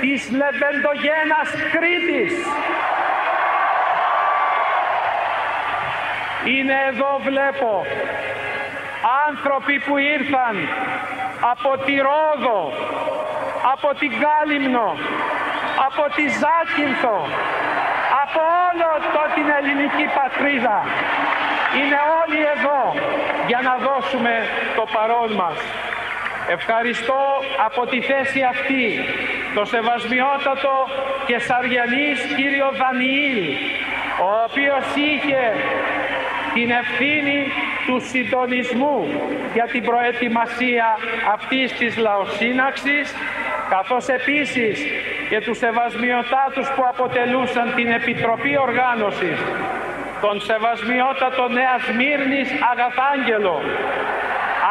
της 0.00 0.30
Λεβεντογένας 0.30 1.48
Κρήτης. 1.72 2.34
Είναι 6.44 6.76
εδώ 6.90 7.20
βλέπω 7.22 7.86
άνθρωποι 9.28 9.78
που 9.78 9.96
ήρθαν 9.98 10.68
από 11.52 11.70
τη 11.84 11.94
Ρόδο, 12.08 12.60
από 13.72 13.88
την 14.00 14.12
Κάλυμνο, 14.22 14.88
από 15.86 16.04
τη 16.16 16.24
Ζάκυνθο, 16.40 17.18
από 18.22 18.40
όλο 18.66 18.90
το 19.14 19.22
την 19.34 19.46
ελληνική 19.58 20.06
πατρίδα. 20.18 20.78
Είναι 21.78 21.98
όλοι 22.20 22.40
εδώ 22.54 22.82
για 23.46 23.60
να 23.68 23.74
δώσουμε 23.86 24.34
το 24.76 24.84
παρόν 24.94 25.30
μας. 25.40 25.58
Ευχαριστώ 26.56 27.22
από 27.66 27.86
τη 27.86 28.00
θέση 28.00 28.40
αυτή 28.54 28.84
το 29.54 29.64
σεβασμιότατο 29.64 30.74
και 31.26 31.38
σαριανής 31.38 32.18
κύριο 32.36 32.68
Δανιήλ, 32.80 33.40
ο 34.26 34.30
οποίος 34.46 34.84
είχε 35.08 35.44
την 36.54 36.70
ευθύνη 36.70 37.38
του 37.86 38.00
συντονισμού 38.10 38.98
για 39.54 39.66
την 39.72 39.82
προετοιμασία 39.84 40.98
αυτής 41.36 41.72
της 41.72 41.96
λαοσύναξης, 41.96 43.14
καθώς 43.68 44.08
επίσης 44.08 44.76
και 45.28 45.40
τους 45.40 45.58
σεβασμιωτάτους 45.58 46.66
που 46.74 46.84
αποτελούσαν 46.92 47.74
την 47.76 47.88
Επιτροπή 47.90 48.58
Οργάνωσης, 48.66 49.38
τον 50.20 50.40
σεβασμιότατο 50.40 51.48
Νέας 51.48 51.82
Μύρνης 51.98 52.48
Αγαθάγγελο, 52.72 53.56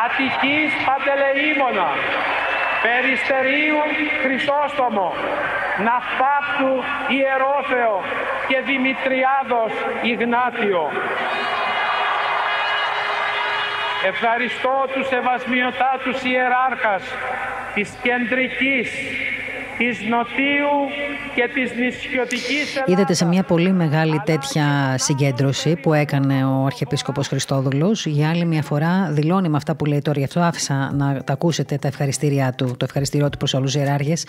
Αττικής 0.04 0.70
Παντελεήμονα, 0.86 1.90
Περιστερίου 2.86 3.82
Χρυσόστομο, 4.24 5.08
Ναυπάπτου 5.86 6.74
Ιερόθεο 7.18 7.94
και 8.50 8.58
Δημητριάδος 8.70 9.72
Ιγνάτιο. 10.12 10.84
Ευχαριστώ 14.06 14.86
τους 14.94 15.08
σεβασμιωτάτους 15.08 16.24
ιεράρχας 16.24 17.04
της 17.74 17.90
κεντρικής 18.04 18.90
της 19.78 20.00
Νοτίου 20.10 20.76
και 21.36 21.50
της 21.54 21.72
νησιωτικής 21.72 22.76
Ελλάδας. 22.76 22.94
Είδατε 22.94 23.14
σε 23.14 23.26
μια 23.26 23.44
πολύ 23.44 23.72
μεγάλη 23.72 24.22
τέτοια 24.26 24.96
συγκέντρωση 24.98 25.76
που 25.76 25.94
έκανε 25.94 26.46
ο 26.46 26.66
Αρχιεπίσκοπος 26.66 27.28
Χριστόδουλος. 27.28 28.06
Για 28.06 28.30
άλλη 28.30 28.46
μια 28.46 28.62
φορά 28.62 29.10
δηλώνει 29.12 29.50
με 29.50 29.58
αυτά 29.58 29.76
που 29.76 29.86
λέει 29.86 30.02
τώρα 30.02 30.20
γι' 30.20 30.26
αυτό 30.26 30.40
άφησα 30.40 30.92
να 30.94 31.24
τα 31.24 31.34
ακούσετε 31.34 31.78
τα 31.78 31.88
ευχαριστήριά 31.88 32.54
του 32.58 32.66
το 32.66 32.86
ευχαριστήριό 32.86 33.30
του 33.30 33.38
προς 33.38 33.54
όλους 33.54 33.72
τους 33.72 33.82
ιεράρχες. 33.82 34.26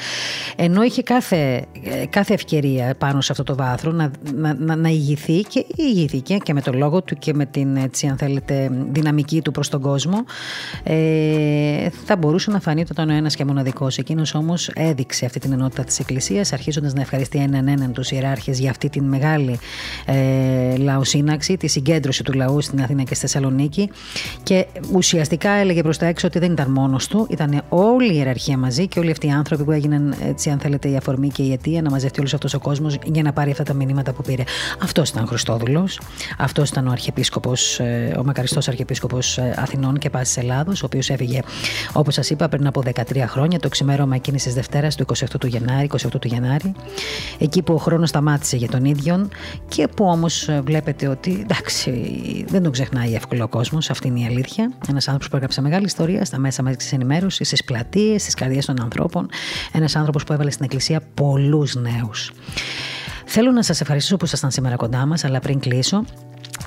Ενώ 0.57 0.83
είχε 0.83 1.03
κάθε, 1.03 1.65
κάθε 2.11 2.35
ευκαιρία 2.35 2.95
πάνω 2.99 3.21
σε 3.21 3.33
αυτό 3.33 3.45
το 3.45 3.55
βάθρο 3.57 3.93
να, 3.93 4.11
να, 4.35 4.55
να, 4.59 4.77
να 4.77 4.89
ηγηθεί 4.89 5.41
και 5.41 5.67
ηγήθηκε 5.77 6.37
και 6.37 6.53
με 6.53 6.61
τον 6.61 6.77
λόγο 6.77 7.03
του 7.03 7.15
και 7.15 7.35
με 7.35 7.47
την 7.47 7.77
έτσι 7.77 8.07
αν 8.07 8.17
θέλετε 8.17 8.71
δυναμική 8.91 9.43
του 9.43 9.51
προς 9.51 9.69
τον 9.69 9.81
κόσμο. 9.81 10.25
Ε, 10.83 11.89
θα 12.05 12.17
μπορούσε 12.17 12.51
να 12.51 12.61
φανεί 12.61 12.81
ότι 12.81 12.93
ήταν 12.93 13.09
ο 13.09 13.13
ένας 13.13 13.37
και 13.37 13.45
μοναδικός 13.45 13.99
εκείνος 13.99 14.35
όμως 14.35 14.69
έδειξε 14.69 15.25
αυτή 15.37 15.49
την 15.49 15.59
ενότητα 15.59 15.85
της 15.85 15.99
Εκκλησίας, 15.99 16.53
αρχίζοντας 16.53 16.93
να 16.93 17.01
ευχαριστεί 17.01 17.39
έναν 17.39 17.69
έναν 17.69 17.93
τους 17.93 18.11
ιεράρχες 18.11 18.59
για 18.59 18.71
αυτή 18.71 18.89
την 18.89 19.05
μεγάλη 19.05 19.59
ε, 20.07 20.77
λαοσύναξη, 20.77 21.57
τη 21.57 21.67
συγκέντρωση 21.67 22.23
του 22.23 22.33
λαού 22.33 22.61
στην 22.61 22.83
Αθήνα 22.83 23.03
και 23.03 23.15
στη 23.15 23.27
Θεσσαλονίκη. 23.27 23.91
Και 24.43 24.67
ουσιαστικά 24.93 25.51
έλεγε 25.51 25.83
προς 25.83 25.99
τα 25.99 26.07
έξω 26.07 26.27
ότι 26.27 26.39
δεν 26.39 26.53
ήταν 26.53 26.71
μόνος 26.71 27.07
του, 27.07 27.27
ήταν 27.31 27.63
όλη 27.69 28.13
η 28.13 28.17
ιεραρχία 28.17 28.59
μαζί 28.59 28.89
και 28.89 28.99
όλοι 28.99 29.11
αυτοί 29.11 29.27
οι 29.27 29.31
άνθρωποι 29.31 29.65
που 29.65 29.71
έγιναν, 29.71 30.15
έτσι, 30.29 30.51
αν 30.51 30.59
θέλετε, 30.59 30.89
η 30.89 30.97
αφορμή 30.97 31.29
και 31.29 31.43
η 31.43 31.53
αιτία 31.53 31.83
να 31.83 31.91
μαζευτεί 31.91 32.21
όλος 32.21 32.35
αυτός 32.35 32.55
ο 32.55 32.59
κόσμος 32.59 32.99
για 33.05 33.23
να 33.23 33.33
πάρει 33.33 33.51
αυτά 33.51 33.63
τα 33.63 33.75
μηνύματα 33.75 34.13
που 34.13 34.23
πήρε. 34.23 34.43
Αυτός 34.83 35.09
ήταν 35.09 35.23
ο 35.23 35.27
Χριστόδουλος, 35.27 36.01
αυτός 36.39 36.69
ήταν 36.69 36.87
ο 36.87 36.91
Αρχιεπίσκοπος, 36.91 37.81
ε, 37.81 38.15
ο 38.19 38.25
μακαριστός 38.25 38.69
Αρχιεπίσκοπος 38.69 39.39
ε, 39.39 39.55
Αθηνών 39.57 39.99
και 39.99 40.11
Πάσης 40.11 40.37
Ελλάδος, 40.37 40.83
ο 40.83 40.87
οποίος 40.87 41.11
έφυγε, 41.11 41.41
όπως 41.93 42.15
σας 42.15 42.31
είπα, 42.31 42.49
πριν 42.49 42.67
από 42.67 42.81
13 42.81 43.27
χρόνια, 43.27 43.59
το 43.59 43.69
ξημέρωμα 43.69 44.15
εκείνη 44.15 44.39
τη 44.39 44.51
Δευτέρας 44.51 44.95
του 44.95 45.05
28 45.25 45.39
του 45.41 45.47
Γενάρη, 45.47 45.91
28 45.93 46.09
του 46.21 46.29
Γενάρη, 46.29 46.73
εκεί 47.39 47.63
που 47.63 47.75
ο 47.75 47.77
χρόνος 47.77 48.09
σταμάτησε 48.09 48.57
για 48.57 48.69
τον 48.69 48.85
ίδιο 48.85 49.29
και 49.69 49.89
που 49.89 50.05
όμως 50.05 50.49
ε, 50.49 50.61
βλέπετε 50.65 51.09
ότι 51.09 51.41
εντάξει 51.43 51.91
δεν 52.49 52.63
τον 52.63 52.73
ξεχνάει 52.73 53.15
εύκολο 53.15 53.45
ο 53.45 53.49
κόσμος, 53.49 53.91
αυτή 53.91 54.09
είναι 54.09 54.21
η 54.21 54.25
αλήθεια. 54.25 54.73
Ένας 54.89 55.07
άνθρωπος 55.07 55.29
που 55.29 55.37
έγραψε 55.37 55.61
μεγάλη 55.61 55.85
ιστορία 55.85 56.25
στα 56.25 56.39
μέσα 56.39 56.63
μαζικής 56.63 56.93
ενημέρωσης, 56.93 57.47
στις 57.47 57.65
πλατείες, 57.65 58.23
στις 58.23 58.35
καρδιές 58.35 58.67
των 58.67 58.81
ανθρώπων, 58.81 59.29
ένας 59.73 59.97
άνθρωπος 59.97 60.25
που 60.25 60.33
έβαλε 60.33 60.51
στην 60.51 60.65
εκκλησία 60.65 61.03
πολλούς 61.15 61.75
νέους. 61.75 62.33
Θέλω 63.25 63.51
να 63.51 63.63
σας 63.63 63.81
ευχαριστήσω 63.81 64.17
που 64.17 64.25
ήσασταν 64.25 64.51
σήμερα 64.51 64.77
κοντά 64.77 65.07
μας, 65.07 65.25
αλλά 65.25 65.41
πριν 65.41 65.61
κλείσω, 65.61 66.05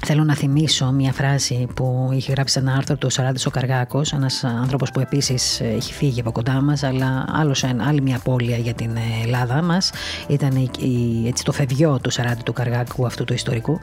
Θέλω 0.06 0.24
να 0.24 0.36
θυμίσω 0.36 0.92
μια 0.92 1.14
φράση 1.14 1.68
που 1.76 2.10
είχε 2.14 2.32
γράψει 2.32 2.60
ένα 2.60 2.74
άρθρο 2.74 2.96
του 2.96 3.10
Σαράντης 3.10 3.46
ο 3.46 3.50
Καργάκος, 3.50 4.14
ένας 4.14 4.44
άνθρωπος 4.44 4.92
που 4.92 5.00
επίσης 5.00 5.62
έχει 5.62 5.94
φύγει 5.94 6.20
από 6.20 6.32
κοντά 6.32 6.62
μας, 6.62 6.84
αλλά 6.84 7.26
άλλος, 7.28 7.64
άλλη 7.64 8.02
μια 8.02 8.16
απώλεια 8.16 8.58
για 8.58 8.74
την 8.74 8.92
Ελλάδα 9.24 9.62
μας. 9.62 9.92
Ήταν 10.28 10.56
η, 10.80 11.28
έτσι, 11.28 11.44
το 11.44 11.52
φευγιό 11.52 12.00
του 12.02 12.10
Σαράντη 12.10 12.44
του 12.44 12.54
Καργάκου, 12.54 13.06
αυτού 13.06 13.24
του 13.24 13.34
ιστορικού. 13.34 13.80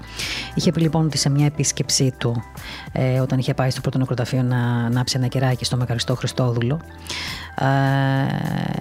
Είχε 0.54 0.72
πει 0.72 0.80
λοιπόν 0.80 1.04
ότι 1.04 1.18
σε 1.18 1.30
μια 1.30 1.46
επίσκεψή 1.46 2.14
του, 2.18 2.42
ε, 2.92 3.20
όταν 3.20 3.38
είχε 3.38 3.54
πάει 3.54 3.70
στο 3.70 3.80
πρώτο 3.80 3.98
νεκροταφείο 3.98 4.42
να 4.42 4.56
ανάψει 4.84 5.16
ένα 5.18 5.26
κεράκι 5.26 5.64
στο 5.64 5.76
Μεγαριστό 5.76 6.14
Χριστόδουλο, 6.14 6.80
ε, 7.58 7.66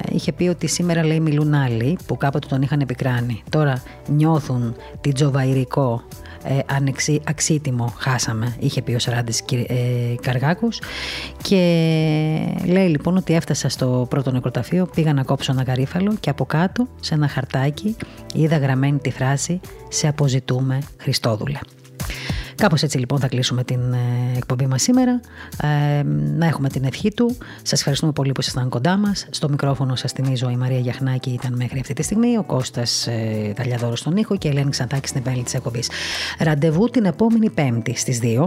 είχε 0.10 0.32
πει 0.32 0.48
ότι 0.48 0.68
σήμερα 0.68 1.06
λέει 1.06 1.20
μιλούν 1.20 1.54
άλλοι 1.54 1.98
που 2.06 2.18
κάποτε 2.18 2.48
τον 2.48 2.62
είχαν 2.62 2.80
επικράνει. 2.80 3.44
Τώρα 3.50 3.82
νιώθουν 4.08 4.76
την 5.02 5.14
τζοβαϊρικό 5.14 6.04
ε, 6.44 6.60
αξίτιμο 7.24 7.94
χάσαμε, 7.98 8.56
είχε 8.60 8.82
πει 8.82 8.94
ο 8.94 9.00
Σαράντης 9.00 9.44
ε, 9.68 9.76
Καργάκος 10.22 10.82
και 11.42 11.58
λέει 12.66 12.88
λοιπόν 12.88 13.18
ότι 13.18 13.34
έφτασα 13.34 13.70
στο 13.70 14.06
πρώτο 14.10 14.32
νεκροταφείο, 14.32 14.90
πήγα 14.96 15.14
να 15.14 15.24
κόψω 15.24 15.52
ένα 15.52 15.64
γαρίφαλο 15.64 16.16
και 16.20 16.30
από 16.30 16.46
κάτω 16.46 16.88
σε 17.00 17.14
ένα 17.14 17.28
χαρτάκι 17.28 17.96
είδα 18.34 18.58
γραμμένη 18.58 18.98
τη 18.98 19.12
φράση 19.12 19.60
«Σε 19.90 20.08
αποζητούμε 20.08 20.80
Χριστόδουλε». 20.98 21.60
Κάπως 22.56 22.84
έτσι 22.84 22.98
λοιπόν 22.98 23.20
θα 23.20 23.28
κλείσουμε 23.28 23.64
την 23.64 23.94
ε, 23.94 24.38
εκπομπή 24.38 24.66
μας 24.66 24.82
σήμερα. 24.82 25.20
Ε, 25.62 26.04
να 26.38 26.46
έχουμε 26.46 26.70
την 26.70 26.84
ευχή 26.84 27.14
του. 27.14 27.38
Σας 27.62 27.80
ευχαριστούμε 27.80 28.12
πολύ 28.12 28.32
που 28.32 28.42
ήσασταν 28.42 28.70
κοντά 28.70 28.98
μας. 28.98 29.28
Στο 29.30 29.50
μικρόφωνο 29.50 29.96
σας 29.96 30.12
θυμίζω 30.12 30.50
η 30.50 30.56
Μαρία 30.56 30.80
Γιαχνάκη 30.80 31.30
ήταν 31.30 31.54
μέχρι 31.56 31.80
αυτή 31.80 31.94
τη 31.94 32.04
στιγμή, 32.04 32.38
ο 32.38 32.44
Κώστας 32.44 33.08
ε, 33.08 33.54
Δαλιαδόρος 33.58 34.00
στον 34.00 34.18
ήχο 34.18 34.38
και 34.38 34.48
η 34.48 34.52
Ελένη 34.52 34.70
Ξαντάκη 34.70 35.08
στην 35.08 35.22
επέλη 35.26 35.44
της 35.44 35.54
εκπομπής. 35.54 35.90
Ραντεβού 36.40 36.90
την 36.90 37.06
επόμενη 37.06 37.50
Πέμπτη 37.50 37.96
στις 37.96 38.20
2 38.24 38.46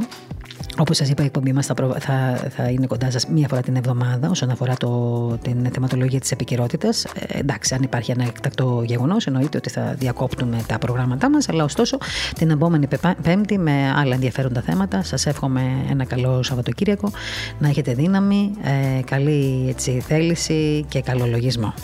Όπως 0.78 0.96
σας 0.96 1.08
είπα, 1.08 1.22
η 1.22 1.26
εκπομπή 1.26 1.52
μας 1.52 1.66
θα, 1.66 1.74
θα, 1.98 2.48
θα, 2.50 2.68
είναι 2.68 2.86
κοντά 2.86 3.10
σας 3.10 3.26
μία 3.26 3.48
φορά 3.48 3.60
την 3.60 3.76
εβδομάδα 3.76 4.30
όσον 4.30 4.50
αφορά 4.50 4.74
το, 4.76 5.38
την 5.42 5.68
θεματολογία 5.72 6.20
της 6.20 6.30
επικαιρότητας. 6.30 7.04
Ε, 7.04 7.38
εντάξει, 7.38 7.74
αν 7.74 7.82
υπάρχει 7.82 8.10
ένα 8.10 8.24
εκτακτό 8.24 8.82
γεγονός, 8.86 9.26
εννοείται 9.26 9.56
ότι 9.58 9.70
θα 9.70 9.94
διακόπτουμε 9.98 10.64
τα 10.66 10.78
προγράμματά 10.78 11.30
μας. 11.30 11.48
Αλλά 11.48 11.64
ωστόσο, 11.64 11.98
την 12.38 12.50
επόμενη 12.50 12.88
Πέμπτη 13.22 13.58
με 13.58 13.92
άλλα 13.96 14.14
ενδιαφέροντα 14.14 14.60
θέματα. 14.60 15.02
Σας 15.02 15.26
εύχομαι 15.26 15.62
ένα 15.90 16.04
καλό 16.04 16.42
Σαββατοκύριακο, 16.42 17.10
να 17.58 17.68
έχετε 17.68 17.94
δύναμη, 17.94 18.50
ε, 18.62 19.02
καλή 19.02 19.66
έτσι, 19.68 20.00
θέληση 20.00 20.84
και 20.88 21.00
καλό 21.00 21.26
λογισμό. 21.26 21.74